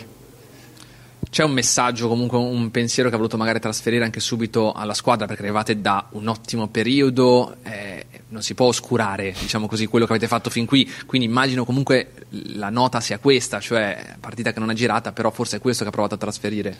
C'è 1.31 1.43
un 1.43 1.51
messaggio, 1.51 2.07
comunque 2.07 2.39
un 2.39 2.70
pensiero 2.70 3.09
che 3.09 3.17
ha 3.17 3.19
voluto 3.19 3.36
magari 3.36 3.59
trasferire 3.59 4.05
anche 4.05 4.20
subito 4.20 4.73
alla 4.73 4.94
squadra 4.94 5.27
perché 5.27 5.43
arrivate 5.43 5.81
da 5.81 6.07
un 6.11 6.28
ottimo 6.28 6.69
periodo, 6.69 7.57
eh, 7.65 8.07
non 8.34 8.42
si 8.42 8.54
può 8.54 8.66
oscurare 8.66 9.32
diciamo 9.38 9.68
così, 9.68 9.86
quello 9.86 10.06
che 10.06 10.12
avete 10.12 10.26
fatto 10.26 10.50
fin 10.50 10.66
qui, 10.66 10.90
quindi 11.06 11.28
immagino 11.28 11.64
comunque 11.64 12.10
la 12.56 12.68
nota 12.68 13.00
sia 13.00 13.18
questa, 13.18 13.60
cioè 13.60 14.16
partita 14.18 14.52
che 14.52 14.58
non 14.58 14.72
è 14.72 14.74
girata, 14.74 15.12
però 15.12 15.30
forse 15.30 15.58
è 15.58 15.60
questo 15.60 15.84
che 15.84 15.90
ha 15.90 15.92
provato 15.92 16.16
a 16.16 16.18
trasferire. 16.18 16.76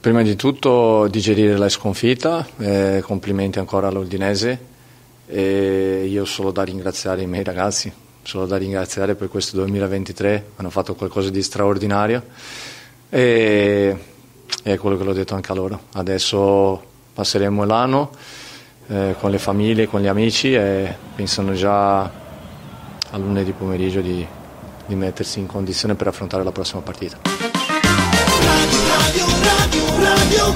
Prima 0.00 0.22
di 0.22 0.36
tutto 0.36 1.08
digerire 1.08 1.56
la 1.56 1.70
sconfitta, 1.70 2.46
eh, 2.58 3.00
complimenti 3.02 3.58
ancora 3.58 3.88
all'Udinese 3.88 4.76
e 5.26 6.04
io 6.06 6.24
solo 6.26 6.52
da 6.52 6.62
ringraziare 6.62 7.22
i 7.22 7.26
miei 7.26 7.42
ragazzi, 7.42 7.90
solo 8.22 8.44
da 8.44 8.58
ringraziare 8.58 9.14
per 9.14 9.28
questo 9.28 9.56
2023, 9.56 10.50
hanno 10.56 10.70
fatto 10.70 10.94
qualcosa 10.94 11.30
di 11.30 11.42
straordinario 11.42 12.22
e 13.08 13.96
è 14.62 14.76
quello 14.76 14.98
che 14.98 15.04
l'ho 15.04 15.14
detto 15.14 15.34
anche 15.34 15.52
a 15.52 15.54
loro. 15.54 15.84
Adesso 15.92 16.82
passeremo 17.14 17.64
l'anno 17.64 18.10
eh, 18.88 19.14
con 19.18 19.30
le 19.30 19.38
famiglie, 19.38 19.86
con 19.86 20.00
gli 20.00 20.06
amici 20.06 20.54
e 20.54 20.94
pensano 21.14 21.52
già 21.52 22.00
a 22.00 23.16
lunedì 23.16 23.52
pomeriggio 23.52 24.00
di, 24.00 24.26
di 24.86 24.94
mettersi 24.94 25.38
in 25.38 25.46
condizione 25.46 25.94
per 25.94 26.08
affrontare 26.08 26.44
la 26.44 26.52
prossima 26.52 26.80
partita. 26.80 27.18
Radio, 27.24 29.26
radio, 29.42 29.84
radio, 30.02 30.54